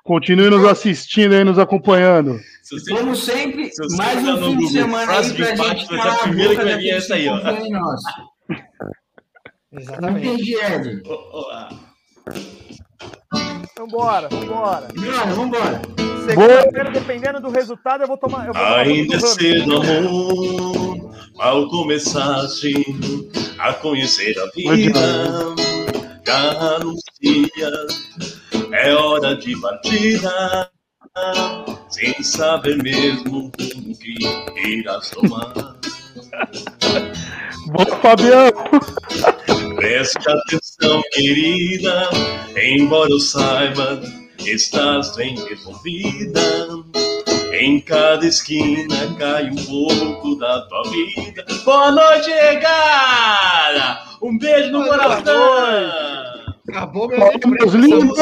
Continue 0.03 0.49
nos 0.49 0.63
assistindo 0.65 1.33
aí, 1.33 1.43
nos 1.43 1.57
acompanhando. 1.57 2.39
Se 2.61 2.93
Como 2.93 3.15
sempre, 3.15 3.71
Se 3.71 3.97
mais 3.97 4.25
jogar 4.25 4.45
um 4.45 4.51
fim 4.51 4.57
de 4.57 4.67
semana 4.69 5.11
aí 5.11 5.33
pra 5.33 5.53
impacto, 5.53 5.79
gente 5.79 5.93
a 5.93 5.97
calar 5.97 6.15
a 6.15 6.19
primeira 6.19 6.49
boca 6.49 6.61
que 6.61 6.69
vai 6.69 6.77
vir 6.77 6.91
daqueles 6.91 7.03
essa 7.03 7.15
aí, 7.15 7.27
ó. 7.27 7.37
que 7.37 7.43
confiam 7.43 7.65
em 7.65 7.71
nós. 7.71 8.01
Não 9.75 9.81
Exatamente. 9.81 10.27
entendi, 10.27 10.55
Ed. 10.55 11.03
Ah. 11.51 11.69
Vambora, 13.77 14.29
vambora. 14.29 14.87
Vambora, 14.95 15.33
vambora. 15.33 15.81
Segunda-feira, 16.25 16.91
dependendo 16.91 17.41
do 17.41 17.49
resultado, 17.49 18.01
eu 18.03 18.07
vou 18.07 18.17
tomar. 18.17 18.47
Eu 18.47 18.53
vou 18.53 18.63
tomar 18.63 18.77
Ainda 18.79 19.17
Ramos. 19.17 19.33
cedo, 19.33 19.75
amor, 19.81 21.11
ao 21.37 21.67
começaste 21.67 22.73
a 23.59 23.73
conhecer 23.73 24.33
a 24.39 24.45
vida, 24.55 24.99
já 26.25 26.75
anuncia, 26.77 27.71
é 28.71 28.93
hora 28.93 29.35
de 29.35 29.59
partida, 29.59 30.71
sem 31.89 32.23
saber 32.23 32.81
mesmo 32.81 33.47
o 33.47 33.51
que 33.97 34.67
irás 34.67 35.09
tomar. 35.09 35.53
Boa, 37.67 37.97
Fabião. 38.01 38.51
Preste 39.85 40.17
atenção, 40.17 41.03
querida, 41.11 42.09
embora 42.59 43.07
eu 43.11 43.19
saiba, 43.19 44.01
estás 44.39 45.15
bem 45.15 45.35
resolvida. 45.47 46.41
Em 47.53 47.79
cada 47.81 48.25
esquina 48.25 49.15
cai 49.19 49.47
um 49.51 49.55
pouco 49.55 50.39
da 50.39 50.61
tua 50.61 50.89
vida. 50.89 51.45
Boa 51.63 51.91
noite, 51.91 52.31
regada! 52.31 53.99
Um 54.23 54.39
beijo 54.39 54.71
no 54.71 54.85
Boa 54.85 54.97
coração! 54.97 56.55
Acabou 56.67 57.07
meu 57.07 57.19
meus 57.45 57.73
lindos. 57.75 58.17